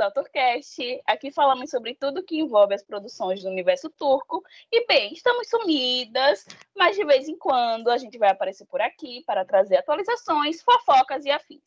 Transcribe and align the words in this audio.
ao 0.00 0.12
Turcast. 0.12 1.00
Aqui 1.06 1.30
falamos 1.30 1.70
sobre 1.70 1.94
tudo 1.94 2.22
que 2.22 2.38
envolve 2.38 2.74
as 2.74 2.82
produções 2.82 3.42
do 3.42 3.48
universo 3.48 3.90
turco. 3.90 4.42
E 4.70 4.86
bem, 4.86 5.12
estamos 5.12 5.48
sumidas, 5.48 6.46
mas 6.76 6.96
de 6.96 7.04
vez 7.04 7.28
em 7.28 7.36
quando 7.36 7.88
a 7.88 7.98
gente 7.98 8.18
vai 8.18 8.30
aparecer 8.30 8.66
por 8.66 8.80
aqui 8.80 9.22
para 9.26 9.44
trazer 9.44 9.76
atualizações, 9.76 10.62
fofocas 10.62 11.24
e 11.24 11.30
afins. 11.30 11.62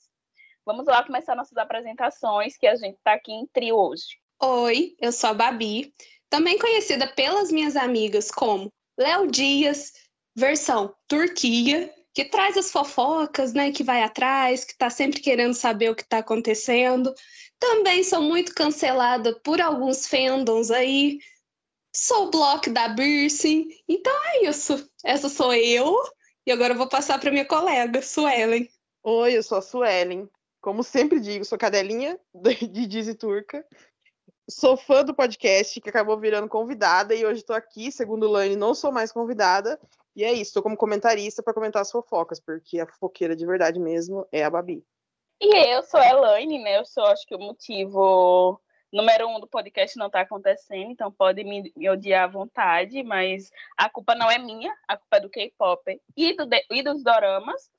Vamos 0.65 0.85
lá 0.85 1.03
começar 1.03 1.35
nossas 1.35 1.57
apresentações, 1.57 2.57
que 2.57 2.67
a 2.67 2.75
gente 2.75 2.95
está 2.95 3.13
aqui 3.13 3.31
em 3.31 3.45
trio 3.47 3.75
hoje. 3.75 4.17
Oi, 4.41 4.95
eu 4.99 5.11
sou 5.11 5.29
a 5.29 5.33
Babi, 5.33 5.93
também 6.29 6.57
conhecida 6.57 7.07
pelas 7.07 7.51
minhas 7.51 7.75
amigas 7.75 8.31
como 8.31 8.71
Léo 8.97 9.27
Dias, 9.27 9.93
versão 10.35 10.95
Turquia, 11.07 11.93
que 12.13 12.25
traz 12.25 12.55
as 12.55 12.71
fofocas, 12.71 13.53
né, 13.53 13.71
que 13.71 13.83
vai 13.83 14.03
atrás, 14.03 14.63
que 14.63 14.73
está 14.73 14.89
sempre 14.89 15.19
querendo 15.19 15.53
saber 15.53 15.89
o 15.89 15.95
que 15.95 16.03
está 16.03 16.19
acontecendo. 16.19 17.13
Também 17.59 18.03
sou 18.03 18.21
muito 18.21 18.53
cancelada 18.53 19.39
por 19.43 19.59
alguns 19.59 20.07
fandoms 20.07 20.69
aí. 20.69 21.19
Sou 21.95 22.27
o 22.27 22.31
bloco 22.31 22.69
da 22.69 22.87
Birsin. 22.87 23.67
Então 23.87 24.13
é 24.25 24.45
isso. 24.45 24.89
Essa 25.03 25.27
sou 25.27 25.53
eu. 25.53 25.95
E 26.45 26.51
agora 26.51 26.73
eu 26.73 26.77
vou 26.77 26.87
passar 26.87 27.19
para 27.19 27.31
minha 27.31 27.45
colega, 27.45 28.01
Suelen. 28.01 28.69
Oi, 29.03 29.37
eu 29.37 29.43
sou 29.43 29.57
a 29.57 29.61
Suelen. 29.61 30.29
Como 30.61 30.83
sempre 30.83 31.19
digo, 31.19 31.45
sou 31.45 31.57
cadelinha 31.57 32.19
de 32.71 32.85
Dizzy 32.85 33.15
Turca. 33.15 33.65
Sou 34.49 34.75
fã 34.75 35.03
do 35.03 35.15
podcast, 35.15 35.79
que 35.79 35.89
acabou 35.89 36.19
virando 36.19 36.49
convidada, 36.49 37.15
e 37.15 37.25
hoje 37.25 37.39
estou 37.39 37.55
aqui, 37.55 37.89
segundo 37.91 38.27
o 38.27 38.31
Lane, 38.31 38.57
não 38.57 38.75
sou 38.75 38.91
mais 38.91 39.09
convidada, 39.09 39.79
e 40.15 40.23
é 40.23 40.31
isso, 40.31 40.49
estou 40.49 40.63
como 40.63 40.77
comentarista 40.77 41.41
para 41.41 41.53
comentar 41.53 41.81
as 41.81 41.91
fofocas, 41.91 42.39
porque 42.39 42.79
a 42.79 42.85
fofoqueira 42.85 43.35
de 43.35 43.45
verdade 43.45 43.79
mesmo 43.79 44.27
é 44.31 44.43
a 44.43 44.49
Babi. 44.49 44.83
E 45.41 45.73
eu 45.73 45.83
sou 45.83 45.99
a 45.99 46.07
Elaine, 46.07 46.59
né? 46.59 46.77
Eu 46.77 46.85
sou, 46.85 47.03
acho 47.05 47.25
que 47.25 47.35
o 47.35 47.39
motivo 47.39 48.61
número 48.91 49.27
um 49.27 49.39
do 49.39 49.47
podcast 49.47 49.97
não 49.97 50.05
está 50.05 50.21
acontecendo, 50.21 50.91
então 50.91 51.11
pode 51.11 51.43
me, 51.43 51.73
me, 51.75 51.89
odiar 51.89 52.25
à 52.25 52.27
vontade, 52.27 53.01
mas 53.01 53.51
a 53.75 53.89
culpa 53.89 54.13
não 54.13 54.29
é 54.29 54.37
minha, 54.37 54.71
a 54.87 54.95
culpa 54.95 55.17
é 55.17 55.19
do 55.19 55.29
K-pop 55.29 56.01
e, 56.15 56.33
do, 56.35 56.47
e 56.69 56.83
dos 56.83 57.03
doramas. 57.03 57.71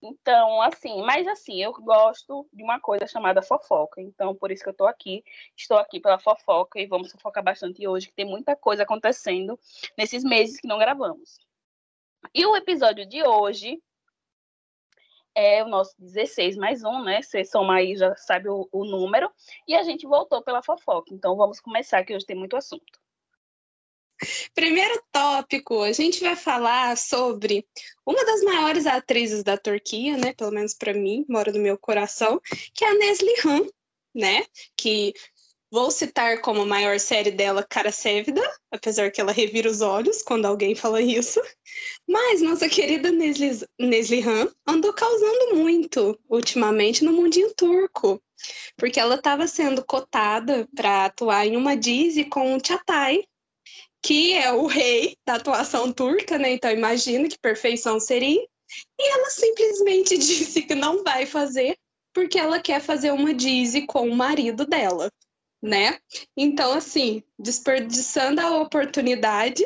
Então, 0.00 0.62
assim, 0.62 1.02
mas 1.02 1.26
assim, 1.26 1.62
eu 1.62 1.72
gosto 1.72 2.48
de 2.52 2.62
uma 2.62 2.80
coisa 2.80 3.06
chamada 3.06 3.42
fofoca. 3.42 4.00
Então, 4.00 4.34
por 4.34 4.50
isso 4.50 4.62
que 4.62 4.68
eu 4.68 4.72
estou 4.72 4.86
aqui. 4.86 5.24
Estou 5.56 5.76
aqui 5.76 6.00
pela 6.00 6.18
fofoca 6.18 6.80
e 6.80 6.86
vamos 6.86 7.10
fofocar 7.10 7.42
bastante 7.42 7.86
hoje, 7.86 8.06
que 8.06 8.14
tem 8.14 8.24
muita 8.24 8.54
coisa 8.54 8.84
acontecendo 8.84 9.58
nesses 9.96 10.22
meses 10.22 10.60
que 10.60 10.68
não 10.68 10.78
gravamos. 10.78 11.47
E 12.34 12.44
o 12.44 12.56
episódio 12.56 13.06
de 13.06 13.22
hoje 13.22 13.80
é 15.34 15.62
o 15.62 15.68
nosso 15.68 15.94
16 15.98 16.56
mais 16.56 16.82
um, 16.82 17.02
né? 17.02 17.22
Você 17.22 17.44
soma 17.44 17.76
aí, 17.76 17.96
já 17.96 18.14
sabe 18.16 18.48
o, 18.48 18.68
o 18.72 18.84
número. 18.84 19.30
E 19.66 19.74
a 19.74 19.82
gente 19.82 20.06
voltou 20.06 20.42
pela 20.42 20.62
fofoca. 20.62 21.14
Então 21.14 21.36
vamos 21.36 21.60
começar, 21.60 22.04
que 22.04 22.14
hoje 22.14 22.26
tem 22.26 22.36
muito 22.36 22.56
assunto. 22.56 22.98
Primeiro 24.52 25.00
tópico, 25.12 25.82
a 25.82 25.92
gente 25.92 26.20
vai 26.20 26.34
falar 26.34 26.96
sobre 26.96 27.64
uma 28.04 28.24
das 28.24 28.42
maiores 28.42 28.84
atrizes 28.84 29.44
da 29.44 29.56
Turquia, 29.56 30.16
né? 30.16 30.32
Pelo 30.32 30.50
menos 30.50 30.74
para 30.74 30.92
mim, 30.92 31.24
mora 31.28 31.52
no 31.52 31.60
meu 31.60 31.78
coração, 31.78 32.40
que 32.74 32.84
é 32.84 32.88
a 32.88 32.94
Neslihan, 32.94 33.64
né? 34.12 34.44
Que 34.76 35.14
Vou 35.70 35.90
citar 35.90 36.40
como 36.40 36.64
maior 36.64 36.98
série 36.98 37.30
dela 37.30 37.62
Cara 37.62 37.92
Sévida, 37.92 38.40
apesar 38.70 39.10
que 39.10 39.20
ela 39.20 39.32
revira 39.32 39.68
os 39.68 39.82
olhos 39.82 40.22
quando 40.22 40.46
alguém 40.46 40.74
fala 40.74 41.02
isso. 41.02 41.42
Mas 42.08 42.40
nossa 42.40 42.70
querida 42.70 43.10
Nesli, 43.10 44.22
Han 44.22 44.50
andou 44.66 44.94
causando 44.94 45.56
muito 45.56 46.18
ultimamente 46.26 47.04
no 47.04 47.12
mundinho 47.12 47.52
turco, 47.54 48.18
porque 48.78 48.98
ela 48.98 49.16
estava 49.16 49.46
sendo 49.46 49.84
cotada 49.84 50.66
para 50.74 51.04
atuar 51.04 51.46
em 51.46 51.54
uma 51.54 51.76
Disney 51.76 52.24
com 52.24 52.56
o 52.56 52.60
Çatay, 52.64 53.26
que 54.02 54.32
é 54.32 54.50
o 54.50 54.64
rei 54.64 55.18
da 55.26 55.34
atuação 55.34 55.92
turca, 55.92 56.38
né? 56.38 56.52
Então 56.52 56.70
imagina 56.70 57.28
que 57.28 57.38
perfeição 57.38 58.00
seria. 58.00 58.40
E 58.98 59.12
ela 59.12 59.28
simplesmente 59.28 60.16
disse 60.18 60.62
que 60.62 60.74
não 60.74 61.04
vai 61.04 61.26
fazer 61.26 61.76
porque 62.14 62.38
ela 62.38 62.58
quer 62.58 62.80
fazer 62.80 63.12
uma 63.12 63.34
Disney 63.34 63.86
com 63.86 64.08
o 64.08 64.16
marido 64.16 64.64
dela 64.64 65.10
né? 65.62 65.98
Então, 66.36 66.72
assim, 66.72 67.22
desperdiçando 67.38 68.40
a 68.40 68.60
oportunidade 68.60 69.64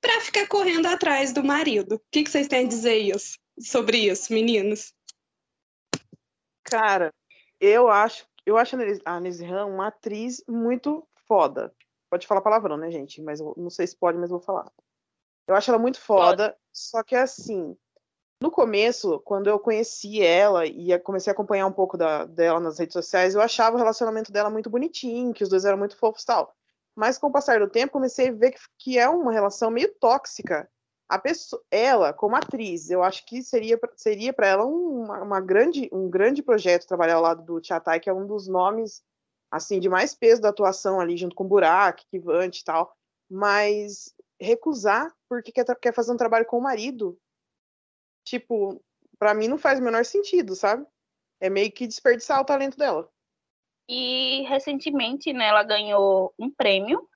para 0.00 0.20
ficar 0.20 0.46
correndo 0.48 0.86
atrás 0.86 1.32
do 1.32 1.42
marido. 1.42 1.96
O 1.96 2.02
que, 2.10 2.24
que 2.24 2.30
vocês 2.30 2.48
têm 2.48 2.66
a 2.66 2.68
dizer 2.68 2.96
isso, 2.96 3.38
sobre 3.58 3.98
isso, 3.98 4.32
meninos? 4.32 4.92
Cara, 6.62 7.12
eu 7.60 7.88
acho, 7.88 8.26
eu 8.44 8.56
acho 8.56 8.76
a 9.04 9.20
Nesrihan 9.20 9.66
uma 9.66 9.88
atriz 9.88 10.42
muito 10.48 11.06
foda. 11.26 11.74
Pode 12.10 12.26
falar 12.26 12.42
palavrão, 12.42 12.76
né, 12.76 12.90
gente? 12.90 13.22
Mas 13.22 13.40
eu 13.40 13.54
não 13.56 13.70
sei 13.70 13.86
se 13.86 13.96
pode, 13.96 14.18
mas 14.18 14.30
vou 14.30 14.40
falar. 14.40 14.70
Eu 15.46 15.54
acho 15.54 15.70
ela 15.70 15.78
muito 15.78 16.00
foda, 16.00 16.50
pode. 16.50 16.60
só 16.72 17.02
que 17.02 17.14
assim, 17.14 17.76
no 18.40 18.50
começo, 18.50 19.20
quando 19.20 19.48
eu 19.48 19.58
conheci 19.58 20.20
ela 20.22 20.66
e 20.66 20.98
comecei 21.00 21.30
a 21.30 21.34
acompanhar 21.34 21.66
um 21.66 21.72
pouco 21.72 21.96
da, 21.96 22.24
dela 22.24 22.60
nas 22.60 22.78
redes 22.78 22.92
sociais, 22.92 23.34
eu 23.34 23.40
achava 23.40 23.76
o 23.76 23.78
relacionamento 23.78 24.32
dela 24.32 24.50
muito 24.50 24.68
bonitinho, 24.68 25.32
que 25.32 25.42
os 25.42 25.48
dois 25.48 25.64
eram 25.64 25.78
muito 25.78 25.96
fofos 25.96 26.22
e 26.22 26.26
tal. 26.26 26.54
Mas 26.94 27.18
com 27.18 27.28
o 27.28 27.32
passar 27.32 27.58
do 27.58 27.68
tempo, 27.68 27.92
comecei 27.92 28.28
a 28.28 28.32
ver 28.32 28.52
que, 28.52 28.60
que 28.78 28.98
é 28.98 29.08
uma 29.08 29.32
relação 29.32 29.70
meio 29.70 29.92
tóxica. 29.98 30.68
A 31.08 31.18
pessoa, 31.18 31.62
ela, 31.70 32.12
como 32.12 32.36
atriz, 32.36 32.90
eu 32.90 33.02
acho 33.02 33.24
que 33.26 33.42
seria 33.42 33.78
seria 33.96 34.32
para 34.32 34.46
ela 34.46 34.64
uma, 34.64 35.22
uma, 35.22 35.40
grande, 35.40 35.88
um 35.92 36.08
grande 36.08 36.42
projeto 36.42 36.86
trabalhar 36.86 37.16
ao 37.16 37.22
lado 37.22 37.42
do 37.42 37.64
Chatai, 37.64 38.00
que 38.00 38.08
é 38.08 38.12
um 38.12 38.26
dos 38.26 38.48
nomes 38.48 39.02
assim 39.50 39.78
de 39.78 39.88
mais 39.88 40.14
peso 40.14 40.42
da 40.42 40.48
atuação 40.48 41.00
ali, 41.00 41.16
junto 41.16 41.34
com 41.34 41.46
Burak, 41.46 42.04
Kivante 42.10 42.60
e 42.60 42.64
tal. 42.64 42.94
Mas 43.30 44.12
recusar 44.40 45.12
porque 45.28 45.52
quer, 45.52 45.64
quer 45.76 45.94
fazer 45.94 46.12
um 46.12 46.16
trabalho 46.16 46.46
com 46.46 46.58
o 46.58 46.62
marido 46.62 47.18
tipo, 48.24 48.82
para 49.18 49.34
mim 49.34 49.48
não 49.48 49.58
faz 49.58 49.78
o 49.78 49.82
menor 49.82 50.04
sentido, 50.04 50.54
sabe? 50.54 50.86
É 51.40 51.50
meio 51.50 51.70
que 51.70 51.86
desperdiçar 51.86 52.40
o 52.40 52.44
talento 52.44 52.76
dela. 52.76 53.08
E 53.88 54.42
recentemente, 54.48 55.32
né, 55.32 55.48
ela 55.48 55.62
ganhou 55.62 56.32
um 56.38 56.50
prêmio 56.50 57.08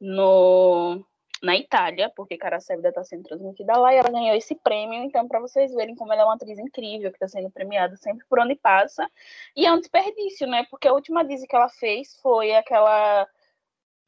no 0.00 1.04
na 1.40 1.56
Itália, 1.56 2.10
porque 2.16 2.36
Cara 2.36 2.58
Sévida 2.58 2.88
está 2.88 3.04
sendo 3.04 3.22
transmitida 3.22 3.78
lá, 3.78 3.94
e 3.94 3.96
ela 3.96 4.10
ganhou 4.10 4.36
esse 4.36 4.56
prêmio, 4.56 5.04
então 5.04 5.28
para 5.28 5.38
vocês 5.38 5.72
verem 5.72 5.94
como 5.94 6.12
ela 6.12 6.22
é 6.22 6.24
uma 6.24 6.34
atriz 6.34 6.58
incrível, 6.58 7.10
que 7.10 7.16
está 7.16 7.28
sendo 7.28 7.48
premiada 7.48 7.96
sempre 7.96 8.26
por 8.28 8.40
onde 8.40 8.56
passa, 8.56 9.08
e 9.54 9.64
é 9.64 9.72
um 9.72 9.78
desperdício, 9.78 10.48
né, 10.48 10.66
porque 10.68 10.88
a 10.88 10.92
última 10.92 11.24
Disney 11.24 11.46
que 11.46 11.54
ela 11.54 11.68
fez 11.68 12.16
foi 12.20 12.54
aquela 12.56 13.24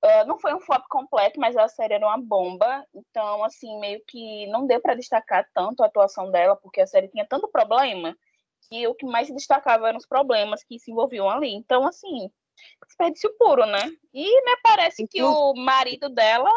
Uh, 0.03 0.27
não 0.27 0.38
foi 0.38 0.55
um 0.55 0.61
flop 0.61 0.83
completo, 0.88 1.38
mas 1.38 1.56
a 1.56 1.69
série 1.69 1.94
era 1.94 2.06
uma 2.06 2.19
bomba. 2.19 2.87
Então, 2.94 3.44
assim, 3.44 3.78
meio 3.78 4.03
que 4.06 4.47
não 4.47 4.66
deu 4.66 4.81
para 4.81 4.94
destacar 4.94 5.47
tanto 5.53 5.83
a 5.83 5.87
atuação 5.87 6.31
dela, 6.31 6.56
porque 6.56 6.81
a 6.81 6.87
série 6.87 7.09
tinha 7.09 7.27
tanto 7.27 7.49
problema 7.49 8.16
que 8.62 8.87
o 8.87 8.94
que 8.94 9.05
mais 9.05 9.27
se 9.27 9.34
destacava 9.34 9.89
eram 9.89 9.99
os 9.99 10.06
problemas 10.06 10.65
que 10.65 10.78
se 10.78 10.91
envolviam 10.91 11.28
ali. 11.28 11.53
Então, 11.53 11.87
assim, 11.87 12.31
desperdício 12.87 13.34
puro, 13.39 13.66
né? 13.66 13.91
E 14.12 14.44
me 14.44 14.56
parece 14.62 15.06
que 15.06 15.22
o 15.22 15.55
marido 15.55 16.09
dela 16.09 16.50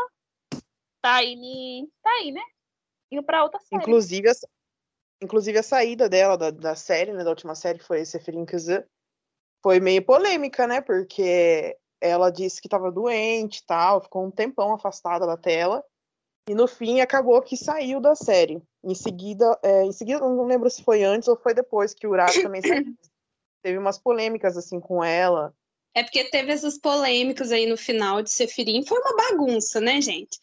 tá 1.01 1.15
aí, 1.15 1.85
tá 2.01 2.11
aí 2.11 2.31
né? 2.31 2.41
Indo 3.11 3.23
pra 3.23 3.43
outra 3.43 3.59
série. 3.59 3.81
Inclusive, 3.81 4.29
a, 4.29 4.33
inclusive 5.21 5.57
a 5.57 5.63
saída 5.63 6.07
dela 6.07 6.37
da, 6.37 6.49
da 6.49 6.75
série, 6.75 7.11
né? 7.11 7.23
Da 7.23 7.29
última 7.29 7.55
série, 7.55 7.79
que 7.79 7.85
foi 7.85 8.05
Seferin 8.05 8.45
Kazan, 8.45 8.83
foi 9.61 9.79
meio 9.79 10.03
polêmica, 10.05 10.65
né? 10.65 10.79
Porque 10.81 11.77
ela 12.03 12.29
disse 12.29 12.59
que 12.59 12.67
estava 12.67 12.91
doente 12.91 13.59
e 13.59 13.65
tal, 13.65 14.01
ficou 14.01 14.25
um 14.25 14.31
tempão 14.31 14.73
afastada 14.73 15.25
da 15.25 15.37
tela. 15.37 15.83
E 16.49 16.53
no 16.53 16.67
fim 16.67 16.99
acabou 16.99 17.41
que 17.41 17.55
saiu 17.55 18.01
da 18.01 18.13
série. 18.13 18.61
Em 18.83 18.93
seguida, 18.93 19.57
é, 19.63 19.85
em 19.85 19.93
seguida, 19.93 20.19
não 20.19 20.43
lembro 20.43 20.69
se 20.69 20.83
foi 20.83 21.03
antes 21.03 21.29
ou 21.29 21.37
foi 21.37 21.53
depois 21.53 21.93
que 21.93 22.05
o 22.05 22.09
Urato 22.11 22.41
também 22.41 22.61
saiu. 22.61 22.83
Teve 23.63 23.77
umas 23.77 23.97
polêmicas 23.97 24.57
assim 24.57 24.81
com 24.81 25.01
ela. 25.01 25.55
É 25.95 26.03
porque 26.03 26.25
teve 26.25 26.51
essas 26.51 26.77
polêmicas 26.77 27.49
aí 27.49 27.65
no 27.65 27.77
final 27.77 28.21
de 28.21 28.29
Sefirim, 28.29 28.83
foi 28.85 28.99
uma 28.99 29.15
bagunça, 29.15 29.79
né, 29.79 30.01
gente? 30.01 30.37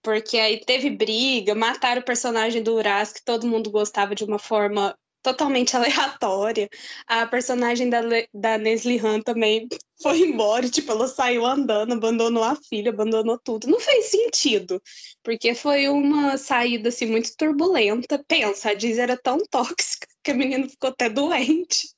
Porque 0.00 0.38
aí 0.38 0.64
teve 0.64 0.88
briga, 0.88 1.54
mataram 1.54 2.00
o 2.00 2.04
personagem 2.04 2.62
do 2.62 2.74
Uras, 2.74 3.12
que 3.12 3.22
todo 3.22 3.46
mundo 3.46 3.70
gostava 3.70 4.14
de 4.14 4.24
uma 4.24 4.38
forma 4.38 4.96
totalmente 5.24 5.74
aleatória. 5.76 6.68
A 7.08 7.26
personagem 7.26 7.90
da, 7.90 8.00
da 8.32 8.58
Nesli 8.58 8.98
Han 8.98 9.20
também 9.22 9.66
foi 10.00 10.20
embora, 10.20 10.68
tipo, 10.68 10.92
ela 10.92 11.08
saiu 11.08 11.44
andando, 11.46 11.94
abandonou 11.94 12.44
a 12.44 12.54
filha, 12.54 12.90
abandonou 12.90 13.38
tudo. 13.42 13.66
Não 13.66 13.80
fez 13.80 14.06
sentido, 14.06 14.80
porque 15.22 15.54
foi 15.54 15.88
uma 15.88 16.36
saída, 16.36 16.90
assim, 16.90 17.06
muito 17.06 17.34
turbulenta. 17.36 18.22
Pensa, 18.28 18.70
a 18.70 18.74
Diz 18.74 18.98
era 18.98 19.16
tão 19.16 19.38
tóxica 19.50 20.06
que 20.22 20.30
a 20.30 20.34
menina 20.34 20.68
ficou 20.68 20.88
até 20.88 21.08
doente, 21.10 21.88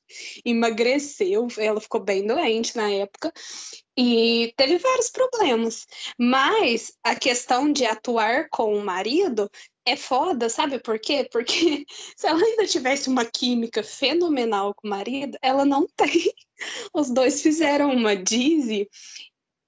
emagreceu, 0.43 1.47
ela 1.57 1.79
ficou 1.79 2.01
bem 2.01 2.27
doente 2.27 2.75
na 2.75 2.91
época, 2.91 3.31
e 3.97 4.53
teve 4.57 4.77
vários 4.77 5.09
problemas. 5.09 5.87
Mas 6.19 6.91
a 7.03 7.15
questão 7.15 7.71
de 7.71 7.85
atuar 7.85 8.47
com 8.49 8.75
o 8.75 8.83
marido 8.83 9.49
é 9.87 9.95
foda, 9.95 10.49
sabe 10.49 10.79
por 10.79 10.99
quê? 10.99 11.27
Porque 11.31 11.85
se 12.15 12.27
ela 12.27 12.43
ainda 12.43 12.67
tivesse 12.67 13.07
uma 13.07 13.23
química 13.23 13.81
fenomenal 13.81 14.73
com 14.75 14.87
o 14.87 14.89
marido, 14.89 15.37
ela 15.41 15.63
não 15.63 15.87
tem. 15.95 16.33
Os 16.93 17.09
dois 17.09 17.41
fizeram 17.41 17.91
uma 17.93 18.15
Dizzy 18.15 18.89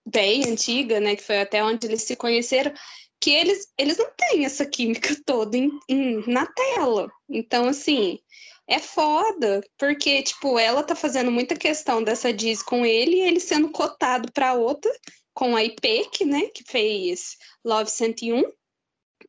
bem 0.06 0.44
antiga, 0.45 1.00
né? 1.00 1.16
Que 1.16 1.24
foi 1.24 1.39
até 1.39 1.63
onde 1.63 1.88
eles 1.88 2.04
se 2.04 2.16
conheceram, 2.16 2.74
que 3.21 3.31
eles, 3.31 3.68
eles 3.77 3.98
não 3.98 4.12
têm 4.16 4.44
essa 4.44 4.66
química 4.66 5.16
toda 5.25 5.56
em, 5.56 5.71
em, 5.88 6.24
na 6.27 6.45
tela. 6.45 7.10
Então, 7.30 7.68
assim, 7.68 8.19
é 8.68 8.80
foda, 8.80 9.62
porque, 9.77 10.21
tipo, 10.21 10.60
ela 10.60 10.83
tá 10.83 10.95
fazendo 10.95 11.31
muita 11.31 11.56
questão 11.56 12.04
dessa 12.04 12.33
Diz 12.33 12.62
com 12.62 12.86
ele 12.86 13.18
e 13.18 13.21
ele 13.21 13.39
sendo 13.39 13.71
cotado 13.71 14.31
pra 14.33 14.54
outra, 14.54 14.92
com 15.33 15.56
a 15.56 15.63
IPEC, 15.63 16.25
né? 16.25 16.50
Que 16.54 16.63
fez 16.68 17.38
Love 17.63 17.89
101. 17.89 18.44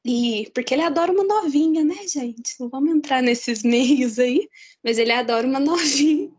E 0.05 0.50
porque 0.55 0.75
ele 0.75 0.82
adora 0.82 1.12
uma 1.12 1.25
novinha, 1.25 1.85
né, 1.85 2.06
gente? 2.08 2.58
Não 2.58 2.69
vamos 2.69 2.91
entrar 2.91 3.23
nesses 3.23 3.62
meios 3.62 4.19
aí, 4.19 4.49
mas 4.82 4.99
ele 4.99 5.12
adora 5.12 5.47
uma 5.47 5.61
novinha. 5.61 6.31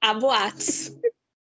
A 0.00 0.14
boatos. 0.14 0.90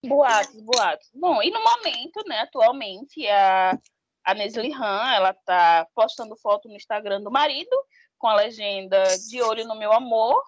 Boatos, 0.06 0.62
boatos. 0.62 1.10
Bom, 1.14 1.42
e 1.42 1.50
no 1.50 1.62
momento, 1.64 2.24
né, 2.28 2.42
atualmente, 2.42 3.28
a, 3.28 3.78
a 4.24 4.34
Nesli 4.34 4.72
Han, 4.72 5.14
ela 5.14 5.34
tá 5.34 5.88
postando 5.96 6.38
foto 6.38 6.70
no 6.70 6.76
Instagram 6.76 7.22
do 7.22 7.32
marido, 7.32 7.76
com 8.18 8.28
a 8.28 8.36
legenda 8.36 9.04
de 9.30 9.42
olho 9.42 9.68
no 9.68 9.76
meu 9.76 9.92
amor, 9.92 10.42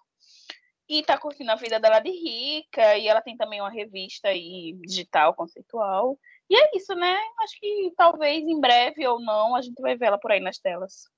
e 0.88 1.04
tá 1.04 1.18
curtindo 1.18 1.52
a 1.52 1.56
vida 1.56 1.80
dela 1.80 2.00
de 2.00 2.12
rica, 2.12 2.98
e 2.98 3.08
ela 3.08 3.22
tem 3.22 3.36
também 3.36 3.60
uma 3.60 3.70
revista 3.70 4.30
aí, 4.30 4.74
digital, 4.86 5.34
conceitual. 5.34 6.18
E 6.50 6.56
é 6.56 6.78
isso, 6.78 6.94
né? 6.96 7.18
Acho 7.40 7.60
que 7.60 7.94
talvez 7.98 8.44
em 8.44 8.60
breve 8.60 9.06
ou 9.08 9.20
não 9.20 9.56
a 9.56 9.62
gente 9.62 9.82
vai 9.82 9.98
ver 9.98 10.08
ela 10.08 10.20
por 10.20 10.32
aí 10.32 10.40
nas 10.40 10.58
telas. 10.58 11.10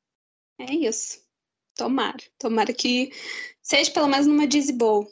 É 0.59 0.73
isso. 0.73 1.21
Tomara. 1.75 2.17
Tomara 2.37 2.73
que 2.73 3.11
seja 3.61 3.91
pelo 3.91 4.07
menos 4.07 4.27
numa 4.27 4.47
Dizzy 4.47 4.73
Bowl. 4.73 5.07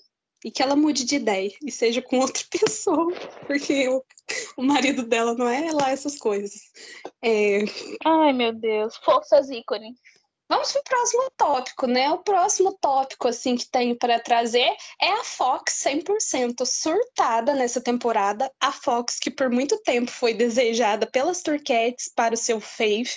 E 0.45 0.51
que 0.51 0.61
ela 0.61 0.75
mude 0.75 1.03
de 1.03 1.15
ideia 1.15 1.51
e 1.65 1.71
seja 1.71 2.01
com 2.01 2.19
outra 2.19 2.43
pessoa. 2.51 3.11
Porque 3.47 3.87
o, 3.89 4.03
o 4.55 4.63
marido 4.63 5.03
dela 5.03 5.33
não 5.33 5.47
é 5.47 5.71
lá 5.71 5.89
essas 5.91 6.17
coisas. 6.17 6.53
É... 7.23 7.61
Ai, 8.05 8.33
meu 8.33 8.53
Deus. 8.53 8.95
Forças 8.97 9.49
ícone. 9.49 9.95
Vamos 10.49 10.71
para 10.71 10.79
o 10.79 10.83
próximo 10.83 11.31
tópico, 11.35 11.87
né? 11.87 12.09
O 12.09 12.19
próximo 12.19 12.77
tópico 12.79 13.27
assim 13.27 13.57
que 13.57 13.69
tenho 13.69 13.97
para 13.97 14.19
trazer 14.19 14.75
é 15.01 15.11
a 15.11 15.23
Fox 15.23 15.83
100% 15.83 16.65
surtada 16.65 17.53
nessa 17.53 17.81
temporada. 17.81 18.49
A 18.59 18.71
Fox 18.71 19.19
que 19.19 19.29
por 19.29 19.49
muito 19.49 19.77
tempo 19.83 20.09
foi 20.09 20.33
desejada 20.33 21.05
pelas 21.05 21.41
Turquettes 21.41 22.09
para 22.15 22.33
o 22.33 22.37
seu 22.37 22.61
fave, 22.61 23.11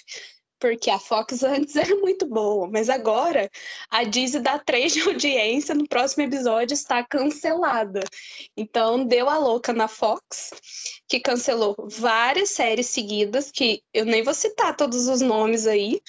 porque 0.60 0.90
a 0.90 0.98
Fox 0.98 1.42
antes 1.42 1.74
era 1.74 1.96
muito 1.96 2.26
boa, 2.26 2.68
mas 2.70 2.88
agora 2.88 3.50
a 3.90 4.04
Disney 4.04 4.42
dá 4.42 4.58
três 4.58 4.92
de 4.92 5.00
audiência, 5.00 5.74
no 5.74 5.88
próximo 5.88 6.22
episódio 6.24 6.74
está 6.74 7.02
cancelada. 7.02 8.00
Então 8.56 9.04
deu 9.04 9.28
a 9.28 9.38
louca 9.38 9.72
na 9.72 9.88
Fox, 9.88 10.50
que 11.08 11.18
cancelou 11.18 11.74
várias 11.88 12.50
séries 12.50 12.86
seguidas, 12.86 13.50
que 13.50 13.82
eu 13.92 14.04
nem 14.04 14.22
vou 14.22 14.34
citar 14.34 14.76
todos 14.76 15.08
os 15.08 15.20
nomes 15.20 15.66
aí, 15.66 16.00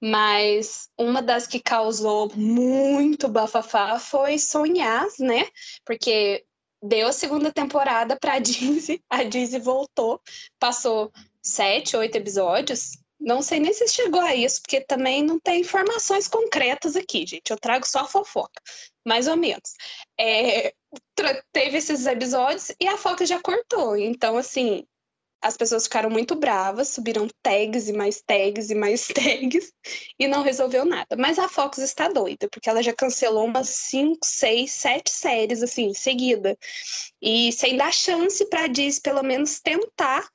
mas 0.00 0.88
uma 0.98 1.22
das 1.22 1.46
que 1.46 1.58
causou 1.58 2.30
muito 2.36 3.28
bafafá 3.28 3.98
foi 3.98 4.38
Sonhar, 4.38 5.06
né? 5.18 5.46
Porque 5.84 6.44
deu 6.82 7.08
a 7.08 7.12
segunda 7.12 7.50
temporada 7.50 8.16
para 8.16 8.34
a 8.34 8.38
Disney, 8.40 9.02
a 9.08 9.22
Disney 9.24 9.60
voltou, 9.60 10.20
passou 10.58 11.10
sete, 11.42 11.96
oito 11.96 12.16
episódios. 12.16 13.03
Não 13.20 13.40
sei 13.40 13.60
nem 13.60 13.72
se 13.72 13.86
chegou 13.88 14.20
a 14.20 14.34
isso, 14.34 14.60
porque 14.60 14.80
também 14.80 15.22
não 15.22 15.38
tem 15.38 15.60
informações 15.60 16.28
concretas 16.28 16.96
aqui, 16.96 17.26
gente. 17.26 17.50
Eu 17.50 17.58
trago 17.58 17.86
só 17.86 18.06
fofoca, 18.06 18.60
mais 19.06 19.26
ou 19.26 19.36
menos. 19.36 19.74
É, 20.18 20.74
teve 21.52 21.78
esses 21.78 22.06
episódios 22.06 22.72
e 22.80 22.86
a 22.86 22.98
foca 22.98 23.24
já 23.24 23.40
cortou. 23.40 23.96
Então, 23.96 24.36
assim, 24.36 24.84
as 25.44 25.58
pessoas 25.58 25.84
ficaram 25.84 26.08
muito 26.08 26.34
bravas, 26.34 26.88
subiram 26.88 27.28
tags 27.42 27.86
e 27.86 27.92
mais 27.92 28.22
tags 28.22 28.70
e 28.70 28.74
mais 28.74 29.06
tags 29.12 29.70
e 30.18 30.26
não 30.26 30.42
resolveu 30.42 30.86
nada. 30.86 31.16
Mas 31.18 31.38
a 31.38 31.50
Fox 31.50 31.76
está 31.78 32.08
doida, 32.08 32.48
porque 32.48 32.68
ela 32.68 32.82
já 32.82 32.94
cancelou 32.94 33.44
umas 33.44 33.68
5, 33.68 34.18
6, 34.24 34.72
7 34.72 35.10
séries 35.10 35.62
assim, 35.62 35.92
seguida. 35.92 36.56
E 37.20 37.52
sem 37.52 37.76
dar 37.76 37.92
chance 37.92 38.44
para 38.48 38.66
Diz 38.66 38.98
pelo 38.98 39.22
menos 39.22 39.60
tentar 39.60 40.26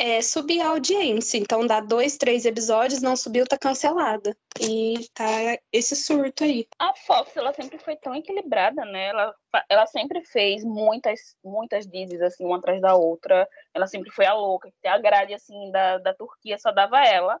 é, 0.00 0.22
subir 0.22 0.62
a 0.62 0.70
audiência. 0.70 1.36
Então 1.36 1.66
dá 1.66 1.78
dois, 1.78 2.16
três 2.16 2.46
episódios, 2.46 3.02
não 3.02 3.14
subiu, 3.14 3.46
tá 3.46 3.58
cancelada. 3.58 4.34
E 4.58 5.06
tá 5.12 5.26
esse 5.70 5.94
surto 5.94 6.42
aí. 6.42 6.66
A 6.78 6.94
Fox, 6.94 7.36
ela 7.36 7.52
sempre 7.52 7.76
foi 7.78 7.96
tão 7.96 8.14
equilibrada, 8.14 8.82
né? 8.86 9.08
Ela, 9.08 9.34
ela 9.68 9.86
sempre 9.86 10.24
fez 10.24 10.64
muitas, 10.64 11.36
muitas 11.44 11.86
dizes, 11.86 12.22
assim, 12.22 12.46
uma 12.46 12.56
atrás 12.56 12.80
da 12.80 12.94
outra. 12.94 13.46
Ela 13.74 13.86
sempre 13.86 14.10
foi 14.10 14.24
a 14.24 14.32
louca, 14.32 14.72
a 14.86 14.98
grade, 14.98 15.34
assim, 15.34 15.70
da, 15.70 15.98
da 15.98 16.14
Turquia 16.14 16.56
só 16.56 16.72
dava 16.72 17.04
ela. 17.04 17.38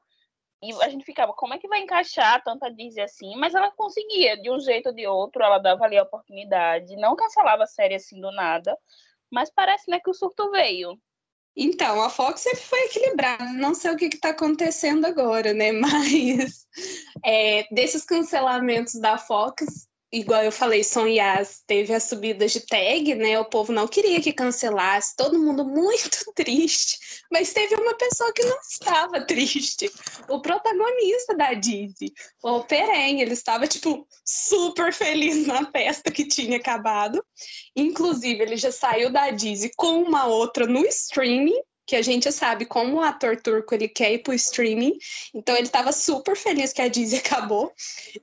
E 0.62 0.70
a 0.82 0.90
gente 0.90 1.06
ficava, 1.06 1.32
como 1.32 1.54
é 1.54 1.58
que 1.58 1.66
vai 1.66 1.80
encaixar 1.80 2.44
tanta 2.44 2.70
Disney 2.70 3.00
assim? 3.02 3.34
Mas 3.36 3.54
ela 3.54 3.70
conseguia, 3.70 4.36
de 4.36 4.50
um 4.50 4.60
jeito 4.60 4.90
ou 4.90 4.94
de 4.94 5.06
outro, 5.06 5.42
ela 5.42 5.56
dava 5.56 5.84
ali 5.84 5.96
a 5.96 6.02
oportunidade. 6.02 6.94
Não 6.96 7.16
cancelava 7.16 7.62
a 7.62 7.66
série 7.66 7.94
assim 7.94 8.20
do 8.20 8.30
nada. 8.30 8.76
Mas 9.30 9.50
parece, 9.50 9.90
né, 9.90 9.98
que 9.98 10.10
o 10.10 10.14
surto 10.14 10.50
veio. 10.50 11.00
Então, 11.56 12.00
a 12.00 12.08
Fox 12.08 12.40
sempre 12.40 12.60
foi 12.60 12.78
equilibrada, 12.84 13.44
não 13.52 13.74
sei 13.74 13.90
o 13.90 13.96
que 13.96 14.06
está 14.06 14.30
acontecendo 14.30 15.04
agora, 15.04 15.52
né? 15.52 15.72
Mas 15.80 16.66
é, 17.24 17.66
desses 17.72 18.04
cancelamentos 18.04 18.94
da 19.00 19.18
Fox, 19.18 19.88
igual 20.12 20.42
eu 20.42 20.50
falei, 20.50 20.82
Son 20.82 21.06
Yas 21.06 21.62
teve 21.66 21.94
as 21.94 22.04
subidas 22.04 22.52
de 22.52 22.60
tag, 22.60 23.14
né? 23.14 23.38
O 23.38 23.44
povo 23.44 23.72
não 23.72 23.86
queria 23.86 24.20
que 24.20 24.32
cancelasse, 24.32 25.16
todo 25.16 25.38
mundo 25.38 25.64
muito 25.64 26.18
triste, 26.34 26.98
mas 27.30 27.52
teve 27.52 27.74
uma 27.76 27.94
pessoa 27.94 28.32
que 28.32 28.42
não 28.44 28.58
estava 28.60 29.24
triste, 29.24 29.90
o 30.28 30.40
protagonista 30.40 31.36
da 31.36 31.54
Disney, 31.54 32.12
o 32.42 32.64
Peren, 32.64 33.20
ele 33.20 33.34
estava 33.34 33.66
tipo 33.66 34.06
super 34.24 34.92
feliz 34.92 35.46
na 35.46 35.70
festa 35.70 36.10
que 36.10 36.26
tinha 36.26 36.56
acabado. 36.56 37.24
Inclusive, 37.76 38.42
ele 38.42 38.56
já 38.56 38.72
saiu 38.72 39.10
da 39.10 39.30
Disney 39.30 39.70
com 39.76 40.02
uma 40.02 40.26
outra 40.26 40.66
no 40.66 40.84
streaming 40.86 41.60
que 41.90 41.96
a 41.96 42.02
gente 42.02 42.30
sabe 42.30 42.66
como 42.66 42.98
o 42.98 43.00
ator 43.00 43.36
turco 43.36 43.74
ele 43.74 43.88
quer 43.88 44.12
ir 44.12 44.18
pro 44.18 44.32
streaming, 44.32 44.96
então 45.34 45.56
ele 45.56 45.66
estava 45.66 45.90
super 45.90 46.36
feliz 46.36 46.72
que 46.72 46.80
a 46.80 46.86
Disney 46.86 47.18
acabou. 47.26 47.72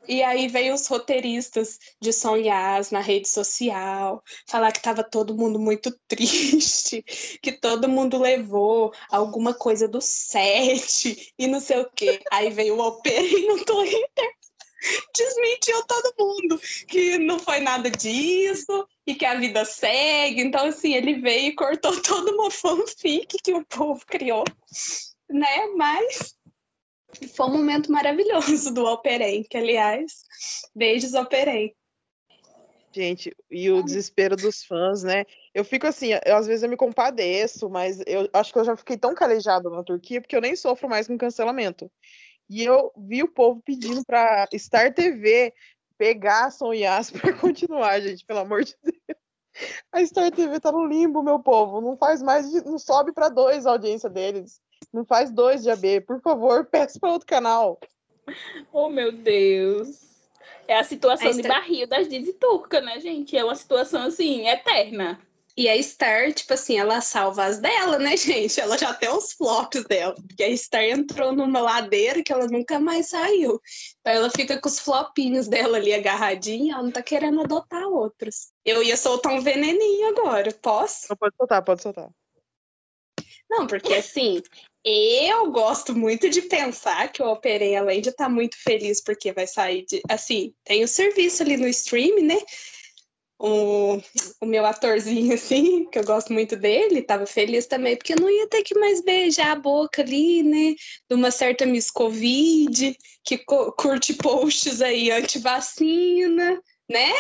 E 0.08 0.24
aí 0.24 0.48
veio 0.48 0.74
os 0.74 0.88
roteiristas 0.88 1.78
de 2.00 2.14
Sonhas 2.14 2.92
na 2.92 3.02
rede 3.02 3.28
social, 3.28 4.24
falar 4.48 4.72
que 4.72 4.78
estava 4.78 5.04
todo 5.04 5.36
mundo 5.36 5.60
muito 5.60 5.92
triste, 6.08 7.04
que 7.42 7.52
todo 7.52 7.90
mundo 7.90 8.18
levou 8.18 8.94
alguma 9.12 9.54
coisa 9.54 9.86
do 9.86 10.00
set 10.00 11.34
e 11.38 11.46
não 11.46 11.60
sei 11.60 11.82
o 11.82 11.90
quê. 11.94 12.22
Aí 12.32 12.50
veio 12.50 12.78
o 12.78 12.80
Opera 12.80 13.22
no 13.22 13.66
Twitter 13.66 14.32
desmentiu 15.14 15.84
todo 15.84 16.16
mundo 16.18 16.62
que 16.88 17.18
não 17.18 17.38
foi 17.38 17.60
nada 17.60 17.92
disso 17.92 18.88
e 19.08 19.16
que 19.16 19.26
a 19.26 19.40
vida 19.40 19.64
segue. 19.64 20.42
Então, 20.42 20.66
assim, 20.66 20.94
ele 20.94 21.16
veio 21.16 21.48
e 21.48 21.56
cortou 21.56 22.00
toda 22.04 22.32
uma 22.34 22.52
fanfic 22.52 23.38
que 23.42 23.54
o 23.54 23.66
povo 23.66 24.06
criou, 24.06 24.44
né? 25.30 25.68
Mas 25.78 26.36
foi 27.34 27.46
um 27.48 27.54
momento 27.54 27.90
maravilhoso 27.90 28.74
do 28.74 28.86
Operem, 28.86 29.44
que, 29.44 29.58
aliás, 29.58 30.24
beijos, 30.76 31.14
Operem. 31.14 31.74
Gente, 32.92 33.36
e 33.50 33.70
o 33.70 33.84
desespero 33.84 34.36
dos 34.36 34.64
fãs, 34.64 35.04
né? 35.04 35.24
Eu 35.54 35.64
fico 35.64 35.86
assim, 35.86 36.10
eu, 36.26 36.36
às 36.36 36.48
vezes 36.48 36.64
eu 36.64 36.70
me 36.70 36.76
compadeço, 36.76 37.70
mas 37.70 38.02
eu 38.08 38.28
acho 38.34 38.52
que 38.52 38.60
eu 38.60 38.66
já 38.66 38.76
fiquei 38.76 38.98
tão 38.98 39.14
calejado 39.14 39.70
na 39.70 39.84
Turquia 39.84 40.20
porque 40.20 40.36
eu 40.36 40.42
nem 40.42 40.56
sofro 40.56 40.90
mais 40.90 41.08
com 41.08 41.18
cancelamento. 41.18 41.92
E 42.50 42.64
eu 42.64 42.92
vi 42.98 43.22
o 43.22 43.32
povo 43.32 43.62
pedindo 43.64 44.04
para 44.06 44.48
Star 44.56 44.94
TV 44.94 45.54
pegar 45.98 46.46
a 46.46 46.52
Son 46.52 46.74
Yas 46.74 47.12
para 47.12 47.34
continuar, 47.34 48.00
gente, 48.02 48.26
pelo 48.26 48.40
amor 48.40 48.64
de 48.64 48.76
Deus. 48.84 49.18
A 49.92 50.06
Star 50.06 50.32
TV 50.32 50.60
tá 50.60 50.72
no 50.72 50.86
limbo, 50.86 51.24
meu 51.24 51.40
povo. 51.40 51.82
Não 51.82 51.98
faz 51.98 52.22
mais, 52.22 52.52
não 52.64 52.78
sobe 52.78 53.12
para 53.12 53.30
dois 53.30 53.66
a 53.66 53.72
audiência 53.72 54.10
deles. 54.10 54.62
Não 54.94 55.04
faz 55.04 55.32
dois 55.32 55.64
de 55.64 55.72
AB, 55.72 56.02
por 56.02 56.22
favor, 56.22 56.66
peça 56.66 57.00
para 57.00 57.12
outro 57.12 57.28
canal. 57.28 57.80
Oh, 58.72 58.90
meu 58.90 59.12
Deus. 59.12 60.06
É 60.68 60.78
a 60.78 60.84
situação 60.84 61.30
a 61.30 61.34
de 61.34 61.44
barril 61.44 61.88
das 61.88 62.08
Disney 62.08 62.34
turca, 62.34 62.82
né, 62.82 63.00
gente? 63.00 63.38
É 63.38 63.44
uma 63.44 63.56
situação 63.56 64.04
assim 64.04 64.48
eterna. 64.48 65.20
E 65.58 65.68
a 65.68 65.82
Star, 65.82 66.32
tipo 66.32 66.54
assim, 66.54 66.78
ela 66.78 67.02
salva 67.02 67.46
as 67.46 67.58
dela, 67.58 67.98
né, 67.98 68.16
gente? 68.16 68.62
Ela 68.62 68.78
já 68.78 68.94
tem 68.94 69.10
os 69.10 69.34
flops 69.34 69.84
dela. 69.86 70.14
Porque 70.14 70.44
a 70.44 70.56
Star 70.56 70.84
entrou 70.84 71.34
numa 71.34 71.60
ladeira 71.60 72.22
que 72.22 72.32
ela 72.32 72.46
nunca 72.46 72.80
mais 72.80 73.10
saiu. 73.10 73.60
Então 74.00 74.14
ela 74.14 74.30
fica 74.30 74.62
com 74.62 74.70
os 74.70 74.78
flopinhos 74.78 75.48
dela 75.48 75.78
ali 75.78 75.96
agarradinha, 75.96 76.76
ela 76.76 76.84
não 76.84 76.92
tá 76.92 77.02
querendo 77.02 77.42
adotar 77.42 77.88
outros. 77.88 78.52
Eu 78.64 78.84
ia 78.84 78.96
soltar 78.96 79.34
um 79.34 79.42
veneninho 79.42 80.10
agora, 80.10 80.54
posso? 80.62 81.08
Não, 81.10 81.18
pode 81.18 81.36
soltar, 81.36 81.64
pode 81.64 81.82
soltar. 81.82 82.10
Não, 83.50 83.66
porque 83.66 83.94
assim, 83.96 84.44
Eu 84.86 85.52
gosto 85.52 85.96
muito 85.96 86.30
de 86.30 86.44
pensar 86.44 87.12
que 87.12 87.22
o 87.22 87.32
Operei 87.32 87.76
além 87.76 88.00
de 88.00 88.10
estar 88.10 88.26
tá 88.26 88.30
muito 88.30 88.56
feliz 88.62 89.02
porque 89.04 89.34
vai 89.34 89.48
sair 89.48 89.86
de. 89.86 90.02
Assim, 90.08 90.54
tem 90.64 90.84
o 90.84 90.88
serviço 90.88 91.42
ali 91.44 91.58
no 91.58 91.68
stream, 91.68 92.22
né? 92.24 92.38
O, 93.40 94.02
o 94.42 94.46
meu 94.48 94.66
atorzinho, 94.66 95.34
assim, 95.36 95.86
que 95.86 96.00
eu 96.00 96.04
gosto 96.04 96.34
muito 96.34 96.56
dele, 96.56 97.00
estava 97.00 97.26
feliz 97.28 97.68
também, 97.68 97.96
porque 97.96 98.16
não 98.16 98.30
ia 98.30 98.48
ter 98.48 98.64
que 98.64 98.78
mais 98.80 99.04
beijar 99.04 99.52
a 99.52 99.60
boca 99.60 100.02
ali, 100.02 100.42
né? 100.42 100.76
De 101.08 101.16
uma 101.16 101.30
certa 101.30 101.66
Miss 101.66 101.92
Covid, 101.92 102.98
que 103.24 103.38
curte 103.38 104.16
posts 104.16 104.82
aí 104.82 105.12
anti-vacina, 105.12 106.62
né? 106.90 107.14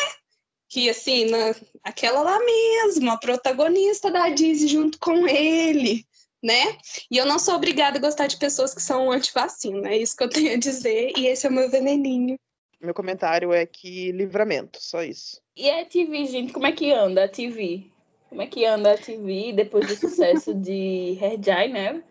Que, 0.69 0.89
assim, 0.89 1.25
na, 1.25 1.55
aquela 1.83 2.21
lá 2.21 2.39
mesmo, 2.39 3.11
a 3.11 3.17
protagonista 3.17 4.09
da 4.09 4.29
Disney 4.29 4.67
junto 4.67 4.99
com 4.99 5.27
ele, 5.27 6.03
né? 6.43 6.77
E 7.11 7.17
eu 7.17 7.25
não 7.25 7.37
sou 7.37 7.55
obrigada 7.55 7.97
a 7.97 8.01
gostar 8.01 8.27
de 8.27 8.37
pessoas 8.37 8.73
que 8.73 8.81
são 8.81 9.11
anti-vacina, 9.11 9.89
é 9.89 9.97
isso 9.97 10.15
que 10.15 10.23
eu 10.23 10.29
tenho 10.29 10.53
a 10.53 10.57
dizer, 10.57 11.13
e 11.15 11.27
esse 11.27 11.45
é 11.45 11.49
o 11.49 11.53
meu 11.53 11.69
veneninho. 11.69 12.39
Meu 12.79 12.93
comentário 12.93 13.51
é 13.51 13.65
que 13.65 14.11
livramento, 14.11 14.79
só 14.81 15.03
isso. 15.03 15.41
E 15.55 15.69
a 15.69 15.85
TV, 15.85 16.25
gente, 16.25 16.53
como 16.53 16.67
é 16.67 16.71
que 16.71 16.91
anda 16.91 17.23
a 17.23 17.27
TV? 17.27 17.87
Como 18.29 18.41
é 18.41 18.47
que 18.47 18.65
anda 18.65 18.93
a 18.93 18.97
TV 18.97 19.53
depois 19.53 19.87
do 19.87 19.95
sucesso 19.95 20.53
de 20.53 21.17
Herjai, 21.19 21.69
né? 21.69 22.03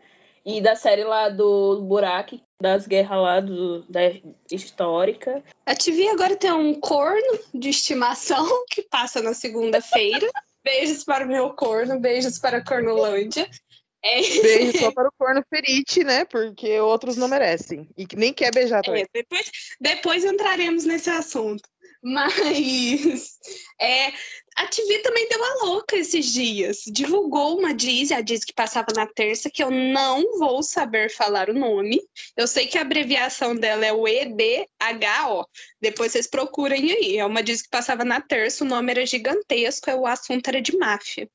E 0.45 0.61
da 0.61 0.75
série 0.75 1.05
lá 1.05 1.29
do 1.29 1.83
Burak, 1.83 2.43
das 2.61 2.87
guerras 2.87 3.21
lá 3.21 3.41
do, 3.41 3.83
da 3.83 4.01
histórica. 4.51 5.43
A 5.65 5.75
TV 5.75 6.09
agora 6.09 6.37
tem 6.37 6.53
um 6.53 6.75
corno 6.81 7.39
de 7.55 7.69
estimação 7.69 8.47
que 8.71 8.83
passa 8.83 9.21
na 9.21 9.35
segunda-feira. 9.35 10.29
beijos 10.65 11.05
para 11.05 11.25
o 11.25 11.29
meu 11.29 11.51
corno, 11.51 12.01
beijos 12.01 12.39
para 12.39 12.59
a 12.59 12.65
Cornolândia. 12.65 13.49
É. 14.03 14.21
Beijo 14.21 14.79
só 14.79 14.93
para 14.93 15.09
o 15.09 15.13
corno 15.19 15.43
ferite, 15.49 16.05
né? 16.05 16.25
Porque 16.25 16.79
outros 16.81 17.17
não 17.17 17.29
merecem. 17.29 17.89
E 17.97 18.07
nem 18.15 18.33
quer 18.33 18.53
beijar 18.55 18.83
também. 18.83 19.03
É, 19.03 19.07
depois, 19.13 19.51
depois 19.81 20.25
entraremos 20.25 20.85
nesse 20.85 21.11
assunto. 21.11 21.69
Mas 22.03 23.39
é, 23.81 24.13
a 24.57 24.67
TV 24.69 25.01
também 25.01 25.29
deu 25.29 25.43
a 25.43 25.65
louca 25.65 25.97
esses 25.97 26.33
dias. 26.33 26.83
Divulgou 26.87 27.59
uma 27.59 27.75
Diz, 27.75 28.13
a 28.13 28.21
Diz 28.21 28.45
que 28.45 28.53
passava 28.53 28.89
na 28.95 29.07
terça, 29.07 29.51
que 29.51 29.63
eu 29.63 29.71
não 29.71 30.39
vou 30.39 30.63
saber 30.63 31.11
falar 31.11 31.51
o 31.51 31.55
nome. 31.55 32.01
Eu 32.37 32.47
sei 32.47 32.67
que 32.69 32.79
a 32.79 32.83
abreviação 32.83 33.57
dela 33.57 33.85
é 33.85 33.93
o 33.93 34.07
EDHO. 34.07 35.47
Depois 35.81 36.13
vocês 36.13 36.29
procurem 36.29 36.93
aí. 36.93 37.19
É 37.19 37.27
uma 37.27 37.43
Diz 37.43 37.63
que 37.63 37.69
passava 37.69 38.05
na 38.05 38.21
terça, 38.21 38.63
o 38.63 38.69
nome 38.69 38.93
era 38.93 39.05
gigantesco, 39.05 39.91
o 39.91 40.07
assunto 40.07 40.47
era 40.47 40.63
de 40.63 40.77
máfia. 40.79 41.29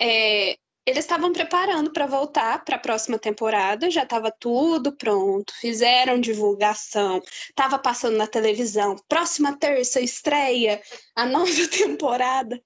É, 0.00 0.56
eles 0.86 1.04
estavam 1.04 1.32
preparando 1.32 1.92
para 1.92 2.06
voltar 2.06 2.64
para 2.64 2.76
a 2.76 2.80
próxima 2.80 3.18
temporada, 3.18 3.90
já 3.90 4.02
estava 4.02 4.30
tudo 4.30 4.96
pronto, 4.96 5.52
fizeram 5.60 6.20
divulgação, 6.20 7.22
estava 7.48 7.78
passando 7.78 8.16
na 8.16 8.26
televisão, 8.26 8.96
próxima 9.08 9.56
terça 9.58 10.00
estreia 10.00 10.82
a 11.14 11.26
nova 11.26 11.50
temporada. 11.70 12.62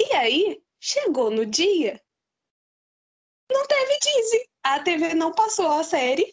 E 0.00 0.14
aí, 0.14 0.62
chegou 0.80 1.30
no 1.30 1.46
dia, 1.46 2.00
não 3.52 3.66
teve 3.66 3.98
Disney. 4.00 4.48
A 4.64 4.78
TV 4.78 5.14
não 5.14 5.32
passou 5.32 5.68
a 5.70 5.82
série 5.82 6.32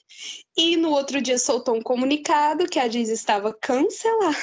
e 0.56 0.78
no 0.78 0.92
outro 0.92 1.20
dia 1.20 1.38
soltou 1.38 1.76
um 1.76 1.82
comunicado 1.82 2.68
que 2.68 2.80
a 2.80 2.88
Disney 2.88 3.16
estava 3.16 3.54
cancelada. 3.54 4.38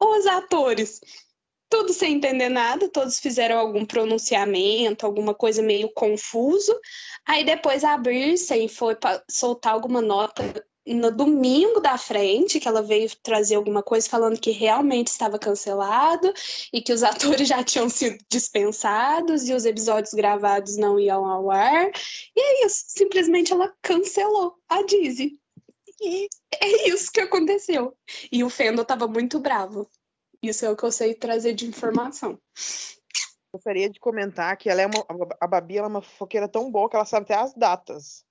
Os 0.00 0.26
atores 0.26 1.00
tudo 1.68 1.92
sem 1.92 2.14
entender 2.14 2.48
nada, 2.48 2.88
todos 2.88 3.18
fizeram 3.18 3.58
algum 3.58 3.84
pronunciamento, 3.84 5.04
alguma 5.04 5.34
coisa 5.34 5.62
meio 5.62 5.88
confuso. 5.92 6.78
Aí 7.26 7.44
depois 7.44 7.84
a 7.84 7.96
Brisson 7.96 8.68
foi 8.68 8.96
soltar 9.30 9.72
alguma 9.72 10.00
nota 10.00 10.42
no 10.86 11.10
domingo 11.10 11.80
da 11.80 11.98
frente, 11.98 12.60
que 12.60 12.68
ela 12.68 12.80
veio 12.80 13.10
trazer 13.22 13.56
alguma 13.56 13.82
coisa 13.82 14.08
falando 14.08 14.38
que 14.38 14.52
realmente 14.52 15.08
estava 15.08 15.38
cancelado 15.38 16.32
e 16.72 16.80
que 16.80 16.92
os 16.92 17.02
atores 17.42 17.48
já 17.48 17.62
tinham 17.64 17.88
sido 17.88 18.16
dispensados 18.30 19.48
e 19.48 19.54
os 19.54 19.64
episódios 19.64 20.14
gravados 20.14 20.76
não 20.76 21.00
iam 21.00 21.24
ao 21.24 21.50
ar. 21.50 21.90
E 22.36 22.40
é 22.40 22.66
isso, 22.66 22.84
simplesmente 22.88 23.52
ela 23.52 23.72
cancelou 23.82 24.54
a 24.68 24.82
Disney. 24.82 25.38
E 26.00 26.28
é 26.60 26.88
isso 26.88 27.10
que 27.10 27.20
aconteceu. 27.20 27.96
E 28.30 28.44
o 28.44 28.50
Fendo 28.50 28.82
estava 28.82 29.08
muito 29.08 29.40
bravo. 29.40 29.90
Isso 30.48 30.64
é 30.64 30.70
o 30.70 30.76
que 30.76 30.84
eu 30.84 30.92
sei 30.92 31.14
trazer 31.14 31.54
de 31.54 31.66
informação. 31.66 32.38
Gostaria 33.52 33.88
de 33.88 33.98
comentar 33.98 34.56
que 34.56 34.68
ela 34.68 34.82
é 34.82 34.86
uma, 34.86 35.06
a 35.40 35.46
Babi 35.46 35.78
é 35.78 35.82
uma 35.82 36.02
fofoqueira 36.02 36.48
tão 36.48 36.70
boa 36.70 36.90
que 36.90 36.96
ela 36.96 37.04
sabe 37.04 37.24
até 37.24 37.34
as 37.34 37.54
datas. 37.54 38.24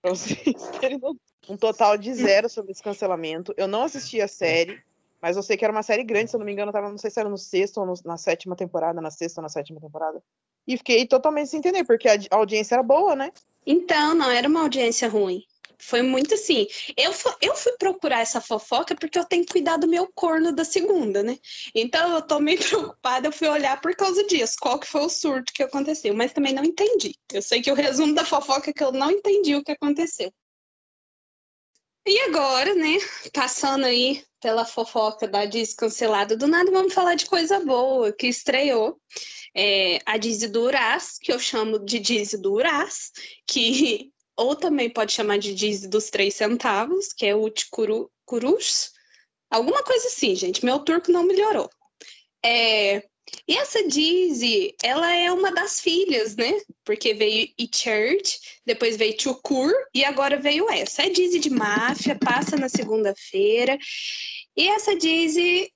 Pra 0.00 0.10
vocês 0.10 0.54
terem 0.80 1.00
um 1.48 1.56
total 1.56 1.96
de 1.96 2.14
zero 2.14 2.48
sobre 2.48 2.72
esse 2.72 2.82
cancelamento. 2.82 3.52
Eu 3.56 3.66
não 3.66 3.82
assisti 3.82 4.20
a 4.20 4.28
série, 4.28 4.80
mas 5.20 5.36
eu 5.36 5.42
sei 5.42 5.56
que 5.56 5.64
era 5.64 5.72
uma 5.72 5.82
série 5.82 6.04
grande, 6.04 6.30
se 6.30 6.36
eu 6.36 6.38
não 6.38 6.46
me 6.46 6.52
engano, 6.52 6.72
tava, 6.72 6.88
não 6.88 6.98
sei 6.98 7.10
se 7.10 7.18
era 7.18 7.28
no 7.28 7.38
sexto 7.38 7.78
ou 7.78 7.86
no, 7.86 7.94
na 8.04 8.16
sétima 8.16 8.54
temporada, 8.54 9.00
na 9.00 9.10
sexta 9.10 9.40
ou 9.40 9.42
na 9.42 9.48
sétima 9.48 9.80
temporada. 9.80 10.22
E 10.66 10.76
fiquei 10.76 11.06
totalmente 11.06 11.50
sem 11.50 11.58
entender, 11.58 11.84
porque 11.84 12.08
a, 12.08 12.14
a 12.30 12.36
audiência 12.36 12.74
era 12.74 12.82
boa, 12.82 13.14
né? 13.14 13.32
Então, 13.66 14.14
não 14.14 14.30
era 14.30 14.48
uma 14.48 14.62
audiência 14.62 15.08
ruim. 15.08 15.42
Foi 15.78 16.02
muito 16.02 16.34
assim. 16.34 16.66
Eu, 16.96 17.12
eu 17.40 17.54
fui 17.54 17.72
procurar 17.78 18.20
essa 18.20 18.40
fofoca 18.40 18.94
porque 18.94 19.18
eu 19.18 19.24
tenho 19.24 19.44
que 19.44 19.52
cuidar 19.52 19.76
do 19.76 19.86
meu 19.86 20.10
corno 20.14 20.52
da 20.52 20.64
segunda, 20.64 21.22
né? 21.22 21.38
Então 21.74 22.14
eu 22.14 22.22
tô 22.22 22.40
meio 22.40 22.58
preocupada, 22.64 23.28
eu 23.28 23.32
fui 23.32 23.48
olhar 23.48 23.80
por 23.80 23.94
causa 23.94 24.24
disso, 24.26 24.56
qual 24.60 24.78
que 24.78 24.86
foi 24.86 25.02
o 25.02 25.08
surto 25.08 25.52
que 25.52 25.62
aconteceu, 25.62 26.14
mas 26.14 26.32
também 26.32 26.52
não 26.54 26.64
entendi. 26.64 27.14
Eu 27.32 27.42
sei 27.42 27.62
que 27.62 27.70
o 27.70 27.74
resumo 27.74 28.14
da 28.14 28.24
fofoca 28.24 28.70
é 28.70 28.72
que 28.72 28.84
eu 28.84 28.92
não 28.92 29.10
entendi 29.10 29.54
o 29.54 29.62
que 29.62 29.72
aconteceu. 29.72 30.32
E 32.08 32.20
agora, 32.20 32.72
né, 32.74 32.98
passando 33.34 33.84
aí 33.84 34.22
pela 34.40 34.64
fofoca 34.64 35.26
da 35.26 35.44
Diz 35.44 35.74
cancelada 35.74 36.36
do 36.36 36.46
nada, 36.46 36.70
vamos 36.70 36.94
falar 36.94 37.16
de 37.16 37.26
coisa 37.26 37.58
boa 37.58 38.12
que 38.12 38.28
estreou. 38.28 39.00
É, 39.52 39.98
a 40.06 40.16
Diz 40.16 40.48
do 40.48 40.62
Uraz, 40.62 41.18
que 41.18 41.32
eu 41.32 41.38
chamo 41.40 41.80
de 41.80 41.98
Diz 41.98 42.32
do 42.40 42.52
Uraz, 42.52 43.10
que 43.44 44.12
ou 44.36 44.54
também 44.54 44.90
pode 44.90 45.12
chamar 45.12 45.38
de 45.38 45.54
Dizzy 45.54 45.88
dos 45.88 46.10
três 46.10 46.34
centavos, 46.34 47.12
que 47.12 47.26
é 47.26 47.34
o 47.34 47.48
Ticurus, 47.48 48.92
alguma 49.50 49.82
coisa 49.82 50.08
assim, 50.08 50.34
gente. 50.34 50.64
Meu 50.64 50.78
turco 50.80 51.10
não 51.10 51.22
melhorou. 51.22 51.70
É, 52.44 53.02
e 53.48 53.56
essa 53.56 53.86
Dizzy, 53.86 54.74
ela 54.82 55.14
é 55.14 55.32
uma 55.32 55.50
das 55.50 55.80
filhas, 55.80 56.36
né? 56.36 56.60
Porque 56.84 57.14
veio 57.14 57.48
Church, 57.74 58.38
depois 58.64 58.96
veio 58.96 59.20
Chukur 59.20 59.72
e 59.94 60.04
agora 60.04 60.38
veio 60.38 60.70
essa. 60.70 61.02
É 61.02 61.10
Dizzy 61.10 61.38
de 61.38 61.50
máfia, 61.50 62.16
passa 62.16 62.56
na 62.56 62.68
segunda-feira. 62.68 63.78
E 64.56 64.68
essa 64.68 64.96
Dizzy 64.96 65.72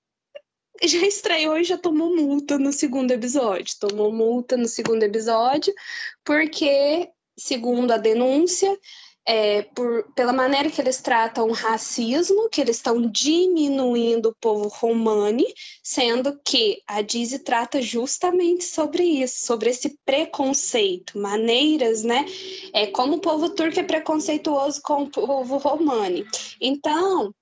já 0.82 1.06
estreou 1.06 1.58
e 1.58 1.64
já 1.64 1.76
tomou 1.76 2.14
multa 2.14 2.58
no 2.58 2.72
segundo 2.72 3.10
episódio. 3.10 3.76
Tomou 3.80 4.12
multa 4.12 4.56
no 4.56 4.68
segundo 4.68 5.02
episódio 5.02 5.72
porque 6.24 7.08
segundo 7.40 7.92
a 7.92 7.96
denúncia, 7.96 8.76
é, 9.26 9.62
por, 9.62 10.12
pela 10.14 10.32
maneira 10.32 10.70
que 10.70 10.80
eles 10.80 11.00
tratam 11.00 11.48
o 11.48 11.52
racismo, 11.52 12.48
que 12.48 12.60
eles 12.60 12.76
estão 12.76 13.00
diminuindo 13.00 14.30
o 14.30 14.34
povo 14.40 14.68
romani, 14.68 15.46
sendo 15.82 16.38
que 16.44 16.82
a 16.86 17.02
Dizi 17.02 17.40
trata 17.40 17.80
justamente 17.82 18.64
sobre 18.64 19.04
isso, 19.04 19.44
sobre 19.44 19.70
esse 19.70 19.96
preconceito, 20.04 21.18
maneiras, 21.18 22.02
né? 22.02 22.24
É, 22.72 22.86
como 22.88 23.16
o 23.16 23.20
povo 23.20 23.50
turco 23.50 23.78
é 23.78 23.84
preconceituoso 23.84 24.80
com 24.82 25.04
o 25.04 25.10
povo 25.10 25.58
romani. 25.58 26.26
Então, 26.60 27.32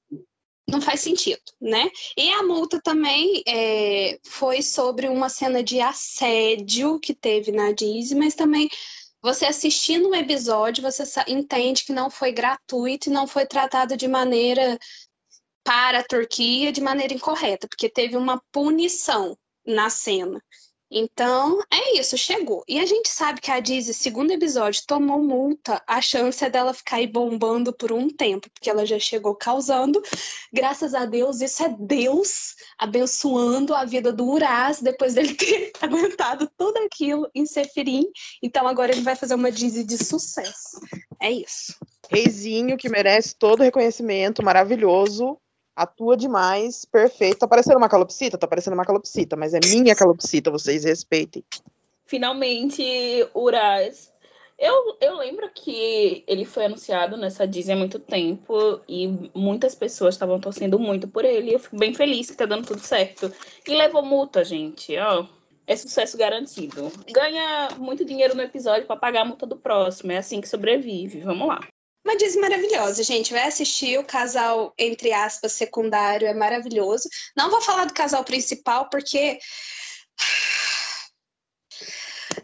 não 0.68 0.82
faz 0.82 1.00
sentido, 1.00 1.40
né? 1.58 1.90
E 2.16 2.30
a 2.30 2.42
multa 2.42 2.78
também 2.82 3.42
é, 3.48 4.18
foi 4.22 4.60
sobre 4.60 5.08
uma 5.08 5.30
cena 5.30 5.62
de 5.62 5.80
assédio 5.80 7.00
que 7.00 7.14
teve 7.14 7.50
na 7.50 7.72
Disney, 7.72 8.18
mas 8.18 8.34
também 8.34 8.68
você 9.20 9.46
assistindo 9.46 10.08
um 10.08 10.14
episódio, 10.14 10.82
você 10.82 11.02
entende 11.26 11.84
que 11.84 11.92
não 11.92 12.10
foi 12.10 12.32
gratuito 12.32 13.08
e 13.08 13.12
não 13.12 13.26
foi 13.26 13.46
tratado 13.46 13.96
de 13.96 14.06
maneira 14.06 14.78
para 15.64 15.98
a 15.98 16.04
Turquia 16.04 16.72
de 16.72 16.80
maneira 16.80 17.12
incorreta, 17.12 17.68
porque 17.68 17.90
teve 17.90 18.16
uma 18.16 18.42
punição 18.52 19.36
na 19.66 19.90
cena. 19.90 20.42
Então, 20.90 21.60
é 21.70 21.98
isso, 21.98 22.16
chegou. 22.16 22.64
E 22.66 22.80
a 22.80 22.86
gente 22.86 23.10
sabe 23.10 23.40
que 23.40 23.50
a 23.50 23.60
Dizzy, 23.60 23.92
segundo 23.92 24.30
episódio, 24.30 24.82
tomou 24.86 25.22
multa. 25.22 25.82
A 25.86 26.00
chance 26.00 26.42
é 26.42 26.48
dela 26.48 26.72
ficar 26.72 26.96
aí 26.96 27.06
bombando 27.06 27.72
por 27.72 27.92
um 27.92 28.08
tempo, 28.08 28.48
porque 28.50 28.70
ela 28.70 28.86
já 28.86 28.98
chegou 28.98 29.34
causando. 29.34 30.02
Graças 30.52 30.94
a 30.94 31.04
Deus, 31.04 31.42
isso 31.42 31.62
é 31.62 31.68
Deus 31.78 32.56
abençoando 32.78 33.74
a 33.74 33.84
vida 33.84 34.12
do 34.12 34.26
Uraz, 34.26 34.80
depois 34.80 35.14
dele 35.14 35.34
ter 35.36 35.72
aguentado 35.80 36.50
tudo 36.56 36.78
aquilo 36.78 37.28
em 37.34 37.44
Sefirim. 37.44 38.06
Então, 38.42 38.66
agora 38.66 38.92
ele 38.92 39.02
vai 39.02 39.14
fazer 39.14 39.34
uma 39.34 39.52
Dizzy 39.52 39.84
de 39.84 40.02
sucesso. 40.02 40.80
É 41.20 41.30
isso. 41.30 41.74
Reizinho, 42.10 42.78
que 42.78 42.88
merece 42.88 43.34
todo 43.36 43.62
reconhecimento, 43.62 44.42
maravilhoso 44.42 45.38
atua 45.78 46.16
demais, 46.16 46.84
perfeito. 46.84 47.38
Tá 47.38 47.48
parecendo 47.48 47.78
uma 47.78 47.88
calopsita? 47.88 48.36
Tá 48.36 48.46
parecendo 48.46 48.74
uma 48.74 48.84
calopsita, 48.84 49.36
mas 49.36 49.54
é 49.54 49.60
minha 49.70 49.94
calopsita, 49.94 50.50
vocês 50.50 50.84
respeitem. 50.84 51.44
Finalmente, 52.04 52.82
Uraz 53.34 54.12
Eu, 54.58 54.96
eu 55.00 55.16
lembro 55.16 55.48
que 55.54 56.24
ele 56.26 56.44
foi 56.44 56.64
anunciado 56.64 57.16
nessa 57.16 57.46
Disney 57.46 57.74
há 57.74 57.76
muito 57.76 57.98
tempo 58.00 58.80
e 58.88 59.30
muitas 59.34 59.74
pessoas 59.74 60.14
estavam 60.14 60.40
torcendo 60.40 60.78
muito 60.78 61.06
por 61.06 61.24
ele. 61.24 61.54
Eu 61.54 61.60
fico 61.60 61.76
bem 61.76 61.94
feliz 61.94 62.28
que 62.28 62.36
tá 62.36 62.44
dando 62.44 62.66
tudo 62.66 62.80
certo. 62.80 63.32
E 63.66 63.74
levou 63.74 64.02
multa, 64.02 64.42
gente. 64.42 64.98
Ó, 64.98 65.26
é 65.64 65.76
sucesso 65.76 66.18
garantido. 66.18 66.90
Ganha 67.12 67.68
muito 67.78 68.04
dinheiro 68.04 68.34
no 68.34 68.42
episódio 68.42 68.86
para 68.86 68.96
pagar 68.96 69.22
a 69.22 69.24
multa 69.26 69.46
do 69.46 69.56
próximo. 69.56 70.10
É 70.10 70.16
assim 70.16 70.40
que 70.40 70.48
sobrevive. 70.48 71.20
Vamos 71.20 71.46
lá. 71.46 71.60
Uma 72.04 72.16
Disney 72.16 72.40
maravilhosa, 72.40 73.02
gente. 73.02 73.32
Vai 73.32 73.46
assistir 73.46 73.98
o 73.98 74.04
casal, 74.04 74.72
entre 74.78 75.12
aspas, 75.12 75.52
secundário, 75.52 76.26
é 76.26 76.34
maravilhoso. 76.34 77.08
Não 77.36 77.50
vou 77.50 77.60
falar 77.60 77.84
do 77.84 77.94
casal 77.94 78.24
principal, 78.24 78.88
porque. 78.88 79.38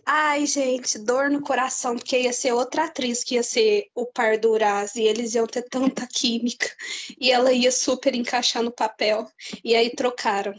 Ai, 0.07 0.47
gente, 0.47 0.99
dor 0.99 1.31
no 1.31 1.41
coração, 1.41 1.97
porque 1.97 2.21
ia 2.21 2.33
ser 2.33 2.53
outra 2.53 2.85
atriz 2.85 3.25
que 3.25 3.37
ia 3.37 3.43
ser 3.43 3.87
o 3.95 4.07
par 4.07 4.39
do 4.39 4.51
Uraz, 4.51 4.97
e 4.97 5.03
eles 5.03 5.35
iam 5.35 5.47
ter 5.47 5.63
tanta 5.63 6.07
química, 6.07 6.71
e 7.19 7.31
ela 7.31 7.53
ia 7.53 7.73
super 7.73 8.15
encaixar 8.15 8.63
no 8.63 8.73
papel, 8.73 9.27
e 9.63 9.75
aí 9.75 9.91
trocaram. 9.95 10.55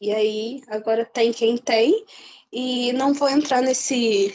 E 0.00 0.12
aí, 0.12 0.62
agora 0.68 1.04
tem 1.04 1.32
quem 1.32 1.56
tem, 1.56 2.04
e 2.52 2.92
não 2.92 3.14
vou 3.14 3.28
entrar 3.28 3.62
nesse 3.62 4.34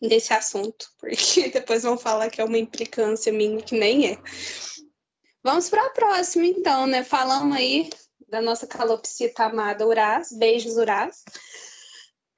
nesse 0.00 0.32
assunto, 0.32 0.90
porque 0.98 1.48
depois 1.50 1.82
vão 1.82 1.98
falar 1.98 2.30
que 2.30 2.40
é 2.40 2.44
uma 2.44 2.58
implicância 2.58 3.32
minha 3.32 3.62
que 3.62 3.78
nem 3.78 4.12
é. 4.12 4.18
Vamos 5.42 5.68
para 5.68 5.86
a 5.86 5.90
próxima, 5.90 6.46
então, 6.46 6.86
né? 6.86 7.04
Falamos 7.04 7.56
aí 7.56 7.90
da 8.28 8.42
nossa 8.42 8.66
calopsita 8.66 9.44
amada 9.44 9.86
Uraz. 9.86 10.32
Beijos, 10.32 10.76
Uraz. 10.76 11.22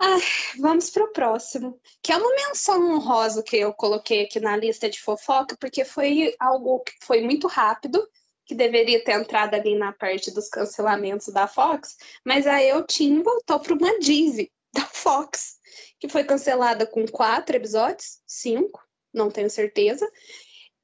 Ah, 0.03 0.19
vamos 0.59 0.89
para 0.89 1.05
o 1.05 1.13
próximo, 1.13 1.79
que 2.03 2.11
é 2.11 2.17
uma 2.17 2.35
menção 2.35 2.95
honrosa 2.95 3.43
que 3.43 3.57
eu 3.57 3.73
coloquei 3.75 4.25
aqui 4.25 4.41
na 4.41 4.57
lista 4.57 4.89
de 4.89 4.99
fofoca, 4.99 5.57
porque 5.61 5.85
foi 5.85 6.35
algo 6.41 6.81
que 6.81 6.93
foi 7.03 7.21
muito 7.21 7.47
rápido, 7.47 8.09
que 8.47 8.55
deveria 8.55 9.05
ter 9.05 9.13
entrado 9.13 9.55
ali 9.55 9.77
na 9.77 9.93
parte 9.93 10.31
dos 10.31 10.49
cancelamentos 10.49 11.29
da 11.29 11.47
Fox, 11.47 11.97
mas 12.25 12.47
a 12.47 12.63
Eutin 12.63 13.23
voltou 13.23 13.61
para 13.61 13.75
uma 13.75 13.99
Disney 13.99 14.51
da 14.75 14.87
Fox 14.87 15.61
que 16.01 16.09
foi 16.09 16.25
cancelada 16.25 16.87
com 16.87 17.07
quatro 17.07 17.55
episódios, 17.55 18.21
cinco, 18.27 18.83
não 19.13 19.31
tenho 19.31 19.51
certeza. 19.51 20.11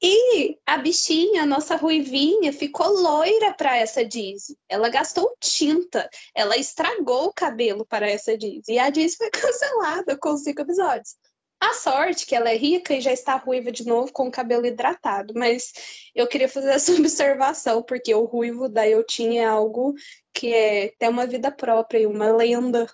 E 0.02 0.58
a 0.66 0.76
bichinha, 0.76 1.42
a 1.42 1.46
nossa 1.46 1.74
ruivinha, 1.74 2.52
ficou 2.52 2.86
loira 2.88 3.54
para 3.54 3.78
essa 3.78 4.04
Disney. 4.04 4.58
Ela 4.68 4.90
gastou 4.90 5.34
tinta, 5.40 6.08
ela 6.34 6.56
estragou 6.58 7.28
o 7.28 7.32
cabelo 7.32 7.86
para 7.86 8.08
essa 8.08 8.36
Disney. 8.36 8.74
E 8.74 8.78
a 8.78 8.90
Disney 8.90 9.16
foi 9.16 9.30
cancelada 9.40 10.18
com 10.18 10.36
cinco 10.36 10.60
episódios. 10.60 11.16
A 11.58 11.72
sorte 11.72 12.26
que 12.26 12.34
ela 12.34 12.50
é 12.50 12.56
rica 12.56 12.92
e 12.92 13.00
já 13.00 13.10
está 13.10 13.36
ruiva 13.36 13.72
de 13.72 13.86
novo 13.86 14.12
com 14.12 14.28
o 14.28 14.30
cabelo 14.30 14.66
hidratado, 14.66 15.32
mas 15.34 15.72
eu 16.14 16.26
queria 16.26 16.50
fazer 16.50 16.72
essa 16.72 16.92
observação, 17.00 17.82
porque 17.82 18.14
o 18.14 18.26
ruivo 18.26 18.68
da 18.68 18.86
eu 18.86 19.02
tinha 19.02 19.48
algo 19.48 19.94
que 20.34 20.52
é 20.52 20.92
tem 20.98 21.08
uma 21.08 21.26
vida 21.26 21.50
própria 21.50 22.00
e 22.00 22.06
uma 22.06 22.30
lenda, 22.30 22.86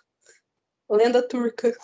lenda 0.90 1.26
turca. 1.26 1.76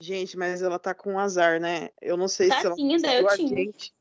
Gente, 0.00 0.36
mas 0.36 0.62
ela 0.62 0.78
tá 0.78 0.94
com 0.94 1.18
azar, 1.18 1.60
né? 1.60 1.90
Eu 2.00 2.16
não 2.16 2.28
sei 2.28 2.48
tá 2.48 2.60
se 2.60 2.66
ela 2.66 2.74
sim, 2.76 2.96
daí 2.98 3.20
eu 3.20 3.28
a 3.28 3.36
tinha. 3.36 3.48
gente, 3.48 3.92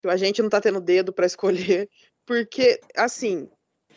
se 0.00 0.08
a 0.08 0.16
gente 0.16 0.42
não 0.42 0.50
tá 0.50 0.60
tendo 0.60 0.80
dedo 0.80 1.12
para 1.12 1.26
escolher, 1.26 1.88
porque 2.26 2.78
assim, 2.94 3.50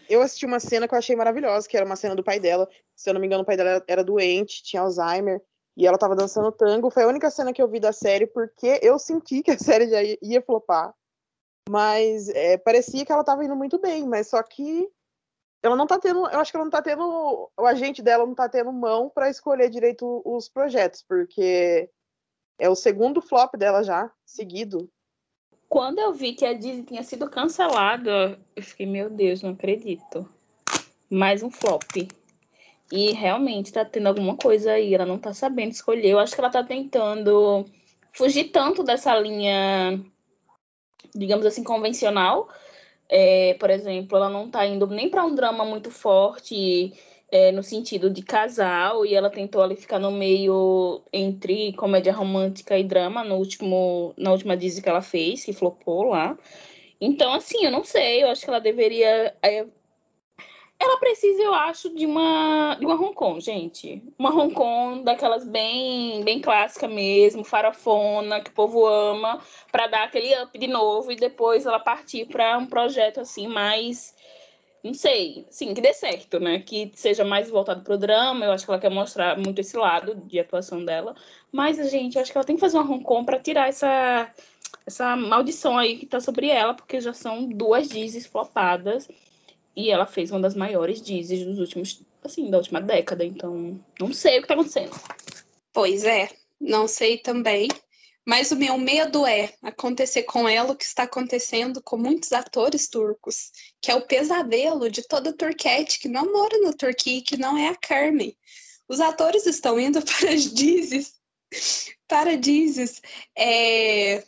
eu 0.09 0.21
assisti 0.21 0.45
uma 0.45 0.59
cena 0.59 0.87
que 0.87 0.93
eu 0.93 0.99
achei 0.99 1.15
maravilhosa, 1.15 1.67
que 1.67 1.75
era 1.75 1.85
uma 1.85 1.95
cena 1.95 2.15
do 2.15 2.23
pai 2.23 2.39
dela. 2.39 2.69
Se 2.95 3.09
eu 3.09 3.13
não 3.13 3.21
me 3.21 3.27
engano, 3.27 3.43
o 3.43 3.45
pai 3.45 3.57
dela 3.57 3.83
era, 3.87 4.03
doente, 4.03 4.63
tinha 4.63 4.81
Alzheimer, 4.81 5.41
e 5.75 5.85
ela 5.85 5.97
tava 5.97 6.15
dançando 6.15 6.51
tango. 6.51 6.89
Foi 6.89 7.03
a 7.03 7.07
única 7.07 7.29
cena 7.29 7.53
que 7.53 7.61
eu 7.61 7.67
vi 7.67 7.79
da 7.79 7.91
série, 7.91 8.27
porque 8.27 8.79
eu 8.81 8.97
senti 8.99 9.41
que 9.41 9.51
a 9.51 9.57
série 9.59 9.89
já 9.89 10.01
ia, 10.01 10.17
ia 10.21 10.41
flopar. 10.41 10.93
Mas 11.69 12.29
é, 12.29 12.57
parecia 12.57 13.05
que 13.05 13.11
ela 13.11 13.23
tava 13.23 13.43
indo 13.43 13.55
muito 13.55 13.79
bem, 13.79 14.07
mas 14.07 14.27
só 14.27 14.41
que 14.43 14.89
ela 15.63 15.77
não 15.77 15.87
tá 15.87 15.97
tendo, 15.97 16.27
eu 16.29 16.39
acho 16.41 16.51
que 16.51 16.57
ela 16.57 16.65
não 16.65 16.71
tá 16.71 16.81
tendo, 16.81 17.49
o 17.57 17.65
agente 17.65 18.01
dela 18.01 18.25
não 18.25 18.35
tá 18.35 18.49
tendo 18.49 18.71
mão 18.73 19.09
para 19.09 19.29
escolher 19.29 19.69
direito 19.69 20.21
os 20.25 20.49
projetos, 20.49 21.01
porque 21.07 21.89
é 22.59 22.69
o 22.69 22.75
segundo 22.75 23.21
flop 23.21 23.55
dela 23.55 23.81
já, 23.81 24.11
seguido. 24.25 24.89
Quando 25.69 25.99
eu 25.99 26.13
vi 26.13 26.33
que 26.33 26.45
a 26.45 26.53
Disney 26.53 26.83
tinha 26.83 27.01
sido 27.01 27.29
cancelada, 27.29 28.37
eu 28.55 28.61
fiquei, 28.61 28.85
meu 28.85 29.09
Deus, 29.09 29.41
não 29.41 29.51
acredito. 29.51 30.29
Mais 31.09 31.41
um 31.41 31.49
flop. 31.49 32.11
E 32.91 33.11
realmente 33.13 33.71
tá 33.71 33.85
tendo 33.85 34.07
alguma 34.07 34.35
coisa 34.35 34.73
aí, 34.73 34.93
ela 34.93 35.05
não 35.05 35.17
tá 35.17 35.33
sabendo 35.33 35.71
escolher. 35.71 36.09
Eu 36.09 36.19
acho 36.19 36.35
que 36.35 36.41
ela 36.41 36.49
tá 36.49 36.63
tentando 36.63 37.65
fugir 38.11 38.51
tanto 38.51 38.83
dessa 38.83 39.17
linha, 39.17 39.99
digamos 41.15 41.45
assim, 41.45 41.63
convencional, 41.63 42.49
é, 43.09 43.55
por 43.55 43.69
exemplo, 43.69 44.17
ela 44.17 44.29
não 44.29 44.45
está 44.45 44.65
indo 44.65 44.87
nem 44.87 45.09
para 45.09 45.25
um 45.25 45.35
drama 45.35 45.65
muito 45.65 45.91
forte 45.91 46.93
é, 47.31 47.51
no 47.51 47.63
sentido 47.63 48.09
de 48.09 48.21
casal, 48.21 49.05
e 49.05 49.15
ela 49.15 49.29
tentou 49.29 49.61
ali 49.61 49.75
ficar 49.75 49.99
no 49.99 50.11
meio 50.11 51.01
entre 51.11 51.73
comédia 51.73 52.13
romântica 52.13 52.77
e 52.77 52.83
drama 52.83 53.23
no 53.23 53.35
último, 53.35 54.13
na 54.17 54.31
última 54.31 54.55
Disney 54.55 54.83
que 54.83 54.89
ela 54.89 55.01
fez, 55.01 55.43
que 55.43 55.51
flopou 55.51 56.03
lá. 56.09 56.37
Então, 57.01 57.33
assim, 57.33 57.65
eu 57.65 57.71
não 57.71 57.83
sei, 57.83 58.23
eu 58.23 58.29
acho 58.29 58.43
que 58.43 58.49
ela 58.49 58.59
deveria 58.59 59.35
é, 59.41 59.65
ela 60.83 60.97
precisa, 60.97 61.41
eu 61.41 61.53
acho, 61.53 61.89
de 61.89 62.05
uma, 62.05 62.75
de 62.75 62.85
uma 62.85 62.95
Hong 62.95 63.13
Kong, 63.13 63.39
gente. 63.39 64.03
Uma 64.17 64.29
Hong 64.33 64.53
Kong 64.53 65.03
daquelas 65.03 65.45
bem, 65.45 66.23
bem 66.23 66.41
clássica 66.41 66.87
mesmo, 66.87 67.43
farofona, 67.43 68.41
que 68.41 68.49
o 68.49 68.53
povo 68.53 68.85
ama, 68.85 69.39
para 69.71 69.87
dar 69.87 70.03
aquele 70.03 70.33
up 70.41 70.57
de 70.57 70.67
novo 70.67 71.11
e 71.11 71.15
depois 71.15 71.65
ela 71.65 71.79
partir 71.79 72.25
para 72.25 72.57
um 72.57 72.65
projeto 72.65 73.21
assim 73.21 73.47
mais 73.47 74.13
não 74.83 74.93
sei, 74.93 75.45
sim, 75.49 75.73
que 75.73 75.79
dê 75.79 75.93
certo, 75.93 76.41
né? 76.41 76.59
Que 76.59 76.91
seja 76.93 77.23
mais 77.23 77.49
voltado 77.49 77.81
pro 77.83 77.97
drama. 77.97 78.43
Eu 78.43 78.51
acho 78.51 78.65
que 78.65 78.71
ela 78.71 78.81
quer 78.81 78.91
mostrar 78.91 79.37
muito 79.37 79.59
esse 79.59 79.77
lado 79.77 80.13
de 80.27 80.37
atuação 80.37 80.83
dela. 80.83 81.15
Mas, 81.49 81.77
gente, 81.89 82.17
eu 82.17 82.21
acho 82.21 82.31
que 82.31 82.37
ela 82.37 82.45
tem 82.45 82.57
que 82.57 82.59
fazer 82.59 82.77
uma 82.77 82.91
Hong 82.91 83.01
Kong 83.01 83.25
para 83.25 83.39
tirar 83.39 83.69
essa, 83.69 84.29
essa 84.85 85.15
maldição 85.15 85.77
aí 85.77 85.97
que 85.97 86.05
tá 86.05 86.19
sobre 86.19 86.49
ela, 86.49 86.73
porque 86.73 86.99
já 86.99 87.13
são 87.13 87.47
duas 87.47 87.87
Disney 87.87 88.23
flopadas. 88.23 89.07
E 89.75 89.89
ela 89.89 90.05
fez 90.05 90.31
uma 90.31 90.39
das 90.39 90.55
maiores 90.55 91.01
Disney 91.01 91.45
dos 91.45 91.59
últimos, 91.59 92.01
assim, 92.23 92.49
da 92.49 92.57
última 92.57 92.79
década. 92.79 93.25
Então, 93.25 93.79
não 93.99 94.13
sei 94.13 94.37
o 94.37 94.41
que 94.41 94.47
tá 94.47 94.53
acontecendo. 94.53 94.91
Pois 95.71 96.03
é, 96.03 96.29
não 96.59 96.87
sei 96.87 97.17
também. 97.17 97.67
Mas 98.25 98.51
o 98.51 98.55
meu 98.55 98.77
medo 98.77 99.25
é 99.25 99.53
acontecer 99.61 100.23
com 100.23 100.47
ela 100.47 100.71
o 100.71 100.75
que 100.75 100.85
está 100.85 101.03
acontecendo 101.03 101.81
com 101.81 101.97
muitos 101.97 102.31
atores 102.31 102.87
turcos, 102.87 103.51
que 103.81 103.91
é 103.91 103.95
o 103.95 104.07
pesadelo 104.07 104.89
de 104.89 105.05
toda 105.05 105.35
turquete 105.35 105.99
que 105.99 106.07
não 106.07 106.31
mora 106.31 106.57
na 106.59 106.71
Turquia, 106.71 107.21
que 107.21 107.35
não 107.35 107.57
é 107.57 107.67
a 107.67 107.75
Carmen. 107.75 108.37
Os 108.87 109.01
atores 109.01 109.45
estão 109.45 109.77
indo 109.77 110.01
para 110.05 110.29
as 110.29 110.53
Dizes, 110.53 111.15
para 112.07 112.37
Dizes, 112.37 113.01
é, 113.35 114.23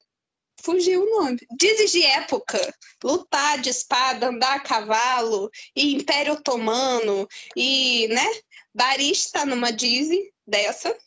fugiu 0.65 1.03
o 1.03 1.21
nome. 1.21 1.39
Dizes 1.57 1.91
de 1.91 2.03
época. 2.03 2.59
Lutar 3.03 3.61
de 3.61 3.69
espada, 3.69 4.27
andar 4.27 4.55
a 4.55 4.59
cavalo, 4.59 5.49
e 5.75 5.93
Império 5.93 6.33
Otomano, 6.33 7.27
e, 7.55 8.07
né? 8.07 8.25
Baris 8.73 9.19
está 9.19 9.45
numa 9.45 9.71
Dizzy 9.71 10.33
dessa. 10.45 10.97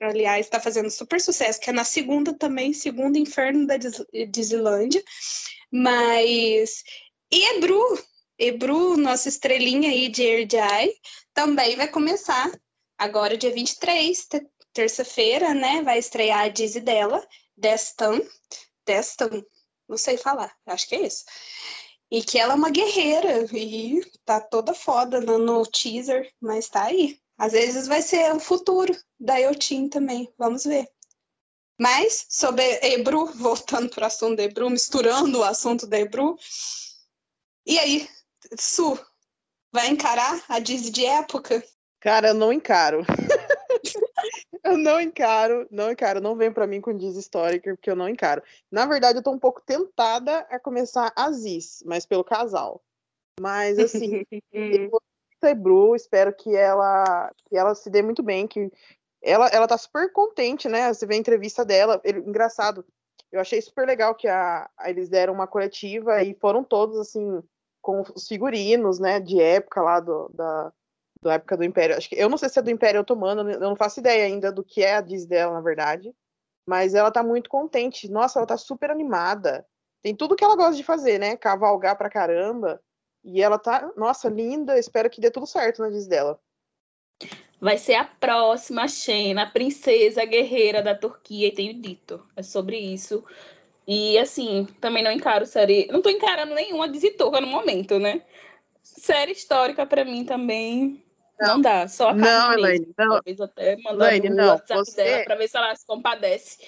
Aliás, 0.00 0.46
está 0.46 0.58
fazendo 0.58 0.90
super 0.90 1.20
sucesso, 1.20 1.60
que 1.60 1.70
é 1.70 1.72
na 1.72 1.84
segunda 1.84 2.36
também, 2.36 2.72
segundo 2.72 3.16
Inferno 3.16 3.66
da 3.66 3.76
Disneylandia. 4.28 5.02
Mas. 5.70 6.82
Ebru, 7.30 8.04
Ebru, 8.38 8.96
nossa 8.96 9.28
estrelinha 9.28 9.90
aí 9.90 10.08
de 10.08 10.22
Erdjai, 10.22 10.90
também 11.32 11.74
vai 11.76 11.88
começar 11.88 12.50
agora, 12.98 13.36
dia 13.36 13.52
23, 13.52 14.28
terça-feira, 14.72 15.52
né? 15.54 15.82
Vai 15.82 15.98
estrear 15.98 16.40
a 16.40 16.48
Dizzy 16.48 16.80
dela, 16.80 17.26
Destan, 17.56 18.20
Destan, 18.86 19.44
não 19.88 19.96
sei 19.96 20.16
falar, 20.16 20.54
acho 20.66 20.88
que 20.88 20.94
é 20.94 21.06
isso. 21.06 21.24
E 22.10 22.22
que 22.22 22.38
ela 22.38 22.52
é 22.52 22.56
uma 22.56 22.70
guerreira 22.70 23.46
e 23.52 24.00
tá 24.24 24.40
toda 24.40 24.74
foda 24.74 25.20
no 25.20 25.66
teaser, 25.66 26.32
mas 26.40 26.68
tá 26.68 26.84
aí. 26.84 27.18
Às 27.36 27.52
vezes 27.52 27.86
vai 27.86 28.02
ser 28.02 28.32
o 28.34 28.40
futuro 28.40 28.96
da 29.18 29.36
Yotin 29.36 29.88
também, 29.88 30.32
vamos 30.38 30.64
ver. 30.64 30.88
Mas 31.80 32.26
sobre 32.28 32.62
Ebru, 32.82 33.26
voltando 33.34 33.88
para 33.90 34.04
o 34.04 34.06
assunto 34.06 34.36
da 34.36 34.44
Ebru, 34.44 34.70
misturando 34.70 35.40
o 35.40 35.44
assunto 35.44 35.86
da 35.86 35.98
Ebru. 35.98 36.36
E 37.66 37.78
aí, 37.78 38.08
Su, 38.58 38.98
vai 39.72 39.88
encarar 39.88 40.44
a 40.48 40.58
Disney 40.60 40.90
de 40.90 41.06
época? 41.06 41.64
Cara, 42.00 42.28
eu 42.28 42.34
não 42.34 42.52
encaro. 42.52 43.04
eu 44.64 44.76
não 44.78 45.00
encaro, 45.00 45.66
não 45.70 45.92
encaro, 45.92 46.20
não 46.20 46.34
vem 46.34 46.52
para 46.52 46.66
mim 46.66 46.80
com 46.80 46.96
Diz 46.96 47.16
histórica, 47.16 47.74
porque 47.74 47.90
eu 47.90 47.96
não 47.96 48.08
encaro. 48.08 48.42
Na 48.70 48.86
verdade, 48.86 49.18
eu 49.18 49.22
tô 49.22 49.30
um 49.30 49.38
pouco 49.38 49.60
tentada 49.60 50.38
a 50.50 50.58
começar 50.58 51.12
Aziz, 51.14 51.82
mas 51.86 52.06
pelo 52.06 52.24
casal. 52.24 52.82
Mas 53.40 53.78
assim, 53.78 54.24
eu 54.52 54.90
Bru, 55.56 55.94
espero 55.94 56.34
que 56.34 56.56
ela 56.56 57.30
que 57.46 57.56
ela 57.56 57.74
se 57.74 57.90
dê 57.90 58.00
muito 58.00 58.22
bem, 58.22 58.46
que 58.46 58.72
ela, 59.22 59.48
ela 59.48 59.68
tá 59.68 59.76
super 59.76 60.10
contente, 60.12 60.68
né? 60.68 60.92
Você 60.92 61.06
vê 61.06 61.14
a 61.14 61.18
entrevista 61.18 61.64
dela, 61.64 62.00
ele, 62.02 62.20
engraçado. 62.20 62.84
Eu 63.30 63.40
achei 63.40 63.60
super 63.60 63.86
legal 63.86 64.14
que 64.14 64.28
a, 64.28 64.70
a, 64.76 64.88
eles 64.88 65.08
deram 65.08 65.34
uma 65.34 65.46
coletiva 65.46 66.22
e 66.22 66.34
foram 66.34 66.62
todos, 66.62 66.98
assim, 66.98 67.42
com 67.82 68.02
os 68.14 68.28
figurinos, 68.28 68.98
né, 68.98 69.20
de 69.20 69.40
época 69.40 69.82
lá 69.82 70.00
do, 70.00 70.30
da, 70.32 70.72
da 71.24 71.34
época 71.34 71.56
do 71.56 71.64
Império. 71.64 71.96
Acho 71.96 72.08
que, 72.08 72.16
eu 72.16 72.28
não 72.28 72.38
sei 72.38 72.48
se 72.48 72.58
é 72.58 72.62
do 72.62 72.70
Império 72.70 73.00
Otomano, 73.00 73.50
eu 73.50 73.60
não 73.60 73.76
faço 73.76 74.00
ideia 74.00 74.24
ainda 74.24 74.52
do 74.52 74.62
que 74.62 74.82
é 74.82 74.96
a 74.96 75.00
diz 75.00 75.26
dela, 75.26 75.54
na 75.54 75.60
verdade. 75.60 76.14
Mas 76.66 76.94
ela 76.94 77.10
tá 77.10 77.22
muito 77.22 77.50
contente. 77.50 78.10
Nossa, 78.10 78.38
ela 78.38 78.46
tá 78.46 78.56
super 78.56 78.90
animada. 78.90 79.66
Tem 80.02 80.14
tudo 80.14 80.36
que 80.36 80.44
ela 80.44 80.56
gosta 80.56 80.76
de 80.76 80.84
fazer, 80.84 81.18
né? 81.18 81.36
Cavalgar 81.36 81.96
pra 81.96 82.10
caramba. 82.10 82.80
E 83.22 83.42
ela 83.42 83.58
tá, 83.58 83.92
nossa, 83.96 84.28
linda. 84.28 84.78
Espero 84.78 85.10
que 85.10 85.20
dê 85.20 85.30
tudo 85.30 85.46
certo 85.46 85.82
na 85.82 85.90
diz 85.90 86.06
dela 86.06 86.40
vai 87.64 87.78
ser 87.78 87.94
a 87.94 88.04
próxima 88.04 88.86
Xena, 88.86 89.46
princesa 89.46 90.22
guerreira 90.26 90.82
da 90.82 90.94
Turquia, 90.94 91.48
e 91.48 91.50
tenho 91.50 91.80
dito. 91.80 92.22
É 92.36 92.42
sobre 92.42 92.76
isso. 92.76 93.24
E 93.86 94.18
assim, 94.18 94.66
também 94.82 95.02
não 95.02 95.10
encaro 95.10 95.46
série. 95.46 95.86
Não 95.90 96.02
tô 96.02 96.10
encarando 96.10 96.54
nenhuma 96.54 96.88
Desiturga 96.88 97.40
no 97.40 97.46
momento, 97.46 97.98
né? 97.98 98.22
Série 98.82 99.32
histórica 99.32 99.86
para 99.86 100.04
mim 100.04 100.26
também 100.26 101.03
não, 101.40 101.54
não 101.54 101.60
dá. 101.60 101.88
Só 101.88 102.10
a 102.10 102.14
Não, 102.14 102.52
Elaine, 102.52 102.94
não. 102.96 103.08
Talvez 103.08 103.40
até 103.40 103.76
mandar 103.78 104.18
no 104.18 104.46
WhatsApp 104.46 104.84
você... 104.84 105.04
dela 105.04 105.24
pra 105.24 105.34
ver 105.36 105.48
se 105.48 105.56
ela 105.56 105.74
se 105.74 105.86
compadece 105.86 106.58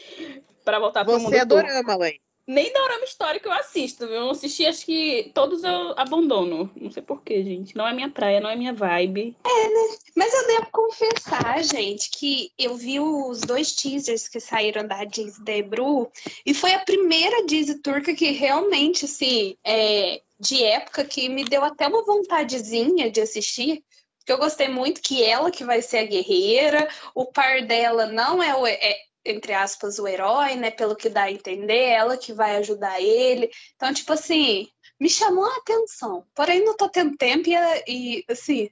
para 0.65 0.79
voltar 0.79 1.05
pro 1.05 1.19
mundo. 1.19 1.31
Você 1.31 1.39
é 1.39 1.45
dorama, 1.45 1.93
Elaine. 1.93 2.21
Nem 2.49 2.73
dorama 2.73 3.05
histórico 3.05 3.49
eu 3.49 3.53
assisto, 3.53 4.07
viu? 4.07 4.19
Eu 4.19 4.31
assisti, 4.31 4.65
acho 4.65 4.87
que 4.87 5.33
todos 5.35 5.65
eu 5.65 5.95
abandono. 5.97 6.71
Não 6.77 6.93
sei 6.93 7.03
porquê, 7.03 7.43
gente. 7.43 7.75
Não 7.75 7.87
é 7.89 7.93
minha 7.93 8.09
praia, 8.09 8.41
não 8.41 8.49
é 8.49 8.55
minha 8.55 8.73
vibe. 8.73 9.37
É, 9.45 9.69
né? 9.69 9.97
Mas 10.15 10.33
eu 10.33 10.47
devo 10.47 10.69
confessar, 10.71 11.61
gente, 11.65 12.09
que 12.09 12.53
eu 12.57 12.77
vi 12.77 13.01
os 13.01 13.41
dois 13.41 13.73
teasers 13.73 14.29
que 14.29 14.39
saíram 14.39 14.87
da 14.87 15.03
Disney 15.05 15.45
Debru 15.45 16.09
e 16.45 16.55
foi 16.55 16.73
a 16.73 16.85
primeira 16.85 17.45
Disney 17.47 17.81
turca 17.81 18.15
que 18.15 18.31
realmente, 18.31 19.07
assim, 19.07 19.57
é, 19.65 20.23
de 20.39 20.63
época, 20.63 21.05
que 21.05 21.29
me 21.29 21.45
deu 21.45 21.65
até 21.65 21.89
uma 21.89 22.05
vontadezinha 22.05 23.11
de 23.11 23.21
assistir. 23.21 23.83
Porque 24.27 24.33
eu 24.33 24.39
gostei 24.39 24.67
muito 24.67 25.01
que 25.01 25.23
ela 25.23 25.53
que 25.53 25.62
vai 25.62 25.81
ser 25.81 25.99
a 25.99 26.05
guerreira, 26.05 26.89
o 27.15 27.27
par 27.27 27.65
dela 27.65 28.07
não 28.07 28.43
é 28.43 28.57
o. 28.57 28.67
É, 28.67 28.97
entre 29.25 29.53
aspas, 29.53 30.01
o 30.01 30.09
herói, 30.09 30.57
né? 30.57 30.69
Pelo 30.73 30.97
que 30.97 31.09
dá 31.09 31.23
a 31.25 31.33
entender, 31.33 31.91
ela 31.91 32.17
que 32.17 32.33
vai 32.33 32.57
ajudar 32.57 33.01
ele. 33.01 33.49
Então, 33.77 33.95
tipo 33.95 34.12
assim, 34.12 34.69
me 34.99 35.09
chamou 35.09 35.45
a 35.45 35.57
atenção. 35.59 36.27
Porém, 36.35 36.65
não 36.65 36.77
tô 36.77 36.89
tendo 36.89 37.17
tempo 37.17 37.49
e, 37.49 37.55
e 37.87 38.25
assim, 38.29 38.69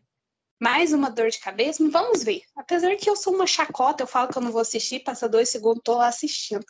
mais 0.61 0.93
uma 0.93 1.09
dor 1.09 1.31
de 1.31 1.38
cabeça. 1.38 1.88
Vamos 1.88 2.25
ver. 2.25 2.43
Apesar 2.57 2.97
que 2.97 3.09
eu 3.09 3.14
sou 3.14 3.33
uma 3.33 3.47
chacota, 3.47 4.03
eu 4.03 4.09
falo 4.09 4.33
que 4.33 4.37
eu 4.37 4.43
não 4.43 4.51
vou 4.51 4.61
assistir, 4.61 5.05
passa 5.05 5.29
dois 5.29 5.51
segundos, 5.51 5.83
tô 5.85 5.95
lá 5.95 6.09
assistindo. 6.09 6.67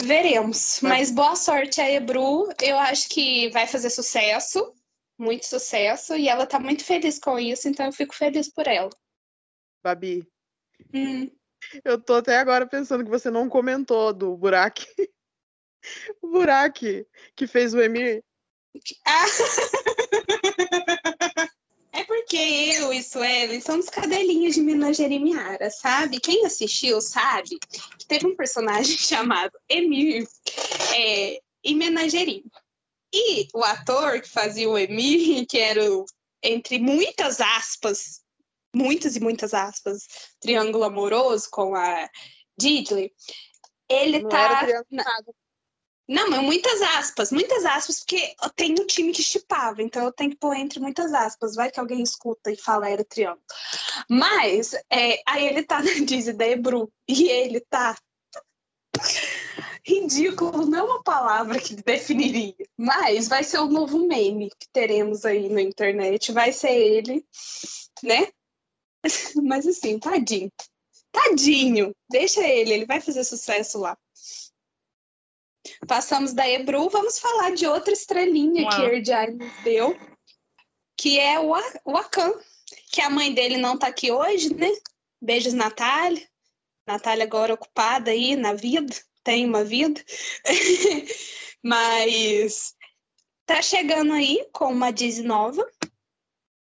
Veremos. 0.00 0.80
Mas 0.80 1.10
boa 1.10 1.36
sorte 1.36 1.82
a 1.82 1.90
Ebru. 1.90 2.48
Eu 2.62 2.78
acho 2.78 3.10
que 3.10 3.50
vai 3.50 3.66
fazer 3.66 3.90
sucesso, 3.90 4.72
muito 5.18 5.46
sucesso, 5.46 6.16
e 6.16 6.28
ela 6.28 6.46
tá 6.46 6.58
muito 6.58 6.84
feliz 6.84 7.18
com 7.18 7.38
isso, 7.38 7.68
então 7.68 7.86
eu 7.86 7.92
fico 7.92 8.14
feliz 8.14 8.52
por 8.52 8.66
ela. 8.66 8.90
Babi. 9.82 10.26
Hum. 10.92 11.30
Eu 11.84 12.00
tô 12.00 12.14
até 12.14 12.38
agora 12.38 12.66
pensando 12.66 13.04
que 13.04 13.10
você 13.10 13.30
não 13.30 13.48
comentou 13.48 14.12
do 14.12 14.36
Burak. 14.36 14.86
o 16.22 16.28
Burak 16.28 17.06
que 17.34 17.46
fez 17.46 17.74
o 17.74 17.80
Emir. 17.80 18.22
Ah. 19.06 19.24
É 21.96 22.02
porque 22.02 22.36
eu 22.36 22.92
e 22.92 23.00
Suelen 23.04 23.60
somos 23.60 23.88
cadelinhas 23.88 24.56
de 24.56 24.60
Menagerie 24.60 25.20
Miara, 25.20 25.70
sabe? 25.70 26.18
Quem 26.18 26.44
assistiu 26.44 27.00
sabe 27.00 27.50
que 27.98 28.06
teve 28.08 28.26
um 28.26 28.34
personagem 28.34 28.98
chamado 28.98 29.56
Emir 29.68 30.26
é, 30.92 31.38
em 31.62 31.76
Menagerie. 31.76 32.44
E 33.16 33.46
o 33.54 33.62
ator 33.62 34.20
que 34.20 34.28
fazia 34.28 34.68
o 34.68 34.76
Emir, 34.76 35.46
que 35.48 35.58
era, 35.58 35.88
o, 35.88 36.04
entre 36.42 36.80
muitas 36.80 37.40
aspas, 37.40 38.20
muitas 38.74 39.14
e 39.14 39.20
muitas 39.20 39.54
aspas, 39.54 40.02
triângulo 40.40 40.82
amoroso 40.82 41.48
com 41.50 41.76
a 41.76 42.10
Diddley, 42.58 43.12
ele 43.88 44.20
Não 44.20 44.28
tá. 44.28 44.66
Não, 46.06 46.28
mas 46.28 46.42
muitas 46.42 46.82
aspas, 46.82 47.32
muitas 47.32 47.64
aspas, 47.64 48.00
porque 48.00 48.34
eu 48.42 48.50
tenho 48.50 48.82
um 48.82 48.86
time 48.86 49.10
que 49.10 49.22
chipava, 49.22 49.82
então 49.82 50.04
eu 50.04 50.12
tenho 50.12 50.30
que 50.30 50.36
pôr 50.36 50.54
entre 50.54 50.78
muitas 50.78 51.14
aspas. 51.14 51.54
Vai 51.54 51.70
que 51.70 51.80
alguém 51.80 52.02
escuta 52.02 52.50
e 52.50 52.56
fala 52.56 52.90
era 52.90 53.02
triângulo. 53.02 53.42
Mas 54.10 54.74
é, 54.90 55.22
aí 55.26 55.46
ele 55.46 55.62
tá 55.62 55.82
na 55.82 55.92
Disney 56.04 56.34
da 56.34 56.46
Ebru 56.46 56.92
e 57.08 57.30
ele 57.30 57.60
tá 57.60 57.96
ridículo, 59.84 60.66
não 60.66 60.78
é 60.78 60.82
uma 60.82 61.02
palavra 61.02 61.60
que 61.60 61.76
definiria, 61.76 62.54
mas 62.76 63.28
vai 63.28 63.44
ser 63.44 63.58
o 63.58 63.68
novo 63.68 64.06
meme 64.06 64.50
que 64.58 64.68
teremos 64.72 65.24
aí 65.24 65.48
na 65.48 65.60
internet. 65.60 66.32
Vai 66.32 66.52
ser 66.52 66.72
ele, 66.72 67.24
né? 68.02 68.28
Mas 69.42 69.66
assim, 69.66 69.98
tadinho. 69.98 70.50
Tadinho, 71.12 71.94
deixa 72.10 72.42
ele, 72.42 72.72
ele 72.72 72.86
vai 72.86 73.00
fazer 73.00 73.22
sucesso 73.22 73.78
lá. 73.78 73.96
Passamos 75.86 76.32
da 76.32 76.48
Ebru, 76.48 76.88
vamos 76.88 77.18
falar 77.18 77.54
de 77.54 77.66
outra 77.66 77.92
estrelinha 77.92 78.64
Uau. 78.64 78.70
que 78.70 78.82
Erdiane 78.82 79.34
nos 79.36 79.62
deu, 79.62 79.96
que 80.96 81.18
é 81.18 81.38
o, 81.38 81.52
o 81.84 81.96
Akan, 81.96 82.32
que 82.90 83.00
a 83.00 83.10
mãe 83.10 83.32
dele 83.32 83.58
não 83.58 83.78
tá 83.78 83.88
aqui 83.88 84.10
hoje, 84.10 84.52
né? 84.54 84.70
Beijos, 85.20 85.52
Natália. 85.52 86.26
Natália 86.86 87.24
agora 87.24 87.54
ocupada 87.54 88.10
aí 88.10 88.36
na 88.36 88.52
vida, 88.52 88.94
tem 89.24 89.46
uma 89.46 89.64
vida. 89.64 90.00
Mas 91.62 92.74
tá 93.46 93.60
chegando 93.62 94.12
aí 94.12 94.46
com 94.52 94.66
uma 94.66 94.92
Disney 94.92 95.26
nova, 95.26 95.66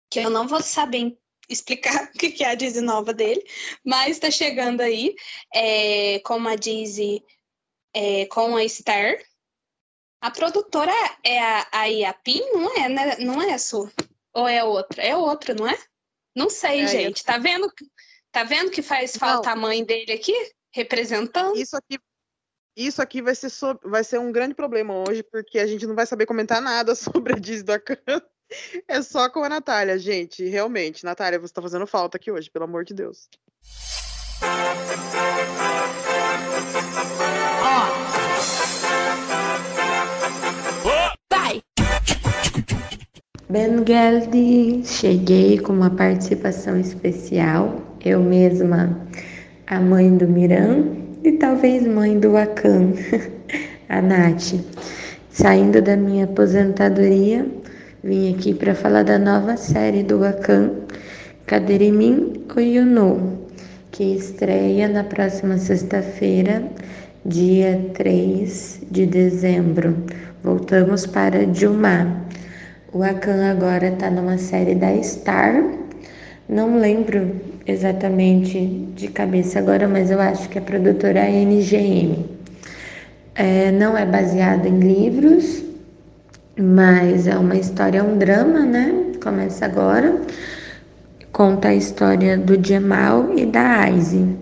que 0.08 0.20
eu 0.20 0.30
não 0.30 0.46
vou 0.46 0.62
saber 0.62 1.18
explicar 1.48 2.04
o 2.14 2.18
que 2.18 2.42
é 2.42 2.48
a 2.48 2.54
Disney 2.54 2.82
nova 2.82 3.12
dele, 3.12 3.44
mas 3.84 4.18
tá 4.18 4.30
chegando 4.30 4.80
aí 4.80 5.14
é, 5.52 6.20
com 6.20 6.36
uma 6.36 6.56
Disney 6.56 7.24
é, 7.94 8.26
com 8.26 8.56
a 8.56 8.68
Star. 8.68 9.18
A 10.20 10.30
produtora 10.30 10.92
é 11.24 11.40
a, 11.40 11.68
a 11.72 11.84
Iapim, 11.86 12.40
não 12.52 12.76
é, 12.76 12.88
né? 12.88 13.16
Não 13.18 13.42
é 13.42 13.54
a 13.54 13.58
sua? 13.58 13.92
Ou 14.32 14.46
é 14.46 14.62
outra? 14.62 15.02
É 15.02 15.16
outra, 15.16 15.52
não 15.52 15.66
é? 15.66 15.76
Não 16.34 16.48
sei, 16.48 16.82
é, 16.82 16.86
gente. 16.86 17.24
Tá 17.24 17.38
vendo? 17.38 17.70
Tá 18.30 18.44
vendo 18.44 18.70
que 18.70 18.80
faz 18.80 19.16
falta 19.16 19.48
não. 19.48 19.52
a 19.52 19.60
mãe 19.60 19.84
dele 19.84 20.12
aqui 20.12 20.32
representando? 20.72 21.56
Isso 21.56 21.76
aqui 21.76 21.98
isso 22.76 23.02
aqui 23.02 23.20
vai 23.20 23.34
ser, 23.34 23.50
so... 23.50 23.78
vai 23.84 24.02
ser 24.02 24.18
um 24.18 24.32
grande 24.32 24.54
problema 24.54 24.94
hoje, 25.08 25.22
porque 25.22 25.58
a 25.58 25.66
gente 25.66 25.86
não 25.86 25.94
vai 25.94 26.06
saber 26.06 26.26
comentar 26.26 26.60
nada 26.60 26.94
sobre 26.96 27.34
a 27.34 27.38
Disney 27.38 27.64
da 27.64 27.74
Akan. 27.74 27.96
É 28.86 29.00
só 29.00 29.30
com 29.30 29.42
a 29.42 29.48
Natália, 29.48 29.98
gente. 29.98 30.44
Realmente, 30.46 31.04
Natália, 31.04 31.38
você 31.38 31.52
tá 31.52 31.62
fazendo 31.62 31.86
falta 31.86 32.16
aqui 32.18 32.30
hoje, 32.30 32.50
pelo 32.50 32.64
amor 32.64 32.84
de 32.84 32.94
Deus. 32.94 33.28
Ben 43.48 43.84
Geldi, 43.86 44.82
cheguei 44.86 45.58
com 45.58 45.74
uma 45.74 45.90
participação 45.90 46.80
especial, 46.80 47.98
eu 48.02 48.20
mesma, 48.20 49.06
a 49.66 49.78
mãe 49.78 50.16
do 50.16 50.26
Miran 50.26 51.02
e 51.24 51.32
talvez 51.32 51.86
mãe 51.86 52.18
do 52.18 52.36
Akan, 52.36 52.94
a 53.88 54.02
Nath. 54.02 54.54
Saindo 55.30 55.80
da 55.80 55.96
minha 55.96 56.24
aposentadoria, 56.24 57.46
vim 58.02 58.34
aqui 58.34 58.52
para 58.52 58.74
falar 58.74 59.04
da 59.04 59.18
nova 59.18 59.56
série 59.56 60.02
do 60.02 60.24
Akan, 60.24 60.70
Kaderimin 61.46 62.44
Oyuno, 62.56 63.38
que 63.90 64.16
estreia 64.16 64.88
na 64.88 65.04
próxima 65.04 65.58
sexta-feira, 65.58 66.62
dia 67.24 67.90
3 67.94 68.80
de 68.90 69.06
dezembro. 69.06 69.96
Voltamos 70.42 71.06
para 71.06 71.46
Dilma 71.46 72.22
o 72.92 73.02
Akan 73.02 73.40
agora 73.50 73.88
está 73.88 74.10
numa 74.10 74.36
série 74.36 74.74
da 74.74 74.92
Star. 75.00 75.64
Não 76.52 76.78
lembro 76.78 77.40
exatamente 77.66 78.58
de 78.94 79.08
cabeça 79.08 79.58
agora, 79.58 79.88
mas 79.88 80.10
eu 80.10 80.20
acho 80.20 80.50
que 80.50 80.58
a 80.58 80.60
produtora 80.60 81.20
é 81.20 81.30
NGM. 81.30 82.26
É, 83.34 83.72
não 83.72 83.96
é 83.96 84.04
baseado 84.04 84.66
em 84.66 84.78
livros, 84.78 85.64
mas 86.60 87.26
é 87.26 87.38
uma 87.38 87.56
história, 87.56 88.00
é 88.00 88.02
um 88.02 88.18
drama, 88.18 88.60
né? 88.66 89.14
Começa 89.22 89.64
agora. 89.64 90.20
Conta 91.32 91.68
a 91.68 91.74
história 91.74 92.36
do 92.36 92.62
Jamal 92.62 93.32
e 93.34 93.46
da 93.46 93.84
Aize. 93.84 94.36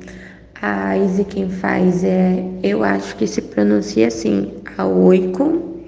A 0.60 0.88
Aize 0.88 1.22
quem 1.22 1.48
faz 1.48 2.02
é, 2.02 2.44
eu 2.60 2.82
acho 2.82 3.14
que 3.14 3.26
se 3.28 3.40
pronuncia 3.40 4.08
assim, 4.08 4.52
a 4.76 4.84
Oiko 4.84 5.78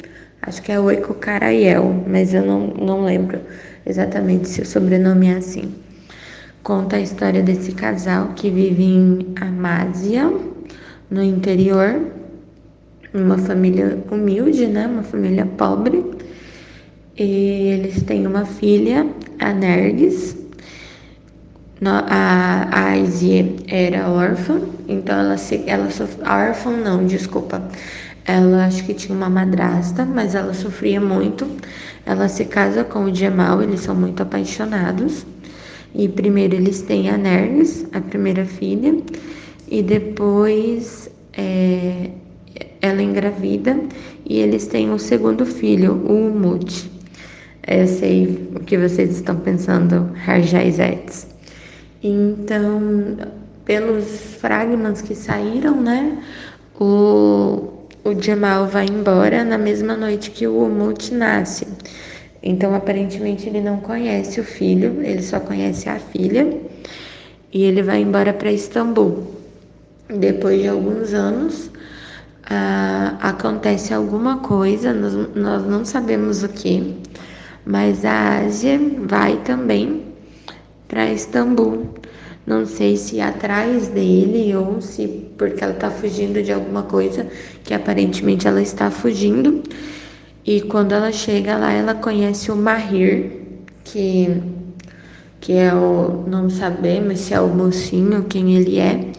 Acho 0.40 0.62
que 0.62 0.70
é 0.70 0.78
Oiko 0.78 1.14
Caraiel, 1.14 2.04
mas 2.06 2.32
eu 2.32 2.44
não, 2.44 2.68
não 2.68 3.04
lembro 3.04 3.40
exatamente 3.84 4.48
se 4.48 4.60
o 4.60 4.66
sobrenome 4.66 5.28
é 5.28 5.36
assim. 5.38 5.72
Conta 6.62 6.94
a 6.94 7.00
história 7.00 7.42
desse 7.42 7.72
casal 7.72 8.34
que 8.36 8.48
vive 8.48 8.84
em 8.84 9.34
Amásia, 9.40 10.32
no 11.10 11.20
interior, 11.20 12.00
uma 13.12 13.36
família 13.36 13.98
humilde, 14.08 14.68
né? 14.68 14.86
Uma 14.86 15.02
família 15.02 15.44
pobre. 15.44 16.04
E 17.18 17.24
eles 17.24 18.04
têm 18.04 18.28
uma 18.28 18.44
filha, 18.44 19.04
a 19.40 19.52
Nergis. 19.52 20.36
A 21.84 22.68
Aizie 22.90 23.56
era 23.66 24.08
órfã, 24.08 24.60
então 24.86 25.18
ela 25.18 25.36
se, 25.36 25.64
ela 25.66 25.88
órfã 26.24 26.70
não, 26.70 27.04
desculpa. 27.04 27.60
Ela 28.24 28.66
acho 28.66 28.84
que 28.84 28.94
tinha 28.94 29.16
uma 29.16 29.28
madrasta, 29.28 30.04
mas 30.04 30.36
ela 30.36 30.54
sofria 30.54 31.00
muito. 31.00 31.44
Ela 32.06 32.28
se 32.28 32.44
casa 32.44 32.84
com 32.84 33.06
o 33.06 33.14
Jamal, 33.14 33.60
eles 33.64 33.80
são 33.80 33.96
muito 33.96 34.22
apaixonados. 34.22 35.26
E 35.94 36.08
primeiro 36.08 36.54
eles 36.54 36.82
têm 36.82 37.10
a 37.10 37.18
Nergis, 37.18 37.86
a 37.92 38.00
primeira 38.00 38.44
filha, 38.44 38.96
e 39.68 39.82
depois 39.82 41.10
é, 41.34 42.10
ela 42.80 43.02
engravida 43.02 43.78
e 44.24 44.38
eles 44.40 44.66
têm 44.66 44.90
um 44.90 44.98
segundo 44.98 45.44
filho, 45.44 45.92
o 46.06 46.28
Umut. 46.28 46.90
Eu 47.66 47.86
sei 47.86 48.48
o 48.54 48.60
que 48.60 48.76
vocês 48.76 49.16
estão 49.16 49.36
pensando, 49.36 50.10
Harjaizets. 50.26 51.28
Então, 52.02 53.16
pelos 53.64 54.36
fragmentos 54.40 55.02
que 55.02 55.14
saíram, 55.14 55.80
né, 55.80 56.18
o, 56.80 57.68
o 58.04 58.20
Jamal 58.20 58.66
vai 58.66 58.86
embora 58.86 59.44
na 59.44 59.56
mesma 59.56 59.96
noite 59.96 60.30
que 60.32 60.46
o 60.46 60.64
Umut 60.64 61.14
nasce. 61.14 61.66
Então, 62.42 62.74
aparentemente, 62.74 63.48
ele 63.48 63.60
não 63.60 63.78
conhece 63.78 64.40
o 64.40 64.44
filho, 64.44 65.00
ele 65.02 65.22
só 65.22 65.38
conhece 65.38 65.88
a 65.88 65.98
filha. 65.98 66.58
E 67.52 67.62
ele 67.64 67.82
vai 67.82 68.00
embora 68.00 68.32
para 68.32 68.50
Istambul. 68.50 69.26
Depois 70.08 70.60
de 70.60 70.68
alguns 70.68 71.14
anos, 71.14 71.70
ah, 72.44 73.16
acontece 73.20 73.94
alguma 73.94 74.38
coisa, 74.38 74.92
nós, 74.92 75.14
nós 75.34 75.66
não 75.66 75.84
sabemos 75.84 76.42
o 76.42 76.48
que, 76.48 76.94
mas 77.64 78.04
a 78.04 78.40
Ásia 78.40 78.80
vai 79.06 79.36
também 79.44 80.02
para 80.88 81.12
Istambul. 81.12 81.94
Não 82.44 82.66
sei 82.66 82.96
se 82.96 83.20
atrás 83.20 83.88
dele 83.88 84.54
ou 84.56 84.80
se 84.80 85.06
porque 85.38 85.62
ela 85.62 85.72
está 85.72 85.90
fugindo 85.90 86.42
de 86.42 86.52
alguma 86.52 86.82
coisa 86.82 87.26
que 87.62 87.72
aparentemente 87.72 88.48
ela 88.48 88.60
está 88.60 88.90
fugindo. 88.90 89.62
E 90.44 90.60
quando 90.62 90.92
ela 90.92 91.12
chega 91.12 91.56
lá, 91.56 91.72
ela 91.72 91.94
conhece 91.94 92.50
o 92.50 92.56
Mahir, 92.56 93.30
que, 93.84 94.42
que 95.40 95.52
é 95.52 95.72
o. 95.72 96.24
Não 96.26 96.50
sabemos 96.50 97.20
se 97.20 97.34
é 97.34 97.40
o 97.40 97.48
mocinho, 97.48 98.24
quem 98.24 98.56
ele 98.56 98.78
é. 98.78 99.12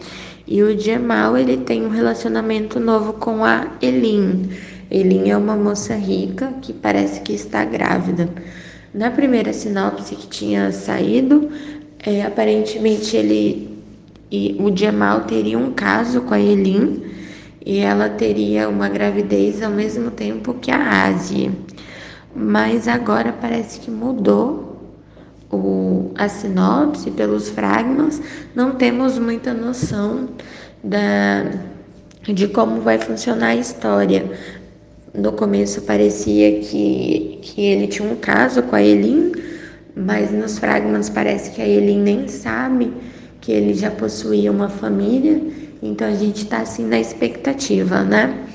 E 0.46 0.62
o 0.62 0.78
Jamal, 0.78 1.36
ele 1.38 1.56
tem 1.56 1.84
um 1.86 1.88
relacionamento 1.88 2.78
novo 2.78 3.14
com 3.14 3.42
a 3.44 3.68
Elin. 3.80 4.50
Elin 4.90 5.30
é 5.30 5.36
uma 5.36 5.56
moça 5.56 5.94
rica 5.94 6.52
que 6.60 6.72
parece 6.72 7.20
que 7.22 7.32
está 7.32 7.64
grávida. 7.64 8.28
Na 8.92 9.10
primeira 9.10 9.52
sinopse 9.52 10.14
que 10.14 10.26
tinha 10.26 10.70
saído, 10.70 11.48
é, 12.04 12.22
aparentemente 12.22 13.16
ele 13.16 13.74
e 14.30 14.56
o 14.58 14.76
Jamal 14.76 15.22
teria 15.22 15.58
um 15.58 15.72
caso 15.72 16.22
com 16.22 16.34
a 16.34 16.40
Elin 16.40 17.13
e 17.64 17.78
ela 17.78 18.10
teria 18.10 18.68
uma 18.68 18.88
gravidez 18.88 19.62
ao 19.62 19.70
mesmo 19.70 20.10
tempo 20.10 20.54
que 20.54 20.70
a 20.70 21.06
Ásia. 21.06 21.50
Mas 22.36 22.86
agora 22.86 23.32
parece 23.32 23.80
que 23.80 23.90
mudou 23.90 24.94
o, 25.50 26.10
a 26.16 26.28
sinopse 26.28 27.10
pelos 27.10 27.48
fragmentos, 27.48 28.20
não 28.54 28.72
temos 28.72 29.18
muita 29.18 29.54
noção 29.54 30.28
da, 30.82 31.44
de 32.26 32.48
como 32.48 32.80
vai 32.80 32.98
funcionar 32.98 33.48
a 33.48 33.56
história. 33.56 34.30
No 35.14 35.32
começo 35.32 35.80
parecia 35.82 36.60
que, 36.60 37.38
que 37.40 37.62
ele 37.62 37.86
tinha 37.86 38.08
um 38.08 38.16
caso 38.16 38.62
com 38.64 38.76
a 38.76 38.82
Elin, 38.82 39.32
mas 39.96 40.32
nos 40.32 40.58
fragmentos 40.58 41.08
parece 41.08 41.52
que 41.52 41.62
a 41.62 41.68
Elin 41.68 42.00
nem 42.00 42.28
sabe 42.28 42.92
que 43.40 43.52
ele 43.52 43.74
já 43.74 43.90
possuía 43.90 44.50
uma 44.50 44.68
família 44.68 45.40
então 45.84 46.08
a 46.08 46.14
gente 46.14 46.44
está 46.44 46.62
assim 46.62 46.86
na 46.86 46.98
expectativa, 46.98 48.02
né? 48.02 48.46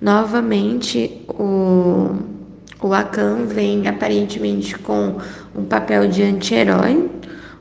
Novamente 0.00 1.22
o, 1.28 2.16
o 2.82 2.92
Akan 2.92 3.46
vem 3.46 3.86
aparentemente 3.86 4.76
com 4.80 5.16
um 5.56 5.64
papel 5.64 6.08
de 6.08 6.24
anti-herói. 6.24 7.08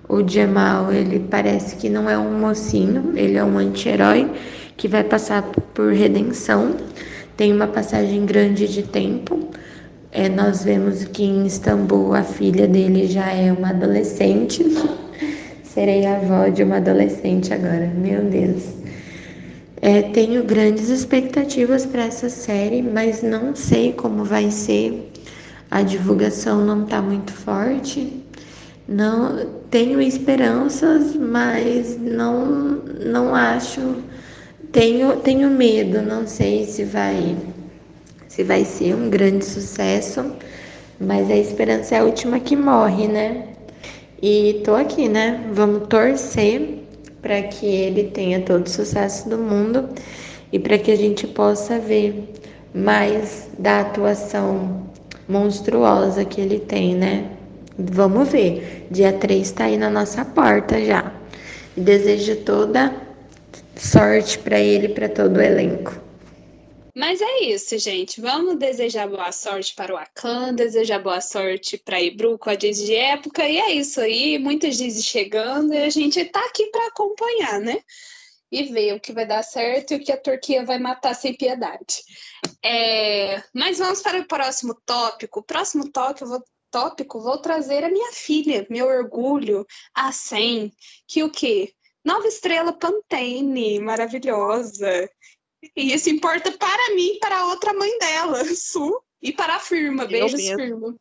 O 0.10 0.28
Jamal, 0.28 0.92
ele 0.92 1.20
parece 1.20 1.76
que 1.76 1.88
não 1.88 2.10
é 2.10 2.18
um 2.18 2.40
mocinho, 2.40 3.14
ele 3.16 3.38
é 3.38 3.44
um 3.44 3.60
anti-herói 3.60 4.28
que 4.76 4.88
vai 4.88 5.04
passar 5.04 5.44
por 5.76 5.94
redenção. 5.94 6.76
Tem 7.38 7.54
uma 7.54 7.68
passagem 7.68 8.26
grande 8.26 8.68
de 8.68 8.82
tempo. 8.82 9.52
É, 10.12 10.28
nós 10.28 10.64
vemos 10.64 11.04
que 11.06 11.24
em 11.24 11.46
Istambul 11.46 12.16
a 12.16 12.24
filha 12.24 12.68
dele 12.68 13.06
já 13.06 13.32
é 13.32 13.54
uma 13.54 13.70
adolescente. 13.70 14.66
Serei 15.64 16.08
a 16.08 16.18
avó 16.18 16.48
de 16.48 16.64
uma 16.64 16.78
adolescente 16.78 17.54
agora, 17.54 17.90
meu 17.96 18.24
Deus. 18.24 18.81
É, 19.82 20.04
tenho 20.04 20.44
grandes 20.44 20.90
expectativas 20.90 21.88
para 21.88 22.04
essa 22.06 22.30
série, 22.30 22.84
mas 22.84 23.24
não 23.24 23.56
sei 23.56 23.92
como 23.94 24.24
vai 24.24 24.52
ser. 24.52 25.12
A 25.72 25.82
divulgação 25.82 26.64
não 26.64 26.84
está 26.84 27.02
muito 27.02 27.34
forte. 27.34 28.22
Não 28.88 29.44
tenho 29.72 30.00
esperanças, 30.00 31.16
mas 31.16 31.98
não 32.00 32.46
não 33.06 33.34
acho. 33.34 33.96
Tenho 34.72 35.18
tenho 35.18 35.50
medo. 35.50 36.02
Não 36.04 36.28
sei 36.28 36.66
se 36.66 36.84
vai 36.84 37.36
se 38.28 38.44
vai 38.44 38.64
ser 38.64 38.94
um 38.96 39.10
grande 39.10 39.44
sucesso, 39.46 40.36
mas 41.00 41.30
a 41.32 41.36
esperança 41.36 41.96
é 41.96 42.00
a 42.00 42.04
última 42.04 42.40
que 42.40 42.56
morre, 42.56 43.08
né? 43.08 43.48
E 44.22 44.62
tô 44.64 44.76
aqui, 44.76 45.10
né? 45.10 45.44
Vamos 45.54 45.88
torcer 45.88 46.81
para 47.22 47.42
que 47.44 47.66
ele 47.66 48.06
tenha 48.06 48.42
todo 48.42 48.66
o 48.66 48.70
sucesso 48.70 49.30
do 49.30 49.38
mundo 49.38 49.90
e 50.52 50.60
para 50.60 50.78
que 50.78 50.92
a 50.92 50.98
gente 50.98 51.28
possa 51.28 51.80
ver 51.80 52.34
mais 52.74 53.50
da 53.58 53.82
atuação 53.82 54.88
monstruosa 55.28 56.26
que 56.26 56.42
ele 56.42 56.60
tem, 56.60 56.96
né? 56.96 57.30
Vamos 57.78 58.30
ver. 58.30 58.88
Dia 58.92 59.14
3 59.14 59.48
está 59.48 59.66
aí 59.66 59.78
na 59.78 59.90
nossa 59.90 60.26
porta 60.26 60.84
já. 60.84 61.12
E 61.76 61.82
desejo 61.82 62.36
toda 62.38 62.94
sorte 63.76 64.38
para 64.40 64.60
ele 64.60 64.88
e 64.88 64.90
para 64.90 65.10
todo 65.10 65.38
o 65.38 65.42
elenco. 65.42 66.11
Mas 66.96 67.22
é 67.22 67.44
isso, 67.44 67.78
gente. 67.78 68.20
Vamos 68.20 68.58
desejar 68.58 69.08
boa 69.08 69.32
sorte 69.32 69.74
para 69.76 69.94
o 69.94 69.98
Akan, 69.98 70.54
desejar 70.54 71.00
boa 71.00 71.22
sorte 71.22 71.78
para 71.78 72.02
Ibru 72.02 72.38
com 72.38 72.50
a 72.50 72.56
Diz 72.56 72.78
de 72.78 72.96
época. 72.96 73.48
E 73.48 73.58
é 73.58 73.72
isso 73.74 74.02
aí, 74.02 74.38
muitas 74.38 74.78
Diz 74.78 75.04
chegando 75.04 75.74
e 75.74 75.78
a 75.78 75.90
gente 75.90 76.20
está 76.20 76.44
aqui 76.46 76.68
para 76.68 76.88
acompanhar, 76.88 77.60
né? 77.60 77.82
E 78.52 78.64
ver 78.64 78.96
o 78.96 79.00
que 79.00 79.14
vai 79.14 79.26
dar 79.26 79.44
certo 79.44 79.94
e 79.94 79.98
o 79.98 80.04
que 80.04 80.12
a 80.12 80.18
Turquia 80.18 80.66
vai 80.66 80.78
matar 80.78 81.14
sem 81.16 81.34
piedade. 81.34 82.04
É... 82.64 83.42
Mas 83.54 83.78
vamos 83.78 84.02
para 84.02 84.20
o 84.20 84.28
próximo 84.28 84.76
tópico. 84.86 85.40
O 85.40 85.44
próximo 85.44 85.90
tópico 85.90 86.26
eu 86.26 86.30
vou 86.30 86.44
tópico, 86.72 87.20
vou 87.20 87.38
trazer 87.38 87.84
a 87.84 87.92
minha 87.92 88.12
filha, 88.14 88.66
meu 88.70 88.88
orgulho, 88.88 89.66
a 89.94 90.12
100, 90.12 90.72
que 91.06 91.22
o 91.22 91.30
quê? 91.30 91.74
Nova 92.04 92.28
estrela 92.28 92.74
Pantene, 92.74 93.80
maravilhosa, 93.80 95.08
e 95.76 95.94
isso 95.94 96.10
importa 96.10 96.52
para 96.52 96.96
mim, 96.96 97.18
para 97.20 97.40
a 97.40 97.46
outra 97.48 97.74
mãe 97.74 97.98
dela, 98.00 98.44
Su, 98.56 99.02
e 99.22 99.32
para 99.32 99.56
a 99.56 99.60
firma. 99.60 100.06
Beijos, 100.06 100.42
firma. 100.42 100.96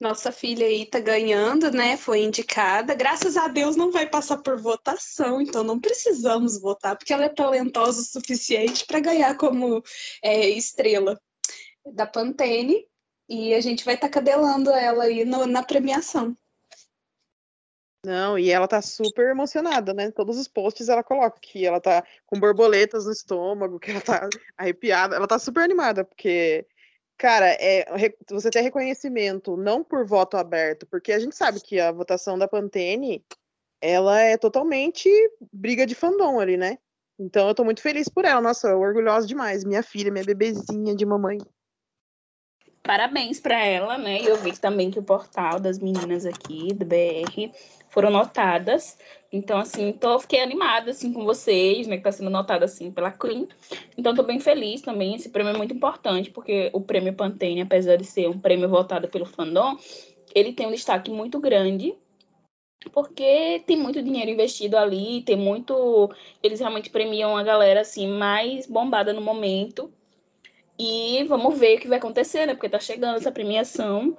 Nossa 0.00 0.32
filha 0.32 0.66
aí 0.66 0.84
tá 0.84 0.98
ganhando, 0.98 1.70
né? 1.70 1.96
Foi 1.96 2.22
indicada. 2.22 2.92
Graças 2.92 3.36
a 3.36 3.46
Deus 3.46 3.76
não 3.76 3.92
vai 3.92 4.08
passar 4.08 4.38
por 4.38 4.60
votação, 4.60 5.40
então 5.40 5.62
não 5.62 5.78
precisamos 5.78 6.60
votar, 6.60 6.96
porque 6.96 7.12
ela 7.12 7.26
é 7.26 7.28
talentosa 7.28 8.00
o 8.00 8.04
suficiente 8.04 8.84
para 8.84 8.98
ganhar 8.98 9.36
como 9.36 9.80
é, 10.20 10.48
estrela 10.48 11.16
da 11.94 12.04
Pantene. 12.04 12.84
E 13.28 13.54
a 13.54 13.60
gente 13.60 13.84
vai 13.84 13.94
estar 13.94 14.08
tá 14.08 14.12
cadelando 14.12 14.70
ela 14.70 15.04
aí 15.04 15.24
no, 15.24 15.46
na 15.46 15.62
premiação. 15.62 16.36
Não, 18.04 18.36
e 18.36 18.50
ela 18.50 18.66
tá 18.66 18.82
super 18.82 19.30
emocionada, 19.30 19.94
né? 19.94 20.10
Todos 20.10 20.36
os 20.36 20.48
posts 20.48 20.88
ela 20.88 21.04
coloca 21.04 21.38
que 21.40 21.64
ela 21.64 21.80
tá 21.80 22.04
com 22.26 22.38
borboletas 22.38 23.06
no 23.06 23.12
estômago, 23.12 23.78
que 23.78 23.92
ela 23.92 24.00
tá 24.00 24.28
arrepiada. 24.58 25.14
Ela 25.14 25.28
tá 25.28 25.38
super 25.38 25.62
animada, 25.62 26.04
porque, 26.04 26.66
cara, 27.16 27.46
é, 27.60 27.86
você 28.28 28.50
ter 28.50 28.60
reconhecimento 28.62 29.56
não 29.56 29.84
por 29.84 30.04
voto 30.04 30.36
aberto, 30.36 30.84
porque 30.86 31.12
a 31.12 31.18
gente 31.20 31.36
sabe 31.36 31.60
que 31.60 31.78
a 31.78 31.92
votação 31.92 32.36
da 32.36 32.48
Pantene, 32.48 33.24
ela 33.80 34.20
é 34.20 34.36
totalmente 34.36 35.08
briga 35.52 35.86
de 35.86 35.94
fandom 35.94 36.40
ali, 36.40 36.56
né? 36.56 36.78
Então 37.18 37.46
eu 37.48 37.54
tô 37.54 37.64
muito 37.64 37.82
feliz 37.82 38.08
por 38.08 38.24
ela. 38.24 38.40
Nossa, 38.40 38.76
orgulhosa 38.76 39.28
demais. 39.28 39.64
Minha 39.64 39.82
filha, 39.82 40.10
minha 40.10 40.24
bebezinha 40.24 40.96
de 40.96 41.06
mamãe. 41.06 41.38
Parabéns 42.82 43.40
para 43.40 43.64
ela, 43.64 43.96
né? 43.96 44.20
E 44.20 44.26
eu 44.26 44.36
vi 44.36 44.52
também 44.58 44.90
que 44.90 44.98
o 44.98 45.02
portal 45.02 45.60
das 45.60 45.78
meninas 45.78 46.26
aqui 46.26 46.74
do 46.74 46.84
BR 46.84 47.50
foram 47.88 48.10
notadas. 48.10 48.98
Então, 49.30 49.58
assim, 49.58 49.92
tô, 49.92 50.18
fiquei 50.18 50.42
animada, 50.42 50.90
assim, 50.90 51.12
com 51.12 51.24
vocês, 51.24 51.86
né? 51.86 51.96
Que 51.96 52.02
tá 52.02 52.12
sendo 52.12 52.30
notada, 52.30 52.64
assim, 52.64 52.90
pela 52.90 53.10
Queen. 53.10 53.48
Então, 53.96 54.14
tô 54.14 54.22
bem 54.22 54.40
feliz 54.40 54.82
também. 54.82 55.14
Esse 55.14 55.30
prêmio 55.30 55.54
é 55.54 55.56
muito 55.56 55.74
importante, 55.74 56.30
porque 56.30 56.70
o 56.72 56.80
prêmio 56.80 57.14
Pantene, 57.14 57.62
apesar 57.62 57.96
de 57.96 58.04
ser 58.04 58.28
um 58.28 58.38
prêmio 58.38 58.68
votado 58.68 59.08
pelo 59.08 59.24
fandom, 59.24 59.76
ele 60.34 60.52
tem 60.52 60.66
um 60.66 60.72
destaque 60.72 61.10
muito 61.10 61.38
grande, 61.38 61.94
porque 62.92 63.62
tem 63.66 63.76
muito 63.76 64.02
dinheiro 64.02 64.30
investido 64.30 64.76
ali, 64.76 65.22
tem 65.22 65.36
muito... 65.36 66.10
Eles 66.42 66.60
realmente 66.60 66.90
premiam 66.90 67.36
a 67.36 67.42
galera, 67.42 67.82
assim, 67.82 68.08
mais 68.08 68.66
bombada 68.66 69.12
no 69.12 69.20
momento. 69.20 69.92
E 70.84 71.22
vamos 71.28 71.56
ver 71.56 71.76
o 71.76 71.80
que 71.80 71.86
vai 71.86 71.98
acontecer, 71.98 72.44
né? 72.44 72.54
Porque 72.54 72.68
tá 72.68 72.80
chegando 72.80 73.16
essa 73.16 73.30
premiação. 73.30 74.18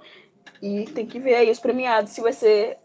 E 0.62 0.86
tem 0.86 1.06
que 1.06 1.20
ver 1.20 1.36
aí 1.36 1.52
os 1.52 1.60
premiados, 1.60 2.14
se 2.14 2.22
vai 2.22 2.32
ser 2.32 2.78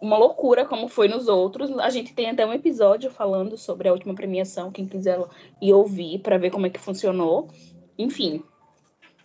uma 0.00 0.16
loucura 0.16 0.64
como 0.64 0.86
foi 0.86 1.08
nos 1.08 1.26
outros. 1.26 1.76
A 1.80 1.90
gente 1.90 2.14
tem 2.14 2.30
até 2.30 2.46
um 2.46 2.52
episódio 2.52 3.10
falando 3.10 3.58
sobre 3.58 3.88
a 3.88 3.92
última 3.92 4.14
premiação, 4.14 4.70
quem 4.70 4.86
quiser 4.86 5.18
ir 5.60 5.72
ouvir 5.72 6.20
para 6.20 6.38
ver 6.38 6.50
como 6.50 6.66
é 6.66 6.70
que 6.70 6.78
funcionou. 6.78 7.48
Enfim, 7.98 8.40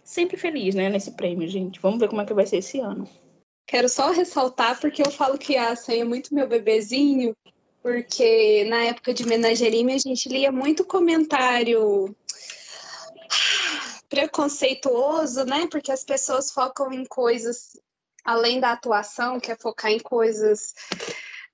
sempre 0.03 0.37
feliz, 0.37 0.73
né, 0.73 0.89
nesse 0.89 1.11
prêmio, 1.11 1.47
gente. 1.47 1.79
Vamos 1.79 1.99
ver 1.99 2.09
como 2.09 2.23
é 2.23 2.25
que 2.25 2.33
vai 2.33 2.47
ser 2.47 2.57
esse 2.57 2.79
ano. 2.79 3.07
Quero 3.67 3.87
só 3.87 4.09
ressaltar 4.09 4.81
porque 4.81 5.03
eu 5.03 5.11
falo 5.11 5.37
que 5.37 5.55
a 5.55 5.75
é 5.89 6.03
muito 6.03 6.33
meu 6.33 6.47
bebezinho, 6.47 7.35
porque 7.83 8.65
na 8.67 8.85
época 8.85 9.13
de 9.13 9.23
menageria 9.23 9.85
a 9.93 9.97
gente 9.99 10.29
lia 10.29 10.51
muito 10.51 10.83
comentário 10.83 12.15
preconceituoso, 14.09 15.43
né? 15.45 15.67
Porque 15.69 15.91
as 15.91 16.03
pessoas 16.03 16.51
focam 16.51 16.91
em 16.91 17.05
coisas 17.05 17.79
além 18.23 18.59
da 18.59 18.73
atuação, 18.73 19.39
que 19.39 19.51
é 19.51 19.55
focar 19.55 19.91
em 19.91 19.99
coisas 19.99 20.73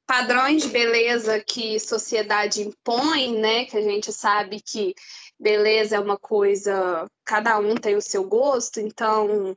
padrões 0.07 0.63
de 0.63 0.69
beleza 0.69 1.39
que 1.39 1.79
sociedade 1.79 2.61
impõe, 2.61 3.37
né? 3.39 3.65
Que 3.65 3.77
a 3.77 3.81
gente 3.81 4.11
sabe 4.11 4.59
que 4.59 4.95
beleza 5.39 5.95
é 5.95 5.99
uma 5.99 6.17
coisa, 6.17 7.07
cada 7.23 7.57
um 7.59 7.75
tem 7.75 7.95
o 7.95 8.01
seu 8.01 8.23
gosto, 8.23 8.79
então 8.79 9.55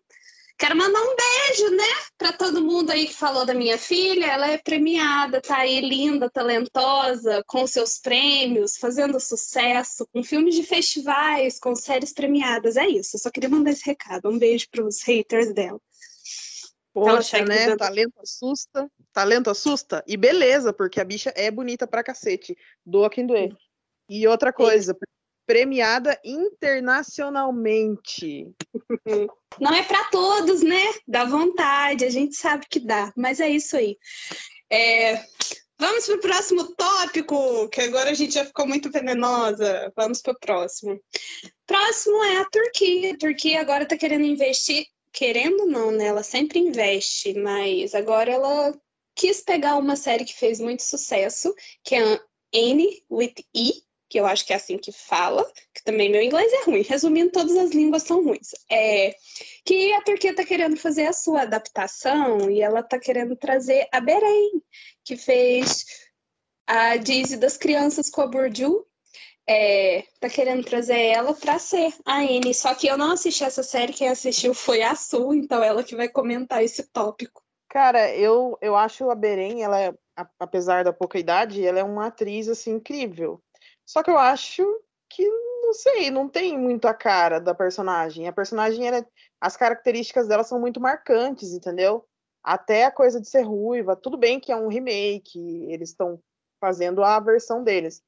Quero 0.58 0.74
mandar 0.74 1.02
um 1.02 1.14
beijo, 1.14 1.76
né, 1.76 1.84
para 2.16 2.32
todo 2.32 2.62
mundo 2.62 2.90
aí 2.90 3.06
que 3.06 3.12
falou 3.12 3.44
da 3.44 3.52
minha 3.52 3.76
filha. 3.76 4.26
Ela 4.26 4.50
é 4.50 4.56
premiada, 4.56 5.40
tá 5.40 5.58
aí 5.58 5.80
linda, 5.80 6.30
talentosa, 6.30 7.44
com 7.46 7.66
seus 7.66 7.98
prêmios, 7.98 8.78
fazendo 8.78 9.20
sucesso, 9.20 10.08
com 10.10 10.24
filmes 10.24 10.54
de 10.54 10.62
festivais, 10.62 11.60
com 11.60 11.74
séries 11.74 12.12
premiadas. 12.12 12.76
É 12.76 12.88
isso. 12.88 13.16
Eu 13.16 13.20
só 13.20 13.30
queria 13.30 13.50
mandar 13.50 13.70
esse 13.70 13.84
recado. 13.84 14.30
Um 14.30 14.38
beijo 14.38 14.66
para 14.70 14.82
os 14.82 15.02
haters 15.02 15.52
dela. 15.52 15.78
Poxa, 16.94 17.44
né? 17.44 17.66
Dando... 17.66 17.78
Talento 17.78 18.14
assusta. 18.22 18.90
Talento 19.12 19.50
assusta. 19.50 20.02
E 20.06 20.16
beleza, 20.16 20.72
porque 20.72 20.98
a 20.98 21.04
bicha 21.04 21.30
é 21.36 21.50
bonita 21.50 21.86
pra 21.86 22.02
cacete. 22.02 22.56
Doa 22.84 23.10
quem 23.10 23.26
doer. 23.26 23.54
E 24.08 24.26
outra 24.26 24.54
coisa, 24.54 24.96
premiada 25.46 26.20
internacionalmente. 26.24 28.48
Não 29.60 29.72
é 29.72 29.82
para 29.82 30.04
todos, 30.10 30.62
né? 30.62 30.84
Dá 31.06 31.24
vontade, 31.24 32.04
a 32.04 32.10
gente 32.10 32.36
sabe 32.36 32.66
que 32.68 32.80
dá, 32.80 33.12
mas 33.16 33.40
é 33.40 33.48
isso 33.48 33.76
aí. 33.76 33.96
É... 34.70 35.24
Vamos 35.78 36.06
para 36.06 36.16
o 36.16 36.20
próximo 36.20 36.74
tópico, 36.74 37.68
que 37.68 37.82
agora 37.82 38.10
a 38.10 38.14
gente 38.14 38.32
já 38.32 38.46
ficou 38.46 38.66
muito 38.66 38.90
venenosa. 38.90 39.92
Vamos 39.94 40.22
para 40.22 40.32
o 40.32 40.38
próximo. 40.38 40.98
Próximo 41.66 42.24
é 42.24 42.38
a 42.38 42.46
Turquia. 42.46 43.12
A 43.12 43.18
Turquia 43.18 43.60
agora 43.60 43.82
está 43.82 43.94
querendo 43.94 44.24
investir, 44.24 44.86
querendo 45.12 45.66
não, 45.66 45.90
né? 45.90 46.06
Ela 46.06 46.22
sempre 46.22 46.58
investe, 46.58 47.34
mas 47.34 47.94
agora 47.94 48.32
ela 48.32 48.74
quis 49.14 49.42
pegar 49.42 49.76
uma 49.76 49.96
série 49.96 50.24
que 50.24 50.34
fez 50.34 50.60
muito 50.60 50.82
sucesso, 50.82 51.54
que 51.84 51.94
é 51.94 52.20
N 52.52 53.04
with 53.10 53.34
E, 53.54 53.82
que 54.08 54.18
eu 54.18 54.26
acho 54.26 54.46
que 54.46 54.52
é 54.52 54.56
assim 54.56 54.78
que 54.78 54.92
fala, 54.92 55.44
que 55.74 55.82
também 55.84 56.10
meu 56.10 56.22
inglês 56.22 56.52
é 56.52 56.64
ruim. 56.64 56.82
Resumindo, 56.82 57.32
todas 57.32 57.56
as 57.56 57.70
línguas 57.70 58.02
são 58.02 58.22
ruins. 58.22 58.54
É 58.70 59.14
que 59.64 59.92
a 59.94 60.02
Turquia 60.02 60.30
está 60.30 60.44
querendo 60.44 60.76
fazer 60.76 61.06
a 61.06 61.12
sua 61.12 61.42
adaptação 61.42 62.50
e 62.50 62.60
ela 62.60 62.80
está 62.80 62.98
querendo 62.98 63.36
trazer 63.36 63.88
a 63.92 64.00
Beren, 64.00 64.62
que 65.04 65.16
fez 65.16 65.84
a 66.66 66.96
Dizzy 66.96 67.36
das 67.36 67.56
crianças 67.56 68.08
com 68.10 68.20
a 68.22 68.26
Burju. 68.26 68.84
É, 69.48 70.02
tá 70.20 70.28
querendo 70.28 70.64
trazer 70.64 70.98
ela 70.98 71.32
para 71.32 71.58
ser 71.58 71.94
a 72.04 72.18
Anne. 72.18 72.52
Só 72.52 72.74
que 72.74 72.88
eu 72.88 72.98
não 72.98 73.12
assisti 73.12 73.44
essa 73.44 73.62
série, 73.62 73.92
quem 73.92 74.08
assistiu 74.08 74.52
foi 74.52 74.82
a 74.82 74.94
Su, 74.94 75.32
então 75.34 75.62
ela 75.62 75.84
que 75.84 75.94
vai 75.94 76.08
comentar 76.08 76.64
esse 76.64 76.82
tópico. 76.90 77.42
Cara, 77.68 78.14
eu, 78.14 78.56
eu 78.60 78.76
acho 78.76 79.08
a 79.10 79.14
Beren, 79.14 79.62
ela 79.62 79.80
é, 79.80 79.94
apesar 80.38 80.82
da 80.82 80.92
pouca 80.92 81.18
idade, 81.18 81.64
ela 81.64 81.78
é 81.78 81.84
uma 81.84 82.06
atriz 82.06 82.48
assim 82.48 82.72
incrível. 82.72 83.40
Só 83.86 84.02
que 84.02 84.10
eu 84.10 84.18
acho 84.18 84.62
que, 85.08 85.24
não 85.62 85.72
sei, 85.72 86.10
não 86.10 86.28
tem 86.28 86.58
muito 86.58 86.88
a 86.88 86.92
cara 86.92 87.40
da 87.40 87.54
personagem. 87.54 88.26
A 88.26 88.32
personagem, 88.32 88.86
ela, 88.86 89.06
as 89.40 89.56
características 89.56 90.26
dela 90.26 90.42
são 90.42 90.60
muito 90.60 90.80
marcantes, 90.80 91.52
entendeu? 91.52 92.04
Até 92.42 92.84
a 92.84 92.90
coisa 92.90 93.20
de 93.20 93.28
ser 93.28 93.42
ruiva. 93.42 93.96
Tudo 93.96 94.16
bem 94.16 94.40
que 94.40 94.50
é 94.50 94.56
um 94.56 94.68
remake, 94.68 95.38
eles 95.70 95.90
estão 95.90 96.20
fazendo 96.60 97.04
a 97.04 97.20
versão 97.20 97.62
deles. 97.62 98.02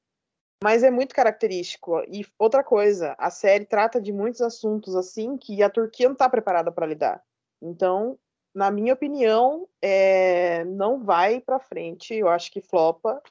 Mas 0.61 0.83
é 0.83 0.91
muito 0.91 1.15
característico. 1.15 2.03
E 2.09 2.25
outra 2.37 2.63
coisa, 2.63 3.15
a 3.17 3.29
série 3.29 3.65
trata 3.65 4.01
de 4.01 4.11
muitos 4.11 4.41
assuntos 4.41 4.95
assim 4.95 5.37
que 5.37 5.63
a 5.63 5.69
Turquia 5.69 6.07
não 6.07 6.13
está 6.13 6.29
preparada 6.29 6.71
para 6.71 6.85
lidar. 6.85 7.23
Então, 7.61 8.19
na 8.53 8.69
minha 8.69 8.93
opinião, 8.93 9.67
é, 9.81 10.65
não 10.65 11.01
vai 11.01 11.39
para 11.39 11.59
frente. 11.59 12.13
Eu 12.13 12.27
acho 12.27 12.51
que 12.51 12.59
flopa. 12.59 13.21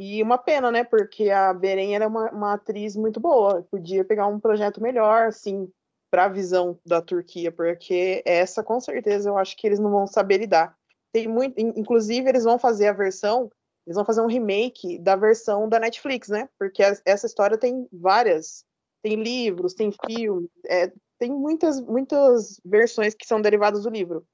E 0.00 0.22
uma 0.22 0.38
pena, 0.38 0.70
né? 0.70 0.84
Porque 0.84 1.28
a 1.30 1.52
Beren 1.52 1.94
era 1.94 2.06
uma, 2.06 2.30
uma 2.30 2.54
atriz 2.54 2.94
muito 2.94 3.18
boa. 3.18 3.66
Podia 3.70 4.04
pegar 4.04 4.26
um 4.26 4.38
projeto 4.38 4.80
melhor, 4.80 5.26
assim, 5.26 5.68
para 6.10 6.24
a 6.24 6.28
visão 6.28 6.78
da 6.86 7.02
Turquia, 7.02 7.50
porque 7.50 8.22
essa, 8.24 8.62
com 8.62 8.80
certeza, 8.80 9.28
eu 9.28 9.36
acho 9.36 9.56
que 9.56 9.66
eles 9.66 9.78
não 9.78 9.90
vão 9.90 10.06
saber 10.06 10.38
lidar. 10.38 10.76
Tem 11.12 11.26
muito, 11.26 11.58
inclusive, 11.58 12.28
eles 12.28 12.44
vão 12.44 12.58
fazer 12.58 12.88
a 12.88 12.92
versão, 12.92 13.50
eles 13.86 13.96
vão 13.96 14.04
fazer 14.04 14.20
um 14.20 14.26
remake 14.26 14.98
da 14.98 15.16
versão 15.16 15.68
da 15.68 15.80
Netflix, 15.80 16.28
né? 16.28 16.48
Porque 16.58 16.82
essa 17.04 17.26
história 17.26 17.58
tem 17.58 17.88
várias, 17.92 18.64
tem 19.02 19.16
livros, 19.16 19.74
tem 19.74 19.92
filmes, 20.06 20.48
é, 20.66 20.92
tem 21.18 21.32
muitas, 21.32 21.80
muitas 21.80 22.60
versões 22.64 23.14
que 23.14 23.26
são 23.26 23.40
derivadas 23.40 23.82
do 23.82 23.90
livro 23.90 24.24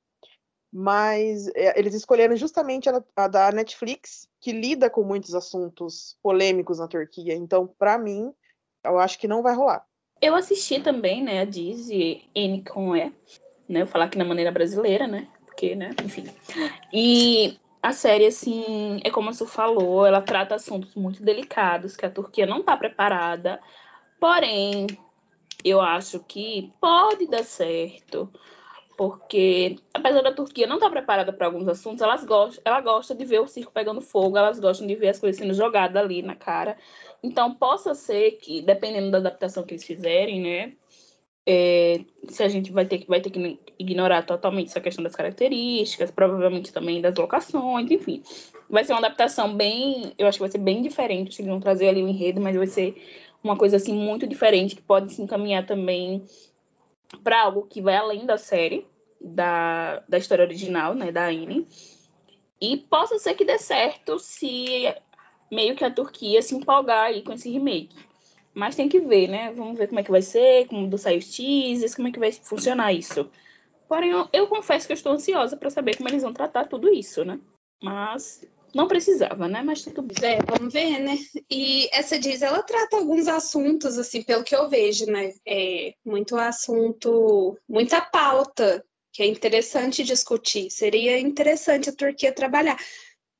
mas 0.77 1.47
é, 1.55 1.79
eles 1.79 1.95
escolheram 1.95 2.35
justamente 2.35 2.91
a, 2.91 3.01
a, 3.15 3.29
da 3.29 3.53
Netflix, 3.53 4.29
que 4.45 4.53
lida 4.53 4.91
com 4.91 5.03
muitos 5.03 5.35
assuntos 5.35 6.19
polêmicos 6.23 6.79
na 6.79 6.87
Turquia. 6.87 7.35
Então, 7.35 7.67
para 7.67 7.97
mim, 7.97 8.31
eu 8.85 8.99
acho 8.99 9.19
que 9.19 9.27
não 9.27 9.43
vai 9.43 9.55
rolar. 9.55 9.87
Eu 10.21 10.35
assisti 10.35 10.79
também, 10.81 11.25
né, 11.25 11.41
a 11.41 11.47
Dizzy 11.47 12.29
N 12.35 12.63
com 12.63 12.95
E, 12.95 13.11
né, 13.67 13.87
falar 13.87 14.05
aqui 14.05 14.19
na 14.19 14.25
maneira 14.25 14.53
brasileira, 14.53 15.07
né, 15.07 15.27
porque, 15.47 15.75
né, 15.75 15.93
enfim. 16.05 16.27
E 16.93 17.59
a 17.83 17.95
série, 17.95 18.27
assim, 18.27 19.01
é 19.03 19.11
como 19.11 19.31
a 19.31 19.33
Su 19.33 19.47
falou, 19.47 20.05
ela 20.05 20.21
trata 20.21 20.57
assuntos 20.57 20.95
muito 20.95 21.23
delicados 21.23 21.97
que 21.97 22.05
a 22.05 22.11
Turquia 22.11 22.45
não 22.45 22.61
está 22.61 22.77
preparada, 22.77 23.59
porém, 24.21 24.87
eu 25.65 25.81
acho 25.81 26.21
que 26.21 26.71
pode 26.79 27.27
dar 27.29 27.45
certo 27.45 28.31
porque 28.97 29.77
apesar 29.93 30.23
da 30.23 30.33
Turquia 30.33 30.67
não 30.67 30.77
estar 30.77 30.91
preparada 30.91 31.33
para 31.33 31.47
alguns 31.47 31.67
assuntos, 31.69 32.03
elas 32.03 32.25
gostam, 32.25 32.63
ela 32.65 32.81
gosta 32.81 33.15
de 33.15 33.25
ver 33.25 33.41
o 33.41 33.47
circo 33.47 33.73
pegando 33.73 34.01
fogo, 34.01 34.39
elas 34.39 34.59
gostam 34.61 34.87
de 34.87 34.95
ver 34.95 35.09
as 35.09 35.19
coisas 35.19 35.39
sendo 35.39 35.55
jogadas 35.55 36.03
ali 36.03 36.23
na 36.23 36.35
cara. 36.37 36.77
Então, 37.23 37.55
possa 37.55 37.95
ser 37.95 38.33
que, 38.33 38.63
dependendo 38.63 39.11
da 39.11 39.19
adaptação 39.19 39.65
que 39.65 39.75
eles 39.75 39.85
fizerem, 39.85 40.41
né, 40.41 40.73
é, 41.47 42.01
se 42.29 42.43
a 42.43 42.49
gente 42.49 42.73
vai 42.73 42.87
ter 42.87 42.99
que 42.99 43.07
vai 43.07 43.21
ter 43.21 43.31
que 43.31 43.61
ignorar 43.79 44.23
totalmente 44.23 44.69
essa 44.69 44.81
questão 44.81 45.05
das 45.05 45.15
características, 45.15 46.11
provavelmente 46.11 46.73
também 46.73 47.01
das 47.03 47.15
locações, 47.17 47.91
enfim, 47.91 48.23
vai 48.69 48.85
ser 48.85 48.93
uma 48.93 49.01
adaptação 49.01 49.55
bem, 49.55 50.15
eu 50.17 50.27
acho 50.27 50.39
que 50.39 50.43
vai 50.43 50.51
ser 50.51 50.59
bem 50.59 50.81
diferente. 50.83 51.41
Eles 51.41 51.51
vão 51.51 51.61
trazer 51.61 51.89
ali 51.89 52.03
o 52.03 52.09
enredo, 52.09 52.41
mas 52.41 52.57
vai 52.57 52.67
ser 52.67 52.95
uma 53.43 53.57
coisa 53.57 53.77
assim 53.77 53.93
muito 53.93 54.27
diferente 54.27 54.75
que 54.75 54.83
pode 54.83 55.13
se 55.13 55.21
encaminhar 55.21 55.67
também 55.67 56.25
para 57.23 57.43
algo 57.43 57.67
que 57.67 57.81
vai 57.81 57.97
além 57.97 58.27
da 58.27 58.37
série, 58.37 58.87
da, 59.21 60.03
da 60.09 60.19
história 60.19 60.45
original, 60.45 60.95
né, 60.95 61.11
da 61.11 61.27
Anne. 61.27 61.67
E 62.61 62.77
possa 62.77 63.19
ser 63.19 63.35
que 63.35 63.45
dê 63.45 63.59
certo 63.59 64.19
se 64.19 64.95
meio 65.51 65.77
que 65.77 65.85
a 65.85 65.91
Turquia 65.91 66.43
se 66.43 66.55
empolgar 66.55 67.05
aí 67.05 67.23
com 67.23 67.33
esse 67.33 67.51
remake. 67.51 67.97
Mas 68.55 68.77
tem 68.77 68.89
que 68.89 69.01
ver, 69.01 69.29
né? 69.29 69.53
Vamos 69.53 69.77
ver 69.77 69.89
como 69.89 70.01
é 70.01 70.03
que 70.03 70.11
vai 70.11 70.23
ser, 70.23 70.67
como 70.69 70.97
sair 70.97 71.19
os 71.19 71.37
teasers, 71.37 71.95
como 71.95 72.09
é 72.09 72.13
que 72.13 72.21
vai 72.21 72.31
funcionar 72.31 72.93
isso. 72.93 73.29
Porém, 73.89 74.11
eu, 74.11 74.29
eu 74.33 74.47
confesso 74.47 74.87
que 74.87 74.93
eu 74.93 74.97
estou 74.97 75.13
ansiosa 75.13 75.57
para 75.57 75.71
saber 75.71 75.97
como 75.97 76.09
eles 76.09 76.23
vão 76.23 76.33
tratar 76.33 76.69
tudo 76.69 76.89
isso, 76.93 77.25
né? 77.25 77.41
Mas 77.83 78.47
Não 78.75 78.89
precisava, 78.89 79.47
né? 79.47 79.63
Mas 79.63 79.83
tudo 79.83 80.03
bem. 80.03 80.17
É, 80.23 80.39
vamos 80.43 80.73
ver, 80.73 80.99
né? 80.99 81.17
E 81.49 81.89
essa 81.93 82.19
diz, 82.19 82.43
ela 82.43 82.63
trata 82.63 82.97
alguns 82.97 83.29
assuntos, 83.29 83.97
assim, 83.97 84.23
pelo 84.23 84.43
que 84.43 84.55
eu 84.55 84.69
vejo, 84.69 85.07
né? 85.07 85.33
É 85.47 85.95
muito 86.05 86.37
assunto, 86.37 87.57
muita 87.69 88.01
pauta 88.01 88.85
que 89.13 89.23
é 89.23 89.27
interessante 89.27 90.03
discutir. 90.03 90.71
Seria 90.71 91.21
interessante 91.21 91.89
a 91.89 91.95
Turquia 91.95 92.35
trabalhar. 92.35 92.77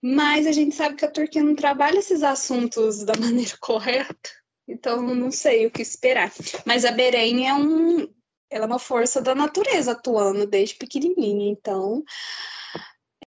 Mas 0.01 0.47
a 0.47 0.53
gente 0.53 0.75
sabe 0.75 0.95
que 0.95 1.05
a 1.05 1.11
Turquia 1.11 1.43
não 1.43 1.57
trabalha 1.57 1.99
esses 1.99 2.23
assuntos 2.23 3.03
da 3.05 3.15
maneira 3.19 3.57
correta. 3.61 4.31
Então, 4.69 5.03
não 5.03 5.31
sei 5.33 5.67
o 5.67 5.71
que 5.71 5.83
esperar. 5.83 6.33
Mas 6.65 6.85
a 6.85 6.93
Beren 6.93 7.47
é 7.47 7.55
um, 7.55 8.09
ela 8.49 8.65
é 8.65 8.67
uma 8.67 8.79
força 8.79 9.21
da 9.21 9.35
natureza 9.35 9.93
atuando 9.93 10.47
desde 10.47 10.77
pequenininha. 10.77 11.51
Então, 11.51 12.05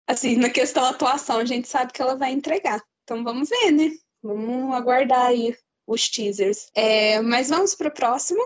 assim, 0.06 0.36
na 0.36 0.50
questão 0.50 0.82
da 0.82 0.90
atuação, 0.90 1.38
a 1.38 1.44
gente 1.44 1.68
sabe 1.68 1.92
que 1.92 2.02
ela 2.02 2.16
vai 2.16 2.32
entregar. 2.32 2.82
Então 3.04 3.22
vamos 3.24 3.48
ver, 3.48 3.70
né? 3.70 3.90
Vamos 4.22 4.74
aguardar 4.74 5.26
aí 5.26 5.56
os 5.86 6.08
teasers. 6.08 6.68
É, 6.74 7.20
mas 7.20 7.48
vamos 7.48 7.74
para 7.74 7.88
o 7.88 7.94
próximo, 7.94 8.40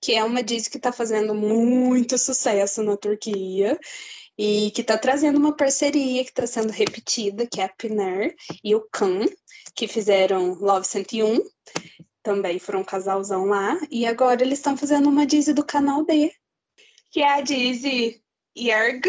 que 0.00 0.14
é 0.14 0.22
uma 0.22 0.42
diz 0.42 0.68
que 0.68 0.76
está 0.76 0.92
fazendo 0.92 1.34
muito 1.34 2.18
sucesso 2.18 2.82
na 2.82 2.96
Turquia 2.96 3.78
e 4.36 4.70
que 4.72 4.80
está 4.80 4.98
trazendo 4.98 5.38
uma 5.38 5.56
parceria 5.56 6.24
que 6.24 6.30
está 6.30 6.46
sendo 6.46 6.70
repetida, 6.70 7.46
que 7.46 7.60
é 7.60 7.64
a 7.64 7.68
Piner 7.68 8.34
e 8.62 8.74
o 8.74 8.86
Khan, 8.90 9.26
que 9.74 9.88
fizeram 9.88 10.54
Love 10.54 10.86
101, 10.86 11.40
também 12.22 12.58
foram 12.58 12.80
um 12.80 12.84
casalzão 12.84 13.44
lá, 13.44 13.78
e 13.90 14.06
agora 14.06 14.42
eles 14.42 14.58
estão 14.58 14.76
fazendo 14.76 15.08
uma 15.08 15.26
Dizzy 15.26 15.52
do 15.52 15.64
canal 15.64 16.04
D, 16.04 16.32
que 17.10 17.20
é 17.20 17.30
a 17.30 17.40
Dizzy 17.40 18.20
Yerg, 18.56 19.08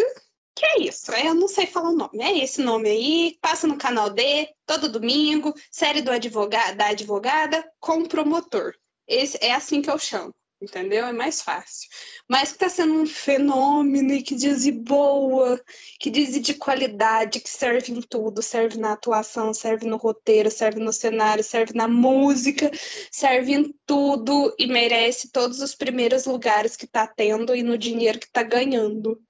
que 0.55 0.65
é 0.65 0.79
isso, 0.83 1.11
eu 1.11 1.33
não 1.33 1.47
sei 1.47 1.67
falar 1.67 1.89
o 1.89 1.95
nome, 1.95 2.21
é 2.21 2.43
esse 2.43 2.61
nome 2.61 2.89
aí, 2.89 3.37
passa 3.41 3.67
no 3.67 3.77
canal 3.77 4.09
D, 4.09 4.49
todo 4.65 4.89
domingo, 4.91 5.53
série 5.69 6.01
do 6.01 6.11
advogado, 6.11 6.77
da 6.77 6.87
advogada 6.87 7.63
com 7.79 8.05
promotor. 8.05 8.73
Esse, 9.07 9.37
é 9.41 9.53
assim 9.53 9.81
que 9.81 9.89
eu 9.89 9.99
chamo, 9.99 10.33
entendeu? 10.61 11.05
É 11.05 11.11
mais 11.11 11.41
fácil. 11.41 11.89
Mas 12.27 12.49
que 12.49 12.55
está 12.55 12.69
sendo 12.69 12.93
um 12.93 13.05
fenômeno 13.05 14.13
e 14.13 14.23
que 14.23 14.33
diz 14.33 14.67
boa, 14.69 15.61
que 15.99 16.09
diz 16.09 16.39
de 16.41 16.53
qualidade, 16.53 17.41
que 17.41 17.49
serve 17.49 17.91
em 17.91 18.01
tudo, 18.01 18.41
serve 18.41 18.77
na 18.77 18.93
atuação, 18.93 19.53
serve 19.53 19.85
no 19.85 19.97
roteiro, 19.97 20.49
serve 20.49 20.79
no 20.79 20.93
cenário, 20.93 21.43
serve 21.43 21.73
na 21.75 21.87
música, 21.87 22.71
serve 23.11 23.53
em 23.53 23.75
tudo 23.85 24.55
e 24.57 24.67
merece 24.67 25.29
todos 25.31 25.61
os 25.61 25.75
primeiros 25.75 26.25
lugares 26.25 26.75
que 26.75 26.85
está 26.85 27.05
tendo 27.05 27.53
e 27.53 27.61
no 27.61 27.77
dinheiro 27.77 28.19
que 28.19 28.25
está 28.25 28.41
ganhando. 28.41 29.21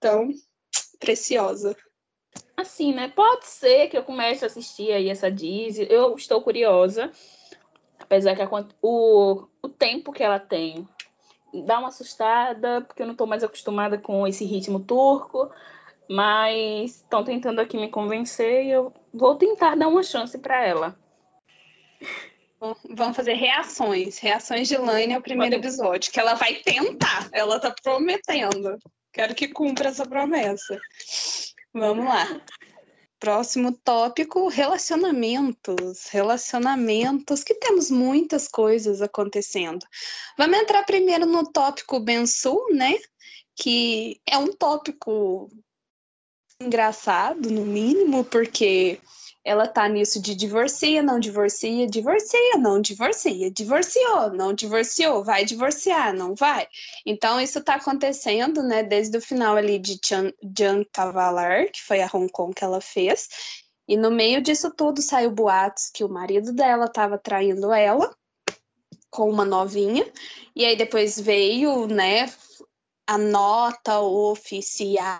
Então, 0.00 0.30
preciosa. 0.98 1.76
Assim, 2.56 2.94
né? 2.94 3.08
Pode 3.08 3.46
ser 3.46 3.88
que 3.88 3.98
eu 3.98 4.02
comece 4.02 4.44
a 4.44 4.46
assistir 4.46 4.90
aí 4.92 5.10
essa 5.10 5.30
Disney. 5.30 5.86
Eu 5.90 6.14
estou 6.14 6.40
curiosa. 6.40 7.10
Apesar 7.98 8.34
que 8.34 8.40
a, 8.40 8.48
o, 8.80 9.46
o 9.62 9.68
tempo 9.68 10.10
que 10.10 10.22
ela 10.22 10.40
tem 10.40 10.88
dá 11.66 11.78
uma 11.78 11.88
assustada, 11.88 12.80
porque 12.80 13.02
eu 13.02 13.06
não 13.06 13.12
estou 13.12 13.26
mais 13.26 13.44
acostumada 13.44 13.98
com 13.98 14.26
esse 14.26 14.44
ritmo 14.46 14.80
turco. 14.80 15.50
Mas 16.08 16.96
estão 16.96 17.22
tentando 17.22 17.60
aqui 17.60 17.76
me 17.76 17.90
convencer 17.90 18.64
e 18.64 18.70
eu 18.70 18.94
vou 19.12 19.36
tentar 19.36 19.76
dar 19.76 19.88
uma 19.88 20.02
chance 20.02 20.38
para 20.38 20.64
ela. 20.64 20.98
Vamos 22.88 23.16
fazer 23.16 23.34
reações. 23.34 24.18
Reações 24.18 24.66
de 24.66 24.78
Laine 24.78 25.14
ao 25.14 25.20
primeiro 25.20 25.56
episódio, 25.56 26.10
que 26.10 26.18
ela 26.18 26.34
vai 26.34 26.54
tentar. 26.54 27.28
Ela 27.32 27.60
tá 27.60 27.74
prometendo. 27.82 28.78
Quero 29.12 29.34
que 29.34 29.48
cumpra 29.48 29.88
essa 29.88 30.06
promessa. 30.06 30.80
Vamos 31.72 32.04
lá. 32.04 32.40
Próximo 33.18 33.72
tópico: 33.72 34.48
relacionamentos. 34.48 36.06
Relacionamentos, 36.10 37.44
que 37.44 37.54
temos 37.54 37.90
muitas 37.90 38.48
coisas 38.48 39.02
acontecendo. 39.02 39.84
Vamos 40.38 40.58
entrar 40.58 40.84
primeiro 40.84 41.26
no 41.26 41.50
tópico 41.50 42.00
Bensul, 42.00 42.72
né? 42.72 42.96
Que 43.56 44.20
é 44.26 44.38
um 44.38 44.52
tópico 44.52 45.50
engraçado, 46.60 47.50
no 47.50 47.64
mínimo, 47.64 48.24
porque 48.24 49.00
ela 49.44 49.66
tá 49.66 49.88
nisso 49.88 50.20
de 50.20 50.34
divorcia, 50.34 51.02
não 51.02 51.18
divorcia, 51.18 51.86
divorcia, 51.86 52.58
não 52.58 52.80
divorcia, 52.80 53.50
divorciou, 53.50 54.30
não 54.32 54.52
divorciou, 54.52 55.24
vai 55.24 55.44
divorciar, 55.44 56.14
não 56.14 56.34
vai. 56.34 56.68
Então 57.06 57.40
isso 57.40 57.62
tá 57.62 57.74
acontecendo, 57.76 58.62
né, 58.62 58.82
desde 58.82 59.16
o 59.16 59.20
final 59.20 59.56
ali 59.56 59.78
de 59.78 59.98
Jan 60.02 60.84
Tavalar, 60.92 61.70
que 61.70 61.82
foi 61.82 62.02
a 62.02 62.10
Hong 62.12 62.30
Kong 62.30 62.54
que 62.54 62.64
ela 62.64 62.80
fez. 62.80 63.28
E 63.88 63.96
no 63.96 64.10
meio 64.10 64.42
disso 64.42 64.70
tudo 64.70 65.00
saiu 65.00 65.30
boatos 65.30 65.90
que 65.92 66.04
o 66.04 66.08
marido 66.08 66.52
dela 66.52 66.84
estava 66.84 67.18
traindo 67.18 67.72
ela 67.72 68.14
com 69.10 69.28
uma 69.28 69.44
novinha. 69.44 70.06
E 70.54 70.64
aí 70.64 70.76
depois 70.76 71.18
veio, 71.18 71.86
né, 71.86 72.30
a 73.10 73.18
nota 73.18 73.98
oficial 73.98 75.10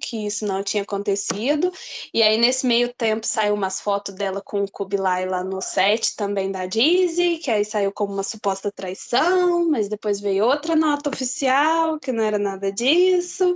que 0.00 0.26
isso 0.26 0.44
não 0.44 0.64
tinha 0.64 0.82
acontecido. 0.82 1.70
E 2.12 2.24
aí, 2.24 2.36
nesse 2.36 2.66
meio 2.66 2.92
tempo, 2.92 3.24
saiu 3.24 3.54
umas 3.54 3.80
fotos 3.80 4.16
dela 4.16 4.42
com 4.44 4.64
o 4.64 4.70
Kubilai 4.70 5.26
lá 5.26 5.44
no 5.44 5.62
set 5.62 6.16
também 6.16 6.50
da 6.50 6.66
Dizzy, 6.66 7.38
que 7.38 7.52
aí 7.52 7.64
saiu 7.64 7.92
como 7.92 8.12
uma 8.14 8.24
suposta 8.24 8.72
traição, 8.72 9.70
mas 9.70 9.88
depois 9.88 10.18
veio 10.20 10.44
outra 10.44 10.74
nota 10.74 11.08
oficial, 11.08 12.00
que 12.00 12.10
não 12.10 12.24
era 12.24 12.36
nada 12.38 12.72
disso. 12.72 13.54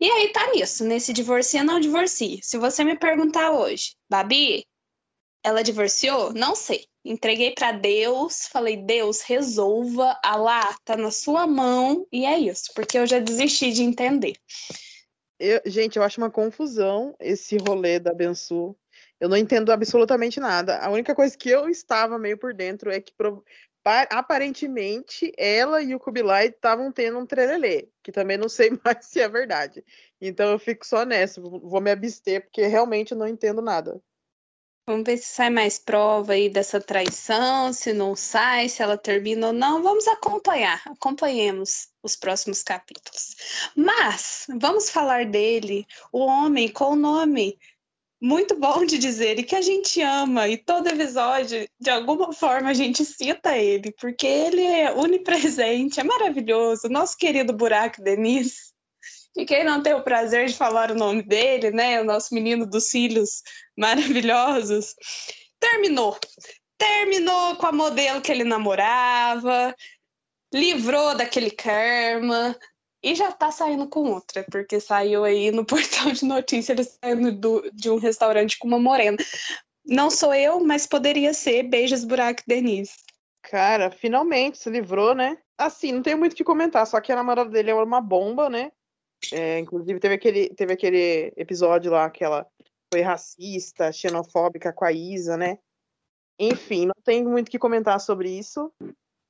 E 0.00 0.10
aí 0.10 0.32
tá 0.32 0.50
nisso, 0.50 0.82
nesse 0.84 1.12
divorcia 1.12 1.62
não 1.62 1.78
divorcia. 1.78 2.40
Se 2.42 2.58
você 2.58 2.82
me 2.82 2.98
perguntar 2.98 3.52
hoje, 3.52 3.94
Babi, 4.10 4.66
ela 5.44 5.62
divorciou? 5.62 6.32
Não 6.32 6.56
sei. 6.56 6.89
Entreguei 7.04 7.52
para 7.52 7.72
Deus, 7.72 8.46
falei, 8.46 8.76
Deus, 8.76 9.22
resolva, 9.22 10.18
Alá, 10.22 10.76
tá 10.84 10.96
na 10.96 11.10
sua 11.10 11.46
mão, 11.46 12.06
e 12.12 12.26
é 12.26 12.38
isso, 12.38 12.72
porque 12.74 12.98
eu 12.98 13.06
já 13.06 13.18
desisti 13.18 13.72
de 13.72 13.82
entender. 13.82 14.34
Eu, 15.38 15.62
gente, 15.64 15.96
eu 15.96 16.02
acho 16.02 16.20
uma 16.20 16.30
confusão 16.30 17.16
esse 17.18 17.56
rolê 17.56 17.98
da 17.98 18.12
Bensu. 18.12 18.76
Eu 19.18 19.28
não 19.28 19.36
entendo 19.36 19.72
absolutamente 19.72 20.38
nada. 20.38 20.78
A 20.78 20.90
única 20.90 21.14
coisa 21.14 21.36
que 21.36 21.48
eu 21.48 21.68
estava 21.70 22.18
meio 22.18 22.36
por 22.36 22.52
dentro 22.52 22.90
é 22.90 23.00
que 23.00 23.14
aparentemente 24.10 25.32
ela 25.38 25.80
e 25.82 25.94
o 25.94 25.98
Kubilai 25.98 26.48
estavam 26.48 26.92
tendo 26.92 27.18
um 27.18 27.24
trelelê, 27.24 27.88
que 28.02 28.12
também 28.12 28.36
não 28.36 28.48
sei 28.48 28.70
mais 28.84 29.06
se 29.06 29.20
é 29.20 29.28
verdade. 29.28 29.82
Então 30.20 30.50
eu 30.50 30.58
fico 30.58 30.86
só 30.86 31.06
nessa, 31.06 31.40
vou 31.40 31.80
me 31.80 31.90
abster, 31.90 32.42
porque 32.42 32.66
realmente 32.66 33.14
não 33.14 33.26
entendo 33.26 33.62
nada. 33.62 33.98
Vamos 34.90 35.04
ver 35.06 35.18
se 35.18 35.26
sai 35.26 35.50
mais 35.50 35.78
prova 35.78 36.32
aí 36.32 36.48
dessa 36.48 36.80
traição, 36.80 37.72
se 37.72 37.92
não 37.92 38.16
sai, 38.16 38.68
se 38.68 38.82
ela 38.82 38.98
termina 38.98 39.46
ou 39.46 39.52
não. 39.52 39.84
Vamos 39.84 40.08
acompanhar, 40.08 40.82
acompanhemos 40.84 41.86
os 42.02 42.16
próximos 42.16 42.64
capítulos. 42.64 43.36
Mas 43.76 44.48
vamos 44.58 44.90
falar 44.90 45.26
dele, 45.26 45.86
o 46.12 46.18
homem 46.26 46.68
com 46.68 46.86
o 46.92 46.96
nome 46.96 47.56
muito 48.20 48.58
bom 48.58 48.84
de 48.84 48.98
dizer 48.98 49.38
e 49.38 49.44
que 49.44 49.54
a 49.54 49.62
gente 49.62 50.02
ama, 50.02 50.48
e 50.48 50.58
todo 50.58 50.88
episódio, 50.88 51.68
de 51.78 51.88
alguma 51.88 52.32
forma, 52.32 52.70
a 52.70 52.74
gente 52.74 53.04
cita 53.04 53.56
ele, 53.56 53.92
porque 53.92 54.26
ele 54.26 54.62
é 54.66 54.92
onipresente, 54.92 56.00
é 56.00 56.02
maravilhoso. 56.02 56.88
Nosso 56.88 57.16
querido 57.16 57.52
Buraco 57.52 58.02
Denise 58.02 58.69
e 59.36 59.44
quem 59.44 59.64
não 59.64 59.82
tem 59.82 59.94
o 59.94 60.02
prazer 60.02 60.48
de 60.48 60.56
falar 60.56 60.90
o 60.90 60.96
nome 60.96 61.22
dele, 61.22 61.70
né? 61.70 62.00
O 62.00 62.04
nosso 62.04 62.34
menino 62.34 62.66
dos 62.66 62.88
cílios 62.88 63.42
maravilhosos, 63.76 64.94
terminou. 65.58 66.18
Terminou 66.76 67.56
com 67.56 67.66
a 67.66 67.72
modelo 67.72 68.20
que 68.20 68.32
ele 68.32 68.44
namorava, 68.44 69.74
livrou 70.52 71.14
daquele 71.14 71.50
karma 71.50 72.58
e 73.02 73.14
já 73.14 73.30
tá 73.32 73.50
saindo 73.50 73.88
com 73.88 74.10
outra, 74.10 74.44
porque 74.50 74.80
saiu 74.80 75.24
aí 75.24 75.50
no 75.50 75.64
portal 75.66 76.10
de 76.10 76.24
notícias 76.24 76.78
ele 76.78 76.84
saindo 76.84 77.32
do, 77.32 77.70
de 77.72 77.90
um 77.90 77.98
restaurante 77.98 78.58
com 78.58 78.66
uma 78.66 78.78
morena. 78.78 79.16
Não 79.84 80.10
sou 80.10 80.34
eu, 80.34 80.60
mas 80.60 80.86
poderia 80.86 81.32
ser. 81.32 81.64
Beijos, 81.64 82.04
Buraco 82.04 82.42
Denise. 82.46 82.92
Cara, 83.42 83.90
finalmente 83.90 84.58
se 84.58 84.68
livrou, 84.68 85.14
né? 85.14 85.38
Assim, 85.56 85.92
não 85.92 86.02
tenho 86.02 86.18
muito 86.18 86.32
o 86.32 86.36
que 86.36 86.44
comentar, 86.44 86.86
só 86.86 87.00
que 87.00 87.10
a 87.10 87.16
namorada 87.16 87.50
dele 87.50 87.70
é 87.70 87.74
uma 87.74 88.00
bomba, 88.00 88.50
né? 88.50 88.70
É, 89.32 89.58
inclusive, 89.58 90.00
teve 90.00 90.14
aquele, 90.14 90.48
teve 90.54 90.72
aquele 90.72 91.32
episódio 91.36 91.92
lá 91.92 92.08
que 92.10 92.24
ela 92.24 92.46
foi 92.92 93.02
racista, 93.02 93.92
xenofóbica 93.92 94.72
com 94.72 94.84
a 94.84 94.92
Isa, 94.92 95.36
né? 95.36 95.58
Enfim, 96.38 96.86
não 96.86 96.94
tem 97.04 97.22
muito 97.22 97.48
o 97.48 97.50
que 97.50 97.58
comentar 97.58 98.00
sobre 98.00 98.30
isso. 98.30 98.72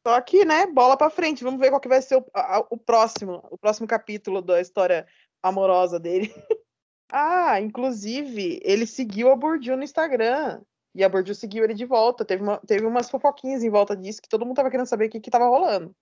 Só 0.07 0.21
que, 0.21 0.45
né, 0.45 0.67
bola 0.67 0.97
para 0.97 1.11
frente. 1.11 1.45
Vamos 1.45 1.61
ver 1.61 1.71
qual 1.71 1.81
que 1.81 1.89
vai 1.89 2.01
ser 2.01 2.17
o, 2.17 2.25
a, 2.35 2.65
o 2.71 2.77
próximo, 2.77 3.43
o 3.51 3.59
próximo 3.59 3.87
capítulo 3.87 4.41
da 4.41 4.61
história 4.61 5.07
amorosa 5.43 5.99
dele. 5.99 6.33
ah, 7.13 7.61
inclusive, 7.61 8.61
ele 8.63 8.87
seguiu 8.87 9.31
a 9.31 9.37
Bourdieu 9.37 9.77
no 9.77 9.85
Instagram. 9.85 10.63
E 10.95 11.05
a 11.05 11.09
Bourdieu 11.09 11.35
seguiu 11.35 11.65
ele 11.65 11.75
de 11.75 11.85
volta. 11.85 12.25
Teve, 12.25 12.43
uma, 12.43 12.59
teve 12.59 12.87
umas 12.87 13.11
fofoquinhas 13.11 13.63
em 13.63 13.71
volta 13.71 13.95
disso 13.97 14.23
que 14.23 14.29
todo 14.29 14.47
mundo 14.47 14.57
tava 14.57 14.71
querendo 14.71 14.87
saber 14.87 15.07
o 15.07 15.11
que, 15.11 15.21
que 15.21 15.31
tava 15.31 15.47
rolando. 15.47 15.95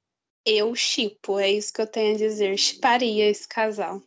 Eu 0.51 0.75
chipo, 0.75 1.39
é 1.39 1.51
isso 1.51 1.71
que 1.75 1.83
eu 1.83 1.87
tenho 1.87 2.15
a 2.15 2.19
dizer. 2.19 2.57
Chiparia 2.57 3.29
esse 3.29 3.47
casal. 3.47 4.01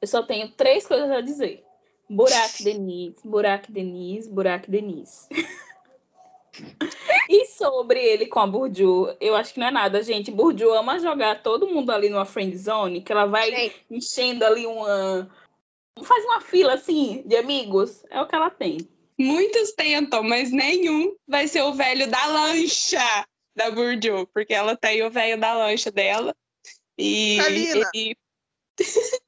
Eu 0.00 0.08
só 0.08 0.22
tenho 0.22 0.50
três 0.52 0.86
coisas 0.86 1.10
a 1.10 1.20
dizer. 1.20 1.62
Burak 2.08 2.64
Denise, 2.64 3.16
Burak 3.22 3.70
Denise, 3.70 4.30
Burak 4.30 4.70
Denise. 4.70 5.28
e 7.28 7.44
sobre 7.46 8.02
ele 8.02 8.26
com 8.26 8.40
a 8.40 8.46
Burju, 8.46 9.14
eu 9.20 9.36
acho 9.36 9.52
que 9.52 9.60
não 9.60 9.66
é 9.66 9.70
nada, 9.70 10.02
gente. 10.02 10.30
Burju 10.30 10.72
ama 10.72 10.98
jogar 10.98 11.42
todo 11.42 11.68
mundo 11.68 11.90
ali 11.90 12.08
numa 12.08 12.24
friend 12.24 12.56
zone, 12.56 13.02
que 13.02 13.12
ela 13.12 13.26
vai 13.26 13.50
gente. 13.50 13.84
enchendo 13.90 14.42
ali 14.44 14.66
uma. 14.66 15.30
Faz 16.02 16.24
uma 16.24 16.40
fila 16.40 16.72
assim 16.74 17.22
de 17.26 17.36
amigos. 17.36 18.04
É 18.08 18.22
o 18.22 18.26
que 18.26 18.34
ela 18.34 18.48
tem. 18.48 18.78
Muitos 19.18 19.72
tentam, 19.72 20.22
mas 20.22 20.50
nenhum 20.50 21.14
vai 21.28 21.46
ser 21.46 21.60
o 21.60 21.74
velho 21.74 22.10
da 22.10 22.24
lancha 22.24 23.26
da 23.60 23.70
Burju, 23.70 24.26
porque 24.32 24.54
ela 24.54 24.74
tem 24.74 25.02
o 25.02 25.10
velho 25.10 25.38
da 25.38 25.52
lancha 25.52 25.90
dela. 25.90 26.34
E 26.96 27.38
ele... 27.40 28.16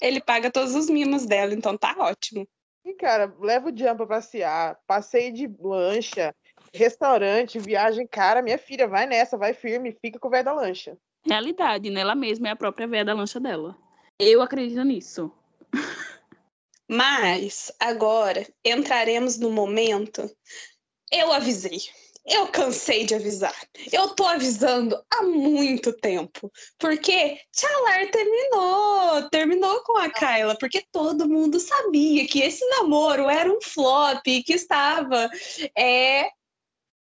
ele 0.00 0.20
paga 0.20 0.50
todos 0.50 0.74
os 0.74 0.88
mimos 0.88 1.26
dela, 1.26 1.52
então 1.52 1.76
tá 1.76 1.94
ótimo. 1.98 2.46
E, 2.84 2.94
cara, 2.94 3.34
leva 3.40 3.68
o 3.68 3.76
Jean 3.76 3.96
pra 3.96 4.06
passear, 4.06 4.78
passeio 4.86 5.32
de 5.32 5.50
lancha, 5.60 6.34
restaurante, 6.72 7.58
viagem, 7.58 8.06
cara, 8.06 8.40
minha 8.40 8.58
filha, 8.58 8.86
vai 8.86 9.06
nessa, 9.06 9.36
vai 9.36 9.52
firme, 9.52 9.96
fica 10.00 10.18
com 10.18 10.28
o 10.28 10.30
velho 10.30 10.44
da 10.44 10.52
lancha. 10.52 10.96
Realidade, 11.26 11.90
né? 11.90 12.00
Ela 12.00 12.14
mesma 12.14 12.48
é 12.48 12.50
a 12.52 12.56
própria 12.56 12.86
velha 12.86 13.04
da 13.04 13.14
lancha 13.14 13.38
dela. 13.38 13.76
Eu 14.18 14.40
acredito 14.40 14.82
nisso. 14.84 15.30
Mas 16.88 17.70
agora 17.78 18.46
entraremos 18.64 19.38
no 19.38 19.50
momento. 19.50 20.30
Eu 21.12 21.32
avisei. 21.32 21.78
Eu 22.26 22.48
cansei 22.48 23.04
de 23.04 23.14
avisar. 23.14 23.54
Eu 23.90 24.10
tô 24.14 24.26
avisando 24.26 25.00
há 25.10 25.22
muito 25.22 25.92
tempo. 25.92 26.52
Porque 26.78 27.40
Chalar 27.54 28.10
terminou. 28.10 29.28
Terminou 29.30 29.82
com 29.84 29.96
a 29.96 30.10
Kyla. 30.10 30.56
Porque 30.58 30.84
todo 30.92 31.28
mundo 31.28 31.58
sabia 31.58 32.26
que 32.26 32.40
esse 32.40 32.64
namoro 32.68 33.28
era 33.28 33.50
um 33.50 33.60
flop, 33.60 34.22
que 34.24 34.52
estava. 34.52 35.30
É, 35.76 36.30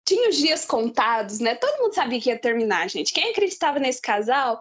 tinha 0.05 0.29
os 0.29 0.37
dias 0.37 0.63
contados, 0.65 1.39
né? 1.39 1.55
Todo 1.55 1.81
mundo 1.81 1.93
sabia 1.93 2.21
que 2.21 2.29
ia 2.29 2.39
terminar, 2.39 2.89
gente. 2.89 3.13
Quem 3.13 3.31
acreditava 3.31 3.79
nesse 3.79 4.01
casal 4.01 4.59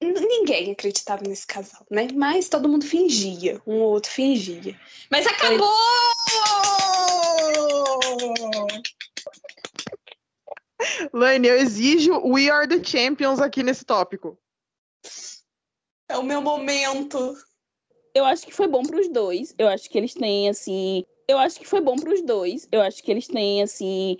Ninguém 0.00 0.70
acreditava 0.70 1.24
nesse 1.26 1.44
casal, 1.44 1.84
né? 1.90 2.06
Mas 2.14 2.48
todo 2.48 2.68
mundo 2.68 2.86
fingia, 2.86 3.60
um 3.66 3.80
ou 3.80 3.94
outro 3.94 4.12
fingia. 4.12 4.78
Mas 5.10 5.26
acabou! 5.26 5.68
Laine, 11.12 11.48
eu 11.48 11.56
exijo 11.56 12.20
We 12.26 12.50
Are 12.50 12.68
the 12.68 12.82
Champions 12.82 13.40
aqui 13.40 13.62
nesse 13.62 13.84
tópico. 13.84 14.38
É 16.08 16.16
o 16.16 16.22
meu 16.22 16.40
momento. 16.40 17.34
Eu 18.14 18.24
acho 18.24 18.46
que 18.46 18.54
foi 18.54 18.66
bom 18.68 18.82
para 18.82 19.00
os 19.00 19.08
dois. 19.08 19.54
Eu 19.58 19.68
acho 19.68 19.88
que 19.90 19.98
eles 19.98 20.14
têm, 20.14 20.48
assim. 20.48 21.04
Eu 21.26 21.38
acho 21.38 21.58
que 21.58 21.66
foi 21.66 21.80
bom 21.80 21.96
para 21.96 22.14
os 22.14 22.22
dois. 22.22 22.66
Eu 22.72 22.80
acho 22.80 23.02
que 23.02 23.10
eles 23.10 23.26
têm, 23.26 23.62
assim 23.62 24.16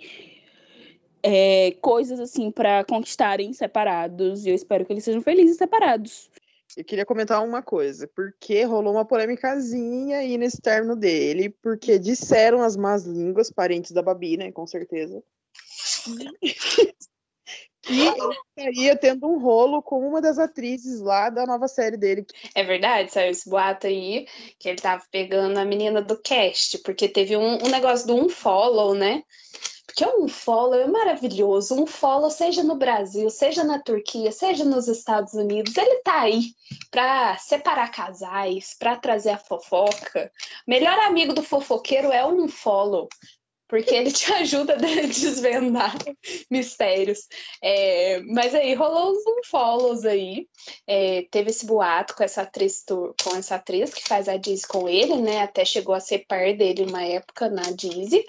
é, 1.23 1.71
coisas 1.81 2.19
assim 2.19 2.51
para 2.51 2.83
conquistarem 2.83 3.51
separados 3.53 4.45
e 4.45 4.49
eu 4.49 4.55
espero 4.55 4.85
que 4.85 4.93
eles 4.93 5.03
sejam 5.03 5.21
felizes 5.21 5.57
separados. 5.57 6.29
Eu 6.77 6.85
queria 6.85 7.05
comentar 7.05 7.43
uma 7.43 7.63
coisa, 7.63 8.07
porque 8.07 8.63
rolou 8.63 8.93
uma 8.93 9.03
polêmicazinha 9.03 10.19
aí 10.19 10.37
nesse 10.37 10.61
término 10.61 10.95
dele, 10.95 11.49
porque 11.49 11.97
disseram 11.97 12.61
as 12.61 12.77
más 12.77 13.05
línguas, 13.05 13.51
parentes 13.51 13.91
da 13.91 14.03
Babi, 14.03 14.37
né, 14.37 14.51
com 14.51 14.67
certeza, 14.67 15.21
que 17.81 17.91
ele 17.91 18.35
estaria 18.57 18.95
tendo 18.95 19.27
um 19.27 19.39
rolo 19.39 19.81
com 19.81 20.05
uma 20.05 20.21
das 20.21 20.37
atrizes 20.37 20.99
lá 20.99 21.29
da 21.29 21.45
nova 21.45 21.67
série 21.67 21.97
dele. 21.97 22.25
É 22.53 22.63
verdade, 22.63 23.11
saiu 23.11 23.31
esse 23.31 23.49
boato 23.49 23.87
aí, 23.87 24.27
que 24.59 24.69
ele 24.69 24.81
tava 24.81 25.03
pegando 25.11 25.57
a 25.57 25.65
menina 25.65 26.01
do 26.01 26.21
cast, 26.21 26.77
porque 26.79 27.07
teve 27.07 27.35
um, 27.35 27.63
um 27.63 27.69
negócio 27.69 28.05
do 28.07 28.15
um 28.15 28.29
follow, 28.29 28.93
né, 28.93 29.23
porque 29.99 30.05
um 30.05 30.27
follow 30.27 30.75
é 30.75 30.87
maravilhoso. 30.87 31.75
Um 31.75 31.85
follow, 31.85 32.29
seja 32.29 32.63
no 32.63 32.75
Brasil, 32.75 33.29
seja 33.29 33.63
na 33.63 33.79
Turquia, 33.79 34.31
seja 34.31 34.63
nos 34.63 34.87
Estados 34.87 35.33
Unidos, 35.33 35.75
ele 35.75 36.01
tá 36.03 36.21
aí 36.21 36.53
para 36.91 37.37
separar 37.37 37.91
casais, 37.91 38.75
para 38.77 38.95
trazer 38.95 39.31
a 39.31 39.37
fofoca. 39.37 40.31
Melhor 40.67 40.97
amigo 40.99 41.33
do 41.33 41.41
fofoqueiro 41.41 42.11
é 42.11 42.25
um 42.25 42.47
follow, 42.47 43.09
porque 43.69 43.95
ele 43.95 44.11
te 44.11 44.33
ajuda 44.33 44.73
a 44.73 44.77
desvendar 44.77 45.95
mistérios. 46.51 47.27
É, 47.63 48.19
mas 48.21 48.53
aí 48.53 48.73
rolou 48.73 49.13
uns 49.13 49.47
follows 49.47 50.03
aí. 50.03 50.47
É, 50.85 51.25
teve 51.31 51.51
esse 51.51 51.65
boato 51.65 52.15
com 52.15 52.23
essa 52.23 52.41
atriz 52.41 52.83
com 53.23 53.35
essa 53.37 53.55
atriz 53.55 53.93
que 53.93 54.05
faz 54.05 54.27
a 54.27 54.35
Dizzy 54.35 54.67
com 54.67 54.89
ele, 54.89 55.15
né? 55.15 55.41
Até 55.41 55.63
chegou 55.63 55.95
a 55.95 55.99
ser 56.01 56.25
par 56.27 56.53
dele 56.57 56.83
uma 56.83 57.03
época 57.03 57.49
na 57.49 57.71
Dizzy 57.71 58.25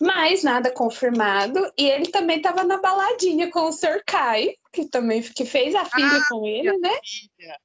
mas 0.00 0.42
nada 0.42 0.72
confirmado. 0.72 1.60
E 1.78 1.88
ele 1.88 2.08
também 2.08 2.38
estava 2.38 2.64
na 2.64 2.78
baladinha 2.78 3.50
com 3.52 3.68
o 3.68 3.72
Sr. 3.72 4.02
Kai, 4.04 4.56
que 4.72 4.86
também 4.86 5.22
que 5.22 5.44
fez 5.44 5.76
a 5.76 5.84
filha 5.84 6.16
ah, 6.16 6.26
com 6.28 6.44
ele, 6.44 6.76
né? 6.78 6.98
Filha. 7.04 7.56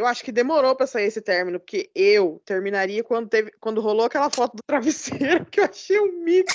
Eu 0.00 0.06
acho 0.06 0.24
que 0.24 0.32
demorou 0.32 0.74
para 0.74 0.86
sair 0.86 1.04
esse 1.04 1.20
término, 1.20 1.60
porque 1.60 1.90
eu 1.94 2.40
terminaria 2.46 3.04
quando, 3.04 3.28
teve, 3.28 3.52
quando 3.60 3.82
rolou 3.82 4.06
aquela 4.06 4.30
foto 4.30 4.56
do 4.56 4.62
travesseiro, 4.66 5.44
que 5.44 5.60
eu 5.60 5.64
achei 5.64 6.00
um 6.00 6.24
mito. 6.24 6.54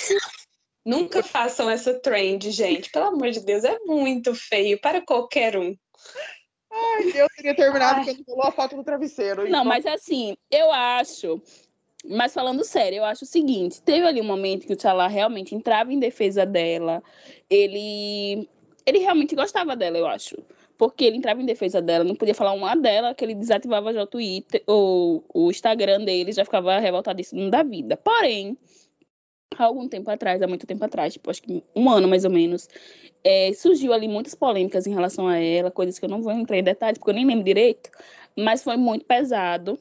Nunca 0.84 1.22
façam 1.22 1.70
essa 1.70 1.94
trend, 1.94 2.50
gente. 2.50 2.90
Pelo 2.90 3.06
amor 3.06 3.30
de 3.30 3.38
Deus, 3.38 3.62
é 3.62 3.78
muito 3.86 4.34
feio 4.34 4.80
para 4.80 5.00
qualquer 5.00 5.56
um. 5.56 5.76
Ai, 6.72 7.12
eu 7.14 7.28
teria 7.36 7.54
terminado 7.54 8.00
Ai. 8.00 8.04
quando 8.04 8.24
rolou 8.26 8.46
a 8.46 8.50
foto 8.52 8.74
do 8.74 8.82
travesseiro. 8.82 9.42
Não, 9.42 9.48
então... 9.48 9.64
mas 9.64 9.86
assim, 9.86 10.36
eu 10.50 10.72
acho 10.72 11.40
mas 12.08 12.34
falando 12.34 12.64
sério, 12.64 12.98
eu 12.98 13.04
acho 13.04 13.24
o 13.24 13.28
seguinte: 13.28 13.80
teve 13.80 14.06
ali 14.06 14.20
um 14.20 14.24
momento 14.24 14.66
que 14.66 14.72
o 14.72 14.76
T'Challa 14.76 15.06
realmente 15.06 15.54
entrava 15.54 15.92
em 15.92 15.98
defesa 16.00 16.44
dela. 16.44 17.02
Ele, 17.48 18.48
ele 18.84 18.98
realmente 18.98 19.34
gostava 19.36 19.76
dela, 19.76 19.98
eu 19.98 20.06
acho. 20.06 20.36
Porque 20.78 21.04
ele 21.04 21.16
entrava 21.16 21.40
em 21.40 21.46
defesa 21.46 21.80
dela, 21.80 22.04
não 22.04 22.14
podia 22.14 22.34
falar 22.34 22.52
uma 22.52 22.74
dela, 22.74 23.14
que 23.14 23.24
ele 23.24 23.34
desativava 23.34 23.92
já 23.92 24.02
o 24.02 24.06
Twitter, 24.06 24.62
ou 24.66 25.24
o 25.32 25.50
Instagram 25.50 26.04
dele, 26.04 26.32
já 26.32 26.44
ficava 26.44 26.78
revoltadíssimo 26.78 27.50
da 27.50 27.62
vida. 27.62 27.96
Porém, 27.96 28.56
há 29.56 29.64
algum 29.64 29.88
tempo 29.88 30.10
atrás, 30.10 30.40
há 30.42 30.46
muito 30.46 30.66
tempo 30.66 30.84
atrás, 30.84 31.12
tipo, 31.12 31.30
acho 31.30 31.42
que 31.42 31.62
um 31.74 31.90
ano 31.90 32.08
mais 32.08 32.24
ou 32.24 32.30
menos, 32.30 32.68
é, 33.24 33.52
surgiu 33.54 33.92
ali 33.92 34.08
muitas 34.08 34.34
polêmicas 34.34 34.86
em 34.86 34.94
relação 34.94 35.26
a 35.26 35.38
ela, 35.38 35.70
coisas 35.70 35.98
que 35.98 36.04
eu 36.04 36.08
não 36.08 36.22
vou 36.22 36.32
entrar 36.32 36.58
em 36.58 36.62
detalhes, 36.62 36.98
porque 36.98 37.10
eu 37.10 37.14
nem 37.14 37.26
lembro 37.26 37.44
direito, 37.44 37.90
mas 38.36 38.62
foi 38.62 38.76
muito 38.76 39.04
pesado 39.04 39.78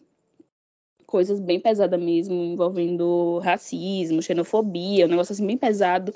coisas 1.15 1.39
bem 1.39 1.61
pesadas 1.61 1.97
mesmo, 1.97 2.35
envolvendo 2.35 3.39
racismo, 3.39 4.21
xenofobia, 4.21 5.05
um 5.05 5.07
negócio 5.07 5.31
assim 5.31 5.47
bem 5.47 5.57
pesado. 5.57 6.13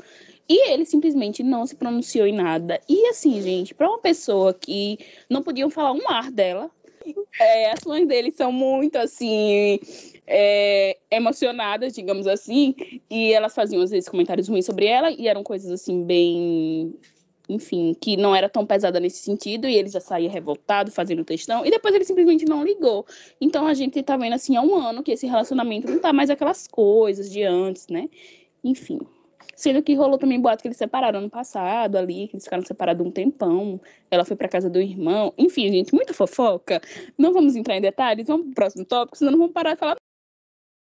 E 0.49 0.71
ele 0.73 0.83
simplesmente 0.83 1.41
não 1.41 1.65
se 1.65 1.73
pronunciou 1.73 2.27
em 2.27 2.33
nada. 2.33 2.81
E 2.89 3.07
assim, 3.07 3.41
gente, 3.41 3.73
para 3.73 3.87
uma 3.87 3.99
pessoa 3.99 4.53
que 4.53 4.99
não 5.29 5.41
podiam 5.41 5.69
falar 5.69 5.93
um 5.93 6.09
ar 6.09 6.29
dela, 6.29 6.69
é, 7.39 7.71
as 7.71 7.79
fãs 7.79 8.05
dele 8.05 8.29
são 8.33 8.51
muito 8.51 8.97
assim 8.97 9.79
é, 10.27 10.97
emocionadas, 11.09 11.93
digamos 11.93 12.27
assim, 12.27 12.75
e 13.09 13.31
elas 13.31 13.55
faziam 13.55 13.81
às 13.81 13.91
vezes 13.91 14.09
comentários 14.09 14.49
ruins 14.49 14.65
sobre 14.65 14.85
ela 14.85 15.09
e 15.11 15.29
eram 15.29 15.43
coisas 15.43 15.71
assim 15.71 16.03
bem 16.03 16.93
enfim, 17.49 17.95
que 17.99 18.15
não 18.15 18.35
era 18.35 18.47
tão 18.47 18.65
pesada 18.65 18.99
nesse 18.99 19.17
sentido, 19.17 19.67
e 19.67 19.75
ele 19.75 19.89
já 19.89 19.99
saía 19.99 20.29
revoltado, 20.29 20.91
fazendo 20.91 21.25
textão, 21.25 21.65
e 21.65 21.71
depois 21.71 21.93
ele 21.95 22.05
simplesmente 22.05 22.45
não 22.45 22.63
ligou. 22.63 23.05
Então 23.41 23.65
a 23.65 23.73
gente 23.73 24.01
tá 24.03 24.15
vendo 24.15 24.33
assim 24.33 24.55
há 24.55 24.61
um 24.61 24.75
ano 24.75 25.01
que 25.01 25.11
esse 25.11 25.25
relacionamento 25.25 25.89
não 25.89 25.99
tá 25.99 26.13
mais 26.13 26.29
aquelas 26.29 26.67
coisas 26.67 27.31
de 27.31 27.43
antes, 27.43 27.87
né? 27.87 28.07
Enfim. 28.63 28.99
Sendo 29.55 29.83
que 29.83 29.93
rolou 29.93 30.17
também 30.17 30.39
boato 30.39 30.61
que 30.61 30.69
eles 30.69 30.77
separaram 30.77 31.19
ano 31.19 31.29
passado 31.29 31.97
ali, 31.97 32.29
que 32.29 32.35
eles 32.35 32.45
ficaram 32.45 32.63
separados 32.63 33.05
um 33.05 33.11
tempão. 33.11 33.81
Ela 34.09 34.23
foi 34.23 34.37
pra 34.37 34.47
casa 34.47 34.69
do 34.69 34.79
irmão. 34.79 35.33
Enfim, 35.37 35.69
gente, 35.69 35.93
muita 35.93 36.13
fofoca. 36.13 36.79
Não 37.17 37.33
vamos 37.33 37.57
entrar 37.57 37.75
em 37.75 37.81
detalhes, 37.81 38.27
vamos 38.27 38.45
pro 38.45 38.55
próximo 38.55 38.85
tópico, 38.85 39.17
senão 39.17 39.33
não 39.33 39.39
vamos 39.39 39.53
parar 39.53 39.73
de 39.73 39.79
falar 39.79 39.97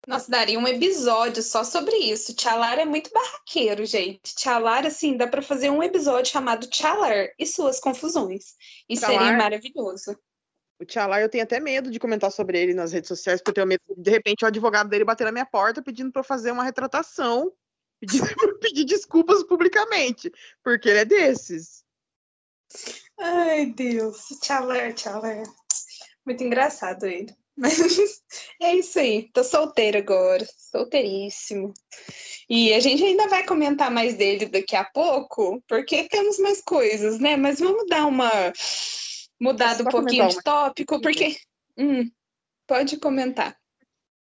nossa, 0.06 0.30
daria 0.30 0.58
um 0.58 0.66
episódio 0.66 1.42
só 1.42 1.62
sobre 1.62 1.96
isso. 1.96 2.34
Tchalar 2.34 2.78
é 2.78 2.84
muito 2.84 3.10
barraqueiro, 3.12 3.84
gente. 3.86 4.34
Tchalar, 4.34 4.84
assim, 4.84 5.16
dá 5.16 5.28
para 5.28 5.42
fazer 5.42 5.70
um 5.70 5.82
episódio 5.82 6.32
chamado 6.32 6.66
Tchalar 6.66 7.32
e 7.38 7.46
suas 7.46 7.78
confusões. 7.78 8.56
E 8.88 8.96
Tchalar, 8.96 9.18
seria 9.18 9.36
maravilhoso. 9.36 10.18
O 10.80 10.84
Tchalar, 10.84 11.20
eu 11.20 11.28
tenho 11.28 11.44
até 11.44 11.60
medo 11.60 11.88
de 11.88 12.00
comentar 12.00 12.32
sobre 12.32 12.60
ele 12.60 12.74
nas 12.74 12.92
redes 12.92 13.06
sociais, 13.06 13.40
porque 13.40 13.50
eu 13.50 13.54
tenho 13.54 13.66
medo 13.68 13.82
de, 13.88 14.02
de 14.02 14.10
repente, 14.10 14.44
o 14.44 14.48
advogado 14.48 14.88
dele 14.88 15.04
bater 15.04 15.24
na 15.24 15.32
minha 15.32 15.46
porta 15.46 15.80
pedindo 15.80 16.10
para 16.10 16.20
eu 16.20 16.24
fazer 16.24 16.50
uma 16.50 16.64
retratação, 16.64 17.52
pedindo 18.00 18.26
pedir 18.58 18.84
desculpas 18.84 19.44
publicamente, 19.44 20.32
porque 20.64 20.88
ele 20.88 20.98
é 20.98 21.04
desses. 21.04 21.84
Ai, 23.20 23.66
Deus. 23.66 24.26
Tchalar, 24.40 24.92
Tchalar. 24.94 25.44
Muito 26.26 26.42
engraçado 26.42 27.06
ele. 27.06 27.32
Mas 27.56 27.78
é 28.60 28.74
isso 28.74 28.98
aí. 28.98 29.30
Tô 29.32 29.44
solteira 29.44 29.98
agora, 29.98 30.46
solteiríssimo. 30.56 31.72
E 32.48 32.72
a 32.72 32.80
gente 32.80 33.04
ainda 33.04 33.28
vai 33.28 33.44
comentar 33.44 33.90
mais 33.90 34.14
dele 34.14 34.46
daqui 34.46 34.74
a 34.74 34.84
pouco, 34.84 35.62
porque 35.68 36.08
temos 36.08 36.38
mais 36.38 36.60
coisas, 36.62 37.18
né? 37.18 37.36
Mas 37.36 37.60
vamos 37.60 37.86
dar 37.88 38.06
uma 38.06 38.30
mudada 39.40 39.82
um 39.82 39.86
pouquinho 39.86 40.28
de 40.28 40.42
tópico, 40.42 41.00
porque. 41.00 41.36
Hum, 41.76 42.10
pode 42.66 42.96
comentar. 42.98 43.56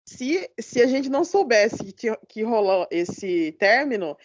se, 0.07 0.49
se 0.59 0.82
a 0.82 0.88
gente 0.88 1.09
não 1.09 1.26
soubesse 1.26 1.91
que, 1.93 2.16
que 2.30 2.43
rolou 2.43 2.88
esse 2.91 3.53
término, 3.53 4.16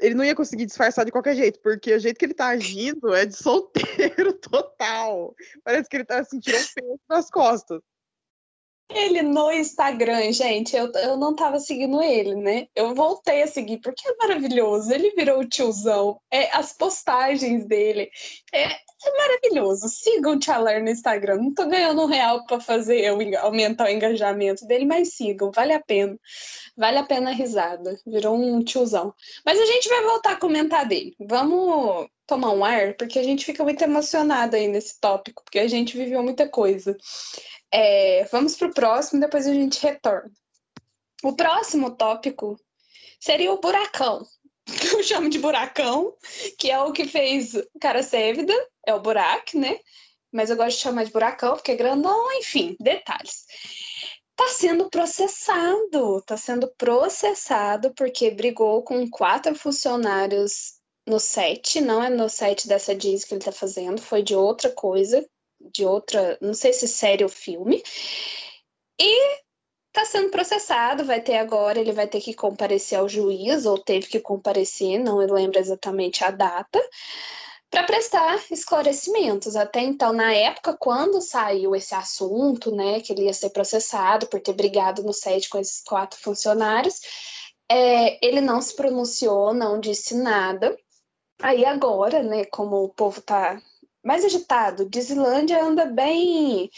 ele 0.00 0.14
não 0.14 0.24
ia 0.24 0.34
conseguir 0.34 0.66
disfarçar 0.66 1.04
de 1.04 1.10
qualquer 1.10 1.34
jeito, 1.34 1.58
porque 1.60 1.92
o 1.94 1.98
jeito 1.98 2.18
que 2.18 2.24
ele 2.24 2.34
tá 2.34 2.48
agindo 2.48 3.12
é 3.14 3.26
de 3.26 3.34
solteiro 3.36 4.32
total. 4.34 5.34
Parece 5.64 5.88
que 5.88 5.96
ele 5.96 6.04
tá 6.04 6.22
sentindo 6.22 6.56
um 6.58 6.66
peso 6.74 7.00
nas 7.08 7.30
costas. 7.30 7.80
Ele 8.92 9.22
no 9.22 9.52
Instagram, 9.52 10.32
gente, 10.32 10.76
eu, 10.76 10.90
eu 10.92 11.16
não 11.16 11.34
tava 11.34 11.60
seguindo 11.60 12.02
ele, 12.02 12.34
né? 12.34 12.66
Eu 12.74 12.94
voltei 12.94 13.42
a 13.42 13.46
seguir, 13.46 13.78
porque 13.78 14.08
é 14.08 14.16
maravilhoso. 14.16 14.92
Ele 14.92 15.10
virou 15.12 15.40
o 15.40 15.48
tiozão. 15.48 16.20
É, 16.30 16.50
as 16.56 16.72
postagens 16.72 17.64
dele. 17.66 18.10
É, 18.52 18.64
é 18.64 19.16
maravilhoso. 19.16 19.88
Sigam 19.88 20.34
o 20.34 20.38
Tchalar 20.38 20.82
no 20.82 20.90
Instagram. 20.90 21.36
Não 21.36 21.54
tô 21.54 21.66
ganhando 21.66 22.02
um 22.02 22.06
real 22.06 22.44
para 22.46 22.60
fazer 22.60 23.00
eu 23.00 23.16
aumentar 23.40 23.86
o 23.86 23.90
engajamento 23.90 24.66
dele, 24.66 24.84
mas 24.84 25.14
sigam, 25.14 25.52
vale 25.52 25.72
a 25.72 25.80
pena. 25.80 26.18
Vale 26.76 26.98
a 26.98 27.04
pena 27.04 27.30
a 27.30 27.34
risada. 27.34 27.98
Virou 28.06 28.36
um 28.36 28.62
tiozão. 28.62 29.14
Mas 29.46 29.58
a 29.60 29.66
gente 29.66 29.88
vai 29.88 30.02
voltar 30.02 30.32
a 30.32 30.40
comentar 30.40 30.86
dele. 30.86 31.14
Vamos 31.20 32.08
tomar 32.26 32.52
um 32.52 32.64
ar, 32.64 32.94
porque 32.94 33.18
a 33.18 33.22
gente 33.24 33.44
fica 33.44 33.64
muito 33.64 33.82
emocionada 33.82 34.56
aí 34.56 34.68
nesse 34.68 35.00
tópico, 35.00 35.42
porque 35.42 35.58
a 35.58 35.66
gente 35.66 35.96
viveu 35.96 36.22
muita 36.22 36.48
coisa. 36.48 36.96
É, 37.72 38.24
vamos 38.24 38.56
para 38.56 38.68
o 38.68 38.74
próximo, 38.74 39.20
depois 39.20 39.46
a 39.46 39.54
gente 39.54 39.80
retorna. 39.82 40.30
O 41.22 41.34
próximo 41.34 41.94
tópico 41.96 42.58
seria 43.20 43.52
o 43.52 43.60
buracão. 43.60 44.26
Eu 44.92 45.02
chamo 45.02 45.28
de 45.28 45.38
buracão, 45.38 46.14
que 46.58 46.70
é 46.70 46.78
o 46.80 46.92
que 46.92 47.06
fez 47.06 47.52
Cara 47.80 48.02
Sévida, 48.02 48.54
é 48.86 48.94
o 48.94 49.00
buraco, 49.00 49.58
né? 49.58 49.78
Mas 50.32 50.48
eu 50.48 50.56
gosto 50.56 50.76
de 50.76 50.82
chamar 50.82 51.04
de 51.04 51.10
buracão 51.10 51.54
porque 51.54 51.72
é 51.72 51.76
grandão, 51.76 52.32
enfim, 52.38 52.76
detalhes. 52.78 53.46
Tá 54.36 54.46
sendo 54.46 54.88
processado, 54.88 56.22
tá 56.22 56.36
sendo 56.36 56.68
processado 56.78 57.92
porque 57.94 58.30
brigou 58.30 58.82
com 58.84 59.10
quatro 59.10 59.54
funcionários 59.56 60.80
no 61.06 61.18
set, 61.18 61.80
não 61.80 62.02
é 62.02 62.08
no 62.08 62.28
set 62.28 62.68
dessa 62.68 62.94
Disney 62.94 63.26
que 63.26 63.34
ele 63.34 63.44
tá 63.44 63.52
fazendo, 63.52 64.00
foi 64.00 64.22
de 64.22 64.34
outra 64.34 64.70
coisa, 64.70 65.26
de 65.60 65.84
outra, 65.84 66.38
não 66.40 66.54
sei 66.54 66.72
se 66.72 66.88
série 66.88 67.24
ou 67.24 67.28
filme. 67.28 67.82
E 69.00 69.40
está 69.88 70.04
sendo 70.04 70.30
processado, 70.30 71.04
vai 71.04 71.20
ter 71.20 71.36
agora, 71.36 71.78
ele 71.78 71.92
vai 71.92 72.06
ter 72.06 72.20
que 72.20 72.34
comparecer 72.34 72.98
ao 72.98 73.08
juiz, 73.08 73.66
ou 73.66 73.78
teve 73.78 74.06
que 74.06 74.20
comparecer, 74.20 74.98
não 74.98 75.18
lembro 75.18 75.58
exatamente 75.58 76.24
a 76.24 76.30
data, 76.30 76.80
para 77.70 77.84
prestar 77.84 78.40
esclarecimentos. 78.50 79.56
Até 79.56 79.80
então, 79.80 80.12
na 80.12 80.32
época, 80.32 80.76
quando 80.76 81.20
saiu 81.20 81.74
esse 81.74 81.94
assunto, 81.94 82.74
né, 82.74 83.00
que 83.00 83.12
ele 83.12 83.24
ia 83.24 83.32
ser 83.32 83.50
processado 83.50 84.26
por 84.26 84.40
ter 84.40 84.52
brigado 84.52 85.02
no 85.02 85.12
set 85.12 85.48
com 85.48 85.58
esses 85.58 85.82
quatro 85.82 86.18
funcionários, 86.20 87.00
é, 87.70 88.24
ele 88.26 88.40
não 88.40 88.60
se 88.60 88.74
pronunciou, 88.74 89.54
não 89.54 89.78
disse 89.78 90.14
nada. 90.14 90.76
Aí 91.40 91.64
agora, 91.64 92.22
né, 92.22 92.44
como 92.44 92.84
o 92.84 92.88
povo 92.88 93.20
está 93.20 93.60
mais 94.04 94.24
agitado. 94.24 94.88
Dizilândia 94.88 95.62
anda 95.62 95.86
bem 95.86 96.70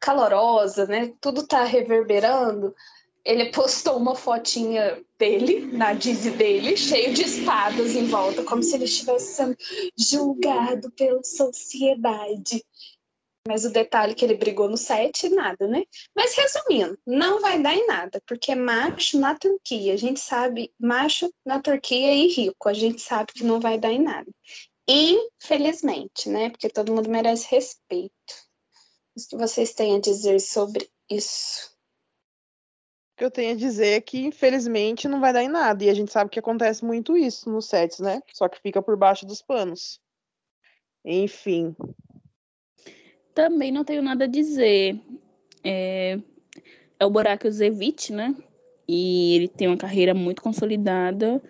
calorosa, 0.00 0.86
né? 0.86 1.12
Tudo 1.20 1.46
tá 1.46 1.64
reverberando. 1.64 2.74
Ele 3.24 3.50
postou 3.52 3.96
uma 3.96 4.14
fotinha 4.14 5.02
dele, 5.18 5.70
na 5.72 5.92
Dizzy 5.92 6.30
dele, 6.30 6.76
cheio 6.76 7.12
de 7.12 7.22
espadas 7.22 7.94
em 7.94 8.06
volta, 8.06 8.42
como 8.44 8.62
se 8.62 8.74
ele 8.74 8.84
estivesse 8.84 9.34
sendo 9.34 9.56
julgado 9.96 10.90
pela 10.92 11.22
sociedade. 11.22 12.64
Mas 13.48 13.64
o 13.64 13.70
detalhe 13.70 14.12
é 14.12 14.14
que 14.14 14.24
ele 14.24 14.34
brigou 14.34 14.68
no 14.68 14.76
set, 14.76 15.28
nada, 15.30 15.66
né? 15.66 15.82
Mas 16.14 16.34
resumindo, 16.34 16.98
não 17.06 17.40
vai 17.40 17.60
dar 17.60 17.74
em 17.74 17.86
nada, 17.86 18.22
porque 18.26 18.54
macho 18.54 19.18
na 19.18 19.34
Turquia, 19.34 19.94
a 19.94 19.96
gente 19.96 20.20
sabe, 20.20 20.72
macho 20.78 21.32
na 21.44 21.58
Turquia 21.58 22.12
e 22.14 22.28
rico, 22.28 22.68
a 22.68 22.74
gente 22.74 23.00
sabe 23.00 23.32
que 23.32 23.42
não 23.42 23.58
vai 23.58 23.78
dar 23.78 23.92
em 23.92 24.02
nada. 24.02 24.30
Infelizmente, 24.90 26.28
né? 26.28 26.50
Porque 26.50 26.68
todo 26.68 26.92
mundo 26.92 27.08
merece 27.08 27.46
respeito. 27.48 28.12
O 29.16 29.28
que 29.28 29.36
vocês 29.36 29.72
têm 29.72 29.96
a 29.96 30.00
dizer 30.00 30.40
sobre 30.40 30.90
isso? 31.08 31.70
O 33.12 33.18
que 33.18 33.24
eu 33.24 33.30
tenho 33.30 33.52
a 33.52 33.56
dizer 33.56 33.92
é 33.92 34.00
que, 34.00 34.18
infelizmente, 34.18 35.06
não 35.06 35.20
vai 35.20 35.32
dar 35.32 35.44
em 35.44 35.48
nada. 35.48 35.84
E 35.84 35.90
a 35.90 35.94
gente 35.94 36.10
sabe 36.10 36.30
que 36.30 36.40
acontece 36.40 36.84
muito 36.84 37.16
isso 37.16 37.48
nos 37.48 37.66
sets, 37.66 38.00
né? 38.00 38.20
Só 38.32 38.48
que 38.48 38.60
fica 38.60 38.82
por 38.82 38.96
baixo 38.96 39.24
dos 39.24 39.40
panos. 39.40 40.00
Enfim. 41.04 41.76
Também 43.32 43.70
não 43.70 43.84
tenho 43.84 44.02
nada 44.02 44.24
a 44.24 44.28
dizer. 44.28 45.00
É, 45.62 46.18
é 46.98 47.06
o 47.06 47.10
Burak 47.10 47.48
Zevich, 47.48 48.12
né? 48.12 48.34
E 48.88 49.36
ele 49.36 49.48
tem 49.48 49.68
uma 49.68 49.76
carreira 49.76 50.14
muito 50.14 50.42
consolidada. 50.42 51.40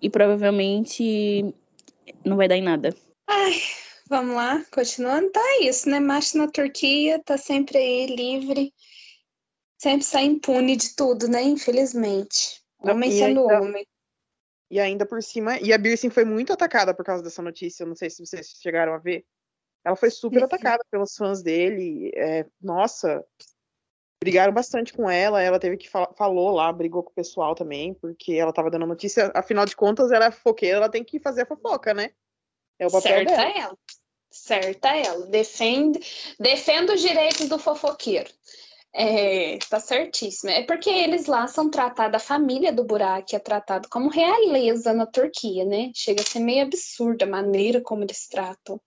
E 0.00 0.08
provavelmente 0.08 1.54
não 2.24 2.36
vai 2.36 2.48
dar 2.48 2.56
em 2.56 2.62
nada. 2.62 2.94
Ai, 3.26 3.52
vamos 4.08 4.34
lá, 4.34 4.64
continuando. 4.72 5.30
Tá 5.30 5.40
isso, 5.60 5.88
né? 5.88 6.00
Macho 6.00 6.38
na 6.38 6.50
Turquia 6.50 7.22
tá 7.24 7.36
sempre 7.36 7.78
aí 7.78 8.06
livre, 8.06 8.72
sempre 9.78 10.04
sai 10.04 10.24
impune 10.24 10.76
de 10.76 10.94
tudo, 10.94 11.28
né? 11.28 11.42
Infelizmente. 11.42 12.62
Homem 12.78 13.10
não, 13.10 13.16
sendo 13.16 13.40
ainda, 13.40 13.62
homem. 13.62 13.86
E 14.70 14.80
ainda 14.80 15.06
por 15.06 15.22
cima, 15.22 15.58
e 15.60 15.72
a 15.72 15.78
Birsin 15.78 16.10
foi 16.10 16.24
muito 16.24 16.52
atacada 16.52 16.94
por 16.94 17.04
causa 17.04 17.22
dessa 17.22 17.42
notícia, 17.42 17.86
não 17.86 17.94
sei 17.94 18.10
se 18.10 18.24
vocês 18.24 18.56
chegaram 18.60 18.94
a 18.94 18.98
ver. 18.98 19.24
Ela 19.84 19.96
foi 19.96 20.10
super 20.10 20.42
atacada 20.42 20.82
pelos 20.90 21.14
fãs 21.14 21.42
dele. 21.42 22.10
É, 22.16 22.46
nossa, 22.60 23.24
brigaram 24.24 24.52
bastante 24.54 24.92
com 24.94 25.08
ela. 25.08 25.42
Ela 25.42 25.60
teve 25.60 25.76
que 25.76 25.88
falar, 25.88 26.08
falou 26.16 26.50
lá, 26.50 26.72
brigou 26.72 27.02
com 27.02 27.10
o 27.10 27.14
pessoal 27.14 27.54
também, 27.54 27.92
porque 27.92 28.32
ela 28.32 28.54
tava 28.54 28.70
dando 28.70 28.86
notícia. 28.86 29.30
Afinal 29.34 29.66
de 29.66 29.76
contas, 29.76 30.10
ela 30.10 30.24
é 30.24 30.30
fofoqueira, 30.30 30.78
ela 30.78 30.88
tem 30.88 31.04
que 31.04 31.20
fazer 31.20 31.42
a 31.42 31.46
fofoca, 31.46 31.92
né? 31.92 32.10
É 32.78 32.86
o 32.86 32.90
papel 32.90 33.12
Certa 33.12 33.36
dela. 33.36 33.58
ela. 33.58 33.78
Certa 34.30 34.96
ela. 34.96 35.26
Defende, 35.26 36.00
defende 36.40 36.92
os 36.92 37.02
direitos 37.02 37.46
do 37.48 37.58
fofoqueiro. 37.58 38.30
É, 38.96 39.58
tá 39.68 39.78
certíssimo. 39.78 40.50
É 40.50 40.62
porque 40.62 40.88
eles 40.88 41.26
lá 41.26 41.46
são 41.46 41.68
tratados, 41.68 42.16
a 42.16 42.24
família 42.24 42.72
do 42.72 42.84
Burak 42.84 43.34
é 43.34 43.38
tratada 43.38 43.88
como 43.90 44.08
realeza 44.08 44.94
na 44.94 45.04
Turquia, 45.04 45.64
né? 45.64 45.90
Chega 45.94 46.22
a 46.22 46.26
ser 46.26 46.38
meio 46.40 46.62
absurda 46.62 47.24
a 47.24 47.28
maneira 47.28 47.80
como 47.80 48.04
eles 48.04 48.26
tratam. 48.28 48.80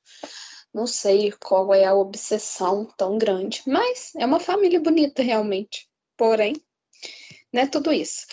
Não 0.73 0.85
sei 0.85 1.31
qual 1.31 1.73
é 1.73 1.85
a 1.85 1.95
obsessão 1.95 2.85
tão 2.97 3.17
grande, 3.17 3.63
mas 3.65 4.13
é 4.15 4.25
uma 4.25 4.39
família 4.39 4.79
bonita 4.79 5.21
realmente. 5.23 5.89
Porém, 6.15 6.53
não 7.51 7.61
é 7.61 7.67
tudo 7.67 7.91
isso. 7.91 8.25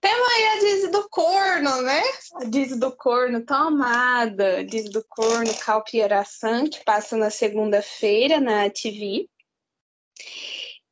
Temos 0.00 0.28
aí 0.28 0.46
a 0.46 0.58
Dizzy 0.58 0.88
do 0.88 1.08
Corno, 1.08 1.82
né? 1.82 2.02
A 2.34 2.44
Dizzy 2.44 2.78
do 2.78 2.96
Corno 2.96 3.44
tão 3.44 3.68
amada. 3.68 4.58
A 4.58 4.62
Dizzy 4.64 4.90
do 4.90 5.04
Corno, 5.08 5.54
Calpieração, 5.60 6.68
que 6.68 6.84
passa 6.84 7.16
na 7.16 7.30
segunda-feira 7.30 8.40
na 8.40 8.68
TV. 8.68 9.28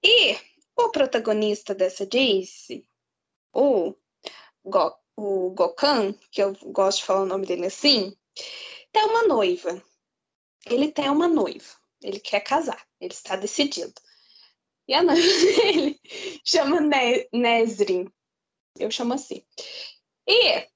E 0.02 0.36
o 0.76 0.90
protagonista 0.90 1.74
dessa 1.74 2.06
Dizzy, 2.06 2.86
o, 3.52 3.94
Go, 4.64 4.94
o 5.16 5.50
Gokan, 5.50 6.14
que 6.30 6.42
eu 6.42 6.56
gosto 6.66 6.98
de 7.00 7.04
falar 7.04 7.22
o 7.22 7.26
nome 7.26 7.46
dele 7.46 7.66
assim, 7.66 8.16
tem 8.92 9.04
uma 9.04 9.24
noiva 9.24 9.82
ele 10.66 10.92
tem 10.92 11.08
uma 11.08 11.28
noiva, 11.28 11.76
ele 12.02 12.20
quer 12.20 12.40
casar, 12.40 12.84
ele 13.00 13.12
está 13.12 13.36
decidido. 13.36 13.94
E 14.88 14.94
a 14.94 15.02
noiva 15.02 15.22
dele 15.62 16.00
chama 16.44 16.80
ne 16.80 17.28
Nesrin, 17.32 18.06
eu 18.78 18.90
chamo 18.90 19.14
assim. 19.14 19.44
E 20.26 20.68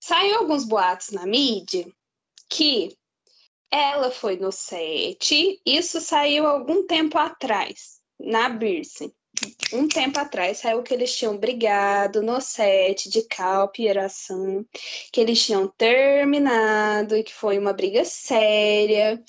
saiu 0.00 0.38
alguns 0.38 0.64
boatos 0.64 1.10
na 1.10 1.26
mídia 1.26 1.86
que 2.48 2.96
ela 3.70 4.10
foi 4.10 4.36
no 4.36 4.50
set, 4.50 5.60
isso 5.64 6.00
saiu 6.00 6.46
algum 6.46 6.86
tempo 6.86 7.18
atrás, 7.18 8.00
na 8.18 8.48
Birsen. 8.48 9.12
Um 9.72 9.86
tempo 9.86 10.18
atrás 10.18 10.58
saiu 10.58 10.82
que 10.82 10.94
eles 10.94 11.14
tinham 11.14 11.36
brigado 11.36 12.22
no 12.22 12.40
set 12.40 13.08
de 13.10 13.22
Calp 13.24 13.78
e 13.78 13.88
que 15.12 15.20
eles 15.20 15.44
tinham 15.44 15.68
terminado 15.68 17.16
e 17.16 17.22
que 17.22 17.34
foi 17.34 17.58
uma 17.58 17.72
briga 17.72 18.04
séria. 18.04 19.22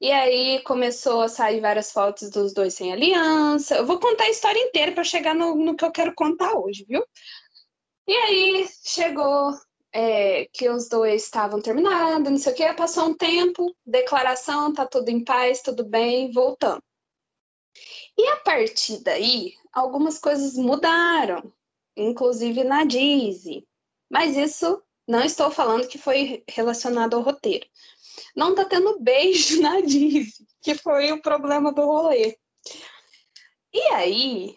E 0.00 0.10
aí 0.10 0.60
começou 0.64 1.20
a 1.22 1.28
sair 1.28 1.60
várias 1.60 1.92
fotos 1.92 2.30
dos 2.30 2.52
dois 2.52 2.74
sem 2.74 2.92
aliança. 2.92 3.76
Eu 3.76 3.86
vou 3.86 4.00
contar 4.00 4.24
a 4.24 4.30
história 4.30 4.58
inteira 4.58 4.92
para 4.92 5.04
chegar 5.04 5.34
no, 5.34 5.54
no 5.54 5.76
que 5.76 5.84
eu 5.84 5.92
quero 5.92 6.14
contar 6.14 6.54
hoje, 6.54 6.84
viu? 6.88 7.04
E 8.06 8.12
aí 8.12 8.68
chegou 8.84 9.52
é, 9.92 10.46
que 10.52 10.68
os 10.68 10.88
dois 10.88 11.24
estavam 11.24 11.60
terminados, 11.60 12.30
não 12.30 12.38
sei 12.38 12.52
o 12.52 12.56
que, 12.56 12.72
passou 12.74 13.04
um 13.10 13.14
tempo, 13.14 13.74
declaração, 13.86 14.72
tá 14.72 14.86
tudo 14.86 15.08
em 15.08 15.22
paz, 15.22 15.62
tudo 15.62 15.84
bem, 15.84 16.32
voltando. 16.32 16.82
E 18.16 18.28
a 18.28 18.36
partir 18.38 18.98
daí, 19.02 19.54
algumas 19.72 20.18
coisas 20.18 20.54
mudaram, 20.54 21.52
inclusive 21.96 22.64
na 22.64 22.84
Disney. 22.84 23.66
Mas 24.10 24.36
isso 24.36 24.82
não 25.08 25.22
estou 25.22 25.50
falando 25.50 25.88
que 25.88 25.98
foi 25.98 26.44
relacionado 26.48 27.14
ao 27.14 27.22
roteiro. 27.22 27.66
Não 28.36 28.54
tá 28.54 28.64
tendo 28.64 29.00
beijo 29.00 29.60
na 29.62 29.80
Disney, 29.80 30.46
que 30.60 30.74
foi 30.74 31.12
o 31.12 31.22
problema 31.22 31.72
do 31.72 31.82
rolê. 31.82 32.36
E 33.72 33.80
aí, 33.94 34.56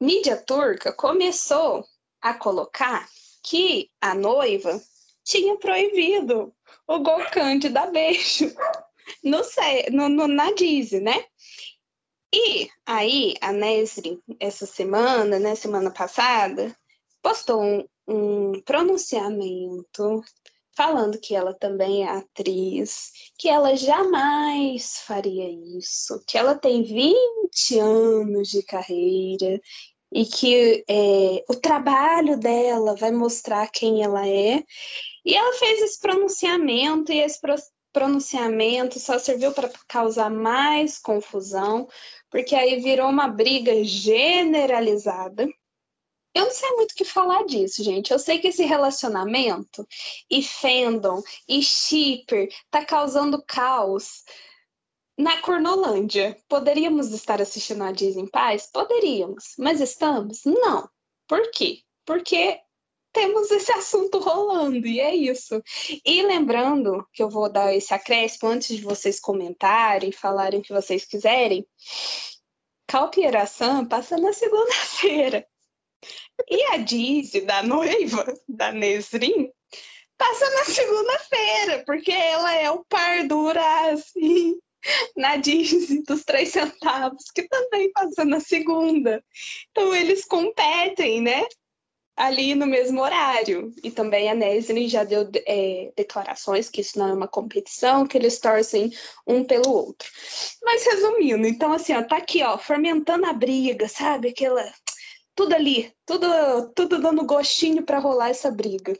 mídia 0.00 0.36
turca 0.36 0.92
começou 0.92 1.84
a 2.20 2.32
colocar 2.34 3.08
que 3.42 3.90
a 4.00 4.14
noiva 4.14 4.80
tinha 5.24 5.56
proibido 5.56 6.54
o 6.86 6.98
Gokan 7.00 7.58
de 7.58 7.68
dar 7.68 7.90
beijo 7.90 8.54
no, 9.22 10.08
no, 10.08 10.28
na 10.28 10.52
Disney, 10.52 11.00
né? 11.00 11.24
E 12.36 12.68
aí, 12.84 13.36
a 13.40 13.52
Nesrin, 13.52 14.20
essa 14.40 14.66
semana, 14.66 15.38
né, 15.38 15.54
semana 15.54 15.92
passada, 15.92 16.76
postou 17.22 17.62
um, 17.62 17.84
um 18.08 18.60
pronunciamento 18.62 20.20
falando 20.76 21.20
que 21.20 21.32
ela 21.32 21.54
também 21.54 22.02
é 22.02 22.08
atriz, 22.08 23.12
que 23.38 23.48
ela 23.48 23.76
jamais 23.76 24.98
faria 25.06 25.48
isso, 25.78 26.20
que 26.26 26.36
ela 26.36 26.56
tem 26.56 26.82
20 26.82 27.78
anos 27.78 28.48
de 28.48 28.64
carreira 28.64 29.60
e 30.12 30.26
que 30.26 30.84
é, 30.90 31.44
o 31.48 31.54
trabalho 31.54 32.36
dela 32.36 32.96
vai 32.96 33.12
mostrar 33.12 33.70
quem 33.70 34.02
ela 34.02 34.26
é. 34.26 34.60
E 35.24 35.36
ela 35.36 35.56
fez 35.56 35.82
esse 35.82 36.00
pronunciamento, 36.00 37.12
e 37.12 37.20
esse 37.20 37.40
pronunciamento 37.94 39.00
só 39.00 39.18
serviu 39.18 39.52
para 39.52 39.70
causar 39.88 40.30
mais 40.30 40.98
confusão, 40.98 41.88
porque 42.28 42.54
aí 42.54 42.80
virou 42.80 43.08
uma 43.08 43.28
briga 43.28 43.82
generalizada 43.82 45.48
eu 46.34 46.46
não 46.46 46.50
sei 46.50 46.70
muito 46.72 46.92
o 46.92 46.94
que 46.96 47.04
falar 47.04 47.44
disso, 47.44 47.82
gente. 47.84 48.12
Eu 48.12 48.18
sei 48.18 48.40
que 48.40 48.48
esse 48.48 48.64
relacionamento 48.64 49.86
e 50.28 50.42
fandom 50.42 51.22
e 51.48 51.62
shipper 51.62 52.48
tá 52.70 52.84
causando 52.84 53.40
caos 53.46 54.24
na 55.16 55.40
Cornolândia. 55.40 56.36
Poderíamos 56.48 57.12
estar 57.12 57.40
assistindo 57.40 57.84
a 57.84 57.92
Disney 57.92 58.24
em 58.24 58.26
paz? 58.26 58.68
Poderíamos. 58.72 59.54
Mas 59.56 59.80
estamos? 59.80 60.44
Não. 60.44 60.90
Por 61.28 61.52
quê? 61.52 61.82
Porque 62.04 62.60
temos 63.14 63.50
esse 63.50 63.72
assunto 63.72 64.18
rolando, 64.18 64.86
e 64.86 65.00
é 65.00 65.14
isso. 65.14 65.62
E 66.04 66.22
lembrando 66.22 67.06
que 67.12 67.22
eu 67.22 67.30
vou 67.30 67.50
dar 67.50 67.74
esse 67.74 67.94
acréscimo 67.94 68.50
antes 68.50 68.76
de 68.76 68.82
vocês 68.82 69.18
comentarem, 69.18 70.12
falarem 70.12 70.60
o 70.60 70.62
que 70.62 70.74
vocês 70.74 71.06
quiserem. 71.06 71.66
Calpieração 72.86 73.86
passa 73.86 74.18
na 74.18 74.32
segunda-feira. 74.34 75.46
E 76.50 76.62
a 76.64 76.76
Dizzy, 76.76 77.42
da 77.42 77.62
noiva, 77.62 78.26
da 78.46 78.72
Nesrin, 78.72 79.50
passa 80.18 80.50
na 80.50 80.64
segunda-feira, 80.64 81.84
porque 81.86 82.10
ela 82.10 82.52
é 82.54 82.70
o 82.70 82.84
par 82.84 83.26
do 83.26 83.38
Horácio 83.38 84.60
na 85.16 85.36
Disney 85.36 86.02
dos 86.02 86.24
três 86.24 86.50
centavos, 86.50 87.30
que 87.34 87.48
também 87.48 87.90
passa 87.92 88.24
na 88.24 88.40
segunda. 88.40 89.24
Então 89.70 89.94
eles 89.94 90.24
competem, 90.24 91.22
né? 91.22 91.44
Ali 92.16 92.54
no 92.54 92.66
mesmo 92.66 93.00
horário. 93.00 93.72
E 93.82 93.90
também 93.90 94.30
a 94.30 94.34
Nesrin 94.34 94.88
já 94.88 95.04
deu 95.04 95.28
é, 95.46 95.92
declarações 95.96 96.70
que 96.70 96.80
isso 96.80 96.98
não 96.98 97.08
é 97.08 97.12
uma 97.12 97.28
competição, 97.28 98.06
que 98.06 98.16
eles 98.16 98.38
torcem 98.38 98.92
um 99.26 99.44
pelo 99.44 99.70
outro. 99.70 100.08
Mas 100.62 100.84
resumindo, 100.84 101.46
então 101.46 101.72
assim, 101.72 101.92
ó, 101.94 102.02
tá 102.02 102.16
aqui, 102.16 102.42
ó, 102.42 102.56
fermentando 102.56 103.26
a 103.26 103.32
briga, 103.32 103.88
sabe? 103.88 104.28
Aquela 104.28 104.64
tudo 105.34 105.54
ali, 105.54 105.92
tudo, 106.06 106.26
tudo 106.74 107.00
dando 107.00 107.26
gostinho 107.26 107.82
para 107.82 107.98
rolar 107.98 108.30
essa 108.30 108.50
briga. 108.50 108.96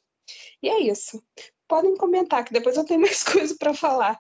E 0.63 0.69
é 0.69 0.81
isso. 0.81 1.23
Podem 1.69 1.97
comentar, 1.97 2.45
que 2.45 2.53
depois 2.53 2.77
eu 2.77 2.85
tenho 2.85 3.01
mais 3.03 3.23
coisa 3.23 3.55
para 3.59 3.75
falar. 3.75 4.19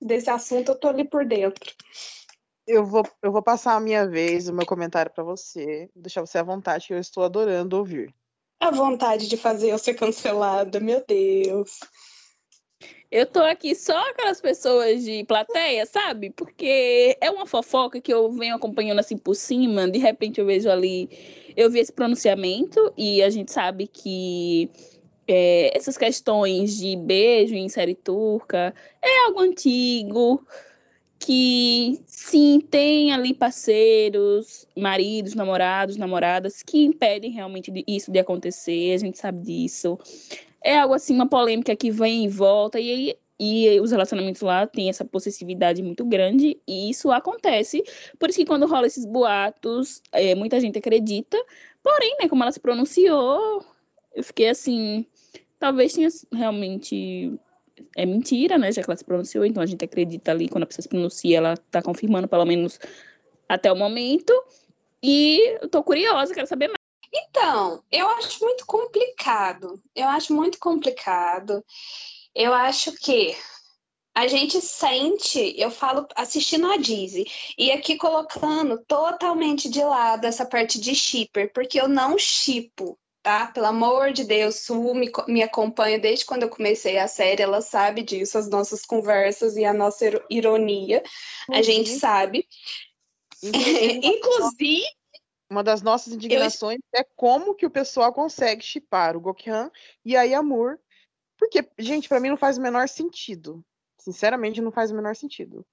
Desse 0.00 0.30
assunto 0.30 0.70
eu 0.70 0.78
tô 0.78 0.88
ali 0.88 1.04
por 1.04 1.26
dentro. 1.26 1.72
Eu 2.66 2.84
vou, 2.84 3.06
eu 3.22 3.30
vou 3.30 3.42
passar 3.42 3.74
a 3.74 3.80
minha 3.80 4.06
vez, 4.08 4.48
o 4.48 4.54
meu 4.54 4.64
comentário 4.64 5.12
para 5.12 5.22
você, 5.22 5.90
deixar 5.94 6.20
você 6.20 6.38
à 6.38 6.42
vontade, 6.42 6.86
que 6.86 6.94
eu 6.94 6.98
estou 6.98 7.22
adorando 7.22 7.76
ouvir. 7.76 8.14
A 8.60 8.70
vontade 8.70 9.28
de 9.28 9.36
fazer 9.36 9.70
eu 9.70 9.78
ser 9.78 9.94
cancelada, 9.94 10.80
meu 10.80 11.04
Deus. 11.06 11.80
Eu 13.10 13.26
tô 13.26 13.40
aqui 13.40 13.74
só 13.74 13.96
aquelas 14.10 14.40
pessoas 14.40 15.04
de 15.04 15.22
plateia, 15.24 15.86
sabe? 15.86 16.30
Porque 16.30 17.16
é 17.20 17.30
uma 17.30 17.46
fofoca 17.46 18.00
que 18.00 18.12
eu 18.12 18.32
venho 18.32 18.56
acompanhando 18.56 18.98
assim 18.98 19.16
por 19.16 19.34
cima, 19.34 19.88
de 19.88 19.98
repente 19.98 20.40
eu 20.40 20.46
vejo 20.46 20.68
ali, 20.68 21.08
eu 21.56 21.70
vi 21.70 21.78
esse 21.78 21.92
pronunciamento 21.92 22.92
e 22.96 23.22
a 23.22 23.30
gente 23.30 23.52
sabe 23.52 23.86
que 23.86 24.68
é, 25.28 25.76
essas 25.76 25.96
questões 25.96 26.76
de 26.76 26.96
beijo 26.96 27.54
em 27.54 27.68
série 27.68 27.94
turca 27.94 28.74
é 29.00 29.26
algo 29.26 29.40
antigo, 29.40 30.44
que 31.24 32.02
sim, 32.06 32.60
tem 32.60 33.12
ali 33.12 33.32
parceiros, 33.32 34.66
maridos, 34.76 35.34
namorados, 35.34 35.96
namoradas, 35.96 36.62
que 36.62 36.84
impedem 36.84 37.30
realmente 37.30 37.72
isso 37.86 38.10
de 38.10 38.18
acontecer, 38.18 38.94
a 38.94 38.98
gente 38.98 39.18
sabe 39.18 39.40
disso 39.42 39.98
é 40.64 40.78
algo 40.78 40.94
assim, 40.94 41.14
uma 41.14 41.28
polêmica 41.28 41.76
que 41.76 41.90
vem 41.90 42.24
e 42.24 42.28
volta, 42.28 42.80
e, 42.80 43.14
e 43.38 43.78
os 43.80 43.92
relacionamentos 43.92 44.40
lá 44.40 44.66
têm 44.66 44.88
essa 44.88 45.04
possessividade 45.04 45.82
muito 45.82 46.04
grande, 46.06 46.58
e 46.66 46.88
isso 46.88 47.12
acontece. 47.12 47.84
Por 48.18 48.30
isso 48.30 48.38
que 48.38 48.46
quando 48.46 48.66
rola 48.66 48.86
esses 48.86 49.04
boatos, 49.04 50.02
é, 50.10 50.34
muita 50.34 50.58
gente 50.58 50.78
acredita. 50.78 51.36
Porém, 51.82 52.16
né, 52.18 52.28
como 52.28 52.42
ela 52.42 52.50
se 52.50 52.58
pronunciou, 52.58 53.62
eu 54.14 54.24
fiquei 54.24 54.48
assim, 54.48 55.06
talvez 55.58 55.92
tenha 55.92 56.08
realmente 56.32 57.38
é 57.96 58.06
mentira, 58.06 58.58
né? 58.58 58.72
Já 58.72 58.82
que 58.82 58.90
ela 58.90 58.96
se 58.96 59.04
pronunciou, 59.04 59.44
então 59.44 59.62
a 59.62 59.66
gente 59.66 59.84
acredita 59.84 60.30
ali 60.30 60.48
quando 60.48 60.64
a 60.64 60.66
pessoa 60.66 60.82
se 60.82 60.88
pronuncia, 60.88 61.38
ela 61.38 61.56
tá 61.70 61.82
confirmando, 61.82 62.28
pelo 62.28 62.44
menos 62.44 62.78
até 63.48 63.72
o 63.72 63.76
momento. 63.76 64.32
E 65.02 65.58
eu 65.60 65.68
tô 65.68 65.82
curiosa, 65.82 66.34
quero 66.34 66.46
saber 66.46 66.68
mais. 66.68 66.78
Então, 67.12 67.82
eu 67.92 68.08
acho 68.08 68.44
muito 68.44 68.66
complicado. 68.66 69.80
Eu 69.94 70.08
acho 70.08 70.34
muito 70.34 70.58
complicado. 70.58 71.64
Eu 72.34 72.52
acho 72.52 72.92
que 72.98 73.36
a 74.14 74.28
gente 74.28 74.60
sente, 74.60 75.54
eu 75.58 75.70
falo 75.70 76.06
assistindo 76.14 76.70
a 76.70 76.76
Dizzy, 76.76 77.26
e 77.58 77.72
aqui 77.72 77.96
colocando 77.96 78.78
totalmente 78.86 79.68
de 79.68 79.82
lado 79.82 80.24
essa 80.24 80.46
parte 80.46 80.80
de 80.80 80.94
shipper, 80.94 81.52
porque 81.52 81.80
eu 81.80 81.88
não 81.88 82.16
chipo, 82.16 82.96
tá? 83.24 83.46
Pelo 83.46 83.66
amor 83.66 84.12
de 84.12 84.22
Deus, 84.22 84.60
Su 84.60 84.94
me, 84.94 85.10
me 85.26 85.42
acompanha 85.42 85.98
desde 85.98 86.26
quando 86.26 86.42
eu 86.42 86.50
comecei 86.50 86.98
a 86.98 87.08
série, 87.08 87.42
ela 87.42 87.62
sabe 87.62 88.02
disso, 88.02 88.36
as 88.36 88.50
nossas 88.50 88.84
conversas 88.84 89.56
e 89.56 89.64
a 89.64 89.72
nossa 89.72 90.04
ironia, 90.28 91.02
uhum. 91.48 91.56
a 91.56 91.62
gente 91.62 91.98
sabe. 91.98 92.46
Inclusive, 93.42 94.84
uma 95.50 95.64
das 95.64 95.80
nossas 95.80 96.12
indignações 96.12 96.78
eu... 96.92 97.00
é 97.00 97.04
como 97.16 97.54
que 97.54 97.64
o 97.64 97.70
pessoal 97.70 98.12
consegue 98.12 98.62
chipar 98.62 99.16
o 99.16 99.20
Gokhan 99.20 99.70
e 100.04 100.16
a 100.16 100.22
Yamur. 100.22 100.78
Porque, 101.38 101.66
gente, 101.78 102.08
para 102.08 102.20
mim 102.20 102.28
não 102.28 102.36
faz 102.36 102.58
o 102.58 102.62
menor 102.62 102.88
sentido. 102.88 103.64
Sinceramente, 103.98 104.60
não 104.60 104.70
faz 104.70 104.90
o 104.90 104.94
menor 104.94 105.16
sentido. 105.16 105.66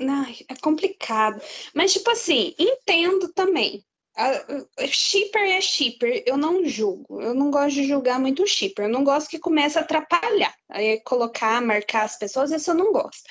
Ai, 0.00 0.36
é 0.48 0.56
complicado. 0.56 1.40
Mas, 1.72 1.92
tipo 1.92 2.10
assim, 2.10 2.54
entendo 2.58 3.32
também. 3.32 3.84
A, 4.16 4.86
shipper 4.86 5.42
é 5.42 5.60
shipper, 5.60 6.22
eu 6.24 6.36
não 6.36 6.64
julgo. 6.64 7.20
Eu 7.20 7.34
não 7.34 7.50
gosto 7.50 7.74
de 7.74 7.84
julgar 7.84 8.20
muito 8.20 8.46
shipper. 8.46 8.86
Eu 8.86 8.92
não 8.92 9.02
gosto 9.02 9.28
que 9.28 9.38
comece 9.38 9.76
a 9.76 9.80
atrapalhar. 9.80 10.54
Aí 10.68 11.00
colocar, 11.00 11.60
marcar 11.60 12.04
as 12.04 12.16
pessoas, 12.16 12.52
isso 12.52 12.70
eu 12.70 12.74
não 12.74 12.92
gosto. 12.92 13.22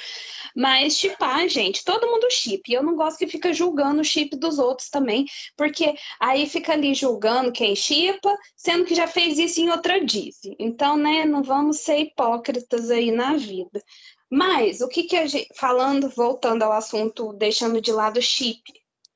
Mas 0.55 0.97
chipar, 0.97 1.47
gente, 1.47 1.85
todo 1.85 2.07
mundo 2.07 2.29
chip. 2.29 2.71
Eu 2.71 2.83
não 2.83 2.95
gosto 2.95 3.17
que 3.17 3.27
fica 3.27 3.53
julgando 3.53 4.01
o 4.01 4.05
chip 4.05 4.35
dos 4.35 4.59
outros 4.59 4.89
também, 4.89 5.25
porque 5.55 5.95
aí 6.19 6.47
fica 6.47 6.73
ali 6.73 6.93
julgando 6.93 7.51
quem 7.51 7.75
chipa, 7.75 8.35
sendo 8.55 8.85
que 8.85 8.93
já 8.93 9.07
fez 9.07 9.39
isso 9.39 9.61
em 9.61 9.69
outra 9.69 10.03
disse. 10.03 10.55
Então, 10.59 10.97
né, 10.97 11.25
não 11.25 11.43
vamos 11.43 11.79
ser 11.79 11.97
hipócritas 11.99 12.91
aí 12.91 13.09
na 13.09 13.35
vida. 13.35 13.81
Mas 14.29 14.81
o 14.81 14.87
que 14.87 15.03
que 15.03 15.15
a 15.15 15.27
gente, 15.27 15.47
falando, 15.55 16.09
voltando 16.09 16.63
ao 16.63 16.71
assunto, 16.71 17.33
deixando 17.33 17.79
de 17.79 17.91
lado 17.91 18.17
o 18.17 18.21
chip, 18.21 18.63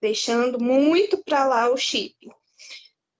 deixando 0.02 0.60
muito 0.60 1.18
para 1.24 1.46
lá 1.46 1.72
o 1.72 1.78
chip, 1.78 2.16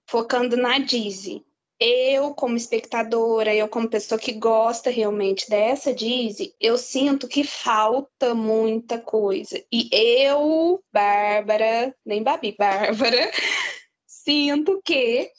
focando 0.08 0.56
na 0.56 0.78
Dizzy. 0.78 1.44
Eu, 1.80 2.34
como 2.34 2.56
espectadora, 2.56 3.54
eu 3.54 3.68
como 3.68 3.88
pessoa 3.88 4.18
que 4.18 4.32
gosta 4.32 4.90
realmente 4.90 5.48
dessa 5.48 5.94
Dizzy, 5.94 6.52
eu 6.60 6.76
sinto 6.76 7.28
que 7.28 7.44
falta 7.44 8.34
muita 8.34 8.98
coisa. 8.98 9.64
E 9.72 9.88
eu, 9.92 10.82
Bárbara, 10.92 11.94
nem 12.04 12.22
Babi, 12.22 12.56
Bárbara, 12.58 13.30
sinto 14.06 14.80
que 14.84 15.30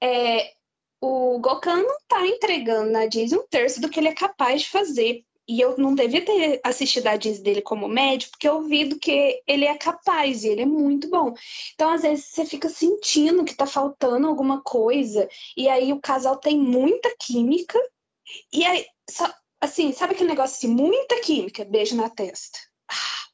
é, 0.00 0.52
o 1.00 1.38
Gokan 1.38 1.82
não 1.82 1.96
está 1.96 2.26
entregando 2.26 2.90
na 2.90 3.06
Disney 3.06 3.38
um 3.38 3.46
terço 3.48 3.80
do 3.80 3.88
que 3.88 3.98
ele 3.98 4.08
é 4.08 4.14
capaz 4.14 4.62
de 4.62 4.68
fazer. 4.68 5.24
E 5.50 5.60
eu 5.60 5.76
não 5.76 5.96
devia 5.96 6.24
ter 6.24 6.60
assistido 6.62 7.08
a 7.08 7.16
Disney 7.16 7.42
dele 7.42 7.60
como 7.60 7.88
médico, 7.88 8.30
porque 8.30 8.48
eu 8.48 8.62
vi 8.62 8.84
do 8.84 9.00
que 9.00 9.42
ele 9.48 9.64
é 9.64 9.76
capaz 9.76 10.44
e 10.44 10.48
ele 10.48 10.62
é 10.62 10.64
muito 10.64 11.10
bom. 11.10 11.34
Então, 11.74 11.90
às 11.90 12.02
vezes, 12.02 12.26
você 12.26 12.46
fica 12.46 12.68
sentindo 12.68 13.44
que 13.44 13.56
tá 13.56 13.66
faltando 13.66 14.28
alguma 14.28 14.62
coisa, 14.62 15.28
e 15.56 15.68
aí 15.68 15.92
o 15.92 16.00
casal 16.00 16.36
tem 16.36 16.56
muita 16.56 17.12
química, 17.18 17.76
e 18.52 18.64
aí, 18.64 18.86
só, 19.10 19.28
assim, 19.60 19.92
sabe 19.92 20.14
aquele 20.14 20.30
negócio 20.30 20.56
assim, 20.56 20.68
muita 20.68 21.20
química, 21.20 21.64
beijo 21.64 21.96
na 21.96 22.08
testa. 22.08 22.60
Ah, 22.88 23.26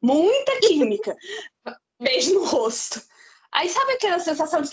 muita 0.00 0.60
química, 0.60 1.16
beijo 2.00 2.34
no 2.34 2.44
rosto. 2.44 3.02
Aí 3.50 3.68
sabe 3.68 3.94
aquela 3.94 4.20
sensação 4.20 4.62
de. 4.62 4.70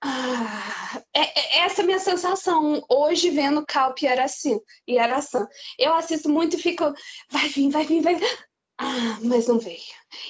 Ah, 0.00 1.02
é, 1.12 1.20
é, 1.20 1.58
essa 1.64 1.80
é 1.80 1.84
a 1.84 1.86
minha 1.86 1.98
sensação 1.98 2.82
hoje 2.88 3.30
vendo 3.30 3.64
Calp 3.66 4.00
e 4.02 4.06
Araçã. 4.06 4.58
E 4.86 4.98
Araçã. 4.98 5.46
Eu 5.78 5.94
assisto 5.94 6.28
muito 6.28 6.56
e 6.56 6.62
fico, 6.62 6.92
vai 7.30 7.48
vir, 7.48 7.70
vai 7.70 7.84
vir, 7.84 8.02
vai 8.02 8.14
vir. 8.14 8.48
Ah, 8.80 9.18
mas 9.22 9.48
não 9.48 9.58
veio. 9.58 9.80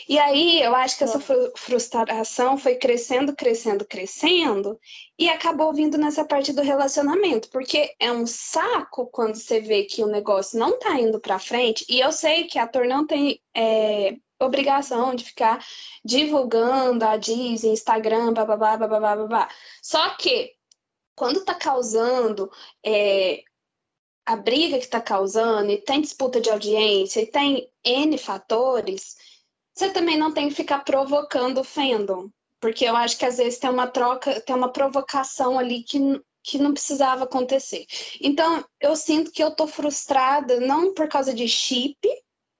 E 0.08 0.18
aí 0.18 0.62
eu 0.62 0.74
acho 0.74 0.96
que 0.96 1.04
essa 1.04 1.20
frustração 1.54 2.56
foi 2.56 2.76
crescendo, 2.76 3.36
crescendo, 3.36 3.84
crescendo 3.84 4.80
e 5.18 5.28
acabou 5.28 5.72
vindo 5.74 5.98
nessa 5.98 6.24
parte 6.24 6.50
do 6.54 6.62
relacionamento, 6.62 7.50
porque 7.50 7.94
é 8.00 8.10
um 8.10 8.26
saco 8.26 9.06
quando 9.12 9.34
você 9.34 9.60
vê 9.60 9.84
que 9.84 10.02
o 10.02 10.06
negócio 10.06 10.58
não 10.58 10.78
tá 10.78 10.98
indo 10.98 11.20
para 11.20 11.38
frente. 11.38 11.84
E 11.90 12.00
eu 12.00 12.10
sei 12.10 12.44
que 12.44 12.58
ator 12.58 12.86
não 12.86 13.06
tem 13.06 13.38
é, 13.54 14.16
obrigação 14.40 15.14
de 15.14 15.24
ficar 15.24 15.64
divulgando 16.04 17.04
a 17.04 17.16
Disney, 17.16 17.72
Instagram, 17.72 18.32
babá, 18.32 18.56
babá, 18.56 18.76
babá. 18.76 19.48
Só 19.82 20.10
que 20.16 20.54
quando 21.14 21.44
tá 21.44 21.54
causando 21.54 22.50
é, 22.84 23.42
a 24.24 24.36
briga 24.36 24.78
que 24.78 24.84
está 24.84 25.00
causando, 25.00 25.72
e 25.72 25.78
tem 25.78 26.00
disputa 26.00 26.40
de 26.40 26.50
audiência, 26.50 27.20
e 27.20 27.26
tem 27.26 27.68
N 27.82 28.18
fatores, 28.18 29.16
você 29.74 29.90
também 29.90 30.18
não 30.18 30.32
tem 30.32 30.48
que 30.48 30.54
ficar 30.54 30.80
provocando 30.84 31.60
o 31.60 31.64
fandom. 31.64 32.28
Porque 32.60 32.84
eu 32.84 32.96
acho 32.96 33.16
que 33.16 33.24
às 33.24 33.38
vezes 33.38 33.58
tem 33.58 33.70
uma 33.70 33.86
troca, 33.86 34.40
tem 34.40 34.54
uma 34.54 34.72
provocação 34.72 35.58
ali 35.58 35.82
que, 35.82 35.98
que 36.42 36.58
não 36.58 36.72
precisava 36.72 37.24
acontecer. 37.24 37.86
Então, 38.20 38.64
eu 38.80 38.94
sinto 38.96 39.30
que 39.30 39.42
eu 39.42 39.54
tô 39.54 39.66
frustrada, 39.66 40.60
não 40.60 40.92
por 40.92 41.08
causa 41.08 41.32
de 41.32 41.48
chip, 41.48 41.96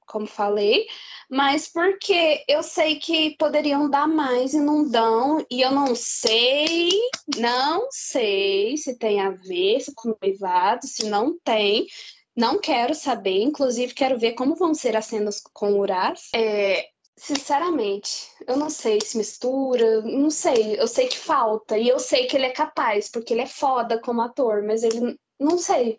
como 0.09 0.26
falei, 0.26 0.86
mas 1.30 1.68
porque 1.68 2.42
eu 2.48 2.62
sei 2.62 2.96
que 2.96 3.36
poderiam 3.38 3.88
dar 3.88 4.09
mais 4.09 4.54
e 4.54 4.61
não 4.61 4.88
dão, 4.88 5.44
e 5.50 5.61
eu 5.61 5.70
não 5.70 5.94
sei, 5.94 6.90
não 7.36 7.86
sei 7.90 8.76
se 8.76 8.98
tem 8.98 9.20
a 9.20 9.30
ver 9.30 9.84
com 9.94 10.16
noivado, 10.20 10.86
se 10.86 11.06
não 11.09 11.38
tem, 11.38 11.86
não 12.34 12.59
quero 12.59 12.94
saber, 12.94 13.42
inclusive 13.42 13.94
quero 13.94 14.18
ver 14.18 14.32
como 14.32 14.54
vão 14.54 14.72
ser 14.72 14.96
as 14.96 15.06
cenas 15.06 15.40
com 15.52 15.72
o 15.72 15.80
Uraz. 15.80 16.28
É, 16.34 16.88
sinceramente, 17.16 18.28
eu 18.46 18.56
não 18.56 18.70
sei 18.70 19.00
se 19.00 19.18
mistura, 19.18 20.00
não 20.02 20.30
sei, 20.30 20.80
eu 20.80 20.86
sei 20.86 21.09
que 21.09 21.18
falta, 21.18 21.76
e 21.76 21.88
eu 21.88 21.98
sei 21.98 22.26
que 22.26 22.36
ele 22.36 22.46
é 22.46 22.50
capaz, 22.50 23.11
porque 23.11 23.34
ele 23.34 23.42
é 23.42 23.46
foda 23.46 24.00
como 24.00 24.22
ator, 24.22 24.62
mas 24.62 24.82
ele, 24.82 25.18
não 25.38 25.59
sei, 25.59 25.98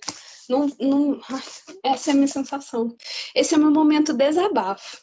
não, 0.50 0.68
não, 0.80 1.22
essa 1.84 2.10
é 2.10 2.14
a 2.14 2.16
minha 2.16 2.28
sensação. 2.28 2.96
Esse 3.36 3.54
é 3.54 3.58
o 3.58 3.62
meu 3.62 3.72
momento 3.72 4.14
desabafo. 4.14 4.98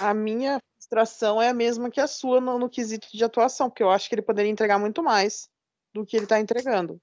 A 0.00 0.12
minha 0.12 0.60
frustração 0.76 1.40
é 1.40 1.48
a 1.48 1.54
mesma 1.54 1.90
que 1.90 2.00
a 2.00 2.06
sua 2.06 2.40
no, 2.40 2.58
no 2.58 2.68
quesito 2.68 3.08
de 3.12 3.24
atuação, 3.24 3.70
porque 3.70 3.82
eu 3.82 3.90
acho 3.90 4.08
que 4.08 4.14
ele 4.14 4.22
poderia 4.22 4.50
entregar 4.50 4.78
muito 4.78 5.02
mais 5.02 5.48
do 5.94 6.04
que 6.04 6.16
ele 6.16 6.24
está 6.24 6.40
entregando. 6.40 7.00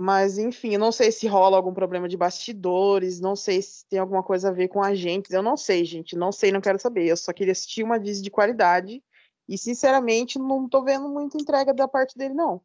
Mas, 0.00 0.38
enfim, 0.38 0.74
eu 0.74 0.78
não 0.78 0.92
sei 0.92 1.10
se 1.10 1.26
rola 1.26 1.56
algum 1.56 1.74
problema 1.74 2.08
de 2.08 2.16
bastidores, 2.16 3.18
não 3.18 3.34
sei 3.34 3.60
se 3.60 3.84
tem 3.86 3.98
alguma 3.98 4.22
coisa 4.22 4.48
a 4.48 4.52
ver 4.52 4.68
com 4.68 4.82
agentes, 4.82 5.32
eu 5.32 5.42
não 5.42 5.56
sei, 5.56 5.84
gente, 5.84 6.16
não 6.16 6.30
sei, 6.30 6.52
não 6.52 6.60
quero 6.60 6.78
saber. 6.78 7.06
Eu 7.06 7.16
só 7.16 7.32
queria 7.32 7.52
assistir 7.52 7.82
uma 7.82 7.98
Disney 7.98 8.22
de 8.22 8.30
qualidade 8.30 9.02
e, 9.48 9.58
sinceramente, 9.58 10.38
não 10.38 10.68
tô 10.68 10.84
vendo 10.84 11.08
muita 11.08 11.36
entrega 11.36 11.74
da 11.74 11.88
parte 11.88 12.16
dele, 12.16 12.34
não. 12.34 12.62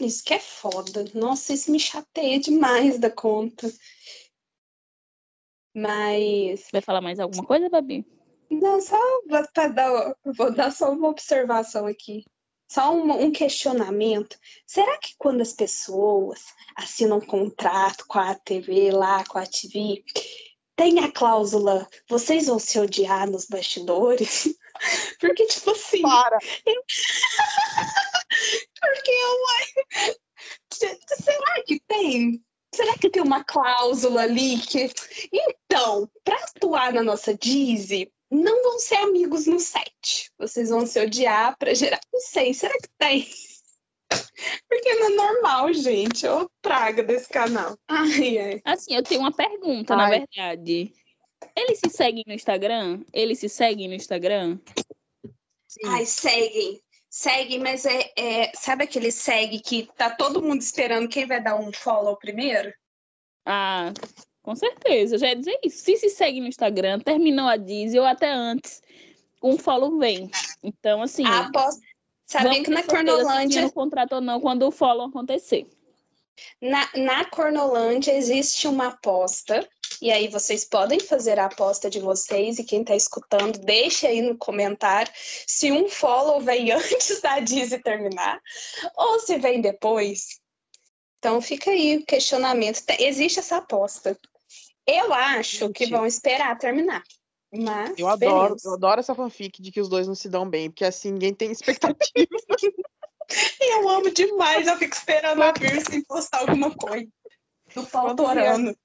Isso 0.00 0.22
que 0.24 0.34
é 0.34 0.38
foda. 0.38 1.04
Nossa, 1.14 1.52
isso 1.52 1.70
me 1.70 1.80
chateia 1.80 2.38
demais 2.38 2.98
da 2.98 3.10
conta. 3.10 3.72
Mas. 5.74 6.68
Vai 6.72 6.80
falar 6.80 7.00
mais 7.00 7.18
alguma 7.18 7.44
coisa, 7.44 7.68
Babi? 7.68 8.06
Não, 8.50 8.80
só 8.80 8.98
para 9.52 9.68
dar, 9.68 10.14
vou 10.24 10.54
dar 10.54 10.70
só 10.70 10.92
uma 10.92 11.08
observação 11.08 11.86
aqui. 11.86 12.24
Só 12.70 12.94
um, 12.94 13.24
um, 13.24 13.30
questionamento. 13.30 14.38
Será 14.66 14.98
que 14.98 15.14
quando 15.18 15.40
as 15.40 15.52
pessoas 15.52 16.44
assinam 16.74 17.18
um 17.18 17.26
contrato 17.26 18.06
com 18.06 18.18
a 18.18 18.34
TV 18.34 18.90
lá, 18.90 19.24
com 19.24 19.38
a 19.38 19.46
TV, 19.46 20.02
tem 20.74 20.98
a 21.00 21.10
cláusula 21.10 21.88
vocês 22.08 22.46
vão 22.46 22.58
se 22.58 22.78
odiar 22.78 23.30
nos 23.30 23.46
bastidores? 23.46 24.56
Porque, 25.20 25.46
tipo 25.46 25.70
assim. 25.70 26.02
Para! 26.02 26.38
Eu... 26.64 26.82
Porque 28.80 29.10
eu. 29.10 30.16
Será 30.72 31.62
que 31.66 31.80
tem? 31.86 32.42
Será 32.74 32.94
que 32.98 33.08
tem 33.08 33.22
uma 33.22 33.44
cláusula 33.44 34.22
ali 34.22 34.58
que. 34.58 34.90
Então, 35.32 36.10
para 36.24 36.36
atuar 36.36 36.92
na 36.92 37.02
nossa 37.02 37.34
Dizzy, 37.34 38.12
não 38.30 38.62
vão 38.62 38.78
ser 38.78 38.96
amigos 38.96 39.46
no 39.46 39.58
set. 39.58 40.30
Vocês 40.38 40.70
vão 40.70 40.86
se 40.86 41.00
odiar 41.00 41.56
para 41.58 41.74
gerar. 41.74 42.00
Não 42.12 42.20
sei, 42.20 42.52
será 42.52 42.74
que 42.74 42.88
tem? 42.98 43.26
Porque 44.68 44.94
não 44.94 45.06
é 45.06 45.10
normal, 45.10 45.72
gente. 45.72 46.26
Ô 46.26 46.50
praga 46.60 47.02
desse 47.02 47.28
canal. 47.28 47.76
Ai, 47.88 48.38
ai. 48.38 48.62
Assim, 48.64 48.94
eu 48.94 49.02
tenho 49.02 49.20
uma 49.20 49.32
pergunta, 49.32 49.94
ai. 49.94 49.98
na 49.98 50.08
verdade. 50.10 50.92
Eles 51.56 51.78
se 51.78 51.90
seguem 51.90 52.24
no 52.26 52.34
Instagram? 52.34 53.04
Eles 53.12 53.38
se 53.38 53.48
seguem 53.48 53.88
no 53.88 53.94
Instagram? 53.94 54.58
Sim. 55.66 55.86
Ai, 55.86 56.06
seguem 56.06 56.80
segue, 57.16 57.58
mas 57.58 57.86
é, 57.86 58.12
é, 58.14 58.52
sabe 58.54 58.84
aquele 58.84 59.10
segue 59.10 59.58
que 59.58 59.88
tá 59.96 60.10
todo 60.10 60.42
mundo 60.42 60.60
esperando 60.60 61.08
quem 61.08 61.26
vai 61.26 61.42
dar 61.42 61.56
um 61.56 61.72
follow 61.72 62.14
primeiro? 62.14 62.70
Ah, 63.46 63.90
com 64.42 64.54
certeza, 64.54 65.14
eu 65.14 65.18
já 65.18 65.28
ia 65.28 65.36
dizer 65.36 65.58
isso. 65.64 65.82
Se 65.82 65.96
se 65.96 66.10
segue 66.10 66.40
no 66.40 66.46
Instagram, 66.46 67.00
terminou 67.00 67.48
a 67.48 67.56
Disney 67.56 67.98
ou 67.98 68.04
até 68.04 68.30
antes, 68.30 68.82
um 69.42 69.56
follow 69.56 69.98
vem. 69.98 70.30
Então, 70.62 71.00
assim. 71.00 71.24
Ah, 71.26 71.48
posso... 71.50 71.80
Sabia 72.26 72.62
que 72.62 72.70
na 72.70 72.82
Cornolândia. 72.82 73.66
Se 73.66 73.72
contrato 73.72 74.16
ou 74.16 74.20
não 74.20 74.38
quando 74.38 74.66
o 74.66 74.70
follow 74.70 75.06
acontecer. 75.06 75.66
Na, 76.60 76.86
na 76.96 77.24
Cornolândia 77.24 78.12
existe 78.12 78.68
uma 78.68 78.88
aposta 78.88 79.66
e 80.00 80.10
aí 80.10 80.28
vocês 80.28 80.64
podem 80.64 81.00
fazer 81.00 81.38
a 81.38 81.46
aposta 81.46 81.88
de 81.88 82.00
vocês 82.00 82.58
e 82.58 82.64
quem 82.64 82.80
está 82.80 82.94
escutando, 82.94 83.58
deixe 83.58 84.06
aí 84.06 84.20
no 84.20 84.36
comentário 84.36 85.12
se 85.46 85.72
um 85.72 85.88
follow 85.88 86.40
vem 86.40 86.70
antes 86.72 87.20
da 87.20 87.40
Disney 87.40 87.78
terminar 87.80 88.40
ou 88.96 89.20
se 89.20 89.38
vem 89.38 89.60
depois. 89.60 90.40
Então 91.18 91.40
fica 91.40 91.70
aí 91.70 91.96
o 91.96 92.06
questionamento. 92.06 92.82
Existe 92.98 93.38
essa 93.38 93.56
aposta. 93.56 94.18
Eu 94.86 95.12
acho 95.12 95.70
que 95.70 95.86
vão 95.86 96.06
esperar 96.06 96.56
terminar. 96.58 97.02
Mas 97.52 97.98
eu 97.98 98.08
adoro, 98.08 98.56
eu 98.62 98.74
adoro 98.74 99.00
essa 99.00 99.14
fanfic 99.14 99.62
de 99.62 99.72
que 99.72 99.80
os 99.80 99.88
dois 99.88 100.06
não 100.06 100.14
se 100.14 100.28
dão 100.28 100.48
bem, 100.48 100.68
porque 100.68 100.84
assim 100.84 101.12
ninguém 101.12 101.32
tem 101.32 101.50
expectativa. 101.50 101.96
eu 103.60 103.88
amo 103.88 104.10
demais, 104.10 104.66
eu 104.66 104.76
fico 104.76 104.94
esperando 104.94 105.42
a 105.42 105.52
Virgem 105.52 106.02
postar 106.04 106.40
alguma 106.40 106.74
coisa. 106.74 107.08
Do 107.74 107.84
pau 107.86 108.14
torando 108.14 108.76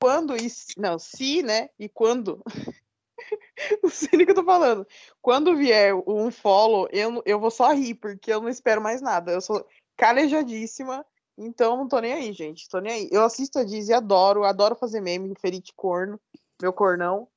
quando 0.00 0.36
e 0.36 0.48
não, 0.76 0.98
se, 0.98 1.42
né? 1.42 1.70
E 1.78 1.88
quando 1.88 2.42
o 3.82 3.90
que 3.90 4.30
eu 4.30 4.34
tô 4.34 4.44
falando. 4.44 4.86
Quando 5.20 5.56
vier 5.56 5.94
um 6.06 6.30
follow, 6.30 6.88
eu, 6.90 7.22
eu 7.24 7.40
vou 7.40 7.50
só 7.50 7.72
rir, 7.72 7.94
porque 7.94 8.32
eu 8.32 8.40
não 8.40 8.48
espero 8.48 8.80
mais 8.80 9.00
nada. 9.00 9.32
Eu 9.32 9.40
sou 9.40 9.66
calejadíssima, 9.96 11.04
então 11.36 11.76
não 11.76 11.88
tô 11.88 11.98
nem 11.98 12.12
aí, 12.12 12.32
gente. 12.32 12.68
Tô 12.68 12.78
nem 12.78 12.92
aí. 12.92 13.08
Eu 13.10 13.24
assisto 13.24 13.58
a 13.58 13.64
Disney, 13.64 13.94
adoro, 13.94 14.44
adoro 14.44 14.74
fazer 14.74 15.00
meme, 15.00 15.28
referir 15.28 15.60
de 15.60 15.72
corno, 15.74 16.20
meu 16.60 16.72
cornão. 16.72 17.28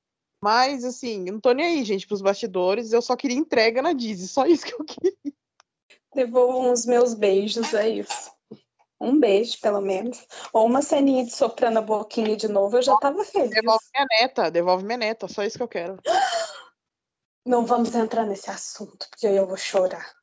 Mas, 0.43 0.83
assim, 0.83 1.27
eu 1.27 1.33
não 1.33 1.39
tô 1.39 1.51
nem 1.51 1.65
aí, 1.65 1.83
gente, 1.83 2.07
pros 2.07 2.21
bastidores. 2.21 2.91
Eu 2.91 3.01
só 3.01 3.15
queria 3.15 3.37
entrega 3.37 3.81
na 3.81 3.93
Disney, 3.93 4.27
só 4.27 4.45
isso 4.45 4.65
que 4.65 4.73
eu 4.73 4.83
queria. 4.83 5.13
Devolvo 6.13 6.71
os 6.71 6.85
meus 6.85 7.13
beijos, 7.13 7.73
é 7.73 7.89
isso 7.89 8.31
um 9.01 9.19
beijo, 9.19 9.59
pelo 9.59 9.81
menos, 9.81 10.25
ou 10.53 10.65
uma 10.67 10.81
ceninha 10.81 11.25
de 11.25 11.31
soprando 11.31 11.79
a 11.79 11.81
boquinha 11.81 12.37
de 12.37 12.47
novo, 12.47 12.77
eu 12.77 12.83
já 12.83 12.95
tava 12.97 13.23
feliz. 13.25 13.49
Devolve 13.49 13.83
minha 13.93 14.07
neta, 14.11 14.51
devolve 14.51 14.85
minha 14.85 14.97
neta, 14.97 15.27
só 15.27 15.43
isso 15.43 15.57
que 15.57 15.63
eu 15.63 15.67
quero. 15.67 15.97
Não 17.43 17.65
vamos 17.65 17.95
entrar 17.95 18.25
nesse 18.25 18.51
assunto, 18.51 19.07
porque 19.09 19.25
aí 19.25 19.35
eu 19.35 19.47
vou 19.47 19.57
chorar. 19.57 20.13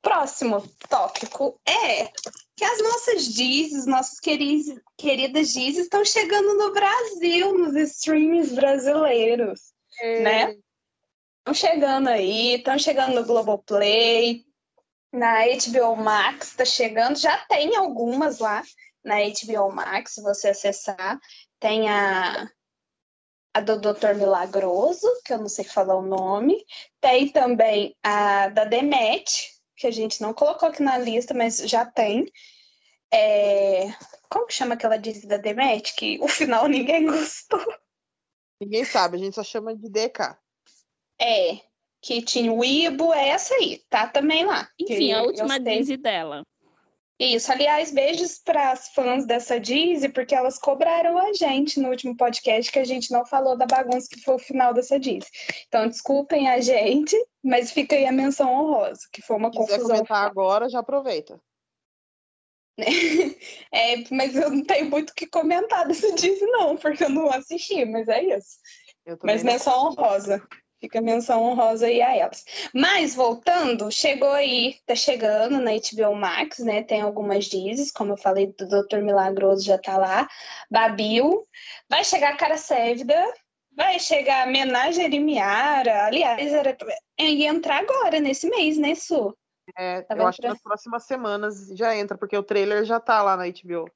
Próximo 0.00 0.62
tópico 0.88 1.60
é 1.66 2.04
que 2.56 2.64
as 2.64 2.80
nossas 2.80 3.26
Dizes, 3.34 3.86
nossas 3.86 4.20
queridas, 4.20 4.80
queridas 4.96 5.52
Dizes 5.52 5.84
estão 5.84 6.04
chegando 6.04 6.54
no 6.54 6.72
Brasil, 6.72 7.58
nos 7.58 7.74
streams 7.74 8.54
brasileiros, 8.54 9.72
é. 10.00 10.20
né? 10.20 10.56
Estão 11.38 11.54
chegando 11.54 12.08
aí, 12.08 12.54
estão 12.54 12.78
chegando 12.78 13.14
no 13.14 13.24
Globoplay, 13.24 14.44
na 15.16 15.44
HBO 15.46 15.96
Max 15.96 16.48
está 16.48 16.64
chegando, 16.64 17.18
já 17.18 17.36
tem 17.46 17.74
algumas 17.74 18.38
lá 18.38 18.62
na 19.02 19.16
HBO 19.20 19.72
Max, 19.72 20.14
se 20.14 20.22
você 20.22 20.48
acessar. 20.48 21.18
Tem 21.58 21.88
a, 21.88 22.50
a 23.54 23.60
do 23.60 23.80
Doutor 23.80 24.14
Milagroso, 24.14 25.06
que 25.24 25.32
eu 25.32 25.38
não 25.38 25.48
sei 25.48 25.64
falar 25.64 25.96
o 25.96 26.02
nome. 26.02 26.62
Tem 27.00 27.28
também 27.28 27.96
a 28.02 28.48
da 28.48 28.64
Demet, 28.64 29.24
que 29.76 29.86
a 29.86 29.90
gente 29.90 30.20
não 30.20 30.34
colocou 30.34 30.68
aqui 30.68 30.82
na 30.82 30.98
lista, 30.98 31.32
mas 31.32 31.58
já 31.58 31.86
tem. 31.86 32.30
É... 33.12 33.86
Como 34.28 34.46
que 34.46 34.54
chama 34.54 34.74
aquela 34.74 34.98
Disney 34.98 35.28
da 35.28 35.36
Demet? 35.36 35.94
Que 35.94 36.18
o 36.20 36.28
final 36.28 36.66
ninguém 36.68 37.06
gostou. 37.06 37.64
Ninguém 38.60 38.84
sabe, 38.84 39.16
a 39.16 39.20
gente 39.20 39.34
só 39.34 39.44
chama 39.44 39.74
de 39.74 39.88
DK. 39.88 40.36
É, 41.18 41.60
que 42.02 42.22
tinha 42.22 42.52
o 42.52 42.64
Ibo, 42.64 43.12
é 43.12 43.28
essa 43.28 43.54
aí, 43.54 43.82
tá 43.88 44.06
também 44.06 44.44
lá. 44.44 44.68
Enfim, 44.78 45.12
a 45.12 45.22
última. 45.22 45.58
Disney 45.58 45.96
dela. 45.96 46.42
Isso, 47.18 47.50
aliás, 47.50 47.90
beijos 47.90 48.38
para 48.38 48.72
as 48.72 48.88
fãs 48.90 49.26
dessa 49.26 49.58
Disney, 49.58 50.10
porque 50.10 50.34
elas 50.34 50.58
cobraram 50.58 51.16
a 51.16 51.32
gente 51.32 51.80
no 51.80 51.88
último 51.88 52.14
podcast 52.14 52.70
que 52.70 52.78
a 52.78 52.84
gente 52.84 53.10
não 53.10 53.24
falou 53.24 53.56
da 53.56 53.64
bagunça 53.64 54.06
que 54.10 54.20
foi 54.20 54.34
o 54.34 54.38
final 54.38 54.74
dessa 54.74 55.00
Disney. 55.00 55.26
Então, 55.66 55.88
desculpem 55.88 56.48
a 56.48 56.60
gente, 56.60 57.16
mas 57.42 57.72
fica 57.72 57.96
aí 57.96 58.04
a 58.04 58.12
menção 58.12 58.52
honrosa, 58.52 59.00
que 59.10 59.22
foi 59.22 59.36
uma 59.36 59.50
Se 59.50 59.58
quiser 59.58 59.72
confusão. 59.76 59.96
comentar 59.96 60.26
agora, 60.26 60.68
já 60.68 60.80
aproveita. 60.80 61.40
é, 63.72 64.04
mas 64.10 64.36
eu 64.36 64.50
não 64.50 64.62
tenho 64.62 64.90
muito 64.90 65.10
o 65.10 65.14
que 65.14 65.26
comentar 65.26 65.88
dessa 65.88 66.12
Disney, 66.12 66.50
não, 66.50 66.76
porque 66.76 67.04
eu 67.04 67.08
não 67.08 67.30
assisti, 67.30 67.82
mas 67.86 68.08
é 68.08 68.36
isso. 68.36 68.58
Mas 69.22 69.42
menção 69.42 69.86
honrosa. 69.86 70.46
Fica 70.80 71.00
menção 71.00 71.42
honrosa 71.42 71.86
aí 71.86 72.02
a 72.02 72.14
elas. 72.14 72.44
Mas, 72.74 73.14
voltando, 73.14 73.90
chegou 73.90 74.30
aí, 74.30 74.76
tá 74.86 74.94
chegando 74.94 75.58
na 75.58 75.70
HBO 75.72 76.14
Max, 76.14 76.58
né? 76.58 76.82
Tem 76.82 77.00
algumas 77.00 77.46
dizes, 77.46 77.90
como 77.90 78.12
eu 78.12 78.16
falei, 78.16 78.48
do 78.58 78.68
Doutor 78.68 79.02
Milagroso 79.02 79.64
já 79.64 79.78
tá 79.78 79.96
lá. 79.96 80.28
Babil. 80.70 81.46
Vai 81.88 82.04
chegar 82.04 82.36
Cara 82.36 82.58
Sévida. 82.58 83.16
Vai 83.72 83.98
chegar 83.98 84.46
Menagem 84.46 85.20
Miara. 85.20 86.04
Aliás, 86.04 86.52
era... 86.52 86.76
ia 87.18 87.48
entrar 87.48 87.78
agora, 87.78 88.20
nesse 88.20 88.48
mês, 88.48 88.76
né, 88.76 88.94
Su? 88.94 89.36
É, 89.76 90.02
tá 90.02 90.14
eu 90.14 90.26
acho 90.26 90.40
que 90.40 90.48
nas 90.48 90.62
próximas 90.62 91.04
semanas 91.04 91.68
já 91.68 91.96
entra, 91.96 92.16
porque 92.16 92.36
o 92.36 92.42
trailer 92.42 92.84
já 92.84 93.00
tá 93.00 93.22
lá 93.22 93.36
na 93.36 93.44
HBO. 93.46 93.90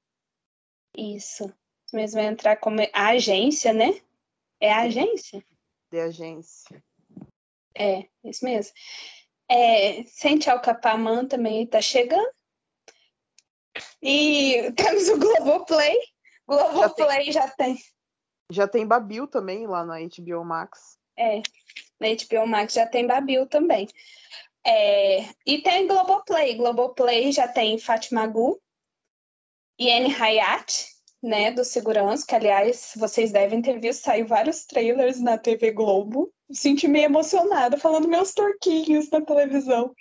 Isso. 0.96 1.52
Vai 1.92 2.24
entrar 2.24 2.56
como 2.56 2.80
a 2.92 3.08
agência, 3.08 3.72
né? 3.72 4.00
É 4.60 4.72
a 4.72 4.82
agência? 4.82 5.44
De 5.90 6.00
agência. 6.00 6.82
É, 7.76 8.06
isso 8.24 8.44
mesmo. 8.44 8.72
É, 9.48 10.04
Sente 10.04 10.48
Alcapaman 10.48 11.26
também 11.26 11.64
está 11.64 11.80
chegando. 11.80 12.30
E 14.02 14.72
temos 14.76 15.08
o 15.08 15.18
Globoplay. 15.18 15.98
Globoplay 16.46 17.32
já 17.32 17.48
tem. 17.48 17.76
já 17.76 17.76
tem. 17.76 17.78
Já 18.52 18.68
tem 18.68 18.86
Babil 18.86 19.26
também 19.26 19.66
lá 19.66 19.84
na 19.84 19.96
HBO 20.00 20.44
Max. 20.44 20.98
É, 21.16 21.42
na 22.00 22.08
HBO 22.08 22.46
Max 22.46 22.74
já 22.74 22.86
tem 22.86 23.06
Babil 23.06 23.46
também. 23.46 23.88
É, 24.66 25.22
e 25.46 25.62
tem 25.62 25.86
Globoplay. 25.86 26.56
Globoplay 26.56 27.32
já 27.32 27.48
tem 27.48 27.78
Fátima 27.78 28.26
Gu, 28.26 28.60
Iene 29.80 30.14
Hayat, 30.14 30.86
né, 31.22 31.50
do 31.50 31.64
segurança, 31.64 32.26
que 32.26 32.34
aliás 32.34 32.92
vocês 32.96 33.30
devem 33.32 33.60
ter 33.60 33.78
visto, 33.78 34.04
saiu 34.04 34.26
vários 34.26 34.64
trailers 34.64 35.20
na 35.20 35.36
TV 35.36 35.70
Globo. 35.72 36.32
Senti 36.50 36.88
meio 36.88 37.04
emocionada 37.04 37.76
falando 37.76 38.08
meus 38.08 38.32
torquinhos 38.32 39.10
na 39.10 39.20
televisão. 39.20 39.94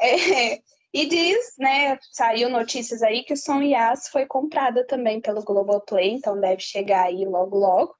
É, 0.00 0.60
e 0.92 1.06
diz, 1.06 1.54
né, 1.58 1.98
saiu 2.12 2.48
notícias 2.48 3.02
aí 3.02 3.24
que 3.24 3.32
o 3.32 3.36
Som 3.36 3.60
Yas 3.62 4.08
foi 4.08 4.26
comprada 4.26 4.86
também 4.86 5.20
pelo 5.20 5.42
Globoplay, 5.42 6.10
então 6.10 6.40
deve 6.40 6.60
chegar 6.60 7.06
aí 7.06 7.24
logo 7.24 7.58
logo. 7.58 7.94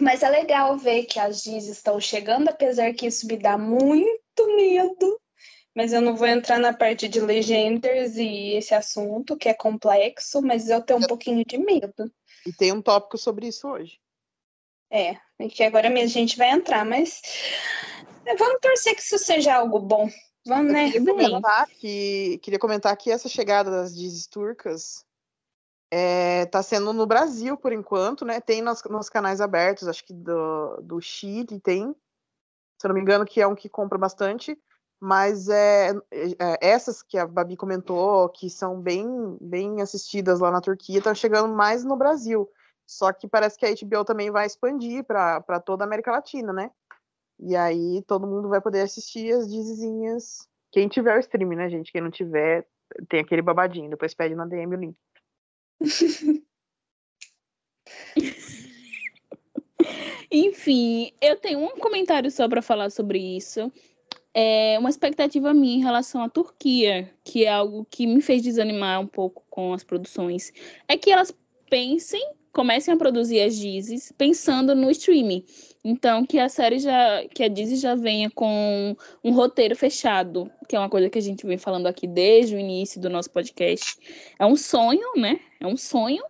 Mas 0.00 0.22
é 0.22 0.28
legal 0.28 0.76
ver 0.76 1.04
que 1.04 1.18
as 1.18 1.42
Diz 1.42 1.66
estão 1.66 1.98
chegando, 1.98 2.48
apesar 2.48 2.92
que 2.92 3.06
isso 3.06 3.26
me 3.26 3.36
dá 3.36 3.58
muito 3.58 4.56
medo, 4.56 5.20
mas 5.78 5.92
eu 5.92 6.00
não 6.00 6.16
vou 6.16 6.26
entrar 6.26 6.58
na 6.58 6.72
parte 6.72 7.06
de 7.06 7.20
legenders 7.20 8.16
e 8.16 8.54
esse 8.54 8.74
assunto, 8.74 9.36
que 9.36 9.48
é 9.48 9.54
complexo, 9.54 10.42
mas 10.42 10.68
eu 10.68 10.82
tenho 10.82 10.98
um 10.98 11.06
pouquinho 11.06 11.44
de 11.46 11.56
medo. 11.56 12.12
E 12.44 12.52
tem 12.52 12.72
um 12.72 12.82
tópico 12.82 13.16
sobre 13.16 13.46
isso 13.46 13.68
hoje. 13.68 14.00
É, 14.90 15.16
que 15.48 15.62
agora 15.62 15.88
mesmo 15.88 16.08
a 16.08 16.20
gente 16.20 16.36
vai 16.36 16.50
entrar, 16.50 16.84
mas 16.84 17.22
vamos 18.36 18.58
torcer 18.60 18.96
que 18.96 19.02
isso 19.02 19.18
seja 19.18 19.54
algo 19.54 19.78
bom. 19.78 20.10
Vamos, 20.44 20.72
né? 20.72 20.90
Queria 20.90 21.14
comentar, 21.14 21.68
que, 21.68 22.40
queria 22.42 22.58
comentar 22.58 22.96
que 22.96 23.12
essa 23.12 23.28
chegada 23.28 23.70
das 23.70 23.94
dizes 23.94 24.26
turcas 24.26 25.04
está 25.92 26.58
é, 26.58 26.62
sendo 26.62 26.92
no 26.92 27.06
Brasil 27.06 27.56
por 27.56 27.72
enquanto, 27.72 28.24
né? 28.24 28.40
Tem 28.40 28.60
nos, 28.60 28.82
nos 28.82 29.08
canais 29.08 29.40
abertos, 29.40 29.86
acho 29.86 30.04
que 30.04 30.12
do, 30.12 30.80
do 30.82 31.00
Chile 31.00 31.60
tem, 31.60 31.94
se 32.80 32.84
eu 32.84 32.88
não 32.88 32.96
me 32.96 33.00
engano, 33.00 33.24
que 33.24 33.40
é 33.40 33.46
um 33.46 33.54
que 33.54 33.68
compra 33.68 33.96
bastante 33.96 34.60
mas 35.00 35.48
é, 35.48 35.92
é, 36.10 36.58
essas 36.60 37.02
que 37.02 37.16
a 37.16 37.26
Babi 37.26 37.56
comentou, 37.56 38.28
que 38.28 38.50
são 38.50 38.80
bem, 38.80 39.06
bem 39.40 39.80
assistidas 39.80 40.40
lá 40.40 40.50
na 40.50 40.60
Turquia, 40.60 40.98
estão 40.98 41.14
chegando 41.14 41.54
mais 41.54 41.84
no 41.84 41.96
Brasil. 41.96 42.50
Só 42.86 43.12
que 43.12 43.28
parece 43.28 43.56
que 43.56 43.66
a 43.66 43.70
HBO 43.70 44.04
também 44.04 44.30
vai 44.30 44.46
expandir 44.46 45.04
para 45.04 45.60
toda 45.60 45.84
a 45.84 45.86
América 45.86 46.10
Latina, 46.10 46.52
né? 46.52 46.70
E 47.38 47.54
aí 47.54 48.02
todo 48.06 48.26
mundo 48.26 48.48
vai 48.48 48.60
poder 48.60 48.80
assistir 48.80 49.32
as 49.32 49.48
dizizinhas. 49.48 50.48
Quem 50.72 50.88
tiver 50.88 51.16
o 51.16 51.20
stream, 51.20 51.50
né, 51.50 51.68
gente? 51.68 51.92
Quem 51.92 52.00
não 52.00 52.10
tiver, 52.10 52.66
tem 53.08 53.20
aquele 53.20 53.42
babadinho. 53.42 53.90
Depois 53.90 54.14
pede 54.14 54.34
na 54.34 54.46
DM 54.46 54.74
o 54.74 54.80
link. 54.80 54.96
Enfim, 60.30 61.12
eu 61.22 61.36
tenho 61.36 61.60
um 61.60 61.78
comentário 61.78 62.30
só 62.30 62.48
para 62.48 62.60
falar 62.60 62.90
sobre 62.90 63.18
isso 63.18 63.72
é 64.40 64.78
uma 64.78 64.88
expectativa 64.88 65.52
minha 65.52 65.78
em 65.78 65.82
relação 65.82 66.22
à 66.22 66.28
Turquia, 66.28 67.12
que 67.24 67.44
é 67.44 67.48
algo 67.48 67.84
que 67.90 68.06
me 68.06 68.20
fez 68.20 68.40
desanimar 68.40 69.00
um 69.00 69.06
pouco 69.06 69.42
com 69.50 69.72
as 69.72 69.82
produções, 69.82 70.52
é 70.86 70.96
que 70.96 71.10
elas 71.10 71.36
pensem, 71.68 72.24
comecem 72.52 72.94
a 72.94 72.96
produzir 72.96 73.40
as 73.40 73.56
Dizes 73.56 74.12
pensando 74.16 74.76
no 74.76 74.92
streaming. 74.92 75.44
Então, 75.84 76.24
que 76.24 76.38
a 76.38 76.48
série 76.48 76.78
já, 76.78 77.26
que 77.34 77.42
a 77.42 77.48
Disney 77.48 77.78
já 77.78 77.96
venha 77.96 78.30
com 78.30 78.96
um 79.24 79.32
roteiro 79.32 79.74
fechado, 79.74 80.48
que 80.68 80.76
é 80.76 80.78
uma 80.78 80.88
coisa 80.88 81.10
que 81.10 81.18
a 81.18 81.22
gente 81.22 81.44
vem 81.44 81.58
falando 81.58 81.88
aqui 81.88 82.06
desde 82.06 82.54
o 82.54 82.60
início 82.60 83.00
do 83.00 83.10
nosso 83.10 83.32
podcast. 83.32 83.98
É 84.38 84.46
um 84.46 84.54
sonho, 84.54 85.16
né? 85.16 85.40
É 85.58 85.66
um 85.66 85.76
sonho 85.76 86.22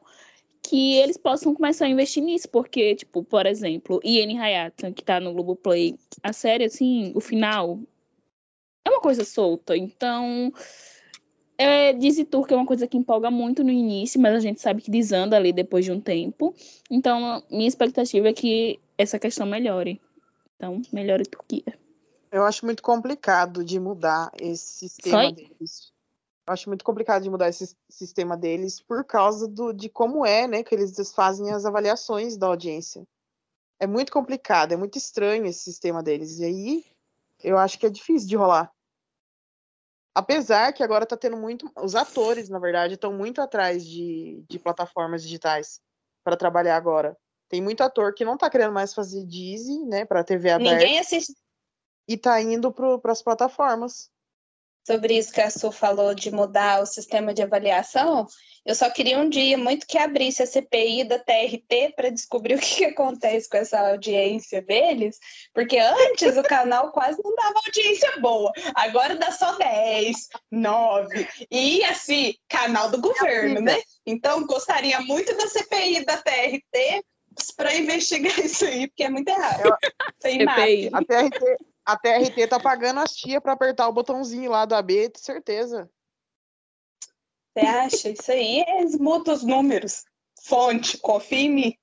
que 0.62 0.94
eles 0.96 1.18
possam 1.18 1.54
começar 1.54 1.84
a 1.84 1.90
investir 1.90 2.22
nisso, 2.22 2.48
porque, 2.48 2.94
tipo, 2.94 3.22
por 3.22 3.44
exemplo, 3.44 4.00
Ian 4.02 4.40
Hayata, 4.40 4.92
que 4.92 5.04
tá 5.04 5.20
no 5.20 5.34
Globoplay, 5.34 5.94
a 6.22 6.32
série, 6.32 6.64
assim, 6.64 7.12
o 7.14 7.20
final 7.20 7.78
é 8.84 8.90
uma 8.90 9.00
coisa 9.00 9.24
solta, 9.24 9.76
então... 9.76 10.52
É, 11.60 11.92
Turco 12.30 12.54
é 12.54 12.56
uma 12.56 12.64
coisa 12.64 12.86
que 12.86 12.96
empolga 12.96 13.32
muito 13.32 13.64
no 13.64 13.70
início, 13.70 14.20
mas 14.20 14.32
a 14.32 14.38
gente 14.38 14.60
sabe 14.60 14.80
que 14.80 14.92
desanda 14.92 15.36
ali 15.36 15.52
depois 15.52 15.84
de 15.84 15.90
um 15.90 16.00
tempo. 16.00 16.54
Então, 16.88 17.42
minha 17.50 17.66
expectativa 17.66 18.28
é 18.28 18.32
que 18.32 18.78
essa 18.96 19.18
questão 19.18 19.44
melhore. 19.44 20.00
Então, 20.54 20.80
melhore 20.92 21.24
Turquia. 21.24 21.76
Eu 22.30 22.44
acho 22.44 22.64
muito 22.64 22.82
complicado 22.82 23.64
de 23.64 23.80
mudar 23.80 24.30
esse 24.40 24.88
sistema 24.88 25.32
deles. 25.32 25.92
Eu 26.46 26.52
acho 26.52 26.68
muito 26.68 26.84
complicado 26.84 27.22
de 27.22 27.30
mudar 27.30 27.48
esse 27.48 27.76
sistema 27.88 28.36
deles 28.36 28.80
por 28.80 29.04
causa 29.04 29.48
do, 29.48 29.72
de 29.72 29.88
como 29.88 30.24
é, 30.24 30.46
né, 30.46 30.62
que 30.62 30.74
eles 30.74 31.12
fazem 31.12 31.50
as 31.50 31.64
avaliações 31.64 32.36
da 32.36 32.46
audiência. 32.46 33.02
É 33.80 33.86
muito 33.86 34.12
complicado, 34.12 34.72
é 34.72 34.76
muito 34.76 34.96
estranho 34.96 35.46
esse 35.46 35.60
sistema 35.60 36.02
deles. 36.02 36.38
E 36.38 36.44
aí, 36.44 36.84
eu 37.42 37.58
acho 37.58 37.78
que 37.78 37.86
é 37.86 37.90
difícil 37.90 38.28
de 38.28 38.36
rolar. 38.36 38.72
Apesar 40.14 40.72
que 40.72 40.82
agora 40.82 41.06
tá 41.06 41.16
tendo 41.16 41.36
muito. 41.36 41.70
Os 41.80 41.94
atores, 41.94 42.48
na 42.48 42.58
verdade, 42.58 42.94
estão 42.94 43.12
muito 43.12 43.40
atrás 43.40 43.86
de, 43.86 44.42
de 44.48 44.58
plataformas 44.58 45.22
digitais 45.22 45.80
para 46.24 46.36
trabalhar 46.36 46.76
agora. 46.76 47.16
Tem 47.48 47.62
muito 47.62 47.82
ator 47.82 48.12
que 48.12 48.24
não 48.24 48.36
tá 48.36 48.50
querendo 48.50 48.72
mais 48.72 48.92
fazer 48.92 49.24
Disney, 49.24 49.84
né, 49.86 50.04
para 50.04 50.24
TV 50.24 50.50
aberta. 50.50 50.74
Ninguém 50.74 50.98
assiste. 50.98 51.34
E 52.06 52.16
tá 52.16 52.40
indo 52.40 52.72
para 52.72 53.12
as 53.12 53.22
plataformas 53.22 54.10
sobre 54.88 55.18
isso 55.18 55.30
que 55.30 55.42
a 55.42 55.50
Su 55.50 55.70
falou 55.70 56.14
de 56.14 56.30
mudar 56.30 56.80
o 56.80 56.86
sistema 56.86 57.34
de 57.34 57.42
avaliação, 57.42 58.26
eu 58.64 58.74
só 58.74 58.88
queria 58.88 59.18
um 59.18 59.28
dia 59.28 59.58
muito 59.58 59.86
que 59.86 59.98
abrisse 59.98 60.42
a 60.42 60.46
CPI 60.46 61.04
da 61.04 61.18
TRT 61.18 61.92
para 61.94 62.08
descobrir 62.08 62.54
o 62.56 62.58
que, 62.58 62.76
que, 62.76 62.84
acontece 62.86 63.50
com 63.50 63.58
essa 63.58 63.78
audiência 63.90 64.62
deles, 64.62 65.18
porque 65.52 65.78
antes 65.78 66.38
o 66.38 66.42
canal 66.42 66.90
quase 66.92 67.20
não 67.22 67.34
dava 67.34 67.60
audiência 67.66 68.18
boa, 68.20 68.50
agora 68.74 69.14
dá 69.14 69.30
só 69.30 69.58
10, 69.58 70.16
9, 70.50 71.28
e 71.50 71.84
assim, 71.84 72.34
canal 72.48 72.90
do 72.90 72.98
governo, 72.98 73.60
né? 73.60 73.78
Então, 74.06 74.46
gostaria 74.46 74.98
muito 75.02 75.36
da 75.36 75.48
CPI 75.48 76.06
da 76.06 76.16
TRT 76.16 77.04
para 77.56 77.76
investigar 77.76 78.38
isso 78.40 78.64
aí, 78.64 78.88
porque 78.88 79.04
é 79.04 79.10
muito 79.10 79.28
errado. 79.28 79.66
Eu... 79.66 79.76
CPI. 80.22 80.88
A 80.94 81.04
TRT, 81.04 81.56
a 81.88 81.96
TRT 81.96 82.46
tá 82.46 82.60
pagando 82.60 83.00
as 83.00 83.16
tia 83.16 83.40
para 83.40 83.54
apertar 83.54 83.88
o 83.88 83.92
botãozinho 83.92 84.50
lá 84.50 84.66
do 84.66 84.74
AB, 84.74 85.10
certeza. 85.16 85.88
Você 87.56 87.66
acha? 87.66 88.10
Isso 88.10 88.30
aí 88.30 88.60
é 88.60 88.84
muda 88.98 89.32
os 89.32 89.42
números. 89.42 90.04
Fonte, 90.42 90.98
confia 90.98 91.38
em 91.38 91.50
mim. 91.50 91.74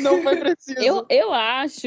Não 0.00 0.20
foi 0.20 0.36
preciso. 0.36 0.80
Eu, 0.80 1.06
eu 1.08 1.32
acho. 1.32 1.86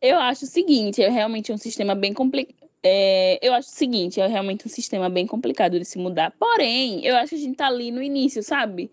eu 0.00 0.20
acho 0.20 0.44
o 0.44 0.48
seguinte, 0.48 1.02
é 1.02 1.08
realmente 1.08 1.52
um 1.52 1.58
sistema 1.58 1.96
bem 1.96 2.14
complicado. 2.14 2.70
É, 2.84 3.36
eu 3.42 3.52
acho 3.52 3.68
o 3.68 3.72
seguinte, 3.72 4.20
é 4.20 4.28
realmente 4.28 4.64
um 4.64 4.70
sistema 4.70 5.10
bem 5.10 5.26
complicado 5.26 5.76
de 5.76 5.84
se 5.84 5.98
mudar. 5.98 6.30
Porém, 6.38 7.04
eu 7.04 7.16
acho 7.16 7.30
que 7.30 7.34
a 7.34 7.38
gente 7.38 7.56
tá 7.56 7.66
ali 7.66 7.90
no 7.90 8.00
início, 8.00 8.44
sabe? 8.44 8.92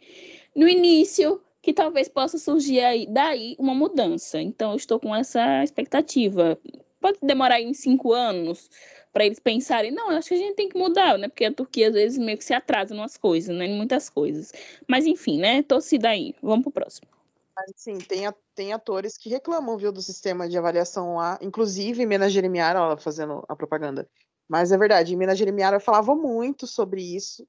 No 0.55 0.67
início, 0.67 1.39
que 1.67 1.73
talvez 1.73 2.07
possa 2.07 2.37
surgir 2.37 2.79
aí, 2.79 3.05
daí 3.05 3.53
uma 3.59 3.75
mudança. 3.75 4.39
Então, 4.39 4.71
eu 4.71 4.77
estou 4.77 4.97
com 4.97 5.13
essa 5.13 5.61
expectativa. 5.61 6.57
Pode 6.97 7.17
demorar 7.21 7.55
aí 7.55 7.67
uns 7.67 7.79
cinco 7.79 8.13
anos 8.13 8.69
para 9.11 9.25
eles 9.25 9.37
pensarem, 9.37 9.91
não, 9.91 10.09
eu 10.09 10.17
acho 10.17 10.29
que 10.29 10.35
a 10.35 10.37
gente 10.37 10.55
tem 10.55 10.69
que 10.69 10.77
mudar, 10.77 11.17
né? 11.17 11.27
Porque 11.27 11.43
a 11.43 11.53
Turquia 11.53 11.89
às 11.89 11.93
vezes 11.93 12.17
meio 12.17 12.37
que 12.37 12.45
se 12.45 12.53
atrasa 12.53 12.95
em 12.95 12.97
umas 12.97 13.17
coisas, 13.17 13.53
né? 13.53 13.65
Em 13.65 13.75
muitas 13.75 14.09
coisas. 14.09 14.53
Mas 14.87 15.05
enfim, 15.05 15.41
né? 15.41 15.61
Torcida 15.61 16.07
aí. 16.07 16.33
Vamos 16.41 16.63
pro 16.63 16.71
próximo. 16.71 17.05
Sim, 17.75 17.97
tem, 17.97 18.21
tem 18.55 18.71
atores 18.71 19.17
que 19.17 19.27
reclamam, 19.27 19.77
viu, 19.77 19.91
do 19.91 20.01
sistema 20.01 20.47
de 20.47 20.57
avaliação 20.57 21.17
lá. 21.17 21.37
Inclusive, 21.41 22.05
Mena 22.05 22.29
Jeremiara, 22.29 22.79
ela 22.79 22.95
fazendo 22.95 23.43
a 23.45 23.57
propaganda. 23.57 24.07
Mas 24.47 24.71
é 24.71 24.77
verdade, 24.77 25.13
Mena 25.17 25.35
Jeremiara 25.35 25.81
falava 25.81 26.15
muito 26.15 26.65
sobre 26.65 27.01
isso, 27.01 27.45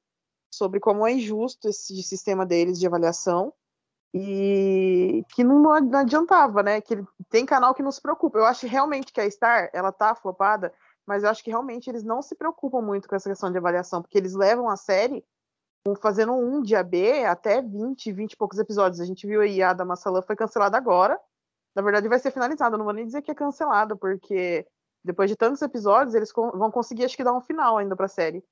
sobre 0.53 0.81
como 0.81 1.07
é 1.07 1.13
injusto 1.13 1.69
esse 1.69 2.03
sistema 2.03 2.45
deles 2.45 2.81
de 2.81 2.87
avaliação 2.89 3.55
e 4.15 5.25
que 5.35 5.45
não, 5.45 5.61
não 5.61 5.99
adiantava, 5.99 6.63
né? 6.63 6.81
Que 6.81 7.05
tem 7.29 7.45
canal 7.45 7.75
que 7.75 7.83
não 7.83 7.93
se 7.93 8.01
preocupa. 8.01 8.39
Eu 8.39 8.45
acho 8.45 8.67
realmente 8.67 9.13
que 9.13 9.21
a 9.21 9.31
Star, 9.31 9.71
ela 9.73 9.93
tá 9.93 10.15
flopada, 10.15 10.73
mas 11.07 11.23
eu 11.23 11.31
acho 11.31 11.43
que 11.45 11.51
realmente 11.51 11.89
eles 11.89 12.03
não 12.03 12.23
se 12.23 12.35
preocupam 12.35 12.81
muito 12.81 13.09
com 13.09 13.15
essa 13.15 13.29
questão 13.29 13.51
de 13.51 13.59
avaliação, 13.59 14.03
porque 14.03 14.19
eles 14.19 14.35
levam 14.35 14.69
a 14.69 14.77
série 14.77 15.25
fazendo 16.01 16.33
um 16.33 16.61
dia 16.61 16.83
B 16.83 17.25
até 17.25 17.63
20, 17.63 18.13
20 18.13 18.33
e 18.33 18.37
poucos 18.37 18.59
episódios. 18.59 19.01
A 19.01 19.05
gente 19.05 19.27
viu 19.27 19.41
aí 19.41 19.63
a 19.63 19.73
Dama 19.73 19.97
Salam 19.97 20.23
foi 20.23 20.37
cancelada 20.37 20.77
agora. 20.77 21.19
Na 21.75 21.83
verdade, 21.83 22.09
vai 22.09 22.19
ser 22.19 22.31
finalizada. 22.31 22.77
Não 22.77 22.85
vou 22.85 22.95
nem 22.95 23.07
dizer 23.07 23.23
que 23.23 23.31
é 23.31 23.35
cancelada, 23.35 23.97
porque 23.97 24.67
depois 25.05 25.31
de 25.31 25.37
tantos 25.37 25.63
episódios, 25.63 26.15
eles 26.15 26.33
vão 26.35 26.71
conseguir, 26.71 27.05
acho 27.05 27.17
que, 27.17 27.25
dar 27.25 27.33
um 27.33 27.41
final 27.41 27.79
ainda 27.79 27.97
pra 27.97 28.09
série. 28.09 28.45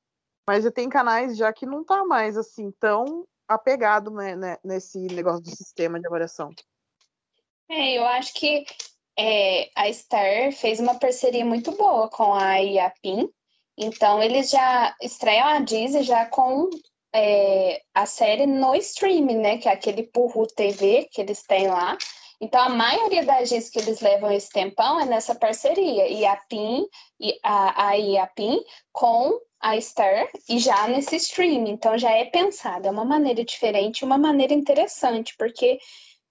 Mas 0.48 0.64
já 0.64 0.70
tem 0.70 0.88
canais 0.88 1.36
já 1.36 1.52
que 1.52 1.66
não 1.66 1.84
tá 1.84 2.04
mais 2.04 2.36
assim 2.36 2.70
tão 2.78 3.26
apegado 3.48 4.10
né, 4.10 4.36
né, 4.36 4.58
nesse 4.64 4.98
negócio 4.98 5.42
do 5.42 5.50
sistema 5.50 6.00
de 6.00 6.06
avaliação. 6.06 6.50
É, 7.68 7.98
eu 7.98 8.04
acho 8.04 8.32
que 8.34 8.64
é, 9.18 9.70
a 9.74 9.92
Star 9.92 10.52
fez 10.52 10.78
uma 10.78 10.98
parceria 10.98 11.44
muito 11.44 11.72
boa 11.72 12.08
com 12.08 12.34
a 12.34 12.56
Iapim. 12.56 13.28
Então, 13.76 14.22
eles 14.22 14.50
já 14.50 14.94
estreiam 15.02 15.46
a 15.46 15.60
Disney 15.60 16.02
já 16.02 16.26
com 16.26 16.70
é, 17.14 17.82
a 17.94 18.06
série 18.06 18.46
no 18.46 18.74
streaming, 18.74 19.38
né? 19.38 19.58
Que 19.58 19.68
é 19.68 19.72
aquele 19.72 20.04
Purru 20.04 20.46
TV 20.46 21.08
que 21.10 21.20
eles 21.20 21.42
têm 21.42 21.68
lá. 21.68 21.96
Então, 22.40 22.60
a 22.60 22.68
maioria 22.68 23.24
das 23.24 23.50
vezes 23.50 23.70
que 23.70 23.78
eles 23.78 24.00
levam 24.00 24.30
esse 24.30 24.50
tempão 24.50 25.00
é 25.00 25.06
nessa 25.06 25.34
parceria. 25.34 26.04
A 26.30 26.36
PIN, 26.36 26.86
e 27.18 27.38
a, 27.42 27.88
a 27.88 27.94
IAPIN 27.94 28.62
com 28.92 29.40
a 29.60 29.80
Star 29.80 30.28
e 30.48 30.58
já 30.58 30.86
nesse 30.88 31.16
streaming. 31.16 31.70
Então, 31.70 31.98
já 31.98 32.10
é 32.10 32.24
pensado. 32.24 32.86
É 32.86 32.90
uma 32.90 33.04
maneira 33.04 33.44
diferente, 33.44 34.04
uma 34.04 34.18
maneira 34.18 34.52
interessante, 34.52 35.34
porque 35.36 35.78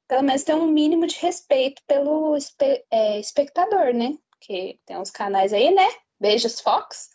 pelo 0.08 0.24
menos 0.24 0.44
tem 0.44 0.56
um 0.56 0.68
mínimo 0.68 1.08
de 1.08 1.18
respeito 1.18 1.82
pelo 1.88 2.36
espe 2.38 2.86
é, 2.92 3.20
espectador, 3.20 3.94
né? 3.94 4.16
Porque 4.32 4.80
tem 4.86 4.98
uns 4.98 5.12
canais 5.12 5.54
aí, 5.54 5.74
né? 5.74 5.88
Beijos 6.20 6.60
Fox, 6.62 7.10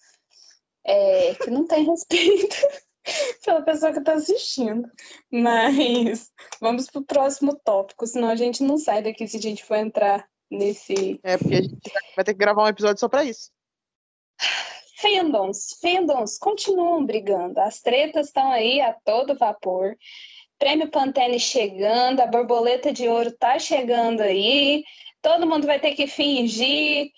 é, 0.85 1.35
que 1.35 1.51
não 1.51 1.67
tem 1.67 1.85
respeito 1.89 2.57
pela 3.45 3.63
pessoa 3.63 3.93
que 3.93 4.01
está 4.01 4.15
assistindo. 4.15 4.89
Mas 5.31 6.31
vamos 6.61 6.87
para 6.87 7.01
o 7.01 7.05
próximo 7.05 7.57
tópico, 7.65 8.07
senão 8.07 8.29
a 8.29 8.37
gente 8.37 8.63
não 8.63 8.77
sai 8.77 9.03
daqui 9.03 9.27
se 9.27 9.37
a 9.37 9.41
gente 9.41 9.65
for 9.65 9.77
entrar 9.77 10.29
nesse. 10.51 11.21
É, 11.23 11.39
porque 11.39 11.55
a 11.55 11.63
gente 11.63 11.93
vai 12.17 12.25
ter 12.25 12.33
que 12.33 12.39
gravar 12.39 12.65
um 12.65 12.69
episódio 12.69 12.99
só 12.99 13.09
para 13.09 13.25
isso. 13.25 13.51
Fandoms, 15.01 15.78
fandoms 15.80 16.38
continuam 16.38 17.05
brigando. 17.07 17.59
As 17.61 17.80
tretas 17.80 18.26
estão 18.26 18.51
aí 18.53 18.80
a 18.80 18.92
todo 18.92 19.36
vapor. 19.36 19.96
Prêmio 20.59 20.90
Pantene 20.90 21.40
chegando, 21.40 22.20
a 22.20 22.26
borboleta 22.26 22.92
de 22.92 23.09
ouro 23.09 23.32
tá 23.32 23.59
chegando 23.59 24.20
aí. 24.20 24.84
Todo 25.22 25.46
mundo 25.46 25.66
vai 25.66 25.80
ter 25.80 25.94
que 25.94 26.07
fingir 26.07 27.11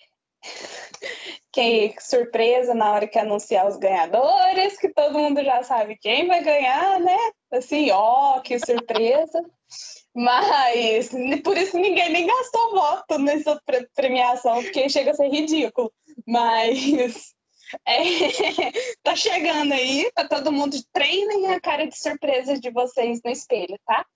que 1.53 1.95
surpresa 2.01 2.73
na 2.73 2.93
hora 2.93 3.09
que 3.09 3.19
anunciar 3.19 3.67
os 3.67 3.77
ganhadores, 3.77 4.79
que 4.79 4.89
todo 4.89 5.19
mundo 5.19 5.43
já 5.43 5.63
sabe 5.65 5.99
quem 6.01 6.29
vai 6.29 6.43
ganhar, 6.43 7.01
né? 7.01 7.19
Assim, 7.51 7.91
ó, 7.91 8.39
que 8.41 8.59
surpresa. 8.61 9.45
Mas 10.15 11.11
por 11.43 11.57
isso 11.57 11.77
ninguém 11.79 12.11
nem 12.11 12.27
gastou 12.27 12.71
voto 12.71 13.19
nessa 13.19 13.61
premiação, 13.95 14.63
porque 14.63 14.89
chega 14.89 15.11
a 15.11 15.15
ser 15.15 15.29
ridículo. 15.29 15.93
Mas 16.27 17.35
é, 17.87 17.97
tá 19.03 19.17
chegando 19.17 19.73
aí, 19.73 20.11
tá 20.13 20.29
todo 20.29 20.53
mundo 20.53 20.77
treinem 20.93 21.53
a 21.53 21.61
cara 21.61 21.87
de 21.87 21.99
surpresa 21.99 22.59
de 22.59 22.71
vocês 22.71 23.21
no 23.25 23.31
espelho, 23.31 23.79
tá? 23.87 24.07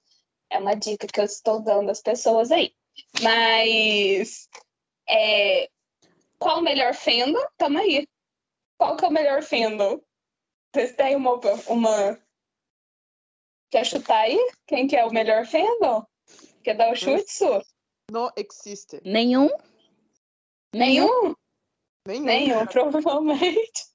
É 0.50 0.58
uma 0.58 0.74
dica 0.74 1.06
que 1.06 1.20
eu 1.20 1.24
estou 1.24 1.60
dando 1.60 1.90
às 1.90 2.00
pessoas 2.00 2.50
aí. 2.50 2.72
Mas 3.22 4.48
é, 5.08 5.68
qual 6.38 6.60
o 6.60 6.62
melhor 6.62 6.94
fandom? 6.94 7.44
Tamo 7.56 7.78
aí. 7.78 8.06
Qual 8.78 8.96
que 8.96 9.04
é 9.04 9.08
o 9.08 9.12
melhor 9.12 9.42
fandom? 9.42 10.00
Vocês 10.72 10.92
têm 10.92 11.16
uma, 11.16 11.40
uma. 11.68 12.20
Quer 13.70 13.84
chutar 13.84 14.22
aí? 14.22 14.38
Quem 14.66 14.86
que 14.86 14.96
é 14.96 15.04
o 15.04 15.12
melhor 15.12 15.46
fandom? 15.46 16.06
Quer 16.62 16.74
dar 16.74 16.92
o 16.92 16.96
chute, 16.96 17.32
Su? 17.32 17.62
Não 18.10 18.30
existe. 18.36 19.00
Nenhum? 19.04 19.48
Nenhum? 20.74 21.34
Nenhum, 22.06 22.24
Nenhum 22.24 22.66
provavelmente. 22.70 23.86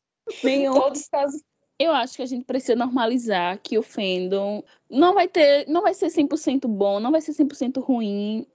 Nenhum. 0.44 0.74
Todos 0.74 1.08
casos. 1.08 1.42
Eu 1.80 1.92
acho 1.94 2.16
que 2.16 2.22
a 2.22 2.28
gente 2.28 2.46
precisa 2.46 2.76
normalizar 2.76 3.60
que 3.64 3.76
o 3.76 3.82
fandom 3.82 4.64
não 4.88 5.16
vai 5.16 5.28
ter, 5.28 5.68
não 5.68 5.82
vai 5.82 5.96
ser 5.96 6.12
100% 6.12 6.68
bom, 6.68 7.00
não 7.00 7.10
vai 7.10 7.22
ser 7.22 7.34
100% 7.34 7.82
ruim. 7.82 8.46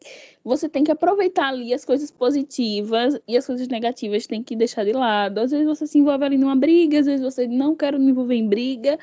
Você 0.44 0.68
tem 0.68 0.84
que 0.84 0.92
aproveitar 0.92 1.48
ali 1.48 1.74
as 1.74 1.84
coisas 1.84 2.08
positivas 2.08 3.18
e 3.26 3.36
as 3.36 3.44
coisas 3.44 3.66
negativas 3.66 4.28
tem 4.28 4.44
que 4.44 4.54
deixar 4.54 4.84
de 4.84 4.92
lado. 4.92 5.40
Às 5.40 5.50
vezes 5.50 5.66
você 5.66 5.88
se 5.88 5.98
envolve 5.98 6.24
ali 6.24 6.38
numa 6.38 6.54
briga, 6.54 7.00
às 7.00 7.06
vezes 7.06 7.20
você 7.20 7.48
não 7.48 7.74
quer 7.74 7.98
me 7.98 8.12
envolver 8.12 8.36
em 8.36 8.46
briga, 8.46 8.96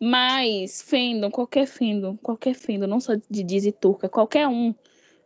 mas 0.00 0.80
fandom, 0.80 1.30
qualquer 1.30 1.66
fandom, 1.66 2.16
qualquer 2.16 2.54
fandom, 2.54 2.86
não 2.86 2.98
só 2.98 3.14
de 3.14 3.42
Diz 3.42 3.66
e 3.66 3.72
Turca, 3.72 4.08
qualquer 4.08 4.48
um 4.48 4.74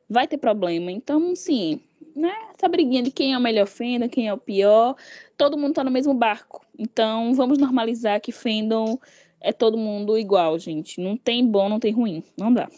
vai 0.09 0.26
ter 0.26 0.39
problema. 0.39 0.91
Então, 0.91 1.37
sim, 1.37 1.81
né? 2.15 2.35
Essa 2.57 2.69
briguinha 2.69 3.03
de 3.03 3.11
quem 3.11 3.33
é 3.33 3.39
o 3.39 3.41
melhor 3.41 3.67
fandom, 3.67 4.09
quem 4.09 4.29
é 4.29 4.33
o 4.33 4.39
pior, 4.39 4.97
todo 5.37 5.59
mundo 5.59 5.75
tá 5.75 5.85
no 5.85 5.91
mesmo 5.91 6.15
barco. 6.15 6.65
Então, 6.79 7.35
vamos 7.35 7.59
normalizar 7.59 8.21
que 8.21 8.33
fandom 8.33 8.99
é 9.41 9.53
todo 9.53 9.79
mundo 9.79 10.19
igual, 10.19 10.59
gente. 10.59 11.01
Não 11.01 11.17
tem 11.17 11.47
bom, 11.47 11.69
não 11.69 11.81
tem 11.81 11.93
ruim. 11.93 12.23
Não 12.37 12.53
dá. 12.53 12.69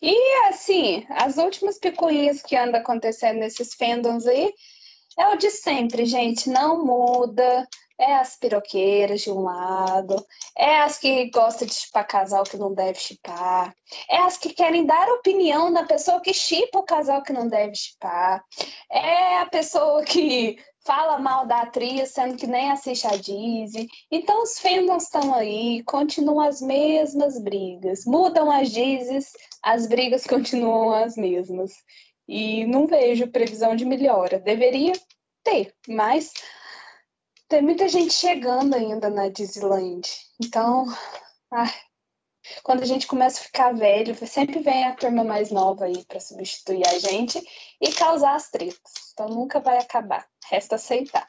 E 0.00 0.48
assim, 0.48 1.04
as 1.10 1.36
últimas 1.36 1.78
picuinhas 1.78 2.42
que 2.42 2.56
andam 2.56 2.80
acontecendo 2.80 3.38
nesses 3.38 3.74
fandoms 3.74 4.26
aí 4.26 4.52
é 5.18 5.28
o 5.28 5.36
de 5.36 5.50
sempre, 5.50 6.06
gente. 6.06 6.48
Não 6.48 6.84
muda. 6.84 7.66
É 7.98 8.14
as 8.16 8.36
piroqueiras 8.36 9.22
de 9.22 9.30
um 9.30 9.42
lado, 9.42 10.24
é 10.56 10.80
as 10.80 10.98
que 10.98 11.30
gostam 11.30 11.66
de 11.66 11.74
chipar 11.74 12.06
casal 12.06 12.44
que 12.44 12.58
não 12.58 12.74
deve 12.74 12.98
chipar, 12.98 13.74
é 14.10 14.18
as 14.18 14.36
que 14.36 14.52
querem 14.52 14.84
dar 14.84 15.08
opinião 15.08 15.72
da 15.72 15.82
pessoa 15.84 16.20
que 16.20 16.34
chipa 16.34 16.78
o 16.78 16.82
casal 16.82 17.22
que 17.22 17.32
não 17.32 17.48
deve 17.48 17.74
chipar, 17.74 18.44
é 18.90 19.38
a 19.38 19.46
pessoa 19.46 20.04
que 20.04 20.58
fala 20.86 21.18
mal 21.18 21.46
da 21.46 21.62
atriz, 21.62 22.10
sendo 22.10 22.36
que 22.36 22.46
nem 22.46 22.70
assiste 22.70 23.06
a 23.06 23.16
Disney. 23.16 23.88
Então 24.10 24.42
os 24.42 24.58
fandoms 24.58 25.02
estão 25.02 25.34
aí, 25.34 25.82
continuam 25.82 26.40
as 26.40 26.62
mesmas 26.62 27.42
brigas. 27.42 28.06
Mudam 28.06 28.50
as 28.50 28.70
Disneys, 28.70 29.32
as 29.62 29.86
brigas 29.88 30.24
continuam 30.28 30.92
as 30.92 31.16
mesmas. 31.16 31.72
E 32.28 32.64
não 32.66 32.86
vejo 32.86 33.26
previsão 33.28 33.74
de 33.74 33.84
melhora. 33.84 34.38
Deveria 34.38 34.92
ter, 35.42 35.74
mas 35.88 36.32
tem 37.48 37.62
muita 37.62 37.88
gente 37.88 38.12
chegando 38.12 38.74
ainda 38.74 39.08
na 39.08 39.28
Disneyland. 39.28 40.08
Então, 40.42 40.84
quando 42.62 42.82
a 42.82 42.86
gente 42.86 43.06
começa 43.06 43.40
a 43.40 43.44
ficar 43.44 43.74
velho, 43.74 44.14
sempre 44.26 44.60
vem 44.60 44.84
a 44.84 44.94
turma 44.94 45.24
mais 45.24 45.50
nova 45.50 45.84
aí 45.84 46.04
para 46.04 46.20
substituir 46.20 46.86
a 46.86 46.98
gente 46.98 47.40
e 47.80 47.92
causar 47.92 48.34
as 48.34 48.50
tretas. 48.50 48.92
Então 49.12 49.28
nunca 49.28 49.60
vai 49.60 49.78
acabar. 49.78 50.26
Resta 50.48 50.76
aceitar. 50.76 51.26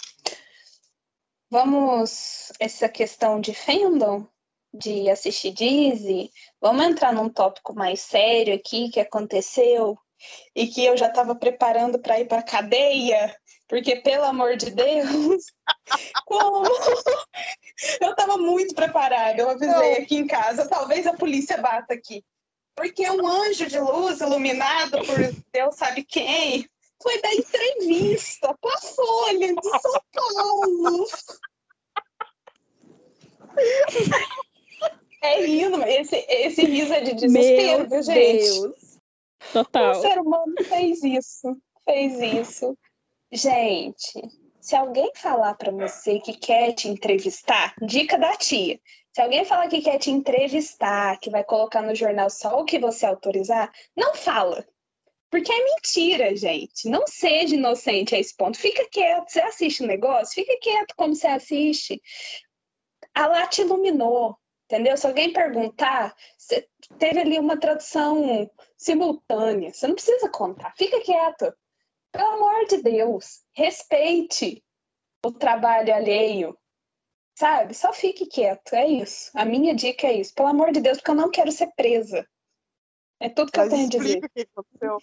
Vamos 1.50 2.52
essa 2.60 2.90
questão 2.90 3.40
de 3.40 3.54
fandom, 3.54 4.28
de 4.74 5.10
assistir 5.10 5.52
Disney. 5.52 6.30
Vamos 6.60 6.86
entrar 6.86 7.14
num 7.14 7.30
tópico 7.30 7.74
mais 7.74 8.02
sério 8.02 8.54
aqui 8.54 8.90
que 8.90 9.00
aconteceu 9.00 9.98
e 10.56 10.68
que 10.68 10.84
eu 10.84 10.98
já 10.98 11.08
estava 11.08 11.36
preparando 11.36 12.00
para 12.00 12.20
ir 12.20 12.26
para 12.26 12.44
cadeia 12.44 13.36
porque, 13.68 13.98
pelo 13.98 14.24
amor 14.24 14.56
de 14.56 14.72
Deus, 14.72 15.44
como? 16.26 16.66
Eu 18.02 18.12
estava 18.12 18.38
muito 18.38 18.74
preparada. 18.74 19.42
Eu 19.42 19.50
avisei 19.50 19.98
aqui 19.98 20.16
em 20.16 20.28
casa, 20.28 20.68
talvez 20.70 21.06
a 21.06 21.14
polícia 21.14 21.58
bata 21.58 21.94
aqui. 21.94 22.24
Porque 22.76 23.10
um 23.10 23.28
anjo 23.28 23.66
de 23.68 23.80
luz 23.80 24.22
iluminado 24.22 25.00
por 25.06 25.18
Deus 25.52 25.76
sabe 25.76 26.04
quem 26.04 26.66
foi 27.02 27.22
dar 27.22 27.34
entrevista 27.34 28.56
para 28.62 28.74
a 28.74 28.82
Folha 28.82 29.54
de 29.54 29.70
São 29.82 30.02
Paulo. 30.14 31.08
É 35.24 35.42
rindo, 35.44 35.84
esse, 35.84 36.16
esse 36.30 36.64
riso 36.64 36.94
é 36.94 37.02
de 37.02 37.16
desespero, 37.16 37.90
Meu 37.90 38.04
gente. 38.04 38.62
Deus. 38.62 38.87
Total. 39.54 39.92
O 39.92 40.02
ser 40.02 40.20
humano 40.20 40.56
fez 40.64 41.04
isso. 41.04 41.58
Fez 41.86 42.20
isso. 42.20 42.78
Gente, 43.32 44.22
se 44.60 44.76
alguém 44.76 45.12
falar 45.16 45.56
para 45.56 45.72
você 45.72 46.20
que 46.20 46.34
quer 46.34 46.74
te 46.74 46.88
entrevistar, 46.88 47.74
dica 47.82 48.18
da 48.18 48.36
tia. 48.36 48.80
Se 49.14 49.22
alguém 49.22 49.46
falar 49.46 49.68
que 49.68 49.82
quer 49.82 49.98
te 49.98 50.12
entrevistar, 50.12 51.18
que 51.20 51.30
vai 51.30 51.44
colocar 51.44 51.82
no 51.82 51.96
jornal 51.96 52.30
só 52.30 52.60
o 52.60 52.66
que 52.66 52.78
você 52.78 53.06
autorizar, 53.06 53.72
não 53.96 54.14
fala. 54.14 54.68
Porque 55.30 55.52
é 55.52 55.64
mentira, 55.64 56.36
gente. 56.36 56.88
Não 56.88 57.06
seja 57.08 57.56
inocente 57.56 58.16
a 58.16 58.20
esse 58.20 58.36
ponto. 58.36 58.58
Fica 58.58 58.88
quieto. 58.90 59.30
Você 59.30 59.42
assiste 59.42 59.82
o 59.82 59.86
um 59.86 59.88
negócio, 59.88 60.36
fica 60.36 60.58
quieto 60.62 60.94
como 60.96 61.16
você 61.16 61.28
assiste. 61.28 62.02
A 63.14 63.28
lá 63.28 63.48
te 63.48 63.62
iluminou, 63.62 64.38
entendeu? 64.66 64.96
Se 64.96 65.08
alguém 65.08 65.34
perguntar, 65.34 66.16
você 66.38 66.68
teve 66.98 67.20
ali 67.20 67.40
uma 67.40 67.60
tradução 67.60 68.50
simultânea. 68.78 69.74
Você 69.74 69.88
não 69.88 69.96
precisa 69.96 70.30
contar. 70.30 70.74
Fica 70.78 71.02
quieto. 71.02 71.54
Pelo 72.12 72.28
amor 72.30 72.66
de 72.68 72.82
Deus, 72.82 73.44
respeite 73.54 74.64
o 75.26 75.32
trabalho 75.32 75.94
alheio. 75.94 76.58
Sabe? 77.36 77.76
Só 77.76 77.94
fique 77.94 78.26
quieto. 78.26 78.74
É 78.74 78.88
isso. 78.88 79.30
A 79.36 79.46
minha 79.46 79.76
dica 79.76 80.08
é 80.08 80.14
isso. 80.14 80.34
Pelo 80.34 80.48
amor 80.48 80.72
de 80.72 80.82
Deus, 80.82 80.98
porque 80.98 81.12
eu 81.12 81.16
não 81.16 81.30
quero 81.30 81.52
ser 81.52 81.68
presa. 81.76 82.28
É 83.20 83.30
tudo 83.30 83.52
que 83.52 83.60
Mas 83.60 83.72
eu 83.72 83.76
tenho 83.76 83.88
a 83.88 83.90
dizer. 83.90 84.18
O 84.18 84.30
que 84.30 84.42
aconteceu. 84.42 84.98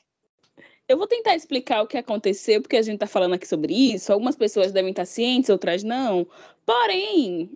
Eu 0.87 0.99
vou 0.99 1.07
tentar 1.07 1.35
explicar 1.35 1.83
o 1.83 1.87
que 1.87 1.97
aconteceu, 1.97 2.61
porque 2.61 2.77
a 2.77 2.83
gente 2.83 2.95
está 2.95 3.07
falando 3.07 3.35
aqui 3.35 3.49
sobre 3.49 3.73
isso. 3.73 4.13
Algumas 4.13 4.37
pessoas 4.37 4.73
devem 4.73 4.91
estar 4.91 5.07
cientes, 5.07 5.49
outras 5.49 5.83
não. 5.83 6.27
Porém, 6.67 7.51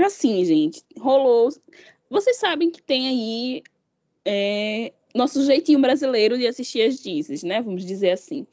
assim, 0.00 0.44
gente, 0.44 0.82
rolou. 0.98 1.48
Vocês 2.10 2.36
sabem 2.38 2.70
que 2.70 2.82
tem 2.82 3.08
aí 3.08 3.62
é, 4.24 4.92
nosso 5.14 5.44
jeitinho 5.44 5.80
brasileiro 5.80 6.38
de 6.38 6.46
assistir 6.46 6.82
as 6.82 7.00
Disney, 7.00 7.40
né? 7.48 7.62
Vamos 7.62 7.84
dizer 7.84 8.10
assim. 8.10 8.46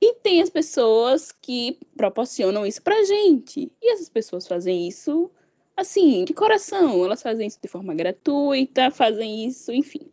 E 0.00 0.14
tem 0.14 0.42
as 0.42 0.50
pessoas 0.50 1.30
que 1.32 1.78
proporcionam 1.96 2.66
isso 2.66 2.82
pra 2.82 3.04
gente. 3.04 3.70
E 3.80 3.92
essas 3.92 4.08
pessoas 4.08 4.46
fazem 4.46 4.88
isso 4.88 5.30
assim, 5.76 6.24
de 6.24 6.34
coração. 6.34 7.04
Elas 7.04 7.22
fazem 7.22 7.46
isso 7.46 7.58
de 7.62 7.68
forma 7.68 7.94
gratuita, 7.94 8.90
fazem 8.90 9.46
isso, 9.46 9.72
enfim 9.72 10.10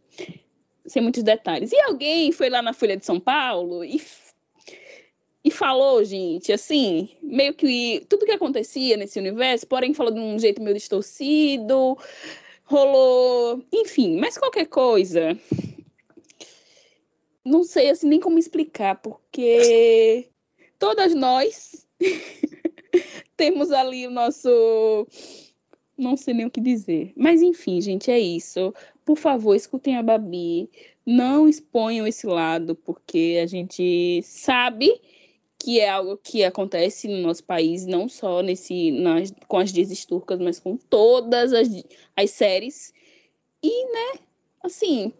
sem 0.89 1.01
muitos 1.01 1.23
detalhes. 1.23 1.71
E 1.71 1.79
alguém 1.81 2.31
foi 2.31 2.49
lá 2.49 2.61
na 2.61 2.73
Folha 2.73 2.97
de 2.97 3.05
São 3.05 3.19
Paulo 3.19 3.83
e, 3.83 4.01
e 5.43 5.49
falou, 5.49 6.03
gente, 6.03 6.51
assim, 6.51 7.09
meio 7.21 7.53
que 7.53 8.05
tudo 8.09 8.25
que 8.25 8.31
acontecia 8.31 8.97
nesse 8.97 9.19
universo, 9.19 9.65
porém 9.67 9.93
falou 9.93 10.11
de 10.11 10.19
um 10.19 10.37
jeito 10.37 10.61
meio 10.61 10.75
distorcido, 10.75 11.97
rolou, 12.65 13.63
enfim, 13.71 14.17
mas 14.17 14.37
qualquer 14.37 14.67
coisa. 14.67 15.37
Não 17.45 17.63
sei 17.63 17.89
assim 17.89 18.07
nem 18.07 18.19
como 18.19 18.37
explicar, 18.37 18.95
porque 19.01 20.29
todas 20.77 21.15
nós 21.15 21.87
temos 23.37 23.71
ali 23.71 24.05
o 24.05 24.11
nosso 24.11 25.07
não 25.97 26.15
sei 26.15 26.33
nem 26.33 26.45
o 26.45 26.51
que 26.51 26.61
dizer. 26.61 27.11
Mas 27.15 27.41
enfim, 27.41 27.81
gente, 27.81 28.11
é 28.11 28.19
isso. 28.19 28.73
Por 29.03 29.17
favor, 29.17 29.55
escutem 29.55 29.97
a 29.97 30.03
Babi. 30.03 30.69
Não 31.05 31.47
exponham 31.47 32.07
esse 32.07 32.25
lado, 32.27 32.75
porque 32.75 33.39
a 33.41 33.45
gente 33.45 34.21
sabe 34.23 35.01
que 35.59 35.79
é 35.79 35.89
algo 35.89 36.17
que 36.17 36.43
acontece 36.43 37.07
no 37.07 37.17
nosso 37.17 37.43
país, 37.43 37.85
não 37.85 38.07
só 38.07 38.41
nesse 38.41 38.91
nas, 38.91 39.33
com 39.47 39.57
as 39.57 39.73
dizes 39.73 40.05
turcas, 40.05 40.39
mas 40.39 40.59
com 40.59 40.77
todas 40.77 41.51
as, 41.53 41.67
as 42.15 42.31
séries. 42.31 42.93
E, 43.61 43.85
né, 43.91 44.19
assim, 44.63 45.13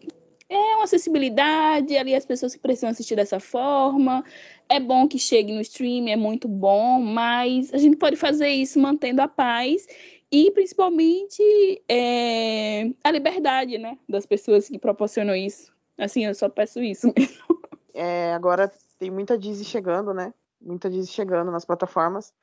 é 0.48 0.56
uma 0.56 0.84
acessibilidade, 0.84 1.96
ali 1.96 2.14
as 2.14 2.24
pessoas 2.24 2.54
que 2.54 2.60
precisam 2.60 2.88
assistir 2.88 3.16
dessa 3.16 3.38
forma. 3.38 4.24
É 4.68 4.80
bom 4.80 5.06
que 5.06 5.18
chegue 5.18 5.52
no 5.52 5.60
stream, 5.60 6.08
é 6.08 6.16
muito 6.16 6.48
bom, 6.48 7.00
mas 7.00 7.72
a 7.74 7.78
gente 7.78 7.96
pode 7.96 8.16
fazer 8.16 8.48
isso 8.48 8.80
mantendo 8.80 9.20
a 9.20 9.28
paz 9.28 9.86
e 10.32 10.50
principalmente 10.52 11.42
é, 11.88 12.90
a 13.04 13.10
liberdade, 13.10 13.78
né, 13.78 13.98
das 14.08 14.24
pessoas 14.24 14.68
que 14.68 14.78
proporcionam 14.78 15.36
isso. 15.36 15.72
Assim, 15.98 16.24
eu 16.24 16.34
só 16.34 16.48
peço 16.48 16.82
isso 16.82 17.12
mesmo. 17.16 17.60
É, 17.92 18.32
agora 18.32 18.72
tem 19.00 19.10
muita 19.10 19.38
Disney 19.38 19.64
chegando, 19.64 20.12
né? 20.12 20.32
Muita 20.60 20.90
Disney 20.90 21.10
chegando 21.10 21.50
nas 21.50 21.64
plataformas. 21.64 22.34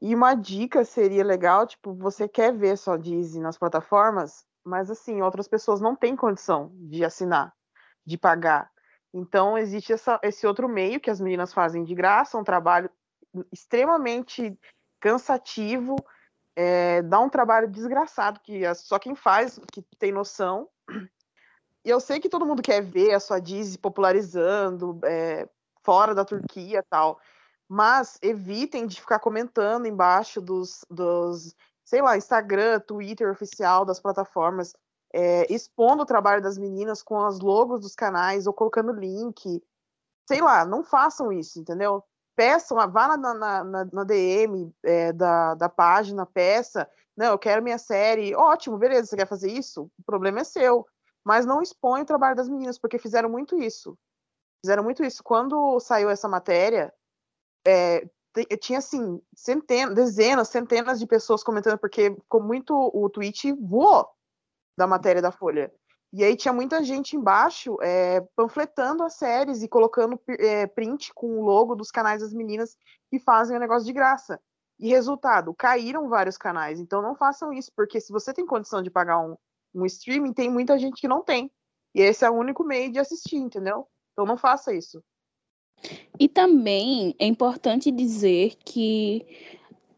E 0.00 0.14
uma 0.14 0.34
dica 0.34 0.84
seria 0.84 1.24
legal, 1.24 1.66
tipo, 1.66 1.94
você 1.94 2.28
quer 2.28 2.52
ver 2.52 2.76
só 2.76 2.96
Disney 2.96 3.40
nas 3.40 3.56
plataformas, 3.56 4.46
mas 4.62 4.90
assim, 4.90 5.22
outras 5.22 5.48
pessoas 5.48 5.80
não 5.80 5.96
têm 5.96 6.14
condição 6.14 6.70
de 6.74 7.04
assinar, 7.04 7.52
de 8.06 8.18
pagar. 8.18 8.70
Então 9.12 9.56
existe 9.56 9.92
essa, 9.92 10.20
esse 10.22 10.46
outro 10.46 10.68
meio 10.68 11.00
que 11.00 11.10
as 11.10 11.20
meninas 11.20 11.54
fazem 11.54 11.82
de 11.82 11.94
graça, 11.94 12.36
um 12.36 12.44
trabalho 12.44 12.90
extremamente 13.50 14.56
cansativo, 15.00 15.96
é, 16.54 17.00
dá 17.02 17.18
um 17.18 17.30
trabalho 17.30 17.66
desgraçado, 17.66 18.40
que 18.40 18.62
é 18.62 18.74
só 18.74 18.98
quem 18.98 19.16
faz, 19.16 19.58
que 19.72 19.82
tem 19.98 20.12
noção. 20.12 20.68
E 21.84 21.90
eu 21.90 22.00
sei 22.00 22.20
que 22.20 22.28
todo 22.28 22.44
mundo 22.44 22.60
quer 22.60 22.82
ver 22.82 23.14
a 23.14 23.20
sua 23.20 23.40
Disney 23.40 23.78
popularizando 23.78 25.00
é, 25.04 25.48
fora 25.88 26.14
da 26.14 26.22
Turquia 26.22 26.84
tal, 26.90 27.18
mas 27.66 28.18
evitem 28.20 28.86
de 28.86 29.00
ficar 29.00 29.18
comentando 29.18 29.86
embaixo 29.86 30.38
dos, 30.38 30.84
dos 30.90 31.56
sei 31.82 32.02
lá, 32.02 32.14
Instagram, 32.14 32.80
Twitter 32.80 33.30
oficial 33.30 33.86
das 33.86 33.98
plataformas, 33.98 34.74
é, 35.14 35.50
expondo 35.50 36.02
o 36.02 36.06
trabalho 36.06 36.42
das 36.42 36.58
meninas 36.58 37.02
com 37.02 37.18
as 37.24 37.40
logos 37.40 37.80
dos 37.80 37.94
canais 37.94 38.46
ou 38.46 38.52
colocando 38.52 38.92
link. 38.92 39.62
Sei 40.28 40.42
lá, 40.42 40.66
não 40.66 40.84
façam 40.84 41.32
isso, 41.32 41.58
entendeu? 41.58 42.04
peçam, 42.36 42.76
vá 42.90 43.16
na, 43.16 43.34
na, 43.34 43.64
na, 43.64 43.84
na 43.90 44.04
DM 44.04 44.70
é, 44.84 45.10
da, 45.10 45.54
da 45.54 45.68
página, 45.70 46.26
peça, 46.26 46.88
não, 47.16 47.32
eu 47.32 47.38
quero 47.38 47.62
minha 47.62 47.78
série, 47.78 48.32
ótimo, 48.32 48.76
beleza, 48.76 49.06
você 49.06 49.16
quer 49.16 49.26
fazer 49.26 49.50
isso? 49.50 49.90
O 49.98 50.04
problema 50.04 50.40
é 50.40 50.44
seu, 50.44 50.86
mas 51.24 51.46
não 51.46 51.62
expõe 51.62 52.02
o 52.02 52.06
trabalho 52.06 52.36
das 52.36 52.48
meninas, 52.48 52.78
porque 52.78 52.96
fizeram 52.96 53.28
muito 53.30 53.58
isso. 53.58 53.98
Fizeram 54.64 54.82
muito 54.82 55.04
isso. 55.04 55.22
Quando 55.22 55.78
saiu 55.80 56.10
essa 56.10 56.28
matéria, 56.28 56.92
é, 57.66 58.06
tinha 58.60 58.78
assim, 58.78 59.20
centenas, 59.34 59.94
dezenas, 59.94 60.48
centenas 60.48 60.98
de 60.98 61.06
pessoas 61.06 61.42
comentando, 61.42 61.78
porque 61.78 62.14
ficou 62.14 62.42
muito. 62.42 62.74
O 62.74 63.08
tweet 63.08 63.52
voou 63.52 64.08
da 64.76 64.86
matéria 64.86 65.22
da 65.22 65.32
Folha. 65.32 65.72
E 66.12 66.24
aí 66.24 66.36
tinha 66.36 66.54
muita 66.54 66.82
gente 66.82 67.16
embaixo 67.16 67.76
é, 67.82 68.20
panfletando 68.34 69.02
as 69.02 69.14
séries 69.14 69.62
e 69.62 69.68
colocando 69.68 70.18
é, 70.38 70.66
print 70.66 71.12
com 71.12 71.38
o 71.38 71.44
logo 71.44 71.74
dos 71.74 71.90
canais 71.90 72.22
das 72.22 72.32
meninas 72.32 72.76
que 73.10 73.18
fazem 73.18 73.56
o 73.56 73.60
negócio 73.60 73.84
de 73.84 73.92
graça. 73.92 74.40
E 74.78 74.88
resultado, 74.88 75.52
caíram 75.52 76.08
vários 76.08 76.38
canais. 76.38 76.80
Então 76.80 77.02
não 77.02 77.14
façam 77.14 77.52
isso, 77.52 77.70
porque 77.76 78.00
se 78.00 78.12
você 78.12 78.32
tem 78.32 78.46
condição 78.46 78.82
de 78.82 78.90
pagar 78.90 79.18
um, 79.18 79.36
um 79.74 79.84
streaming, 79.84 80.32
tem 80.32 80.48
muita 80.48 80.78
gente 80.78 81.00
que 81.00 81.08
não 81.08 81.22
tem. 81.22 81.50
E 81.94 82.00
esse 82.00 82.24
é 82.24 82.30
o 82.30 82.34
único 82.34 82.64
meio 82.64 82.90
de 82.90 82.98
assistir, 82.98 83.36
entendeu? 83.36 83.86
Então 84.18 84.26
não 84.26 84.36
faça 84.36 84.74
isso. 84.74 85.00
E 86.18 86.28
também 86.28 87.14
é 87.20 87.26
importante 87.26 87.88
dizer 87.92 88.56
que 88.64 89.24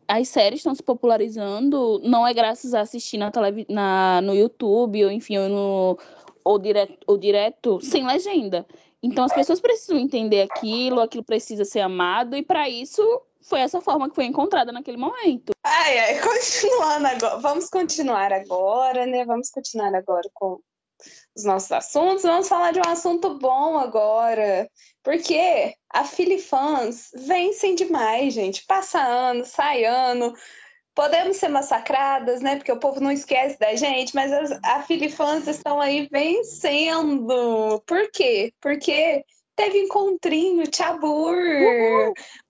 as 0.07 0.29
séries 0.29 0.61
estão 0.61 0.75
se 0.75 0.83
popularizando, 0.83 1.99
não 2.05 2.27
é 2.27 2.35
graças 2.35 2.75
a 2.75 2.83
assistir 2.83 3.17
na, 3.17 3.31
televi 3.31 3.65
na 3.67 4.21
no 4.21 4.35
YouTube, 4.35 5.07
ou 5.07 5.11
enfim, 5.11 5.39
ou, 5.39 5.49
no, 5.49 5.99
ou, 6.45 6.59
direto, 6.59 6.99
ou 7.07 7.17
direto 7.17 7.81
sem 7.81 8.07
legenda. 8.07 8.67
Então 9.03 9.25
as 9.25 9.33
pessoas 9.33 9.59
precisam 9.59 9.97
entender 9.97 10.43
aquilo, 10.43 11.01
aquilo 11.01 11.25
precisa 11.25 11.65
ser 11.65 11.81
amado, 11.81 12.37
e 12.37 12.43
para 12.43 12.69
isso 12.69 13.03
foi 13.41 13.61
essa 13.61 13.81
forma 13.81 14.11
que 14.11 14.15
foi 14.15 14.27
encontrada 14.27 14.71
naquele 14.71 14.99
momento. 14.99 15.53
Ai, 15.65 15.99
ai, 15.99 16.21
continuando 16.21 17.07
agora. 17.07 17.39
Vamos 17.39 17.71
continuar 17.71 18.35
agora, 18.35 19.07
né? 19.07 19.25
Vamos 19.25 19.49
continuar 19.49 19.95
agora 19.95 20.29
com 20.35 20.61
os 21.41 21.45
nossos 21.45 21.73
assuntos. 21.73 22.23
Vamos 22.23 22.49
falar 22.49 22.73
de 22.73 22.79
um 22.79 22.91
assunto 22.91 23.39
bom 23.39 23.79
agora. 23.79 24.69
Porque 25.03 25.75
a 25.93 26.05
Filifans 26.05 27.11
vencem 27.15 27.75
demais, 27.75 28.35
gente. 28.35 28.65
Passa 28.67 29.01
ano, 29.01 29.45
sai 29.45 29.85
ano. 29.85 30.33
Podemos 30.95 31.37
ser 31.37 31.49
massacradas, 31.49 32.41
né? 32.41 32.57
Porque 32.57 32.73
o 32.73 32.79
povo 32.79 33.01
não 33.01 33.11
esquece 33.11 33.59
da 33.59 33.75
gente, 33.75 34.15
mas 34.15 34.33
as, 34.33 34.59
a 34.65 34.83
Filifans 34.83 35.47
estão 35.47 35.81
aí 35.81 36.09
vencendo. 36.11 37.83
Por 37.87 38.11
quê? 38.13 38.53
Porque 38.61 39.25
teve 39.57 39.79
encontrinho, 39.79 40.67
Tchabur, 40.67 41.37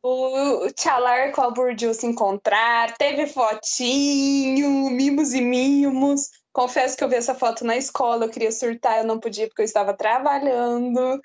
o, 0.01 0.65
o 0.65 0.73
Tchalar 0.73 1.33
com 1.33 1.43
a 1.43 1.51
Burju 1.51 1.93
se 1.93 2.07
encontrar, 2.07 2.97
teve 2.97 3.27
fotinho, 3.27 4.91
mimos 4.91 5.35
e 5.35 5.41
mimos. 5.41 6.40
Confesso 6.53 6.97
que 6.97 7.05
eu 7.05 7.09
vi 7.09 7.15
essa 7.15 7.35
foto 7.35 7.65
na 7.65 7.77
escola, 7.77 8.27
eu 8.27 8.31
queria 8.31 8.51
surtar, 8.51 8.99
eu 8.99 9.05
não 9.05 9.21
podia 9.21 9.47
porque 9.47 9.63
eu 9.63 9.67
estava 9.67 9.95
trabalhando. 9.95 11.21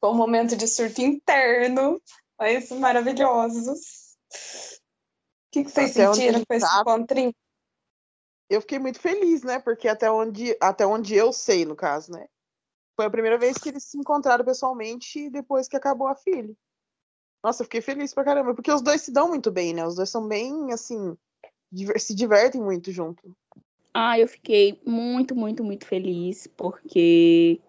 Foi 0.00 0.10
um 0.10 0.14
momento 0.14 0.56
de 0.56 0.66
surto 0.66 1.00
interno, 1.02 2.00
mas 2.38 2.70
maravilhosos. 2.70 4.16
O 4.30 5.52
que, 5.52 5.64
que 5.64 5.70
vocês 5.70 5.90
até 5.90 6.12
sentiram 6.12 6.44
com 6.44 6.54
esse 6.54 6.66
sabe, 6.66 6.80
encontrinho? 6.80 7.34
Eu 8.48 8.60
fiquei 8.60 8.78
muito 8.78 9.00
feliz, 9.00 9.42
né? 9.42 9.58
Porque 9.58 9.86
até 9.86 10.10
onde, 10.10 10.56
até 10.60 10.86
onde 10.86 11.14
eu 11.14 11.32
sei, 11.32 11.64
no 11.64 11.76
caso, 11.76 12.12
né? 12.12 12.26
foi 13.00 13.06
a 13.06 13.10
primeira 13.10 13.38
vez 13.38 13.56
que 13.56 13.70
eles 13.70 13.84
se 13.84 13.96
encontraram 13.96 14.44
pessoalmente 14.44 15.30
depois 15.30 15.66
que 15.66 15.74
acabou 15.74 16.06
a 16.06 16.14
filha. 16.14 16.54
Nossa, 17.42 17.62
eu 17.62 17.64
fiquei 17.64 17.80
feliz 17.80 18.12
pra 18.12 18.22
caramba, 18.22 18.54
porque 18.54 18.70
os 18.70 18.82
dois 18.82 19.00
se 19.00 19.10
dão 19.10 19.28
muito 19.28 19.50
bem, 19.50 19.72
né? 19.72 19.86
Os 19.86 19.94
dois 19.94 20.10
são 20.10 20.28
bem, 20.28 20.70
assim, 20.70 21.16
se 21.96 22.14
divertem 22.14 22.60
muito 22.60 22.92
junto. 22.92 23.34
Ah, 23.92 24.18
eu 24.18 24.28
fiquei 24.28 24.80
muito, 24.86 25.34
muito, 25.34 25.64
muito 25.64 25.84
feliz, 25.84 26.46
porque, 26.56 27.60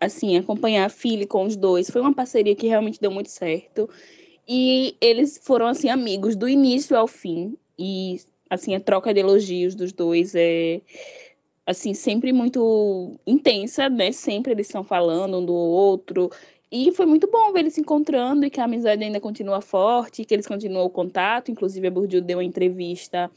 assim, 0.00 0.36
acompanhar 0.36 0.86
a 0.86 0.88
filha 0.88 1.26
com 1.26 1.44
os 1.44 1.56
dois 1.56 1.88
foi 1.88 2.00
uma 2.00 2.14
parceria 2.14 2.54
que 2.54 2.66
realmente 2.66 3.00
deu 3.00 3.10
muito 3.10 3.30
certo. 3.30 3.88
E 4.48 4.96
eles 5.00 5.38
foram, 5.42 5.66
assim, 5.66 5.88
amigos 5.88 6.34
do 6.34 6.48
início 6.48 6.96
ao 6.96 7.06
fim. 7.06 7.56
E, 7.78 8.16
assim, 8.50 8.74
a 8.74 8.80
troca 8.80 9.14
de 9.14 9.20
elogios 9.20 9.74
dos 9.76 9.92
dois 9.92 10.34
é, 10.34 10.80
assim, 11.66 11.94
sempre 11.94 12.32
muito 12.32 13.20
intensa, 13.26 13.88
né? 13.88 14.10
Sempre 14.10 14.52
eles 14.52 14.66
estão 14.66 14.82
falando 14.82 15.38
um 15.38 15.44
do 15.44 15.54
outro. 15.54 16.30
E 16.72 16.90
foi 16.92 17.06
muito 17.06 17.30
bom 17.30 17.52
ver 17.52 17.60
eles 17.60 17.74
se 17.74 17.80
encontrando 17.80 18.44
e 18.44 18.50
que 18.50 18.60
a 18.60 18.64
amizade 18.64 19.04
ainda 19.04 19.20
continua 19.20 19.60
forte, 19.60 20.24
que 20.24 20.34
eles 20.34 20.46
continuam 20.46 20.86
o 20.86 20.90
contato. 20.90 21.50
Inclusive, 21.50 21.86
a 21.86 21.90
Bourdieu 21.90 22.20
deu 22.20 22.38
uma 22.38 22.44
entrevista 22.44 23.30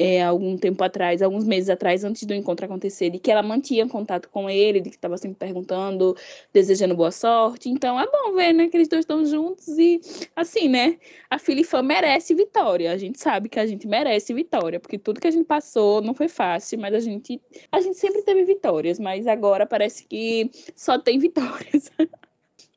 é, 0.00 0.22
algum 0.22 0.56
tempo 0.56 0.82
atrás, 0.82 1.20
alguns 1.20 1.44
meses 1.44 1.68
atrás, 1.68 2.04
antes 2.04 2.24
do 2.24 2.32
encontro 2.32 2.64
acontecer, 2.64 3.10
de 3.10 3.18
que 3.18 3.30
ela 3.30 3.42
mantinha 3.42 3.86
contato 3.86 4.30
com 4.30 4.48
ele, 4.48 4.80
de 4.80 4.88
que 4.88 4.96
estava 4.96 5.18
sempre 5.18 5.36
perguntando, 5.36 6.16
desejando 6.54 6.96
boa 6.96 7.10
sorte. 7.10 7.68
Então 7.68 8.00
é 8.00 8.06
bom 8.06 8.34
ver, 8.34 8.54
né, 8.54 8.68
que 8.68 8.78
eles 8.78 8.88
dois 8.88 9.02
estão 9.02 9.26
juntos 9.26 9.68
e, 9.76 10.00
assim, 10.34 10.70
né, 10.70 10.98
a 11.28 11.38
Filifã 11.38 11.82
merece 11.82 12.34
vitória. 12.34 12.90
A 12.92 12.96
gente 12.96 13.20
sabe 13.20 13.50
que 13.50 13.60
a 13.60 13.66
gente 13.66 13.86
merece 13.86 14.32
vitória, 14.32 14.80
porque 14.80 14.98
tudo 14.98 15.20
que 15.20 15.28
a 15.28 15.30
gente 15.30 15.44
passou 15.44 16.00
não 16.00 16.14
foi 16.14 16.28
fácil, 16.28 16.78
mas 16.78 16.94
a 16.94 17.00
gente, 17.00 17.38
a 17.70 17.82
gente 17.82 17.98
sempre 17.98 18.22
teve 18.22 18.42
vitórias, 18.44 18.98
mas 18.98 19.26
agora 19.26 19.66
parece 19.66 20.04
que 20.04 20.50
só 20.74 20.98
tem 20.98 21.18
vitórias. 21.20 21.90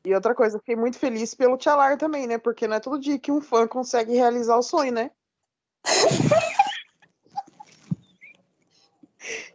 E 0.04 0.14
outra 0.14 0.34
coisa, 0.34 0.58
fiquei 0.58 0.76
muito 0.76 0.98
feliz 0.98 1.34
pelo 1.34 1.56
Tchalar 1.56 1.96
também, 1.96 2.26
né? 2.26 2.36
Porque 2.36 2.68
não 2.68 2.76
é 2.76 2.80
todo 2.80 3.00
dia 3.00 3.18
que 3.18 3.32
um 3.32 3.40
fã 3.40 3.66
consegue 3.66 4.12
realizar 4.12 4.58
o 4.58 4.62
sonho, 4.62 4.92
né? 4.92 5.10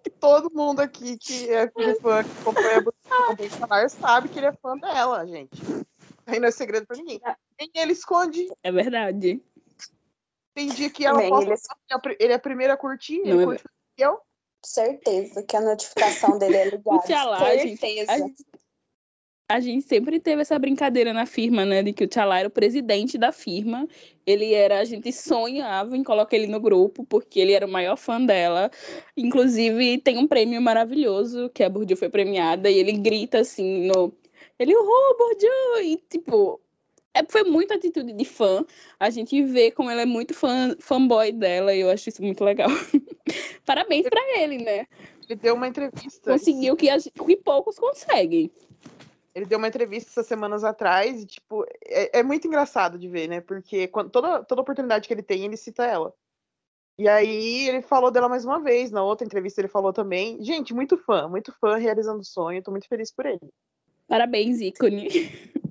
que 0.03 0.07
todo 0.19 0.51
mundo 0.53 0.79
aqui 0.79 1.17
que 1.17 1.49
é 1.49 1.67
fã, 2.01 2.23
que 2.23 2.31
acompanha 2.41 2.77
a 2.77 3.35
Bolsonaro, 3.35 3.89
sabe 3.89 4.29
que 4.29 4.39
ele 4.39 4.47
é 4.47 4.53
fã 4.53 4.77
dela, 4.77 5.25
gente. 5.25 5.61
Aí 6.25 6.39
não 6.39 6.47
é 6.47 6.51
segredo 6.51 6.85
pra 6.85 6.97
ninguém. 6.97 7.19
Nem 7.59 7.71
ele 7.75 7.93
esconde. 7.93 8.47
É 8.63 8.71
verdade. 8.71 9.41
Tem 10.53 10.69
dia 10.69 10.89
que 10.89 11.05
ela 11.05 11.21
posta, 11.27 11.53
ele... 12.05 12.17
ele 12.19 12.33
é 12.33 12.35
a 12.35 12.39
primeira 12.39 12.73
a 12.73 12.77
curtir, 12.77 13.19
não 13.19 13.31
ele 13.31 13.41
é 13.41 13.45
curte 13.45 13.63
eu. 13.99 14.19
Certeza 14.65 15.41
que 15.43 15.55
a 15.55 15.61
notificação 15.61 16.37
dele 16.37 16.57
é 16.57 16.69
ligada. 16.69 17.01
Certeza. 17.61 18.11
A 18.11 18.17
gente, 18.17 18.45
a 19.49 19.59
gente 19.59 19.83
sempre 19.87 20.19
teve 20.19 20.43
essa 20.43 20.59
brincadeira 20.59 21.11
na 21.11 21.25
firma, 21.25 21.65
né? 21.65 21.81
De 21.81 21.91
que 21.91 22.03
o 22.03 22.07
Tchalá 22.07 22.37
era 22.37 22.47
o 22.47 22.51
presidente 22.51 23.17
da 23.17 23.31
firma. 23.31 23.87
Ele 24.23 24.53
era, 24.53 24.79
a 24.79 24.85
gente 24.85 25.11
sonhava 25.11 25.97
em 25.97 26.03
colocar 26.03 26.37
ele 26.37 26.45
no 26.45 26.59
grupo, 26.59 27.03
porque 27.03 27.39
ele 27.39 27.53
era 27.53 27.65
o 27.65 27.69
maior 27.69 27.97
fã 27.97 28.23
dela. 28.23 28.69
Inclusive, 29.17 29.97
tem 29.97 30.19
um 30.19 30.27
prêmio 30.27 30.61
maravilhoso, 30.61 31.49
que 31.49 31.63
a 31.63 31.69
Bourdieu 31.69 31.97
foi 31.97 32.09
premiada, 32.09 32.69
e 32.69 32.77
ele 32.77 32.91
grita 32.91 33.39
assim 33.39 33.87
no. 33.87 34.13
Ele, 34.59 34.75
oh, 34.75 35.17
Bourdieu! 35.17 35.81
E, 35.83 35.97
tipo, 36.07 36.61
é, 37.15 37.23
foi 37.27 37.43
muita 37.43 37.73
atitude 37.73 38.13
de 38.13 38.25
fã. 38.25 38.63
A 38.99 39.09
gente 39.09 39.41
vê 39.41 39.71
como 39.71 39.89
ela 39.89 40.03
é 40.03 40.05
muito 40.05 40.31
fã, 40.35 40.75
fanboy 40.79 41.31
dela, 41.31 41.73
e 41.73 41.79
eu 41.79 41.89
acho 41.89 42.07
isso 42.09 42.21
muito 42.21 42.43
legal. 42.43 42.69
Parabéns 43.65 44.07
para 44.07 44.39
ele, 44.39 44.59
né? 44.59 44.85
Ele 45.27 45.35
deu 45.35 45.55
uma 45.55 45.67
entrevista. 45.67 46.31
Conseguiu 46.31 46.75
que, 46.75 46.87
a, 46.87 46.97
que 46.99 47.35
poucos 47.37 47.79
conseguem. 47.79 48.51
Ele 49.33 49.45
deu 49.45 49.57
uma 49.57 49.67
entrevista 49.67 50.09
essas 50.09 50.27
semanas 50.27 50.63
atrás 50.63 51.21
e, 51.21 51.25
tipo, 51.25 51.65
é, 51.85 52.19
é 52.19 52.23
muito 52.23 52.47
engraçado 52.47 52.97
de 52.97 53.07
ver, 53.07 53.27
né? 53.27 53.41
Porque 53.41 53.87
quando, 53.87 54.09
toda, 54.09 54.43
toda 54.43 54.61
oportunidade 54.61 55.07
que 55.07 55.13
ele 55.13 55.23
tem, 55.23 55.45
ele 55.45 55.57
cita 55.57 55.85
ela. 55.85 56.13
E 56.97 57.07
aí 57.07 57.69
ele 57.69 57.81
falou 57.81 58.11
dela 58.11 58.27
mais 58.27 58.43
uma 58.43 58.59
vez, 58.59 58.91
na 58.91 59.03
outra 59.03 59.25
entrevista 59.25 59.61
ele 59.61 59.69
falou 59.69 59.93
também. 59.93 60.43
Gente, 60.43 60.73
muito 60.73 60.97
fã, 60.97 61.27
muito 61.27 61.53
fã 61.59 61.77
realizando 61.77 62.19
o 62.19 62.25
sonho, 62.25 62.61
tô 62.61 62.71
muito 62.71 62.87
feliz 62.87 63.11
por 63.11 63.25
ele. 63.25 63.39
Parabéns, 64.07 64.59
ícone. 64.59 65.07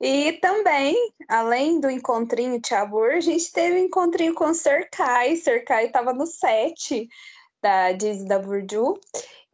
E 0.00 0.34
também, 0.34 0.94
além 1.26 1.80
do 1.80 1.88
encontrinho 1.88 2.60
Tchabur, 2.60 3.12
a 3.12 3.20
gente 3.20 3.50
teve 3.50 3.80
um 3.80 3.84
encontrinho 3.84 4.34
com 4.34 4.52
Serkai. 4.52 5.36
Serkai 5.36 5.86
estava 5.86 6.12
no 6.12 6.26
set 6.26 7.08
da 7.62 7.92
Disney 7.92 8.28
da 8.28 8.38
Burju. 8.38 9.00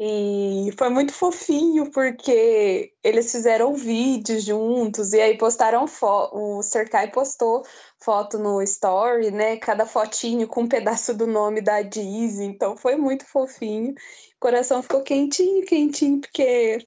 E 0.04 0.72
foi 0.76 0.88
muito 0.88 1.12
fofinho, 1.12 1.88
porque 1.92 2.92
eles 3.04 3.30
fizeram 3.30 3.72
vídeos 3.72 4.42
juntos, 4.42 5.12
e 5.12 5.20
aí 5.20 5.38
postaram 5.38 5.86
foto. 5.86 6.36
O 6.36 6.60
Serkai 6.60 7.08
postou 7.12 7.62
foto 8.02 8.36
no 8.36 8.60
story, 8.62 9.30
né? 9.30 9.58
Cada 9.58 9.86
fotinho 9.86 10.48
com 10.48 10.62
um 10.62 10.68
pedaço 10.68 11.14
do 11.14 11.24
nome 11.24 11.60
da 11.60 11.82
Disney. 11.82 12.46
Então 12.46 12.76
foi 12.76 12.96
muito 12.96 13.24
fofinho. 13.24 13.92
O 13.92 14.40
coração 14.40 14.82
ficou 14.82 15.04
quentinho, 15.04 15.64
quentinho, 15.64 16.20
porque, 16.20 16.84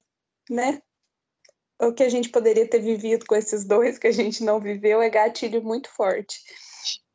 né? 0.50 0.82
O 1.80 1.94
que 1.94 2.02
a 2.02 2.10
gente 2.10 2.28
poderia 2.28 2.68
ter 2.68 2.80
vivido 2.80 3.24
com 3.24 3.34
esses 3.34 3.64
dois 3.64 3.98
que 3.98 4.08
a 4.08 4.12
gente 4.12 4.44
não 4.44 4.60
viveu 4.60 5.00
é 5.00 5.08
gatilho 5.08 5.62
muito 5.62 5.88
forte. 5.88 6.38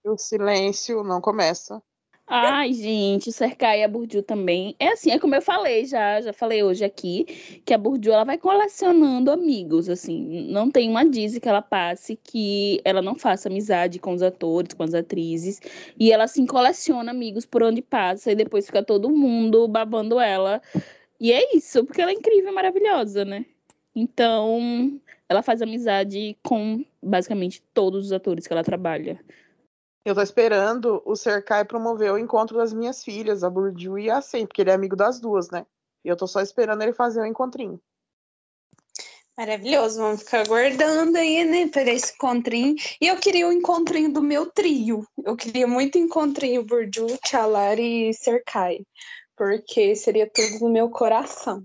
O 0.04 0.18
silêncio 0.18 1.04
não 1.04 1.22
começa. 1.22 1.80
Ai, 2.34 2.72
gente, 2.72 3.30
cercar 3.30 3.78
e 3.78 3.84
a 3.84 3.90
Burju 3.90 4.24
também. 4.24 4.74
É 4.80 4.88
assim, 4.94 5.12
é 5.12 5.20
como 5.20 5.36
eu 5.36 5.42
falei 5.42 5.86
já, 5.86 6.22
já 6.22 6.32
falei 6.32 6.64
hoje 6.64 6.86
aqui, 6.86 7.26
que 7.66 7.74
a 7.74 7.78
Burju 7.78 8.10
ela 8.10 8.24
vai 8.24 8.38
colecionando 8.38 9.30
amigos, 9.30 9.90
assim. 9.90 10.48
Não 10.50 10.72
tem 10.72 10.90
uma 10.90 11.04
Disney 11.04 11.42
que 11.42 11.50
ela 11.50 11.62
passe 11.62 12.16
que 12.16 12.80
ela 12.86 13.02
não 13.02 13.16
faça 13.16 13.50
amizade 13.50 14.00
com 14.00 14.14
os 14.14 14.22
atores, 14.22 14.74
com 14.74 14.84
as 14.84 14.94
atrizes. 14.94 15.60
E 16.00 16.10
ela, 16.10 16.24
assim, 16.24 16.46
coleciona 16.46 17.12
amigos 17.12 17.46
por 17.46 17.64
onde 17.64 17.82
passa 17.82 18.32
e 18.32 18.36
depois 18.36 18.66
fica 18.66 18.82
todo 18.82 19.10
mundo 19.10 19.68
babando 19.68 20.18
ela. 20.18 20.62
E 21.20 21.34
é 21.34 21.54
isso, 21.54 21.84
porque 21.84 22.02
ela 22.02 22.12
é 22.12 22.14
incrível, 22.14 22.54
maravilhosa, 22.54 23.26
né? 23.26 23.46
Então, 23.94 25.02
ela 25.28 25.42
faz 25.42 25.62
amizade 25.62 26.38
com 26.42 26.86
basicamente 27.04 27.62
todos 27.74 28.06
os 28.06 28.14
atores 28.14 28.48
que 28.48 28.54
ela 28.54 28.64
trabalha. 28.64 29.20
Eu 30.04 30.16
tô 30.16 30.22
esperando 30.22 31.02
o 31.06 31.16
Serkai 31.16 31.64
promover 31.64 32.12
o 32.12 32.18
encontro 32.18 32.58
das 32.58 32.74
minhas 32.74 33.04
filhas, 33.04 33.44
a 33.44 33.50
Burju 33.50 34.00
e 34.00 34.10
a 34.10 34.20
Sen, 34.20 34.48
porque 34.48 34.62
ele 34.62 34.72
é 34.72 34.74
amigo 34.74 34.96
das 34.96 35.20
duas, 35.20 35.52
né? 35.52 35.66
E 36.04 36.10
eu 36.10 36.18
tô 36.18 36.26
só 36.26 36.42
esperando 36.42 36.82
ele 36.82 36.92
fazer 36.92 37.20
o 37.20 37.24
um 37.24 37.28
encontrinho. 37.28 37.80
Maravilhoso, 39.38 40.00
vamos 40.00 40.24
ficar 40.24 40.42
aguardando 40.42 41.18
aí, 41.18 41.46
né, 41.46 41.68
para 41.68 41.90
esse 41.92 42.14
encontrinho. 42.14 42.76
E 43.00 43.08
eu 43.08 43.18
queria 43.18 43.48
o 43.48 43.52
encontrinho 43.52 44.12
do 44.12 44.22
meu 44.22 44.52
trio. 44.52 45.06
Eu 45.24 45.36
queria 45.36 45.68
muito 45.68 45.98
encontrinho 45.98 46.66
Burju, 46.66 47.08
Chalar 47.26 47.80
e 47.80 48.14
Serkai, 48.14 48.80
porque 49.38 49.96
seria 49.96 50.30
tudo 50.30 50.66
no 50.66 50.70
meu 50.70 50.90
coração. 50.90 51.64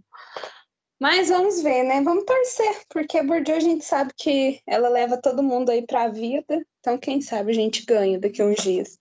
Mas 0.98 1.28
vamos 1.28 1.62
ver, 1.62 1.82
né? 1.84 2.00
Vamos 2.02 2.24
torcer, 2.24 2.82
porque 2.88 3.18
a 3.18 3.22
Bordeaux 3.22 3.58
a 3.58 3.68
gente 3.68 3.84
sabe 3.84 4.12
que 4.16 4.60
ela 4.66 4.88
leva 4.88 5.20
todo 5.20 5.42
mundo 5.42 5.70
aí 5.70 5.86
para 5.86 6.04
a 6.04 6.08
vida, 6.08 6.66
então 6.80 6.96
quem 6.96 7.20
sabe 7.20 7.50
a 7.50 7.54
gente 7.54 7.84
ganha 7.84 8.18
daqui 8.18 8.40
a 8.40 8.46
uns 8.46 8.62
dias. 8.62 8.98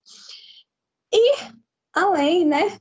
E 1.14 1.36
além, 1.94 2.46
né, 2.46 2.78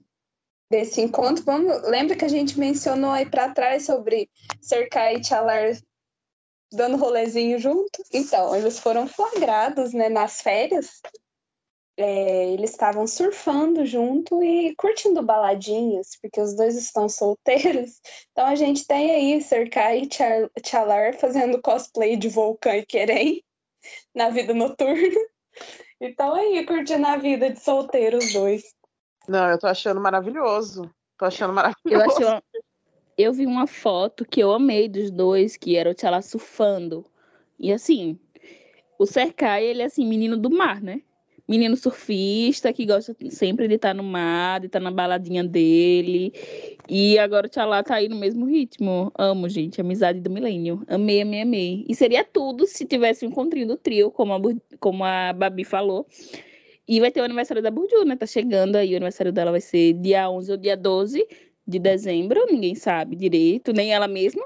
desse 0.69 1.01
encontro, 1.01 1.45
vamos, 1.45 1.83
lembra 1.89 2.17
que 2.17 2.25
a 2.25 2.29
gente 2.29 2.59
mencionou 2.59 3.11
aí 3.11 3.25
para 3.25 3.55
trás 3.55 3.87
sobre 3.87 4.29
Cercar 4.61 5.15
e 5.15 5.23
Chalar 5.23 5.79
dando 6.73 6.97
rolezinho 6.97 7.57
junto? 7.61 8.03
Então, 8.13 8.57
eles 8.57 8.81
foram 8.81 9.07
flagrados, 9.07 9.93
né, 9.93 10.09
nas 10.09 10.41
férias 10.41 11.01
é, 11.97 12.53
eles 12.53 12.71
estavam 12.71 13.07
surfando 13.07 13.87
junto 13.87 14.43
e 14.43 14.75
curtindo 14.75 15.23
baladinhas, 15.23 16.17
porque 16.21 16.41
os 16.41 16.55
dois 16.57 16.77
estão 16.77 17.09
solteiros. 17.09 18.01
Então 18.33 18.47
a 18.47 18.57
gente 18.57 18.85
tem 18.85 19.13
aí 19.13 19.41
Serkai 19.41 20.03
e 20.03 20.09
Chalar 20.67 21.15
fazendo 21.15 21.63
cosplay 21.63 22.17
de 22.17 22.29
Vulcan 22.29 22.79
e 22.79 22.85
Querem 22.85 23.45
na 24.15 24.31
vida 24.31 24.53
noturna. 24.53 24.97
Então 26.01 26.35
aí, 26.35 26.67
curtindo 26.67 27.07
a 27.07 27.17
vida 27.17 27.49
de 27.49 27.61
solteiro 27.61 28.19
os 28.19 28.33
dois. 28.33 28.65
Não, 29.29 29.49
eu 29.49 29.59
tô 29.59 29.69
achando 29.69 30.01
maravilhoso. 30.01 30.93
Tô 31.17 31.25
achando 31.25 31.53
maravilhoso. 31.53 32.21
Eu, 32.21 32.63
eu 33.17 33.33
vi 33.33 33.47
uma 33.47 33.67
foto 33.67 34.25
que 34.25 34.41
eu 34.41 34.53
amei 34.53 34.89
dos 34.89 35.11
dois, 35.11 35.57
que 35.57 35.77
era 35.77 35.89
o 35.89 35.95
Tchala 35.95 36.21
surfando. 36.21 37.07
E 37.59 37.73
assim, 37.73 38.19
o 38.99 39.07
Serkai, 39.07 39.65
ele 39.65 39.83
é 39.83 39.87
assim, 39.87 40.05
menino 40.05 40.37
do 40.37 40.51
mar, 40.51 40.83
né? 40.83 41.01
Menino 41.47 41.77
surfista 41.77 42.73
que 42.73 42.87
gosta 42.87 43.15
sempre 43.31 43.69
de 43.69 43.75
estar 43.75 43.91
tá 43.91 43.95
no 43.95 44.03
mar, 44.03 44.61
de 44.61 44.67
estar 44.67 44.81
tá 44.81 44.85
na 44.85 44.91
baladinha 44.91 45.45
dele. 45.45 46.33
E 46.89 47.19
agora 47.19 47.47
o 47.47 47.51
Tchalá 47.51 47.83
tá 47.83 47.97
aí 47.97 48.09
no 48.09 48.17
mesmo 48.17 48.47
ritmo. 48.47 49.13
Amo, 49.17 49.49
gente, 49.49 49.81
amizade 49.81 50.21
do 50.21 50.31
milênio. 50.31 50.83
Amei, 50.87 51.23
amei, 51.23 51.43
amei. 51.43 51.85
E 51.89 51.95
seria 51.95 52.25
tudo 52.25 52.67
se 52.67 52.85
tivesse 52.85 53.27
um 53.27 53.29
encontrinho 53.29 53.67
do 53.67 53.77
trio, 53.77 54.11
como 54.11 54.35
a, 54.35 54.41
como 54.79 55.05
a 55.05 55.33
Babi 55.33 55.65
falou. 55.65 56.07
E 56.87 57.01
vai 57.01 57.11
ter 57.11 57.21
o 57.21 57.25
aniversário 57.25 57.63
da 57.63 57.71
Burju, 57.71 58.05
né? 58.05 58.17
Tá 58.17 58.27
chegando 58.27 58.77
aí, 58.77 58.93
o 58.93 58.97
aniversário 58.97 59.33
dela 59.33 59.51
vai 59.51 59.61
ser 59.61 59.95
dia 59.95 60.29
11 60.31 60.53
ou 60.53 60.59
dia 60.59 60.77
12. 60.77 61.27
de 61.67 61.79
dezembro, 61.79 62.45
ninguém 62.47 62.75
sabe 62.75 63.17
direito, 63.17 63.73
nem 63.73 63.93
ela 63.95 64.07
mesma, 64.07 64.45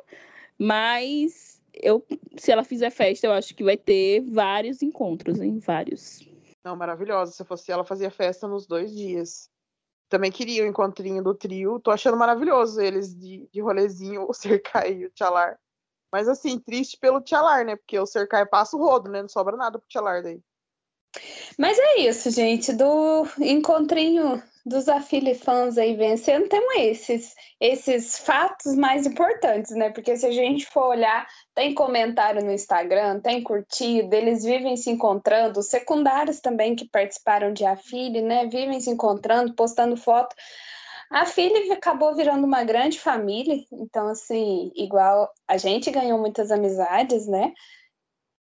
mas 0.56 1.60
eu, 1.74 2.04
se 2.36 2.52
ela 2.52 2.64
fizer 2.64 2.90
festa, 2.90 3.26
eu 3.26 3.32
acho 3.32 3.54
que 3.54 3.64
vai 3.64 3.76
ter 3.76 4.20
vários 4.20 4.82
encontros, 4.82 5.40
hein? 5.40 5.58
Vários. 5.58 6.27
Não, 6.68 6.76
maravilhosa. 6.76 7.32
Se 7.32 7.42
fosse 7.46 7.72
ela, 7.72 7.82
fazia 7.82 8.10
festa 8.10 8.46
nos 8.46 8.66
dois 8.66 8.94
dias. 8.94 9.50
Também 10.10 10.30
queria 10.30 10.64
o 10.64 10.66
encontrinho 10.66 11.22
do 11.24 11.34
trio. 11.34 11.80
Tô 11.80 11.90
achando 11.90 12.16
maravilhoso 12.18 12.78
eles 12.78 13.14
de, 13.14 13.48
de 13.50 13.60
rolezinho, 13.62 14.26
o 14.28 14.34
Cercai 14.34 14.92
e 14.92 15.06
o 15.06 15.10
Tchalar. 15.10 15.58
Mas 16.12 16.28
assim, 16.28 16.58
triste 16.60 16.98
pelo 16.98 17.22
Tchalar, 17.22 17.64
né? 17.64 17.74
Porque 17.76 17.98
o 17.98 18.04
Cercai 18.04 18.44
passa 18.46 18.76
o 18.76 18.80
rodo, 18.80 19.10
né? 19.10 19.22
Não 19.22 19.28
sobra 19.30 19.56
nada 19.56 19.78
pro 19.78 19.88
Tchalar 19.88 20.22
daí. 20.22 20.42
Mas 21.58 21.78
é 21.78 22.00
isso, 22.00 22.30
gente. 22.30 22.72
Do 22.72 23.26
encontrinho 23.40 24.42
dos 24.68 24.84
fãs 25.42 25.78
aí 25.78 25.96
vencendo, 25.96 26.48
temos 26.48 26.74
esses, 26.76 27.34
esses 27.58 28.18
fatos 28.18 28.76
mais 28.76 29.06
importantes, 29.06 29.72
né? 29.72 29.90
Porque 29.90 30.16
se 30.16 30.26
a 30.26 30.30
gente 30.30 30.66
for 30.66 30.88
olhar, 30.88 31.26
tem 31.54 31.74
comentário 31.74 32.44
no 32.44 32.52
Instagram, 32.52 33.20
tem 33.20 33.42
curtida, 33.42 34.14
eles 34.14 34.44
vivem 34.44 34.76
se 34.76 34.90
encontrando, 34.90 35.60
os 35.60 35.68
secundários 35.68 36.40
também 36.40 36.76
que 36.76 36.88
participaram 36.88 37.52
de 37.52 37.64
Afile, 37.64 38.20
né? 38.20 38.46
Vivem 38.46 38.80
se 38.80 38.90
encontrando, 38.90 39.54
postando 39.54 39.96
foto. 39.96 40.36
A 41.10 41.24
filha 41.24 41.72
acabou 41.72 42.14
virando 42.14 42.44
uma 42.46 42.62
grande 42.64 43.00
família, 43.00 43.56
então, 43.72 44.08
assim, 44.08 44.70
igual 44.76 45.30
a 45.48 45.56
gente 45.56 45.90
ganhou 45.90 46.18
muitas 46.18 46.50
amizades, 46.50 47.26
né? 47.26 47.54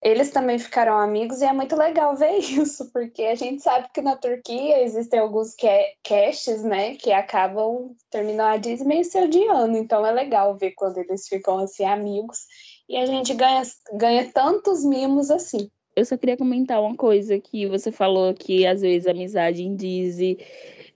Eles 0.00 0.30
também 0.30 0.58
ficaram 0.58 0.98
amigos 0.98 1.40
e 1.40 1.44
é 1.44 1.52
muito 1.52 1.74
legal 1.74 2.16
ver 2.16 2.38
isso, 2.38 2.90
porque 2.92 3.22
a 3.24 3.34
gente 3.34 3.62
sabe 3.62 3.88
que 3.92 4.00
na 4.00 4.16
Turquia 4.16 4.82
existem 4.82 5.18
alguns 5.18 5.54
castes, 6.02 6.62
né, 6.62 6.94
que 6.96 7.12
acabam 7.12 7.94
terminando 8.10 8.54
a 8.54 8.56
Disney 8.56 9.04
se 9.04 9.18
odiando, 9.20 9.76
então 9.76 10.06
é 10.06 10.12
legal 10.12 10.56
ver 10.56 10.72
quando 10.72 10.98
eles 10.98 11.26
ficam 11.26 11.58
assim 11.58 11.84
amigos 11.84 12.46
e 12.88 12.96
a 12.96 13.06
gente 13.06 13.34
ganha, 13.34 13.62
ganha 13.94 14.30
tantos 14.32 14.84
mimos 14.84 15.30
assim. 15.30 15.68
Eu 15.96 16.04
só 16.04 16.16
queria 16.16 16.36
comentar 16.36 16.80
uma 16.80 16.96
coisa 16.96 17.40
que 17.40 17.66
você 17.66 17.90
falou 17.90 18.32
que 18.32 18.64
às 18.64 18.82
vezes 18.82 19.08
a 19.08 19.10
amizade 19.10 19.64
em 19.64 19.74
Disney 19.74 20.38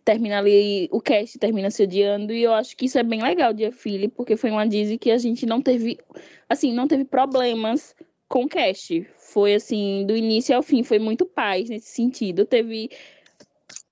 termina 0.05 0.39
ali, 0.39 0.89
o 0.93 1.01
cast 1.01 1.39
termina 1.39 1.71
se 1.71 1.83
odiando, 1.83 2.33
e 2.33 2.43
eu 2.43 2.53
acho 2.55 2.77
que 2.77 2.87
isso 2.87 2.99
é 2.99 3.03
bem 3.03 3.23
legal 3.23 3.53
de 3.53 3.65
A 3.65 3.73
Filha, 3.73 4.09
porque 4.09 4.37
foi 4.37 4.51
uma 4.51 4.67
Disney 4.67 4.99
que 4.99 5.11
a 5.11 5.19
gente 5.19 5.45
não 5.45 5.61
teve, 5.61 5.99
assim, 6.49 6.73
não 6.73 6.89
teve 6.89 7.05
problemas 7.05 7.95
com 8.33 8.49
cast. 8.49 9.07
Foi 9.19 9.55
assim, 9.55 10.07
do 10.07 10.17
início 10.17 10.57
ao 10.57 10.63
fim, 10.63 10.83
foi 10.83 10.99
muito 10.99 11.27
paz 11.27 11.69
nesse 11.69 11.91
sentido. 11.91 12.47
Teve 12.47 12.91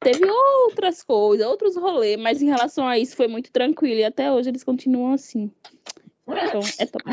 teve 0.01 0.25
outras 0.31 1.03
coisas, 1.03 1.47
outros 1.47 1.77
rolês, 1.77 2.19
mas 2.19 2.41
em 2.41 2.47
relação 2.47 2.89
a 2.89 2.99
isso 2.99 3.15
foi 3.15 3.29
muito 3.29 3.53
tranquilo 3.53 4.01
e 4.01 4.05
até 4.05 4.33
hoje 4.33 4.49
eles 4.49 4.65
continuam 4.65 5.13
assim. 5.13 5.53
Então, 6.27 6.61
é 6.79 6.87
top. 6.87 7.05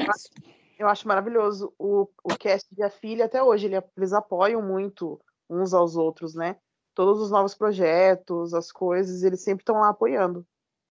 Eu 0.80 0.88
acho 0.88 1.06
maravilhoso 1.06 1.74
o, 1.78 2.08
o 2.24 2.38
cast 2.38 2.74
de 2.74 2.82
A 2.82 2.90
Filha 2.90 3.26
até 3.26 3.44
hoje, 3.44 3.66
ele, 3.66 3.76
eles 3.98 4.14
apoiam 4.14 4.62
muito 4.62 5.20
uns 5.50 5.74
aos 5.74 5.98
outros, 5.98 6.34
né? 6.34 6.56
Todos 6.96 7.22
os 7.22 7.30
novos 7.30 7.54
projetos, 7.54 8.54
as 8.54 8.72
coisas, 8.72 9.24
eles 9.24 9.42
sempre 9.42 9.64
estão 9.64 9.82
lá 9.82 9.90
apoiando. 9.90 10.46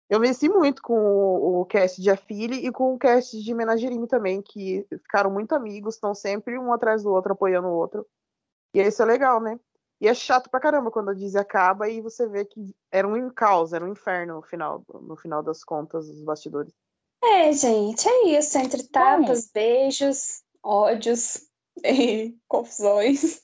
Eu 0.10 0.20
venci 0.20 0.50
muito 0.50 0.82
com 0.82 0.98
o, 0.98 1.62
o 1.62 1.66
cast 1.66 2.02
de 2.02 2.10
Afili 2.10 2.66
e 2.66 2.72
com 2.72 2.96
o 2.96 2.98
cast 2.98 3.42
de 3.42 3.54
Menagerie 3.54 4.08
também, 4.08 4.42
que 4.42 4.86
ficaram 4.90 5.30
muito 5.30 5.54
amigos, 5.54 5.96
estão 5.96 6.16
sempre 6.16 6.58
um 6.58 6.74
atrás 6.74 7.04
do 7.04 7.12
outro, 7.12 7.34
apoiando 7.34 7.68
o 7.68 7.76
outro. 7.76 8.08
E 8.74 8.82
isso 8.82 9.04
é 9.04 9.06
legal, 9.06 9.40
né? 9.40 9.60
E 10.02 10.08
é 10.08 10.14
chato 10.14 10.50
pra 10.50 10.60
caramba 10.60 10.90
quando 10.90 11.10
a 11.10 11.14
Disney 11.14 11.40
acaba 11.40 11.90
e 11.90 12.02
você 12.02 12.28
vê 12.28 12.46
que 12.46 12.74
era 12.92 13.08
um 13.08 13.30
caos, 13.30 13.74
era 13.74 13.86
um 13.86 13.92
inferno 13.92 14.36
no 14.36 14.42
final, 14.42 14.84
no 15.02 15.16
final 15.16 15.44
das 15.44 15.64
contas, 15.64 16.10
os 16.10 16.24
bastidores. 16.24 16.74
É, 17.24 17.52
gente, 17.52 18.08
é 18.08 18.38
isso. 18.38 18.58
Entre 18.58 18.88
tapas, 18.88 19.46
Bom. 19.46 19.52
beijos, 19.54 20.42
ódios 20.64 21.48
e 21.84 22.36
confusões. 22.48 23.42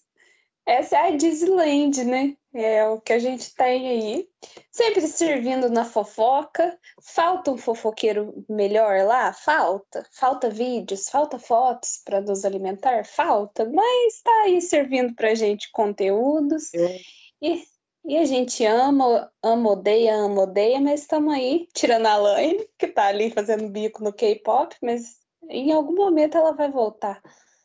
Essa 0.65 0.97
é 0.97 1.07
a 1.07 1.15
Disneyland, 1.15 2.03
né? 2.03 2.35
É 2.53 2.87
o 2.87 2.99
que 2.99 3.13
a 3.13 3.19
gente 3.19 3.53
tem 3.53 3.87
aí. 3.87 4.29
Sempre 4.71 5.01
servindo 5.07 5.69
na 5.69 5.85
fofoca. 5.85 6.77
Falta 7.01 7.51
um 7.51 7.57
fofoqueiro 7.57 8.45
melhor 8.49 9.05
lá? 9.05 9.31
Falta. 9.31 10.03
Falta 10.11 10.49
vídeos, 10.49 11.07
falta 11.07 11.37
fotos 11.37 12.01
para 12.03 12.19
nos 12.21 12.43
alimentar? 12.43 13.05
Falta. 13.05 13.69
Mas 13.69 14.15
está 14.15 14.31
aí 14.43 14.59
servindo 14.59 15.13
para 15.13 15.31
a 15.31 15.35
gente 15.35 15.71
conteúdos. 15.71 16.73
É. 16.73 16.99
E, 17.41 17.63
e 18.05 18.17
a 18.17 18.25
gente 18.25 18.65
ama, 18.65 19.31
ama, 19.43 19.71
odeia, 19.71 20.15
ama, 20.15 20.43
odeia, 20.43 20.81
mas 20.81 21.01
estamos 21.01 21.33
aí, 21.33 21.67
tirando 21.73 22.07
a 22.07 22.15
Laine, 22.15 22.67
que 22.77 22.87
está 22.87 23.07
ali 23.07 23.29
fazendo 23.29 23.69
bico 23.69 24.03
no 24.03 24.13
K-pop, 24.13 24.75
mas 24.81 25.17
em 25.49 25.71
algum 25.71 25.93
momento 25.93 26.37
ela 26.37 26.53
vai 26.53 26.71
voltar. 26.71 27.21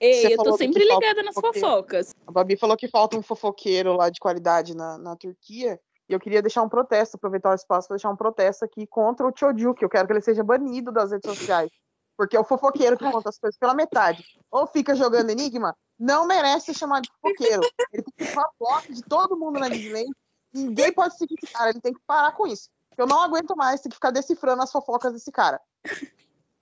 Ei, 0.00 0.34
eu 0.34 0.38
tô 0.38 0.56
sempre 0.56 0.84
ligada 0.84 1.22
nas 1.22 1.34
fofocas. 1.34 2.14
A 2.26 2.32
Babi 2.32 2.56
falou 2.56 2.76
que 2.76 2.88
falta 2.88 3.16
um 3.16 3.22
fofoqueiro 3.22 3.94
lá 3.94 4.10
de 4.10 4.20
qualidade 4.20 4.74
na, 4.74 4.98
na 4.98 5.16
Turquia. 5.16 5.80
E 6.08 6.12
eu 6.12 6.20
queria 6.20 6.40
deixar 6.40 6.62
um 6.62 6.68
protesto, 6.68 7.16
aproveitar 7.16 7.50
o 7.50 7.54
espaço 7.54 7.88
para 7.88 7.96
deixar 7.96 8.10
um 8.10 8.16
protesto 8.16 8.64
aqui 8.64 8.86
contra 8.86 9.26
o 9.26 9.32
que 9.32 9.44
Eu 9.84 9.88
quero 9.88 10.06
que 10.06 10.12
ele 10.12 10.20
seja 10.20 10.44
banido 10.44 10.92
das 10.92 11.10
redes 11.10 11.28
sociais. 11.28 11.70
Porque 12.16 12.36
é 12.36 12.40
o 12.40 12.44
fofoqueiro 12.44 12.96
que 12.96 13.10
conta 13.10 13.28
as 13.28 13.38
coisas 13.38 13.58
pela 13.58 13.74
metade. 13.74 14.24
Ou 14.50 14.66
fica 14.66 14.94
jogando 14.94 15.30
enigma, 15.30 15.76
não 15.98 16.26
merece 16.26 16.66
ser 16.66 16.74
chamado 16.74 17.02
de 17.02 17.10
fofoqueiro. 17.20 17.62
Ele 17.92 18.02
tem 18.02 18.14
que 18.16 18.24
ficar 18.24 18.48
bloco 18.58 18.92
de 18.92 19.02
todo 19.02 19.36
mundo 19.36 19.58
na 19.58 19.68
Disney. 19.68 20.06
Ninguém 20.52 20.92
pode 20.92 21.16
seguir 21.18 21.34
esse 21.42 21.52
cara. 21.52 21.70
Ele 21.70 21.80
tem 21.80 21.92
que 21.92 22.00
parar 22.06 22.32
com 22.32 22.46
isso. 22.46 22.70
Eu 22.96 23.06
não 23.06 23.20
aguento 23.20 23.54
mais 23.56 23.80
ter 23.80 23.88
que 23.88 23.96
ficar 23.96 24.10
decifrando 24.10 24.62
as 24.62 24.72
fofocas 24.72 25.12
desse 25.12 25.30
cara. 25.30 25.60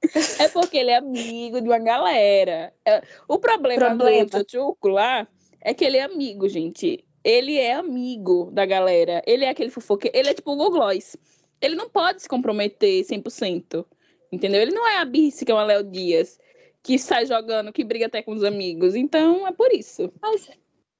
É 0.41 0.49
porque 0.49 0.79
ele 0.79 0.91
é 0.91 0.97
amigo 0.97 1.61
de 1.61 1.69
uma 1.69 1.79
galera. 1.79 2.73
É, 2.85 3.03
o 3.29 3.39
problema, 3.39 3.87
problema. 3.87 4.25
do 4.25 4.45
Tchutchuco 4.45 4.89
lá 4.89 5.27
é 5.61 5.73
que 5.73 5.85
ele 5.85 5.97
é 5.97 6.03
amigo, 6.03 6.49
gente. 6.49 7.05
Ele 7.23 7.57
é 7.57 7.73
amigo 7.73 8.51
da 8.53 8.67
galera. 8.67 9.23
Ele 9.27 9.45
é 9.45 9.49
aquele 9.49 9.71
fofoqueiro. 9.71 10.17
Ele 10.17 10.29
é 10.29 10.35
tipo 10.35 10.53
o 10.53 10.57
Google. 10.57 10.89
Ele 11.61 11.75
não 11.75 11.89
pode 11.89 12.23
se 12.23 12.29
comprometer 12.29 13.05
100%. 13.05 13.85
Entendeu? 14.31 14.61
Ele 14.61 14.75
não 14.75 14.87
é 14.87 14.99
a 14.99 15.05
Birce, 15.05 15.45
que 15.45 15.53
é 15.53 15.55
uma 15.55 15.65
Léo 15.65 15.85
Dias, 15.85 16.39
que 16.83 16.99
sai 16.99 17.25
jogando, 17.25 17.73
que 17.73 17.85
briga 17.85 18.07
até 18.07 18.21
com 18.21 18.33
os 18.33 18.43
amigos. 18.43 18.95
Então, 18.95 19.47
é 19.47 19.53
por 19.53 19.73
isso. 19.73 20.13
Mas 20.21 20.51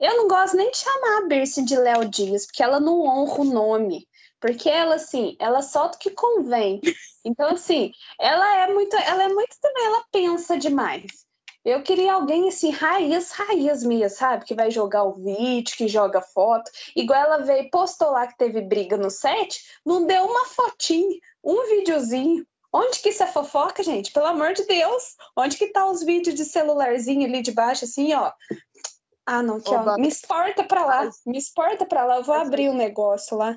eu 0.01 0.17
não 0.17 0.29
gosto 0.29 0.57
nem 0.57 0.71
de 0.71 0.77
chamar 0.77 1.19
a 1.19 1.27
Birce 1.27 1.65
de 1.65 1.77
Léo 1.77 2.09
Dias, 2.09 2.47
porque 2.47 2.63
ela 2.63 2.79
não 2.81 3.01
honra 3.01 3.41
o 3.41 3.45
nome. 3.45 4.07
Porque 4.45 4.69
ela, 4.69 4.97
assim, 4.97 5.39
ela 5.39 5.63
solta 5.63 5.97
o 5.97 5.99
que 5.99 6.11
convém. 6.11 6.79
Então, 7.25 7.49
assim, 7.49 7.91
ela 8.21 8.57
é 8.59 8.75
muito, 8.75 8.95
ela 8.95 9.23
é 9.25 9.29
muito 9.31 9.57
também, 9.59 9.87
ela 9.87 10.05
pensa 10.13 10.59
demais. 10.59 11.25
Eu 11.65 11.83
queria 11.83 12.13
alguém 12.13 12.47
assim, 12.47 12.69
raiz, 12.69 13.31
raiz 13.31 13.83
minha, 13.83 14.11
sabe? 14.11 14.45
Que 14.45 14.55
vai 14.55 14.71
jogar 14.71 15.05
o 15.05 15.15
vídeo, 15.15 15.75
que 15.75 15.89
joga 15.89 16.21
foto. 16.21 16.71
Igual 16.95 17.19
ela 17.19 17.39
veio, 17.39 17.71
postou 17.71 18.11
lá 18.11 18.27
que 18.27 18.37
teve 18.37 18.61
briga 18.61 18.99
no 18.99 19.09
set, 19.09 19.65
não 19.83 20.07
deu 20.07 20.27
uma 20.27 20.45
fotinha, 20.45 21.19
um 21.43 21.67
videozinho. 21.79 22.47
Onde 22.71 22.99
que 22.99 23.09
isso 23.09 23.23
é 23.23 23.27
fofoca, 23.27 23.83
gente? 23.83 24.13
Pelo 24.13 24.27
amor 24.27 24.53
de 24.53 24.67
Deus! 24.67 25.17
Onde 25.35 25.57
que 25.57 25.69
tá 25.69 25.91
os 25.91 26.03
vídeos 26.03 26.37
de 26.37 26.45
celularzinho 26.45 27.27
ali 27.27 27.41
de 27.41 27.53
baixo, 27.53 27.87
assim, 27.87 28.13
ó? 28.13 28.31
Ah, 29.25 29.43
não, 29.43 29.59
que 29.59 29.75
ó, 29.75 29.97
me 29.97 30.09
exporta 30.09 30.63
pra 30.65 30.85
lá, 30.85 31.11
me 31.25 31.39
exporta 31.39 31.87
pra 31.87 32.05
lá, 32.05 32.17
eu 32.19 32.25
vou 32.25 32.35
abrir 32.35 32.69
o 32.69 32.73
um 32.73 32.77
negócio 32.77 33.39
lá. 33.39 33.57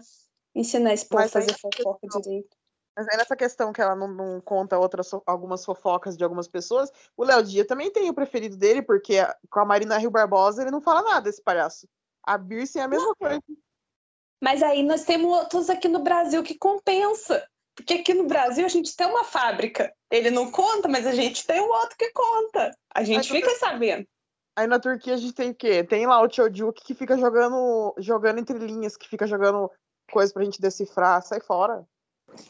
Ensinar 0.57 0.93
esse 0.93 1.07
povo 1.07 1.23
a 1.23 1.27
fazer 1.27 1.53
fofoca 1.53 2.07
direito. 2.07 2.57
Mas 2.97 3.07
aí 3.09 3.17
nessa 3.17 3.35
questão 3.35 3.71
que 3.71 3.79
ela 3.79 3.95
não, 3.95 4.07
não, 4.07 4.41
conta 4.41 4.79
outras, 4.79 5.11
algumas 5.27 5.63
fofocas 5.63 6.17
de 6.17 6.23
algumas 6.23 6.47
pessoas, 6.47 6.91
o 7.15 7.23
Léo 7.23 7.43
Dia 7.43 7.63
também 7.63 7.91
tem 7.91 8.09
o 8.09 8.13
preferido 8.13 8.57
dele, 8.57 8.81
porque 8.81 9.17
com 9.51 9.59
a 9.59 9.65
Marina 9.65 9.99
Rio 9.99 10.09
Barbosa 10.09 10.63
ele 10.63 10.71
não 10.71 10.81
fala 10.81 11.03
nada, 11.03 11.29
esse 11.29 11.39
palhaço. 11.39 11.87
A 12.23 12.39
Birce 12.39 12.79
é 12.79 12.81
a 12.81 12.87
mesma 12.87 13.13
coisa. 13.15 13.39
Mas 14.41 14.63
aí 14.63 14.81
nós 14.81 15.03
temos 15.03 15.31
outros 15.31 15.69
aqui 15.69 15.87
no 15.87 15.99
Brasil 15.99 16.41
que 16.41 16.57
compensa. 16.57 17.47
Porque 17.75 17.93
aqui 17.93 18.15
no 18.15 18.25
Brasil 18.25 18.65
a 18.65 18.69
gente 18.69 18.95
tem 18.95 19.05
uma 19.05 19.23
fábrica. 19.23 19.93
Ele 20.09 20.31
não 20.31 20.49
conta, 20.49 20.87
mas 20.87 21.05
a 21.05 21.13
gente 21.13 21.45
tem 21.45 21.61
o 21.61 21.69
outro 21.69 21.95
que 21.95 22.11
conta. 22.11 22.75
A 22.95 23.03
gente 23.03 23.31
aí, 23.31 23.41
fica 23.41 23.53
sabendo. 23.59 24.07
Aí 24.55 24.65
na 24.65 24.79
Turquia 24.79 25.13
a 25.13 25.17
gente 25.17 25.33
tem 25.33 25.51
o 25.51 25.55
quê? 25.55 25.83
Tem 25.83 26.07
lá 26.07 26.19
o 26.19 26.27
Chojuk 26.27 26.83
que 26.83 26.95
fica 26.95 27.15
jogando, 27.15 27.93
jogando 27.99 28.39
entre 28.39 28.57
linhas, 28.57 28.97
que 28.97 29.07
fica 29.07 29.27
jogando 29.27 29.71
coisa 30.11 30.33
pra 30.33 30.43
gente 30.43 30.61
decifrar, 30.61 31.21
sai 31.21 31.39
fora. 31.39 31.87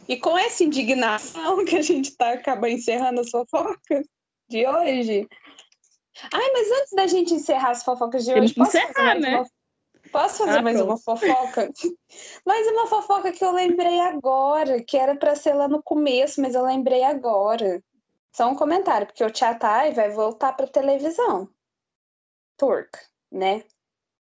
E 0.08 0.18
com 0.18 0.38
essa 0.38 0.64
indignação 0.64 1.64
que 1.64 1.76
a 1.76 1.82
gente 1.82 2.16
tá 2.16 2.34
acaba 2.34 2.70
encerrando 2.70 3.22
as 3.22 3.30
fofocas 3.30 4.06
de 4.50 4.68
hoje. 4.68 5.28
Ai, 6.34 6.52
mas 6.52 6.72
antes 6.72 6.94
da 6.94 7.08
gente 7.08 7.34
encerrar 7.34 7.72
as 7.72 7.84
fofocas 7.84 8.26
de 8.26 8.34
hoje, 8.34 8.54
posso 8.54 8.76
encerrar, 8.76 8.94
fazer, 8.94 9.20
né? 9.20 9.38
uma... 9.38 9.48
posso 10.12 10.38
fazer 10.40 10.58
ah, 10.58 10.62
mais 10.62 10.78
pronto. 10.78 10.90
uma 10.90 10.98
fofoca? 10.98 11.72
mais 12.46 12.68
uma 12.68 12.88
fofoca 12.88 13.32
que 13.32 13.46
eu 13.46 13.52
lembrei 13.52 14.00
agora, 14.00 14.84
que 14.84 14.98
era 14.98 15.16
para 15.16 15.36
ser 15.36 15.54
lá 15.54 15.68
no 15.68 15.82
começo, 15.84 16.42
mas 16.42 16.56
eu 16.56 16.64
lembrei 16.64 17.04
agora. 17.04 17.84
Só 18.34 18.50
um 18.50 18.56
comentário, 18.56 19.08
porque 19.08 19.24
o 19.24 19.32
Tchatai 19.32 19.94
vai 19.94 20.10
voltar 20.10 20.54
para 20.54 20.68
televisão 20.68 21.50
turca, 22.58 23.00
né? 23.32 23.64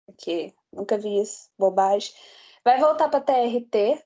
Porque 0.05 0.53
nunca 0.71 0.97
vi 0.97 1.21
isso, 1.21 1.49
bobagem. 1.57 2.13
Vai 2.63 2.79
voltar 2.79 3.09
pra 3.09 3.21
TRT 3.21 4.03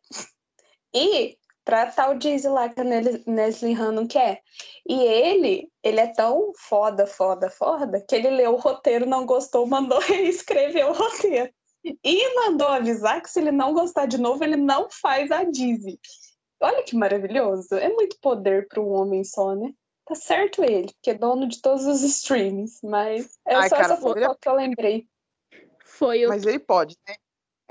e 0.94 1.38
pra 1.66 1.88
tal 1.88 2.16
Dizzy 2.16 2.48
lá 2.48 2.70
que 2.70 2.82
a 2.82 2.84
Nesli 2.84 3.74
Han 3.74 3.94
não 3.94 4.08
quer. 4.08 4.42
E 4.88 5.02
ele, 5.02 5.70
ele 5.82 6.00
é 6.00 6.08
tão 6.08 6.52
foda, 6.58 7.08
foda, 7.08 7.50
foda, 7.50 8.04
que 8.08 8.16
ele 8.16 8.30
leu 8.30 8.54
o 8.54 8.60
roteiro, 8.60 9.06
não 9.06 9.26
gostou, 9.26 9.66
mandou 9.66 10.00
reescrever 10.02 10.90
o 10.90 10.94
roteiro. 10.94 11.52
E 12.04 12.36
mandou 12.36 12.68
avisar 12.68 13.22
que 13.22 13.30
se 13.30 13.40
ele 13.40 13.52
não 13.52 13.74
gostar 13.74 14.06
de 14.06 14.18
novo, 14.18 14.44
ele 14.44 14.56
não 14.56 14.90
faz 14.90 15.32
a 15.32 15.44
Dizzy. 15.44 16.00
Olha 16.62 16.82
que 16.84 16.96
maravilhoso. 16.96 17.76
É 17.76 17.90
muito 17.90 18.18
poder 18.22 18.68
para 18.70 18.82
um 18.82 18.94
homem 18.94 19.24
só, 19.24 19.54
né? 19.54 19.74
Tá 20.06 20.16
certo 20.16 20.64
ele, 20.64 20.94
que 21.02 21.12
é 21.12 21.14
dono 21.14 21.48
de 21.48 21.62
todos 21.62 21.86
os 21.86 22.02
streams, 22.02 22.80
mas 22.84 23.38
é 23.46 23.56
Ai, 23.56 23.70
só 23.70 23.76
cara, 23.76 23.94
essa 23.94 24.02
foto 24.02 24.18
ele... 24.18 24.36
que 24.42 24.50
eu 24.50 24.56
lembrei. 24.56 25.08
Foi 25.86 26.26
o... 26.26 26.30
Mas 26.30 26.46
ele 26.46 26.60
pode, 26.60 26.98
né? 27.08 27.16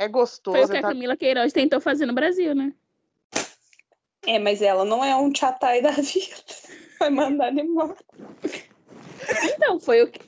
É 0.03 0.09
gostoso. 0.09 0.57
Foi 0.57 0.66
o 0.66 0.69
que 0.69 0.77
a 0.77 0.83
tá... 0.83 0.89
Camila 0.89 1.16
Queiroz 1.16 1.53
tentou 1.53 1.81
fazer 1.81 2.07
no 2.07 2.12
Brasil, 2.12 2.55
né? 2.55 2.73
É, 4.27 4.39
mas 4.39 4.62
ela 4.62 4.85
não 4.85 5.05
é 5.05 5.16
um 5.16 5.35
chatai 5.35 5.81
da 5.81 5.91
vida. 5.91 6.37
Vai 6.99 7.11
mandar 7.11 7.49
ele 7.49 7.62
embora. 7.62 7.97
Então, 9.45 9.79
foi 9.81 10.03
o 10.03 10.09
que 10.09 10.20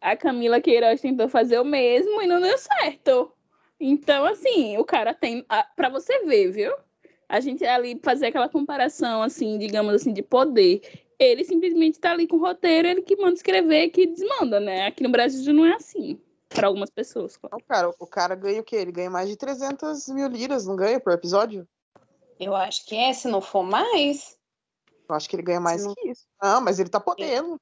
a 0.00 0.16
Camila 0.16 0.60
Queiroz 0.60 1.00
tentou 1.00 1.28
fazer 1.28 1.58
o 1.58 1.64
mesmo 1.64 2.20
e 2.22 2.26
não 2.26 2.40
deu 2.40 2.56
certo. 2.56 3.32
Então, 3.78 4.24
assim, 4.24 4.76
o 4.78 4.84
cara 4.84 5.14
tem. 5.14 5.44
para 5.76 5.88
você 5.88 6.24
ver, 6.24 6.50
viu? 6.50 6.72
A 7.28 7.40
gente 7.40 7.64
ali 7.64 7.98
fazer 8.02 8.26
aquela 8.26 8.48
comparação, 8.48 9.22
assim, 9.22 9.58
digamos 9.58 9.94
assim, 9.94 10.12
de 10.12 10.22
poder. 10.22 10.80
Ele 11.18 11.44
simplesmente 11.44 11.98
tá 11.98 12.12
ali 12.12 12.26
com 12.26 12.36
o 12.36 12.40
roteiro, 12.40 12.88
ele 12.88 13.02
que 13.02 13.16
manda 13.16 13.34
escrever, 13.34 13.90
que 13.90 14.06
desmanda, 14.06 14.58
né? 14.58 14.86
Aqui 14.86 15.02
no 15.02 15.10
Brasil 15.10 15.52
não 15.52 15.66
é 15.66 15.74
assim. 15.74 16.18
Para 16.50 16.66
algumas 16.66 16.90
pessoas, 16.90 17.36
claro. 17.36 17.56
Não, 17.56 17.66
cara, 17.66 17.94
o 17.98 18.06
cara 18.06 18.34
ganha 18.34 18.60
o 18.60 18.64
quê? 18.64 18.76
Ele 18.76 18.92
ganha 18.92 19.08
mais 19.08 19.28
de 19.28 19.36
300 19.36 20.08
mil 20.08 20.28
liras, 20.28 20.66
não 20.66 20.74
ganha 20.74 20.98
por 21.00 21.12
episódio? 21.12 21.66
Eu 22.38 22.56
acho 22.56 22.84
que 22.86 22.96
é, 22.96 23.12
se 23.12 23.28
não 23.28 23.40
for 23.40 23.62
mais. 23.62 24.36
Eu 25.08 25.14
acho 25.14 25.28
que 25.28 25.36
ele 25.36 25.42
ganha 25.42 25.60
mais 25.60 25.84
não... 25.84 25.94
que 25.94 26.08
isso. 26.08 26.26
Não, 26.42 26.60
mas 26.60 26.80
ele 26.80 26.88
tá 26.88 26.98
podendo. 26.98 27.56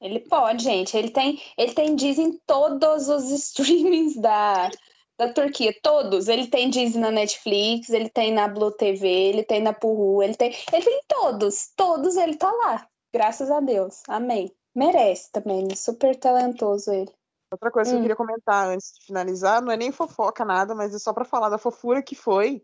Ele 0.00 0.20
pode, 0.20 0.62
gente. 0.62 0.96
Ele 0.96 1.10
tem, 1.10 1.40
ele 1.56 1.72
tem 1.72 1.96
Disney 1.96 2.26
em 2.26 2.38
todos 2.46 3.08
os 3.08 3.30
streamings 3.32 4.16
da, 4.16 4.70
da 5.18 5.32
Turquia, 5.32 5.74
todos. 5.82 6.28
Ele 6.28 6.46
tem 6.48 6.68
Disney 6.68 7.00
na 7.00 7.10
Netflix, 7.10 7.88
ele 7.88 8.10
tem 8.10 8.32
na 8.32 8.46
Blue 8.46 8.72
TV, 8.72 9.08
ele 9.08 9.42
tem 9.42 9.62
na 9.62 9.72
Puru, 9.72 10.22
ele 10.22 10.34
tem, 10.34 10.54
ele 10.72 10.84
tem 10.84 11.00
todos, 11.08 11.72
todos 11.74 12.16
ele 12.16 12.36
tá 12.36 12.50
lá. 12.50 12.86
Graças 13.12 13.50
a 13.50 13.60
Deus. 13.60 14.02
Amém. 14.06 14.54
Merece 14.74 15.32
também, 15.32 15.74
super 15.74 16.14
talentoso 16.14 16.92
ele. 16.92 17.10
Outra 17.50 17.70
coisa 17.70 17.90
hum. 17.90 17.92
que 17.92 17.96
eu 17.96 17.98
hum. 17.98 18.02
queria 18.02 18.16
comentar 18.16 18.68
antes 18.68 18.92
de 18.98 19.06
finalizar, 19.06 19.62
não 19.62 19.72
é 19.72 19.76
nem 19.76 19.92
fofoca 19.92 20.44
nada, 20.44 20.74
mas 20.74 20.94
é 20.94 20.98
só 20.98 21.12
para 21.12 21.24
falar 21.24 21.48
da 21.48 21.58
fofura 21.58 22.02
que 22.02 22.14
foi 22.14 22.62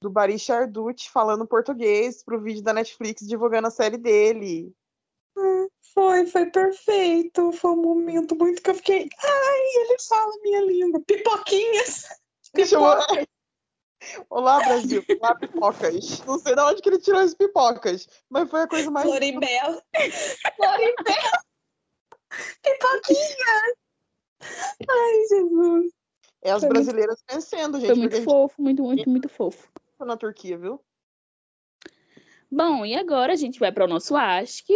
do 0.00 0.10
Barish 0.10 0.50
Arducci 0.50 1.10
falando 1.10 1.46
português 1.46 2.22
pro 2.22 2.40
vídeo 2.40 2.62
da 2.62 2.72
Netflix 2.72 3.26
divulgando 3.26 3.68
a 3.68 3.70
série 3.70 3.96
dele. 3.96 4.72
Foi, 5.94 6.26
foi 6.26 6.46
perfeito. 6.46 7.52
Foi 7.52 7.70
um 7.72 7.82
momento 7.82 8.36
muito 8.36 8.62
que 8.62 8.70
eu 8.70 8.74
fiquei. 8.74 9.08
Ai, 9.22 9.82
ele 9.82 9.96
fala 10.08 10.32
minha 10.42 10.60
língua. 10.62 11.00
Pipoquinhas. 11.04 12.04
Pipoca. 12.54 13.26
Olá, 14.30 14.58
Brasil. 14.60 15.04
Olá, 15.20 15.34
pipocas. 15.34 16.20
Não 16.24 16.38
sei 16.38 16.54
de 16.54 16.60
onde 16.60 16.80
que 16.80 16.88
ele 16.88 17.00
tirou 17.00 17.20
as 17.20 17.34
pipocas, 17.34 18.08
mas 18.30 18.48
foi 18.48 18.62
a 18.62 18.68
coisa 18.68 18.90
mais. 18.90 19.06
Floribel. 19.06 19.82
Floribel. 20.56 21.32
Pipoquinhas. 22.62 23.87
Ai, 24.40 25.24
Jesus. 25.28 25.92
É 26.42 26.50
as 26.52 26.60
foi 26.60 26.68
brasileiras 26.68 27.16
muito... 27.18 27.34
vencendo, 27.34 27.80
gente. 27.80 27.88
Foi 27.88 27.96
muito 27.96 28.22
fofo, 28.22 28.54
gente... 28.58 28.64
muito, 28.64 28.82
muito, 28.82 29.10
muito 29.10 29.28
fofo. 29.28 29.68
Na 30.00 30.16
Turquia, 30.16 30.56
viu? 30.56 30.80
Bom, 32.50 32.86
e 32.86 32.94
agora 32.94 33.32
a 33.32 33.36
gente 33.36 33.58
vai 33.58 33.72
para 33.72 33.84
o 33.84 33.88
nosso 33.88 34.16
Ask, 34.16 34.66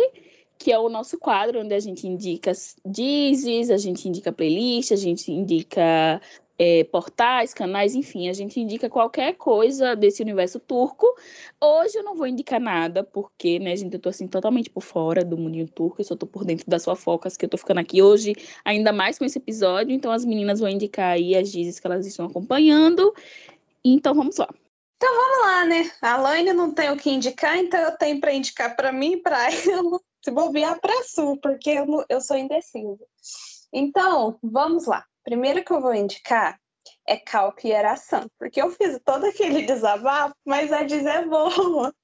que 0.58 0.70
é 0.70 0.78
o 0.78 0.88
nosso 0.88 1.18
quadro 1.18 1.60
onde 1.60 1.74
a 1.74 1.80
gente 1.80 2.06
indica 2.06 2.52
dizes, 2.84 3.70
a 3.70 3.76
gente 3.76 4.08
indica 4.08 4.32
playlist, 4.32 4.92
a 4.92 4.96
gente 4.96 5.32
indica 5.32 6.20
é, 6.62 6.84
portais, 6.84 7.52
canais, 7.52 7.96
enfim, 7.96 8.28
a 8.28 8.32
gente 8.32 8.60
indica 8.60 8.88
qualquer 8.88 9.34
coisa 9.34 9.96
desse 9.96 10.22
universo 10.22 10.60
turco. 10.60 11.12
Hoje 11.60 11.98
eu 11.98 12.04
não 12.04 12.14
vou 12.14 12.24
indicar 12.24 12.60
nada, 12.60 13.02
porque, 13.02 13.58
né, 13.58 13.74
gente, 13.74 13.94
eu 13.94 13.98
tô 13.98 14.08
assim 14.08 14.28
totalmente 14.28 14.70
por 14.70 14.80
fora 14.80 15.24
do 15.24 15.36
mundinho 15.36 15.66
turco, 15.66 16.00
eu 16.00 16.04
só 16.04 16.14
tô 16.14 16.24
por 16.24 16.44
dentro 16.44 16.64
das 16.70 16.84
fofocas 16.84 17.36
que 17.36 17.46
eu 17.46 17.48
tô 17.48 17.58
ficando 17.58 17.80
aqui 17.80 18.00
hoje, 18.00 18.34
ainda 18.64 18.92
mais 18.92 19.18
com 19.18 19.24
esse 19.24 19.38
episódio, 19.38 19.92
então 19.92 20.12
as 20.12 20.24
meninas 20.24 20.60
vão 20.60 20.68
indicar 20.68 21.14
aí 21.14 21.34
as 21.34 21.50
dizes 21.50 21.80
que 21.80 21.86
elas 21.86 22.06
estão 22.06 22.26
acompanhando. 22.26 23.12
Então 23.84 24.14
vamos 24.14 24.36
lá. 24.36 24.48
Então 24.96 25.12
vamos 25.16 25.38
lá, 25.40 25.64
né? 25.64 25.90
A 26.00 26.16
Laine 26.16 26.52
não 26.52 26.72
tem 26.72 26.92
o 26.92 26.96
que 26.96 27.10
indicar, 27.10 27.58
então 27.58 27.80
eu 27.80 27.98
tenho 27.98 28.20
para 28.20 28.32
indicar 28.32 28.76
para 28.76 28.92
mim 28.92 29.14
e 29.14 29.16
para 29.16 29.48
ela, 29.68 30.00
se 30.24 30.30
bobear 30.30 30.80
para 30.80 31.02
Sul, 31.02 31.36
porque 31.38 31.70
eu, 31.70 32.04
eu 32.08 32.20
sou 32.20 32.36
indecisa. 32.36 33.04
Então, 33.72 34.38
vamos 34.40 34.86
lá. 34.86 35.04
Primeiro 35.24 35.64
que 35.64 35.72
eu 35.72 35.80
vou 35.80 35.94
indicar 35.94 36.58
é 37.06 37.16
cálculo 37.16 37.68
e 37.68 37.72
eração, 37.72 38.28
porque 38.38 38.60
eu 38.60 38.70
fiz 38.70 38.98
todo 39.04 39.26
aquele 39.26 39.62
desabafo, 39.66 40.34
mas 40.44 40.72
a 40.72 40.82
diz 40.82 41.04
é 41.04 41.24
boa. 41.24 41.94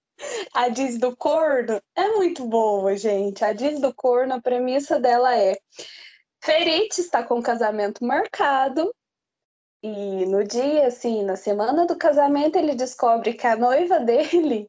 A 0.53 0.69
diz 0.69 0.99
do 0.99 1.17
corno 1.17 1.81
é 1.97 2.09
muito 2.17 2.45
boa, 2.47 2.97
gente. 2.97 3.45
A 3.45 3.53
diz 3.53 3.81
do 3.81 3.95
corno, 3.95 4.35
a 4.35 4.41
premissa 4.41 4.99
dela 4.99 5.37
é 5.37 5.57
Ferit 6.43 7.01
está 7.01 7.23
com 7.23 7.39
o 7.39 7.43
casamento 7.43 8.05
marcado 8.05 8.93
e 9.83 10.27
no 10.27 10.43
dia, 10.43 10.89
assim, 10.89 11.23
na 11.23 11.37
semana 11.37 11.87
do 11.87 11.97
casamento, 11.97 12.57
ele 12.57 12.75
descobre 12.75 13.35
que 13.35 13.47
a 13.47 13.57
noiva 13.57 14.01
dele 14.01 14.69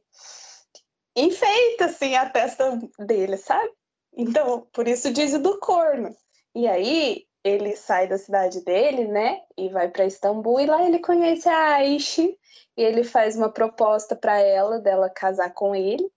enfeita, 1.16 1.86
assim, 1.86 2.14
a 2.14 2.28
testa 2.30 2.78
dele, 2.98 3.36
sabe? 3.36 3.70
Então, 4.12 4.68
por 4.72 4.86
isso 4.86 5.12
diz 5.12 5.32
do 5.40 5.58
corno. 5.58 6.14
E 6.54 6.68
aí, 6.68 7.26
ele 7.44 7.74
sai 7.76 8.06
da 8.06 8.18
cidade 8.18 8.62
dele, 8.64 9.06
né? 9.06 9.40
E 9.56 9.68
vai 9.68 9.88
para 9.88 10.06
Istambul, 10.06 10.60
e 10.60 10.66
lá 10.66 10.84
ele 10.86 10.98
conhece 10.98 11.48
a 11.48 11.74
Aishi, 11.76 12.38
e 12.76 12.82
ele 12.82 13.04
faz 13.04 13.36
uma 13.36 13.50
proposta 13.50 14.14
para 14.14 14.38
ela, 14.38 14.78
dela 14.78 15.10
casar 15.10 15.52
com 15.52 15.74
ele. 15.74 16.10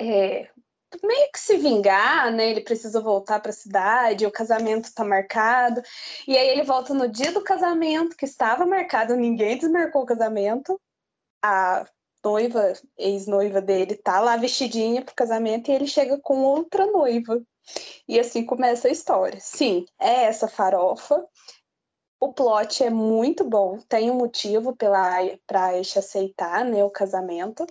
É, 0.00 0.48
meio 1.02 1.32
que 1.32 1.38
se 1.38 1.56
vingar, 1.56 2.32
né? 2.32 2.50
Ele 2.50 2.62
precisa 2.62 3.00
voltar 3.00 3.40
para 3.40 3.50
a 3.50 3.54
cidade, 3.54 4.26
o 4.26 4.30
casamento 4.30 4.84
está 4.84 5.04
marcado. 5.04 5.82
E 6.26 6.36
aí 6.36 6.48
ele 6.48 6.62
volta 6.62 6.94
no 6.94 7.08
dia 7.08 7.32
do 7.32 7.42
casamento, 7.42 8.16
que 8.16 8.24
estava 8.24 8.64
marcado, 8.66 9.16
ninguém 9.16 9.58
desmarcou 9.58 10.02
o 10.02 10.06
casamento. 10.06 10.80
A 11.42 11.86
noiva, 12.24 12.72
ex-noiva 12.96 13.60
dele, 13.60 13.96
tá 13.96 14.20
lá 14.20 14.36
vestidinha 14.36 15.02
pro 15.02 15.14
casamento 15.14 15.70
e 15.70 15.74
ele 15.74 15.86
chega 15.86 16.18
com 16.18 16.42
outra 16.42 16.86
noiva. 16.86 17.40
E 18.06 18.18
assim 18.18 18.44
começa 18.44 18.88
a 18.88 18.90
história. 18.90 19.38
Sim, 19.40 19.84
é 19.98 20.24
essa 20.24 20.48
farofa. 20.48 21.24
O 22.20 22.32
plot 22.32 22.82
é 22.82 22.90
muito 22.90 23.44
bom, 23.44 23.78
tem 23.88 24.10
um 24.10 24.14
motivo 24.14 24.74
para 24.74 25.66
Aisha 25.66 26.00
aceitar 26.00 26.64
né, 26.64 26.82
o 26.82 26.90
casamento. 26.90 27.64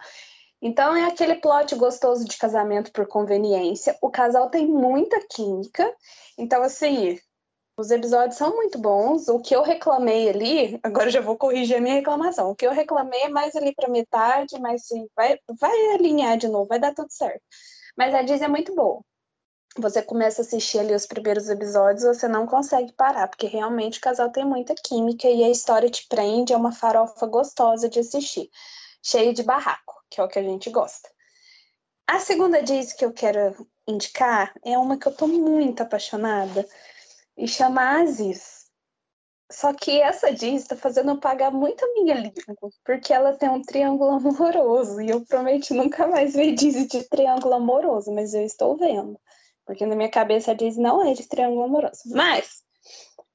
Então 0.62 0.96
é 0.96 1.06
aquele 1.06 1.36
plot 1.36 1.76
gostoso 1.76 2.26
de 2.26 2.38
casamento 2.38 2.92
por 2.92 3.08
conveniência. 3.08 3.98
O 4.02 4.10
casal 4.10 4.50
tem 4.50 4.66
muita 4.66 5.20
química. 5.30 5.94
Então, 6.38 6.64
assim, 6.64 7.20
os 7.78 7.92
episódios 7.92 8.38
são 8.38 8.56
muito 8.56 8.80
bons. 8.80 9.28
O 9.28 9.40
que 9.40 9.56
eu 9.56 9.62
reclamei 9.62 10.30
ali, 10.30 10.80
agora 10.82 11.12
já 11.12 11.22
vou 11.22 11.38
corrigir 11.38 11.78
a 11.78 11.82
minha 11.82 11.96
reclamação. 11.96 12.50
O 12.50 12.56
que 12.56 12.66
eu 12.66 12.72
reclamei 12.72 13.22
é 13.24 13.30
mais 13.30 13.56
ali 13.56 13.74
para 13.76 13.90
metade, 13.90 14.60
mas 14.60 14.88
sim, 14.88 15.08
vai, 15.16 15.38
vai 15.60 15.94
alinhar 15.94 16.38
de 16.38 16.48
novo, 16.48 16.68
vai 16.68 16.80
dar 16.80 16.94
tudo 16.94 17.12
certo. 17.12 17.42
Mas 17.96 18.16
a 18.16 18.24
Disney 18.24 18.46
é 18.46 18.50
muito 18.50 18.74
boa. 18.74 19.02
Você 19.80 20.02
começa 20.02 20.42
a 20.42 20.44
assistir 20.46 20.80
ali 20.80 20.94
os 20.94 21.06
primeiros 21.06 21.50
episódios, 21.50 22.04
você 22.04 22.28
não 22.28 22.48
consegue 22.48 22.92
parar, 22.94 23.28
porque 23.28 23.48
realmente 23.48 24.00
o 24.00 24.02
casal 24.02 24.32
tem 24.32 24.44
muita 24.44 24.74
química 24.74 25.28
e 25.28 25.44
a 25.44 25.50
história 25.50 25.90
te 25.90 26.08
prende, 26.08 26.54
é 26.54 26.58
uma 26.58 26.72
farofa 26.72 27.28
gostosa 27.28 27.88
de 27.88 28.00
assistir, 28.00 28.50
cheio 29.04 29.34
de 29.34 29.44
barraco 29.44 29.98
que 30.10 30.20
é 30.20 30.24
o 30.24 30.28
que 30.28 30.40
a 30.40 30.44
gente 30.44 30.70
gosta. 30.70 31.10
A 32.08 32.20
segunda 32.20 32.64
diz 32.64 32.94
que 32.94 33.04
eu 33.04 33.12
quero 33.12 33.68
indicar 33.88 34.54
é 34.64 34.78
uma 34.78 34.98
que 34.98 35.08
eu 35.08 35.14
tô 35.14 35.28
muito 35.28 35.82
apaixonada 35.82 36.68
e 37.38 37.48
chama 37.48 38.00
Aziz. 38.02 38.66
Só 39.50 39.74
que 39.74 40.02
essa 40.02 40.32
diz 40.32 40.64
está 40.64 40.76
fazendo 40.76 41.12
eu 41.12 41.20
pagar 41.20 41.52
muito 41.52 41.84
a 41.84 41.94
minha 41.94 42.16
língua, 42.16 42.72
porque 42.84 43.14
ela 43.14 43.34
tem 43.34 43.50
um 43.50 43.62
triângulo 43.62 44.12
amoroso 44.12 45.02
e 45.02 45.10
eu 45.10 45.26
prometi 45.26 45.74
nunca 45.74 46.06
mais 46.08 46.34
ver 46.34 46.54
diz 46.54 46.88
de 46.88 47.04
triângulo 47.04 47.54
amoroso, 47.54 48.12
mas 48.12 48.34
eu 48.34 48.44
estou 48.44 48.76
vendo, 48.76 49.18
porque 49.68 49.86
na 49.86 49.96
minha 49.96 50.10
cabeça 50.10 50.56
diz 50.56 50.78
não 50.78 51.06
é 51.06 51.14
de 51.14 51.28
triângulo 51.28 51.66
amoroso. 51.66 52.02
Mas 52.08 52.64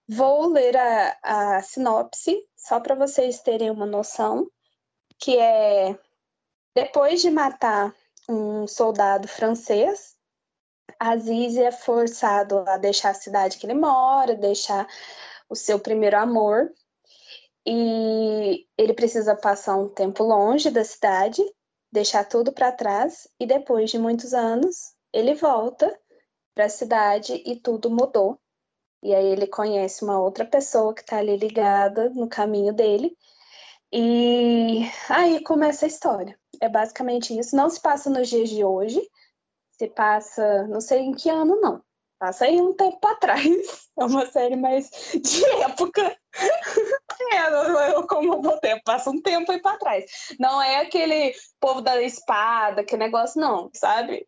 vou 0.09 0.48
ler 0.48 0.76
a, 0.76 1.18
a 1.22 1.62
sinopse 1.62 2.42
só 2.56 2.80
para 2.80 2.94
vocês 2.94 3.40
terem 3.40 3.70
uma 3.70 3.86
noção, 3.86 4.50
que 5.18 5.38
é 5.38 5.96
depois 6.74 7.20
de 7.20 7.30
matar 7.30 7.94
um 8.28 8.66
soldado 8.66 9.28
francês, 9.28 10.16
Aziz 10.98 11.56
é 11.56 11.70
forçado 11.70 12.64
a 12.66 12.76
deixar 12.76 13.10
a 13.10 13.14
cidade 13.14 13.59
que 13.59 13.66
ele 13.66 13.74
mora, 13.74 14.34
deixar 14.34 14.86
o 15.48 15.54
seu 15.54 15.78
primeiro 15.78 16.16
amor. 16.16 16.72
e 17.66 18.66
ele 18.76 18.92
precisa 18.92 19.36
passar 19.36 19.76
um 19.76 19.88
tempo 19.88 20.24
longe 20.24 20.70
da 20.70 20.82
cidade, 20.84 21.42
deixar 21.92 22.24
tudo 22.24 22.52
para 22.52 22.72
trás 22.72 23.28
e 23.38 23.46
depois 23.46 23.90
de 23.90 23.98
muitos 23.98 24.34
anos 24.34 24.94
ele 25.12 25.34
volta 25.34 25.86
para 26.54 26.66
a 26.66 26.68
cidade 26.68 27.42
e 27.46 27.56
tudo 27.56 27.90
mudou. 27.90 28.38
E 29.02 29.14
aí 29.14 29.26
ele 29.26 29.46
conhece 29.46 30.04
uma 30.04 30.20
outra 30.20 30.44
pessoa 30.44 30.94
que 30.94 31.00
está 31.00 31.18
ali 31.18 31.36
ligada 31.36 32.10
no 32.10 32.28
caminho 32.28 32.72
dele. 32.72 33.16
E 33.92 34.88
aí 35.08 35.42
começa 35.42 35.84
a 35.84 35.88
história. 35.88 36.38
É 36.60 36.68
basicamente 36.68 37.36
isso. 37.38 37.56
Não 37.56 37.68
se 37.68 37.80
passa 37.80 38.08
nos 38.08 38.28
dias 38.28 38.48
de 38.48 38.64
hoje, 38.64 39.00
se 39.72 39.88
passa, 39.88 40.66
não 40.68 40.80
sei 40.80 41.00
em 41.00 41.12
que 41.12 41.28
ano, 41.28 41.60
não. 41.60 41.82
Passa 42.18 42.44
aí 42.44 42.60
um 42.60 42.72
tempo 42.74 43.06
atrás. 43.06 43.44
É 43.94 44.04
uma 44.06 44.24
série 44.24 44.56
mais 44.56 44.88
de 45.12 45.44
época. 45.60 46.16
é, 47.30 48.02
como 48.08 48.32
o 48.38 48.58
tempo, 48.58 48.80
passa 48.86 49.10
um 49.10 49.20
tempo 49.20 49.52
aí 49.52 49.60
para 49.60 49.76
trás. 49.76 50.04
Não 50.40 50.62
é 50.62 50.80
aquele 50.80 51.34
povo 51.60 51.82
da 51.82 52.00
espada, 52.00 52.82
que 52.82 52.96
negócio, 52.96 53.38
não, 53.38 53.70
sabe? 53.74 54.26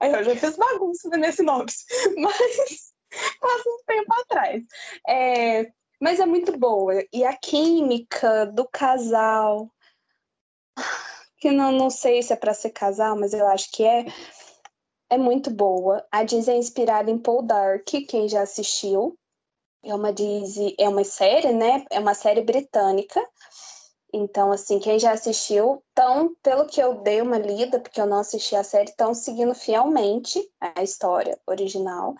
Aí 0.00 0.12
eu 0.12 0.24
já 0.24 0.34
fiz 0.36 0.56
bagunça 0.56 1.08
nesse 1.16 1.42
nome, 1.42 1.66
mas 2.16 2.92
passa 3.40 3.68
um 3.68 3.84
tempo 3.86 4.14
atrás. 4.22 4.64
É, 5.06 5.72
mas 6.00 6.18
é 6.18 6.26
muito 6.26 6.56
boa. 6.58 7.04
E 7.12 7.24
a 7.24 7.36
química 7.36 8.46
do 8.46 8.66
casal, 8.66 9.70
que 11.38 11.50
não, 11.50 11.70
não 11.70 11.90
sei 11.90 12.22
se 12.22 12.32
é 12.32 12.36
para 12.36 12.54
ser 12.54 12.70
casal, 12.70 13.18
mas 13.18 13.34
eu 13.34 13.46
acho 13.46 13.70
que 13.70 13.84
é, 13.84 14.06
é 15.10 15.18
muito 15.18 15.50
boa. 15.50 16.06
A 16.10 16.24
Disney 16.24 16.54
é 16.54 16.58
inspirada 16.58 17.10
em 17.10 17.18
Paul 17.18 17.42
Dark, 17.42 17.86
quem 18.08 18.28
já 18.28 18.42
assistiu. 18.42 19.18
É 19.82 19.94
uma 19.94 20.12
Disney, 20.12 20.74
é 20.78 20.88
uma 20.88 21.04
série, 21.04 21.52
né? 21.52 21.84
É 21.90 21.98
uma 21.98 22.14
série 22.14 22.42
britânica. 22.42 23.20
Então, 24.12 24.50
assim, 24.50 24.78
quem 24.78 24.98
já 24.98 25.12
assistiu, 25.12 25.82
tão, 25.94 26.34
pelo 26.42 26.66
que 26.66 26.80
eu 26.80 27.00
dei 27.02 27.20
uma 27.20 27.38
lida, 27.38 27.78
porque 27.80 28.00
eu 28.00 28.06
não 28.06 28.18
assisti 28.18 28.56
a 28.56 28.64
série, 28.64 28.90
estão 28.90 29.14
seguindo 29.14 29.54
fielmente 29.54 30.40
a 30.60 30.82
história 30.82 31.38
original. 31.46 32.14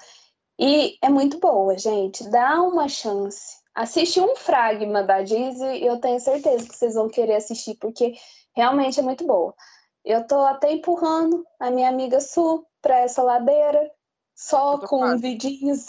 E 0.58 0.96
é 1.02 1.08
muito 1.08 1.38
boa, 1.38 1.76
gente. 1.76 2.28
Dá 2.30 2.62
uma 2.62 2.88
chance. 2.88 3.58
Assiste 3.74 4.20
um 4.20 4.36
fragma 4.36 5.02
da 5.02 5.22
Disney 5.22 5.82
e 5.82 5.86
eu 5.86 6.00
tenho 6.00 6.20
certeza 6.20 6.68
que 6.68 6.76
vocês 6.76 6.94
vão 6.94 7.08
querer 7.08 7.36
assistir, 7.36 7.76
porque 7.76 8.14
realmente 8.54 9.00
é 9.00 9.02
muito 9.02 9.26
boa. 9.26 9.54
Eu 10.04 10.26
tô 10.26 10.40
até 10.40 10.72
empurrando 10.72 11.44
a 11.58 11.70
minha 11.70 11.88
amiga 11.88 12.20
Su 12.20 12.66
para 12.82 12.98
essa 13.00 13.22
ladeira, 13.22 13.90
só 14.34 14.78
com 14.78 14.98
quase. 14.98 15.22
vidinhos, 15.22 15.86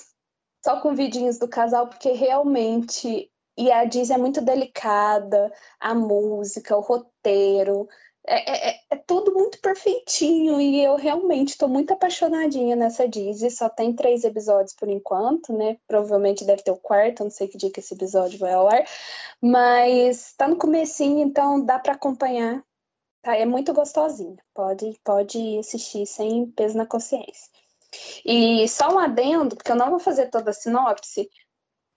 só 0.64 0.80
com 0.82 0.94
vidinhos 0.94 1.40
do 1.40 1.48
casal, 1.48 1.88
porque 1.88 2.12
realmente 2.12 3.31
e 3.58 3.72
a 3.72 3.86
Disney 3.86 4.16
é 4.16 4.18
muito 4.18 4.42
delicada, 4.42 5.52
a 5.80 5.94
música, 5.94 6.76
o 6.78 6.82
roteiro, 6.82 7.88
é, 8.28 8.70
é, 8.72 8.80
é 8.92 8.96
tudo 8.98 9.34
muito 9.34 9.60
perfeitinho 9.60 10.62
e 10.62 10.84
eu 10.84 10.96
realmente 10.96 11.50
estou 11.50 11.68
muito 11.68 11.92
apaixonadinha 11.92 12.76
nessa 12.76 13.08
Disney. 13.08 13.50
Só 13.50 13.68
tem 13.70 13.94
três 13.94 14.24
episódios 14.24 14.74
por 14.76 14.88
enquanto, 14.90 15.54
né? 15.54 15.78
Provavelmente 15.88 16.46
deve 16.46 16.64
ter 16.64 16.72
o 16.72 16.78
quarto, 16.78 17.24
não 17.24 17.32
sei 17.32 17.48
que 17.48 17.58
dia 17.58 17.72
que 17.72 17.80
esse 17.80 17.94
episódio 17.94 18.40
vai 18.40 18.54
ao 18.54 18.68
ar, 18.68 18.86
mas 19.42 20.34
tá 20.38 20.48
no 20.48 20.56
comecinho, 20.58 21.20
então 21.20 21.64
dá 21.66 21.80
para 21.80 21.94
acompanhar. 21.94 22.64
Tá, 23.24 23.36
é 23.36 23.46
muito 23.46 23.74
gostosinho. 23.74 24.38
Pode, 24.54 25.00
pode 25.04 25.58
assistir 25.60 26.06
sem 26.06 26.48
peso 26.52 26.78
na 26.78 26.86
consciência. 26.86 27.50
E 28.26 28.68
só 28.68 28.94
um 28.94 29.00
adendo, 29.00 29.56
porque 29.56 29.72
eu 29.72 29.76
não 29.76 29.90
vou 29.90 30.00
fazer 30.00 30.30
toda 30.30 30.52
a 30.52 30.54
sinopse, 30.54 31.30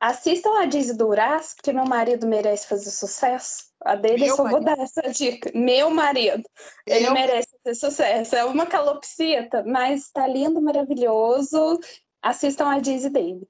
Assistam 0.07 0.59
a 0.59 0.67
Disney 0.67 0.99
do 0.99 1.09
Uraz, 1.09 1.55
porque 1.55 1.73
meu 1.73 1.87
marido 1.87 2.27
merece 2.27 2.67
fazer 2.67 2.91
sucesso. 2.91 3.65
A 3.81 3.97
dele 3.97 4.19
meu 4.19 4.29
eu 4.29 4.37
só 4.37 4.45
marido. 4.45 4.59
vou 4.59 4.65
dar 4.67 4.79
essa 4.79 5.01
dica. 5.01 5.51
Meu 5.55 5.89
marido. 5.89 6.45
Ele 6.87 7.09
merece 7.09 7.49
fazer 7.65 7.75
sucesso. 7.75 8.37
É 8.37 8.45
uma 8.45 8.67
calopsita, 8.67 9.65
mas 9.67 10.11
tá 10.11 10.27
lindo, 10.27 10.61
maravilhoso. 10.61 11.81
Assistam 12.21 12.69
a 12.69 12.81
Disney 12.81 13.09
dele. 13.09 13.49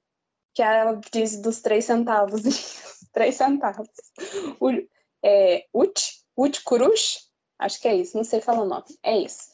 Que 0.53 0.61
é 0.61 0.65
a 0.65 0.93
Disney 1.11 1.41
dos 1.41 1.59
três 1.59 1.83
centavos. 1.83 2.41
três 3.11 3.35
centavos. 3.35 3.89
O, 4.61 4.71
é, 5.25 5.65
Ut, 5.73 6.23
Ut 6.37 6.63
Kurush? 6.63 7.19
Acho 7.59 7.81
que 7.81 7.87
é 7.89 7.95
isso, 7.95 8.15
não 8.15 8.23
sei 8.23 8.39
falar 8.39 8.61
o 8.61 8.65
nome. 8.65 8.85
É 9.03 9.17
isso. 9.17 9.49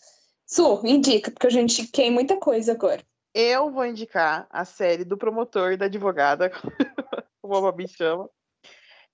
Su, 0.46 0.86
indica, 0.86 1.32
porque 1.32 1.48
a 1.48 1.52
gente 1.52 1.88
quer 1.88 2.12
muita 2.12 2.38
coisa 2.38 2.74
agora. 2.74 3.04
Eu 3.34 3.72
vou 3.72 3.86
indicar 3.86 4.48
a 4.50 4.66
série 4.66 5.06
do 5.06 5.18
promotor 5.18 5.72
e 5.72 5.78
da 5.78 5.86
advogada, 5.86 6.52
como 7.42 7.56
a 7.56 7.62
Babi 7.62 7.88
chama. 7.88 8.30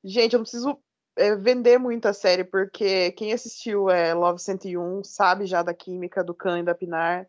Gente, 0.04 0.34
eu 0.34 0.40
não 0.40 0.44
preciso 0.44 0.80
é, 1.16 1.36
vender 1.36 1.78
muito 1.78 2.08
a 2.08 2.14
série, 2.14 2.44
porque 2.44 3.12
quem 3.12 3.32
assistiu 3.32 3.90
é, 3.90 4.14
Love 4.14 4.40
101 4.40 5.04
sabe 5.04 5.46
já 5.46 5.62
da 5.62 5.74
química 5.74 6.24
do 6.24 6.34
Khan 6.34 6.60
e 6.60 6.64
da 6.64 6.74
Pinar. 6.74 7.28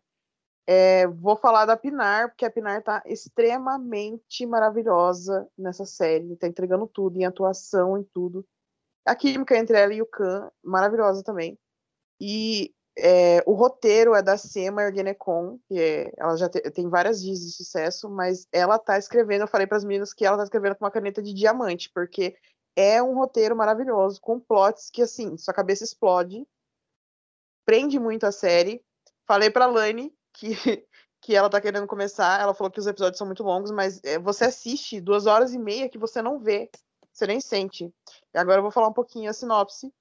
É, 0.65 1.07
vou 1.07 1.35
falar 1.35 1.65
da 1.65 1.75
Pinar, 1.75 2.29
porque 2.29 2.45
a 2.45 2.51
Pinar 2.51 2.83
tá 2.83 3.01
extremamente 3.05 4.45
maravilhosa 4.45 5.47
nessa 5.57 5.85
série. 5.85 6.35
Tá 6.37 6.47
entregando 6.47 6.87
tudo, 6.87 7.17
em 7.17 7.25
atuação, 7.25 7.97
em 7.97 8.03
tudo. 8.13 8.45
A 9.05 9.15
química 9.15 9.57
entre 9.57 9.77
ela 9.77 9.93
e 9.93 10.01
o 10.01 10.05
Khan, 10.05 10.51
maravilhosa 10.63 11.23
também. 11.23 11.57
E 12.21 12.71
é, 13.01 13.43
o 13.45 13.53
roteiro 13.53 14.13
é 14.13 14.21
da 14.21 14.37
Sema 14.37 14.83
Ergenekon, 14.83 15.59
que 15.67 15.79
é, 15.79 16.11
ela 16.17 16.35
já 16.37 16.49
te, 16.49 16.61
tem 16.71 16.89
várias 16.89 17.21
dias 17.21 17.39
de 17.39 17.51
sucesso, 17.51 18.09
mas 18.09 18.47
ela 18.51 18.77
tá 18.77 18.97
escrevendo, 18.97 19.41
eu 19.41 19.47
falei 19.47 19.67
para 19.67 19.77
as 19.77 19.83
meninas 19.83 20.13
que 20.13 20.25
ela 20.25 20.37
tá 20.37 20.43
escrevendo 20.43 20.75
com 20.75 20.85
uma 20.85 20.91
caneta 20.91 21.21
de 21.21 21.33
diamante, 21.33 21.89
porque 21.93 22.35
é 22.75 23.01
um 23.01 23.15
roteiro 23.15 23.55
maravilhoso, 23.55 24.21
com 24.21 24.39
plots 24.39 24.89
que, 24.89 25.01
assim, 25.01 25.37
sua 25.37 25.53
cabeça 25.53 25.83
explode, 25.83 26.45
prende 27.65 27.99
muito 27.99 28.25
a 28.25 28.31
série. 28.31 28.83
Falei 29.27 29.49
pra 29.49 29.65
Lani 29.65 30.13
que, 30.33 30.49
que 31.21 31.35
ela 31.35 31.49
tá 31.49 31.59
querendo 31.59 31.87
começar, 31.87 32.39
ela 32.41 32.53
falou 32.53 32.71
que 32.71 32.79
os 32.79 32.87
episódios 32.87 33.17
são 33.17 33.27
muito 33.27 33.43
longos, 33.43 33.71
mas 33.71 33.99
é, 34.03 34.17
você 34.17 34.45
assiste 34.45 35.01
duas 35.01 35.25
horas 35.25 35.53
e 35.53 35.59
meia 35.59 35.89
que 35.89 35.97
você 35.97 36.21
não 36.21 36.39
vê, 36.39 36.69
você 37.11 37.27
nem 37.27 37.41
sente. 37.41 37.93
E 38.33 38.37
agora 38.37 38.59
eu 38.59 38.63
vou 38.63 38.71
falar 38.71 38.87
um 38.87 38.93
pouquinho 38.93 39.29
a 39.29 39.33
sinopse, 39.33 39.93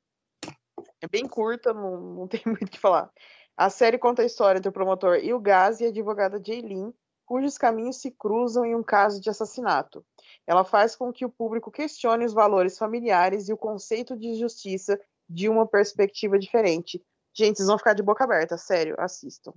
é 1.01 1.09
bem 1.09 1.27
curta, 1.27 1.73
não, 1.73 2.01
não 2.01 2.29
tem 2.29 2.41
muito 2.47 2.65
o 2.65 2.71
que 2.71 2.79
falar. 2.79 3.11
A 3.57 3.71
série 3.71 3.99
conta 3.99 4.23
a 4.23 4.27
história 4.27 4.59
entre 4.59 4.69
o 4.69 4.73
promotor 4.73 5.17
Ilgaz 5.17 5.81
e 5.81 5.85
a 5.85 5.89
advogada 5.89 6.41
Jaylin, 6.45 6.93
cujos 7.27 7.59
caminhos 7.59 7.97
se 8.01 8.11
cruzam 8.11 8.65
em 8.65 8.75
um 8.75 8.83
caso 8.83 9.21
de 9.21 9.29
assassinato. 9.29 10.05
Ela 10.47 10.65
faz 10.65 10.97
com 10.97 11.13
que 11.13 11.25
o 11.25 11.31
público 11.31 11.71
questione 11.71 12.25
os 12.25 12.33
valores 12.33 12.79
familiares 12.79 13.49
e 13.49 13.53
o 13.53 13.57
conceito 13.57 14.17
de 14.17 14.35
justiça 14.35 14.99
de 15.29 15.49
uma 15.49 15.67
perspectiva 15.67 16.39
diferente. 16.39 17.03
Gente, 17.35 17.57
vocês 17.57 17.69
vão 17.69 17.79
ficar 17.79 17.93
de 17.93 18.03
boca 18.03 18.25
aberta, 18.25 18.57
sério, 18.57 18.95
assistam. 18.99 19.53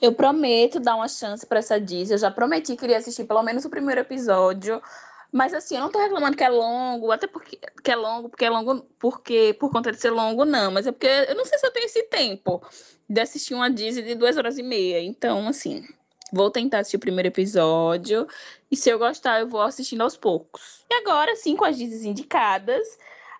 Eu 0.00 0.14
prometo 0.14 0.80
dar 0.80 0.96
uma 0.96 1.08
chance 1.08 1.46
para 1.46 1.60
essa 1.60 1.80
Disney. 1.80 2.14
Eu 2.14 2.18
já 2.18 2.30
prometi 2.30 2.76
que 2.76 2.84
iria 2.84 2.98
assistir 2.98 3.24
pelo 3.24 3.42
menos 3.42 3.64
o 3.64 3.70
primeiro 3.70 4.00
episódio. 4.00 4.82
Mas 5.32 5.52
assim, 5.52 5.74
eu 5.74 5.80
não 5.80 5.90
tô 5.90 5.98
reclamando 5.98 6.36
que 6.36 6.44
é 6.44 6.48
longo, 6.48 7.10
até 7.10 7.26
porque 7.26 7.58
que 7.82 7.90
é 7.90 7.96
longo, 7.96 8.28
porque 8.28 8.44
é 8.44 8.50
longo, 8.50 8.86
porque 8.98 9.54
por 9.58 9.70
conta 9.70 9.92
de 9.92 10.00
ser 10.00 10.10
longo, 10.10 10.44
não. 10.44 10.70
Mas 10.70 10.86
é 10.86 10.92
porque 10.92 11.06
eu 11.06 11.34
não 11.34 11.44
sei 11.44 11.58
se 11.58 11.66
eu 11.66 11.72
tenho 11.72 11.86
esse 11.86 12.02
tempo 12.04 12.62
de 13.08 13.20
assistir 13.20 13.54
uma 13.54 13.70
Disney 13.70 14.02
de 14.02 14.14
duas 14.14 14.36
horas 14.36 14.58
e 14.58 14.62
meia. 14.62 15.00
Então, 15.02 15.46
assim, 15.48 15.86
vou 16.32 16.50
tentar 16.50 16.80
assistir 16.80 16.96
o 16.96 17.00
primeiro 17.00 17.28
episódio. 17.28 18.26
E 18.70 18.76
se 18.76 18.90
eu 18.90 18.98
gostar, 18.98 19.40
eu 19.40 19.48
vou 19.48 19.60
assistindo 19.60 20.02
aos 20.02 20.16
poucos. 20.16 20.84
E 20.90 20.94
agora, 20.94 21.34
sim, 21.36 21.56
com 21.56 21.64
as 21.64 21.76
Disneys 21.76 22.04
indicadas, 22.04 22.86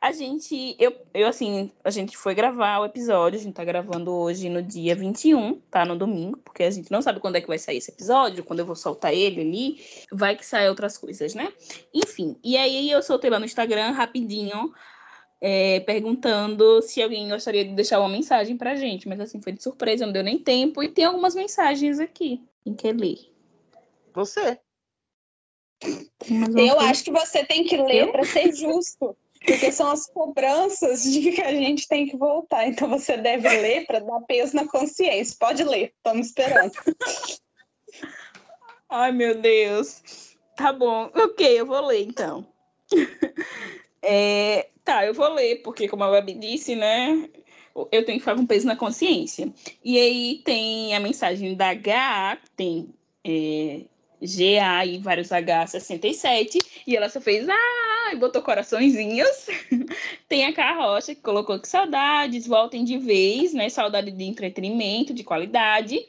a 0.07 0.13
gente, 0.13 0.77
eu, 0.79 0.97
eu 1.13 1.27
assim, 1.27 1.69
a 1.83 1.91
gente 1.91 2.17
foi 2.17 2.33
gravar 2.33 2.79
o 2.79 2.85
episódio, 2.85 3.41
a 3.41 3.43
gente 3.43 3.55
tá 3.55 3.65
gravando 3.65 4.13
hoje 4.13 4.49
no 4.49 4.63
dia 4.63 4.95
21, 4.95 5.59
tá? 5.69 5.85
No 5.85 5.99
domingo, 5.99 6.39
porque 6.45 6.63
a 6.63 6.71
gente 6.71 6.93
não 6.93 7.03
sabe 7.03 7.19
quando 7.19 7.35
é 7.35 7.41
que 7.41 7.49
vai 7.49 7.59
sair 7.59 7.79
esse 7.79 7.91
episódio, 7.91 8.45
quando 8.45 8.61
eu 8.61 8.67
vou 8.67 8.77
soltar 8.77 9.13
ele 9.13 9.41
ali, 9.41 9.85
vai 10.13 10.37
que 10.37 10.47
sai 10.47 10.69
outras 10.69 10.97
coisas, 10.97 11.35
né? 11.35 11.53
Enfim, 11.93 12.37
e 12.45 12.57
aí 12.57 12.89
eu 12.89 13.03
soltei 13.03 13.29
lá 13.29 13.41
no 13.41 13.45
Instagram 13.45 13.91
rapidinho, 13.91 14.73
é, 15.41 15.81
perguntando 15.81 16.81
se 16.83 17.03
alguém 17.03 17.29
gostaria 17.29 17.65
de 17.65 17.75
deixar 17.75 17.99
uma 17.99 18.09
mensagem 18.09 18.57
pra 18.57 18.77
gente, 18.77 19.09
mas 19.09 19.19
assim, 19.19 19.43
foi 19.43 19.51
de 19.51 19.63
surpresa, 19.63 20.07
não 20.07 20.13
deu 20.13 20.23
nem 20.23 20.39
tempo, 20.39 20.85
e 20.85 20.89
tem 20.89 21.05
algumas 21.05 21.35
mensagens 21.35 21.99
aqui. 21.99 22.41
Quem 22.63 22.75
quer 22.75 22.95
ler? 22.95 23.19
Você. 24.15 24.61
Eu 26.57 26.79
acho 26.79 27.03
que 27.03 27.11
você 27.11 27.45
tem 27.45 27.65
que 27.65 27.77
ler 27.77 28.13
para 28.13 28.25
ser 28.25 28.55
justo. 28.55 29.17
Porque 29.47 29.71
são 29.71 29.91
as 29.91 30.07
cobranças 30.07 31.05
de 31.05 31.31
que 31.31 31.41
a 31.41 31.53
gente 31.53 31.87
tem 31.87 32.07
que 32.07 32.17
voltar. 32.17 32.67
Então 32.67 32.89
você 32.89 33.17
deve 33.17 33.49
ler 33.49 33.87
para 33.87 34.01
dar 34.01 34.21
peso 34.23 34.57
na 34.57 34.67
consciência. 34.67 35.37
Pode 35.39 35.63
ler, 35.63 35.93
estamos 35.97 36.27
esperando. 36.27 36.73
Ai, 38.89 39.13
meu 39.13 39.41
Deus. 39.41 40.03
Tá 40.57 40.73
bom. 40.73 41.11
Ok, 41.15 41.61
eu 41.61 41.67
vou 41.67 41.87
ler 41.87 42.03
então. 42.03 42.47
É, 44.09 44.69
tá, 44.85 45.05
eu 45.05 45.13
vou 45.13 45.29
ler, 45.35 45.63
porque 45.63 45.89
como 45.89 46.05
a 46.05 46.09
Web 46.11 46.33
disse, 46.35 46.77
né? 46.77 47.29
Eu 47.91 48.05
tenho 48.05 48.19
que 48.19 48.21
ficar 48.21 48.37
com 48.37 48.47
peso 48.47 48.65
na 48.65 48.77
consciência. 48.77 49.53
E 49.83 49.99
aí 49.99 50.43
tem 50.45 50.95
a 50.95 51.01
mensagem 51.01 51.57
da 51.57 51.71
H, 51.71 52.39
tem 52.55 52.95
é, 53.25 53.81
GA 54.21 54.85
e 54.85 54.99
vários 54.99 55.29
H67. 55.29 56.59
E 56.87 56.97
ela 56.97 57.09
só 57.09 57.21
fez 57.21 57.49
ah, 57.49 58.11
e 58.13 58.17
botou 58.17 58.43
coraçõezinhos. 58.43 59.47
Tem 60.29 60.45
a 60.45 60.53
Carrocha 60.53 61.15
que 61.15 61.21
colocou 61.21 61.59
que 61.59 61.69
saudades, 61.69 62.47
voltem 62.47 62.85
de 62.85 62.99
vez, 62.99 63.53
né? 63.53 63.69
Saudade 63.69 64.11
de 64.11 64.25
entretenimento, 64.25 65.13
de 65.13 65.25
qualidade. 65.25 66.05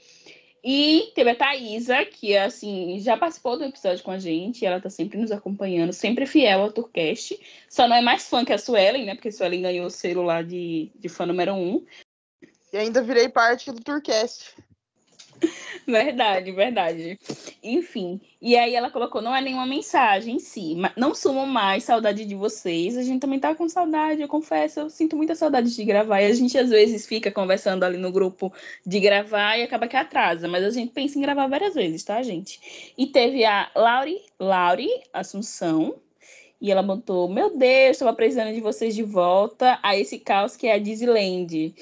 E 0.64 1.14
teve 1.16 1.30
a 1.30 1.36
Thaisa, 1.36 2.04
que 2.06 2.36
assim, 2.36 3.00
já 3.00 3.16
participou 3.16 3.58
do 3.58 3.64
episódio 3.64 4.04
com 4.04 4.12
a 4.12 4.20
gente, 4.20 4.66
ela 4.66 4.82
tá 4.82 4.90
sempre 4.90 5.18
nos 5.18 5.32
acompanhando, 5.32 5.94
sempre 5.94 6.26
fiel 6.26 6.62
ao 6.62 6.72
Turcast. 6.72 7.40
Só 7.70 7.88
não 7.88 7.96
é 7.96 8.02
mais 8.02 8.28
fã 8.28 8.44
que 8.44 8.52
a 8.52 8.58
Suelen, 8.58 9.06
né? 9.06 9.16
Porque 9.16 9.30
a 9.30 9.32
Suelen 9.32 9.62
ganhou 9.62 9.88
o 9.88 10.22
lá 10.24 10.42
de, 10.42 10.92
de 10.96 11.08
fã 11.08 11.26
número 11.26 11.54
um. 11.54 11.86
E 12.74 12.78
ainda 12.78 13.02
virei 13.02 13.30
parte 13.30 13.72
do 13.72 13.82
Turcast. 13.82 14.56
Verdade, 15.88 16.52
verdade. 16.52 17.20
Enfim. 17.64 18.20
E 18.42 18.58
aí 18.58 18.76
ela 18.76 18.90
colocou, 18.90 19.22
não 19.22 19.36
é 19.36 19.42
nenhuma 19.42 19.66
mensagem 19.66 20.36
em 20.36 20.40
si. 20.40 20.76
Não 20.98 21.16
sumam 21.16 21.46
mais, 21.46 21.86
saudade 21.86 22.26
de 22.26 22.36
vocês. 22.36 22.98
A 22.98 23.04
gente 23.04 23.22
também 23.22 23.40
tá 23.40 23.56
com 23.56 23.70
saudade, 23.70 24.22
eu 24.22 24.28
confesso. 24.28 24.82
Eu 24.82 24.90
sinto 24.90 25.16
muita 25.16 25.34
saudade 25.34 25.74
de 25.74 25.86
gravar. 25.86 26.22
E 26.22 26.26
a 26.26 26.34
gente 26.34 26.58
às 26.58 26.70
vezes 26.70 27.06
fica 27.06 27.32
conversando 27.32 27.84
ali 27.84 27.98
no 27.98 28.12
grupo 28.12 28.52
de 28.86 29.00
gravar 29.00 29.58
e 29.58 29.64
acaba 29.64 29.88
que 29.88 29.96
atrasa. 29.96 30.48
Mas 30.48 30.64
a 30.66 30.70
gente 30.72 30.92
pensa 30.92 31.18
em 31.18 31.22
gravar 31.22 31.48
várias 31.48 31.74
vezes, 31.74 32.04
tá, 32.04 32.22
gente? 32.22 32.94
E 32.98 33.08
teve 33.08 33.46
a 33.46 33.72
Lauri, 33.76 34.22
Lauri 34.40 34.90
Assunção. 35.14 35.96
E 36.60 36.72
ela 36.72 36.82
botou, 36.82 37.30
meu 37.30 37.56
Deus, 37.56 37.92
estava 37.92 38.14
precisando 38.14 38.54
de 38.54 38.60
vocês 38.60 38.96
de 38.96 39.04
volta 39.04 39.80
a 39.84 39.96
esse 39.96 40.20
caos 40.20 40.58
que 40.58 40.68
é 40.68 40.74
a 40.74 40.80
Disneyland. 40.80 41.74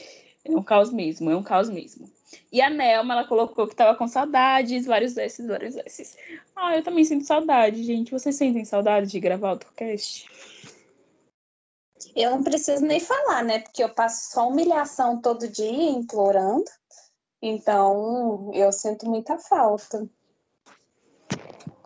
É 0.44 0.52
um 0.52 0.62
caos 0.62 0.92
mesmo, 0.92 1.32
é 1.32 1.36
um 1.36 1.42
caos 1.42 1.70
mesmo. 1.70 2.15
E 2.52 2.62
a 2.62 2.70
Nelma, 2.70 3.14
ela 3.14 3.28
colocou 3.28 3.68
que 3.68 3.76
tava 3.76 3.98
com 3.98 4.08
saudades, 4.08 4.86
vários 4.86 5.14
desses, 5.14 5.48
vários 5.48 5.76
desses. 5.76 6.18
Ah, 6.56 6.76
eu 6.76 6.84
também 6.84 7.04
sinto 7.04 7.26
saudade, 7.26 7.84
gente. 7.84 8.12
Vocês 8.12 8.36
sentem 8.36 8.66
saudade 8.66 9.08
de 9.08 9.20
gravar 9.20 9.54
o 9.54 9.60
podcast? 9.60 10.30
Eu 12.16 12.32
não 12.32 12.44
preciso 12.44 12.86
nem 12.86 13.00
falar, 13.00 13.44
né? 13.44 13.60
Porque 13.60 13.84
eu 13.84 13.90
passo 13.90 14.32
só 14.32 14.48
humilhação 14.48 15.22
todo 15.22 15.48
dia, 15.48 15.90
implorando. 15.90 16.66
Então, 17.42 18.52
eu 18.54 18.72
sinto 18.72 19.06
muita 19.06 19.38
falta. 19.38 20.08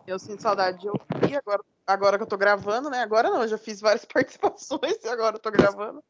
Eu 0.06 0.20
sinto 0.20 0.42
saudade 0.42 0.80
de 0.80 0.90
ouvir 0.90 1.38
agora, 1.38 1.64
agora 1.86 2.18
que 2.18 2.24
eu 2.24 2.28
tô 2.28 2.38
gravando, 2.38 2.90
né? 2.90 3.00
Agora 3.02 3.30
não, 3.30 3.42
eu 3.42 3.48
já 3.48 3.58
fiz 3.58 3.80
várias 3.80 4.06
participações 4.12 5.04
e 5.04 5.08
agora 5.08 5.36
eu 5.36 5.40
tô 5.40 5.52
gravando 5.52 6.04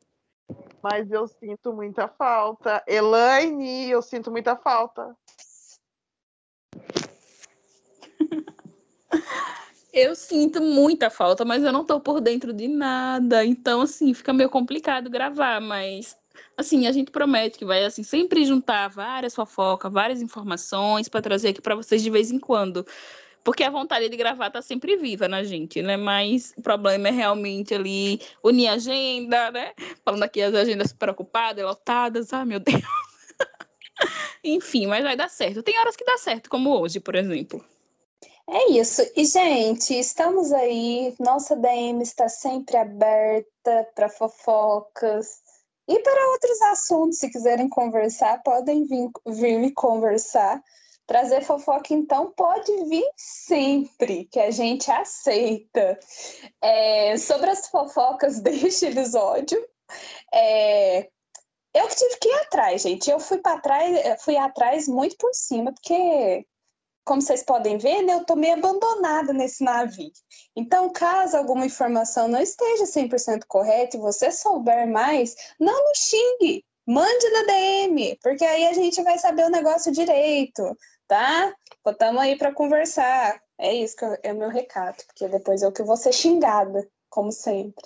mas 0.81 1.11
eu 1.11 1.27
sinto 1.27 1.73
muita 1.73 2.07
falta. 2.07 2.84
Elaine, 2.88 3.89
eu 3.89 4.01
sinto 4.01 4.31
muita 4.31 4.56
falta. 4.56 5.15
Eu 9.91 10.15
sinto 10.15 10.61
muita 10.61 11.10
falta, 11.10 11.43
mas 11.43 11.64
eu 11.64 11.73
não 11.73 11.84
tô 11.84 11.99
por 11.99 12.22
dentro 12.22 12.53
de 12.53 12.68
nada. 12.68 13.43
Então, 13.43 13.81
assim, 13.81 14.14
fica 14.14 14.31
meio 14.31 14.47
complicado 14.47 15.10
gravar, 15.10 15.60
mas 15.60 16.15
assim, 16.56 16.88
a 16.88 16.91
gente 16.91 17.11
promete 17.11 17.57
que 17.57 17.65
vai 17.65 17.84
assim 17.84 18.03
sempre 18.03 18.45
juntar 18.45 18.88
várias 18.89 19.34
fofocas, 19.34 19.91
várias 19.91 20.22
informações 20.22 21.10
para 21.10 21.22
trazer 21.22 21.49
aqui 21.49 21.61
para 21.61 21.76
vocês 21.76 22.03
de 22.03 22.10
vez 22.10 22.31
em 22.31 22.39
quando. 22.39 22.85
Porque 23.49 23.63
a 23.63 23.71
vontade 23.71 24.07
de 24.07 24.15
gravar 24.15 24.51
tá 24.51 24.61
sempre 24.61 24.95
viva 24.95 25.27
na 25.27 25.43
gente, 25.43 25.81
né? 25.81 25.97
Mas 25.97 26.53
o 26.55 26.61
problema 26.61 27.07
é 27.07 27.11
realmente 27.11 27.73
ali 27.73 28.21
unir 28.43 28.67
a 28.67 28.73
agenda, 28.73 29.49
né? 29.49 29.73
Falando 30.05 30.21
aqui 30.21 30.39
as 30.39 30.53
agendas 30.53 30.91
super 30.91 31.09
ocupadas, 31.09 31.65
lotadas. 31.65 32.31
Ah, 32.31 32.45
meu 32.45 32.59
Deus. 32.59 32.80
Enfim, 34.45 34.85
mas 34.85 35.03
vai 35.03 35.17
dar 35.17 35.31
certo. 35.31 35.63
Tem 35.63 35.80
horas 35.80 35.95
que 35.95 36.05
dá 36.05 36.15
certo, 36.19 36.47
como 36.47 36.80
hoje, 36.80 36.99
por 36.99 37.15
exemplo. 37.15 37.65
É 38.47 38.69
isso. 38.69 39.01
E, 39.15 39.26
gente, 39.26 39.95
estamos 39.95 40.51
aí. 40.51 41.15
Nossa 41.19 41.55
DM 41.55 42.03
está 42.03 42.30
sempre 42.30 42.77
aberta 42.77 43.88
para 43.95 44.09
fofocas. 44.09 45.41
E 45.88 45.99
para 46.01 46.31
outros 46.34 46.61
assuntos, 46.61 47.17
se 47.17 47.31
quiserem 47.31 47.67
conversar, 47.67 48.43
podem 48.43 48.85
vir, 48.85 49.09
vir 49.26 49.57
me 49.57 49.71
conversar. 49.71 50.63
Trazer 51.10 51.41
fofoca, 51.41 51.91
então, 51.91 52.31
pode 52.38 52.72
vir 52.86 53.10
sempre, 53.18 54.26
que 54.26 54.40
a 54.40 54.52
gente 54.52 54.91
aceita. 54.91 55.98
É, 56.61 57.18
sobre 57.18 57.49
as 57.49 57.68
fofocas 57.68 58.40
deste 58.45 58.86
episódio, 58.86 59.60
é, 60.31 61.10
eu 61.73 61.88
que 61.88 61.95
tive 61.95 62.18
que 62.22 62.30
ir 62.30 62.34
atrás, 62.41 62.84
gente. 62.84 63.10
Eu 63.10 63.19
fui 63.19 63.40
para 63.40 63.60
trás, 63.60 64.23
fui 64.23 64.38
atrás 64.38 64.88
muito 64.88 65.18
por 65.18 65.34
cima, 65.34 65.73
porque, 65.73 66.45
como 67.03 67.23
vocês 67.23 67.41
podem 67.41 67.80
ver, 67.80 68.03
né, 68.03 68.14
eu 68.14 68.23
tô 68.23 68.36
meio 68.36 68.53
abandonada 68.53 69.34
nesse 69.34 69.64
navio. 69.64 70.11
Então, 70.56 70.91
caso 70.94 71.36
alguma 71.36 71.65
informação 71.65 72.27
não 72.27 72.40
esteja 72.40 72.84
100% 72.84 73.45
correta 73.48 73.98
e 73.98 73.99
você 73.99 74.31
souber 74.31 74.88
mais, 74.88 75.36
não 75.60 75.73
me 75.73 75.95
xingue. 75.95 76.64
Mande 76.88 77.30
na 77.30 77.44
DM, 77.44 78.18
porque 78.22 78.45
aí 78.45 78.68
a 78.68 78.73
gente 78.73 79.02
vai 79.03 79.18
saber 79.18 79.45
o 79.45 79.49
negócio 79.49 79.91
direito 79.91 80.76
tá? 81.10 81.53
Botamos 81.84 82.22
aí 82.22 82.38
para 82.38 82.53
conversar. 82.53 83.41
É 83.57 83.73
isso 83.73 83.98
que 83.98 84.06
é 84.23 84.31
o 84.31 84.38
meu 84.38 84.48
recado, 84.48 85.03
porque 85.07 85.27
depois 85.27 85.61
eu 85.61 85.73
que 85.73 85.84
vou 85.84 85.98
ser 85.98 86.14
xingada, 86.14 86.88
como 87.10 87.31
sempre. 87.31 87.84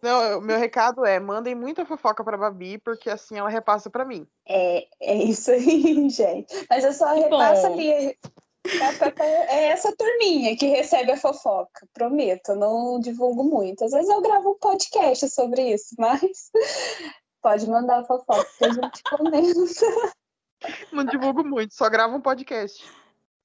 Não, 0.00 0.38
o 0.38 0.40
meu 0.40 0.58
recado 0.58 1.04
é: 1.04 1.20
mandem 1.20 1.54
muita 1.54 1.84
fofoca 1.84 2.24
para 2.24 2.38
Babi, 2.38 2.78
porque 2.78 3.10
assim 3.10 3.36
ela 3.36 3.50
repassa 3.50 3.90
para 3.90 4.06
mim. 4.06 4.26
É, 4.48 4.86
é 5.02 5.14
isso 5.14 5.50
aí, 5.50 6.08
gente. 6.08 6.66
Mas 6.70 6.84
eu 6.84 6.94
só 6.94 7.12
repasso 7.12 7.66
ali. 7.66 8.16
É 9.48 9.68
essa 9.68 9.94
turminha 9.96 10.56
que 10.56 10.66
recebe 10.66 11.10
a 11.10 11.16
fofoca, 11.16 11.88
prometo, 11.94 12.50
eu 12.50 12.56
não 12.56 13.00
divulgo 13.00 13.42
muito. 13.42 13.84
Às 13.84 13.92
vezes 13.92 14.08
eu 14.08 14.20
gravo 14.20 14.50
um 14.50 14.58
podcast 14.58 15.28
sobre 15.30 15.72
isso, 15.72 15.94
mas 15.98 16.20
pode 17.42 17.68
mandar 17.68 18.00
a 18.00 18.04
fofoca 18.04 18.46
que 18.58 18.64
a 18.64 18.72
gente 18.72 19.02
comenta. 19.02 20.19
Não 20.92 21.04
divulgo 21.04 21.44
muito, 21.44 21.74
só 21.74 21.88
gravo 21.88 22.16
um 22.16 22.20
podcast. 22.20 22.84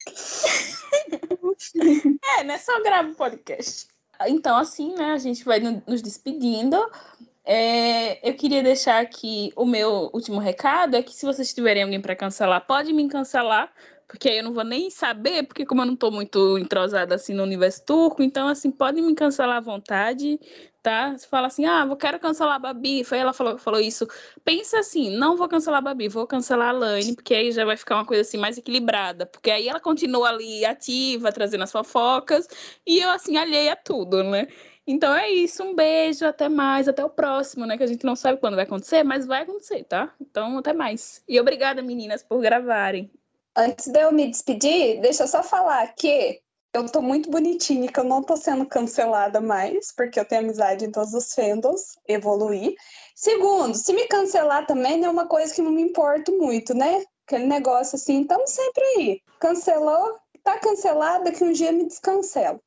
é, 2.39 2.43
né? 2.43 2.57
Só 2.57 2.81
gravo 2.81 3.09
um 3.09 3.13
podcast. 3.13 3.87
Então, 4.27 4.57
assim, 4.57 4.95
né? 4.95 5.11
A 5.11 5.17
gente 5.17 5.43
vai 5.43 5.59
nos 5.59 6.01
despedindo. 6.01 6.77
É, 7.43 8.27
eu 8.27 8.33
queria 8.33 8.63
deixar 8.63 9.01
aqui 9.01 9.51
o 9.55 9.65
meu 9.65 10.09
último 10.13 10.39
recado: 10.39 10.95
é 10.95 11.03
que 11.03 11.13
se 11.13 11.25
vocês 11.25 11.53
tiverem 11.53 11.83
alguém 11.83 12.01
para 12.01 12.15
cancelar, 12.15 12.65
pode 12.65 12.93
me 12.93 13.07
cancelar, 13.07 13.71
porque 14.07 14.30
aí 14.30 14.38
eu 14.38 14.44
não 14.44 14.53
vou 14.53 14.64
nem 14.64 14.90
saber, 14.90 15.44
porque 15.44 15.65
como 15.65 15.82
eu 15.82 15.86
não 15.86 15.94
estou 15.95 16.11
muito 16.11 16.57
entrosada 16.57 17.15
assim 17.15 17.34
no 17.34 17.44
universo 17.44 17.84
turco, 17.86 18.22
então 18.23 18.48
assim, 18.48 18.72
podem 18.72 19.03
me 19.03 19.15
cancelar 19.15 19.57
à 19.57 19.60
vontade, 19.60 20.40
tá? 20.82 21.18
Você 21.18 21.27
fala 21.27 21.48
assim, 21.48 21.65
ah, 21.65 21.86
eu 21.90 21.95
quero 21.98 22.19
cancelar 22.19 22.56
a 22.56 22.60
Babi, 22.60 23.03
foi 23.03 23.18
ela 23.18 23.34
falou, 23.34 23.57
falou 23.57 23.80
isso. 23.80 24.07
Pensa 24.44 24.80
assim, 24.80 25.10
não 25.18 25.36
vou 25.36 25.48
cancelar 25.48 25.80
a 25.80 25.82
Babi, 25.82 26.07
vou 26.07 26.27
cancelar 26.27 26.69
a 26.69 26.72
Lane, 26.72 27.15
porque 27.15 27.34
aí 27.34 27.52
já 27.52 27.65
vai 27.65 27.76
ficar 27.77 27.95
uma 27.95 28.06
coisa 28.06 28.22
assim 28.22 28.38
mais 28.38 28.57
equilibrada, 28.57 29.26
porque 29.26 29.49
aí 29.52 29.68
ela 29.68 29.80
continua 29.80 30.30
ali 30.30 30.64
ativa, 30.65 31.32
trazendo 31.32 31.64
as 31.64 31.72
fofocas, 31.72 32.48
e 32.86 32.99
eu 32.99 33.10
assim, 33.10 33.38
alheia 33.38 33.73
a 33.73 33.76
tudo, 33.76 34.23
né? 34.23 34.48
Então 34.88 35.15
é 35.15 35.30
isso, 35.32 35.64
um 35.64 35.73
beijo, 35.73 36.26
até 36.26 36.48
mais, 36.48 36.88
até 36.88 37.03
o 37.03 37.10
próximo, 37.10 37.65
né? 37.65 37.76
Que 37.77 37.84
a 37.84 37.88
gente 37.88 38.06
não 38.06 38.15
sabe 38.15 38.40
quando 38.40 38.56
vai 38.56 38.65
acontecer, 38.65 39.03
mas 39.03 39.26
vai 39.26 39.41
acontecer, 39.41 39.84
tá? 39.86 40.14
Então 40.22 40.60
até 40.60 40.73
mais. 40.73 41.23
E 41.27 41.40
obrigada, 41.40 41.82
meninas, 41.82 42.22
por 42.23 42.40
gravarem. 42.41 43.11
Antes 43.56 43.88
de 43.88 43.99
eu 43.99 44.11
me 44.11 44.27
despedir, 44.27 44.99
deixa 45.02 45.23
eu 45.23 45.27
só 45.27 45.41
falar 45.41 45.88
que 45.95 46.41
eu 46.73 46.90
tô 46.90 47.02
muito 47.02 47.30
bonitinha, 47.30 47.90
que 47.90 47.99
eu 47.99 48.03
não 48.03 48.22
tô 48.22 48.36
sendo 48.36 48.65
cancelada 48.65 49.40
mais, 49.40 49.94
porque 49.95 50.19
eu 50.19 50.26
tenho 50.26 50.41
amizade 50.41 50.84
em 50.84 50.91
todos 50.91 51.14
os 51.14 51.34
fandoms, 51.34 51.98
evoluir. 52.06 52.76
Segundo, 53.15 53.73
se 53.76 53.94
me 53.94 54.07
cancelar 54.07 54.68
também 54.68 55.03
é 55.06 55.10
uma 55.10 55.26
coisa 55.26 55.53
que 55.53 55.61
não 55.61 55.72
me 55.72 55.82
importo 55.82 56.34
muito, 56.38 56.73
né? 56.73 57.06
Aquele 57.26 57.45
negócio 57.45 57.95
assim, 57.95 58.22
estamos 58.22 58.52
sempre 58.52 58.84
aí. 58.98 59.22
Cancelou, 59.40 60.19
tá 60.44 60.60
cancelada, 60.60 61.32
que 61.32 61.44
um 61.44 61.53
dia 61.53 61.72
me 61.72 61.86
descancelo. 61.86 62.61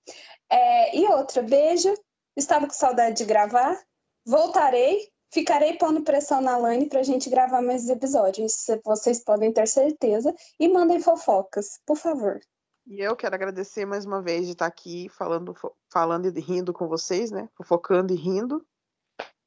É, 0.50 0.96
e 0.96 1.06
outra, 1.06 1.42
beijo. 1.42 1.94
Estava 2.34 2.66
com 2.66 2.72
saudade 2.72 3.18
de 3.18 3.24
gravar. 3.24 3.78
Voltarei. 4.24 5.10
Ficarei 5.30 5.76
pondo 5.76 6.02
pressão 6.02 6.40
na 6.40 6.56
Lane 6.56 6.88
pra 6.88 7.02
gente 7.02 7.28
gravar 7.28 7.60
mais 7.60 7.88
episódios. 7.88 8.54
Vocês 8.84 9.22
podem 9.22 9.52
ter 9.52 9.66
certeza. 9.66 10.34
E 10.58 10.68
mandem 10.68 11.00
fofocas, 11.00 11.80
por 11.86 11.96
favor. 11.96 12.40
E 12.86 13.00
eu 13.00 13.14
quero 13.14 13.34
agradecer 13.34 13.84
mais 13.84 14.06
uma 14.06 14.22
vez 14.22 14.46
de 14.46 14.52
estar 14.52 14.66
aqui 14.66 15.10
falando, 15.10 15.54
falando 15.92 16.26
e 16.26 16.40
rindo 16.40 16.72
com 16.72 16.88
vocês, 16.88 17.30
né? 17.30 17.46
Fofocando 17.54 18.14
e 18.14 18.16
rindo. 18.16 18.64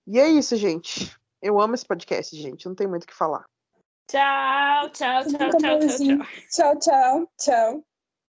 E 0.05 0.19
é 0.19 0.27
isso, 0.27 0.55
gente. 0.55 1.15
Eu 1.41 1.59
amo 1.59 1.73
esse 1.73 1.85
podcast, 1.85 2.35
gente. 2.35 2.67
Não 2.67 2.75
tem 2.75 2.85
muito 2.87 3.03
o 3.03 3.07
que 3.07 3.15
falar. 3.15 3.45
Tchau, 4.07 4.89
tchau, 4.91 5.23
tchau, 5.23 5.49
tchau, 5.49 5.59
tchau, 5.59 5.79
tchau. 5.79 6.27
Tchau, 6.51 6.79
tchau, 6.79 7.31
tchau. 7.39 7.90